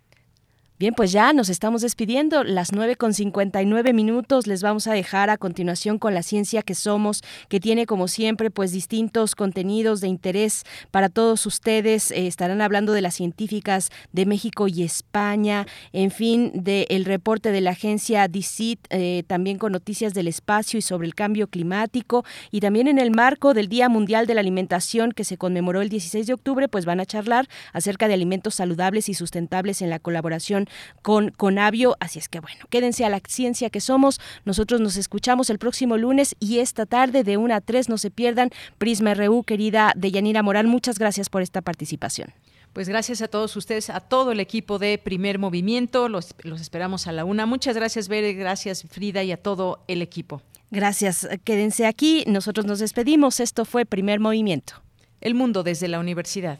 Bien, 0.77 0.93
pues 0.93 1.13
ya 1.13 1.31
nos 1.31 1.47
estamos 1.47 1.81
despidiendo. 1.81 2.43
Las 2.43 2.73
9 2.73 2.97
con 2.97 3.13
59 3.13 3.93
minutos 3.93 4.45
les 4.45 4.61
vamos 4.61 4.87
a 4.87 4.93
dejar 4.93 5.29
a 5.29 5.37
continuación 5.37 5.99
con 5.99 6.13
la 6.13 6.21
ciencia 6.21 6.63
que 6.63 6.75
somos, 6.75 7.23
que 7.47 7.61
tiene 7.61 7.85
como 7.85 8.09
siempre 8.09 8.51
pues 8.51 8.73
distintos 8.73 9.35
contenidos 9.35 10.01
de 10.01 10.09
interés 10.09 10.63
para 10.91 11.07
todos 11.07 11.45
ustedes. 11.45 12.11
Eh, 12.11 12.27
estarán 12.27 12.59
hablando 12.59 12.91
de 12.91 12.99
las 12.99 13.15
científicas 13.15 13.89
de 14.11 14.25
México 14.25 14.67
y 14.67 14.83
España, 14.83 15.65
en 15.93 16.11
fin, 16.11 16.51
del 16.53 17.05
reporte 17.05 17.53
de 17.53 17.61
la 17.61 17.69
agencia 17.69 18.27
DICIT, 18.27 18.85
eh, 18.89 19.23
también 19.27 19.57
con 19.57 19.71
noticias 19.71 20.13
del 20.13 20.27
espacio 20.27 20.77
y 20.77 20.81
sobre 20.81 21.07
el 21.07 21.15
cambio 21.15 21.47
climático. 21.47 22.25
Y 22.51 22.59
también 22.59 22.89
en 22.89 22.99
el 22.99 23.11
marco 23.11 23.53
del 23.53 23.69
Día 23.69 23.87
Mundial 23.87 24.27
de 24.27 24.33
la 24.33 24.41
Alimentación 24.41 25.13
que 25.13 25.23
se 25.23 25.37
conmemoró 25.37 25.81
el 25.81 25.87
16 25.87 26.27
de 26.27 26.33
octubre, 26.33 26.67
pues 26.67 26.83
van 26.83 26.99
a 26.99 27.05
charlar 27.05 27.47
acerca 27.71 28.09
de 28.09 28.13
alimentos 28.13 28.55
saludables 28.55 29.07
y 29.07 29.13
sustentables 29.13 29.81
en 29.81 29.89
la 29.89 29.99
colaboración 29.99 30.64
con 31.01 31.29
Conavio. 31.31 31.95
Así 31.99 32.19
es 32.19 32.29
que 32.29 32.39
bueno, 32.39 32.65
quédense 32.69 33.05
a 33.05 33.09
la 33.09 33.21
ciencia 33.27 33.69
que 33.69 33.81
somos. 33.81 34.19
Nosotros 34.45 34.81
nos 34.81 34.97
escuchamos 34.97 35.49
el 35.49 35.59
próximo 35.59 35.97
lunes 35.97 36.35
y 36.39 36.59
esta 36.59 36.85
tarde 36.85 37.23
de 37.23 37.37
1 37.37 37.53
a 37.53 37.61
3 37.61 37.89
no 37.89 37.97
se 37.97 38.11
pierdan. 38.11 38.49
Prisma 38.77 39.13
RU, 39.13 39.43
querida 39.43 39.93
Deyanira 39.95 40.43
Morán, 40.43 40.67
muchas 40.67 40.99
gracias 40.99 41.29
por 41.29 41.41
esta 41.41 41.61
participación. 41.61 42.33
Pues 42.73 42.89
gracias 42.89 43.21
a 43.21 43.29
todos 43.29 43.55
ustedes, 43.55 43.89
a 43.89 44.01
todo 44.01 44.33
el 44.33 44.41
equipo 44.41 44.79
de 44.79 44.97
Primer 44.97 45.39
Movimiento. 45.39 46.09
Los, 46.09 46.35
los 46.43 46.59
esperamos 46.59 47.07
a 47.07 47.13
la 47.13 47.23
una. 47.23 47.45
Muchas 47.45 47.75
gracias, 47.75 48.09
Bere, 48.09 48.33
gracias, 48.33 48.83
Frida, 48.89 49.23
y 49.23 49.31
a 49.31 49.37
todo 49.37 49.85
el 49.87 50.01
equipo. 50.01 50.41
Gracias. 50.71 51.27
Quédense 51.45 51.85
aquí. 51.85 52.25
Nosotros 52.27 52.65
nos 52.65 52.79
despedimos. 52.79 53.39
Esto 53.39 53.63
fue 53.63 53.85
Primer 53.85 54.19
Movimiento. 54.19 54.73
El 55.21 55.35
mundo 55.35 55.63
desde 55.63 55.87
la 55.87 55.99
universidad. 55.99 56.59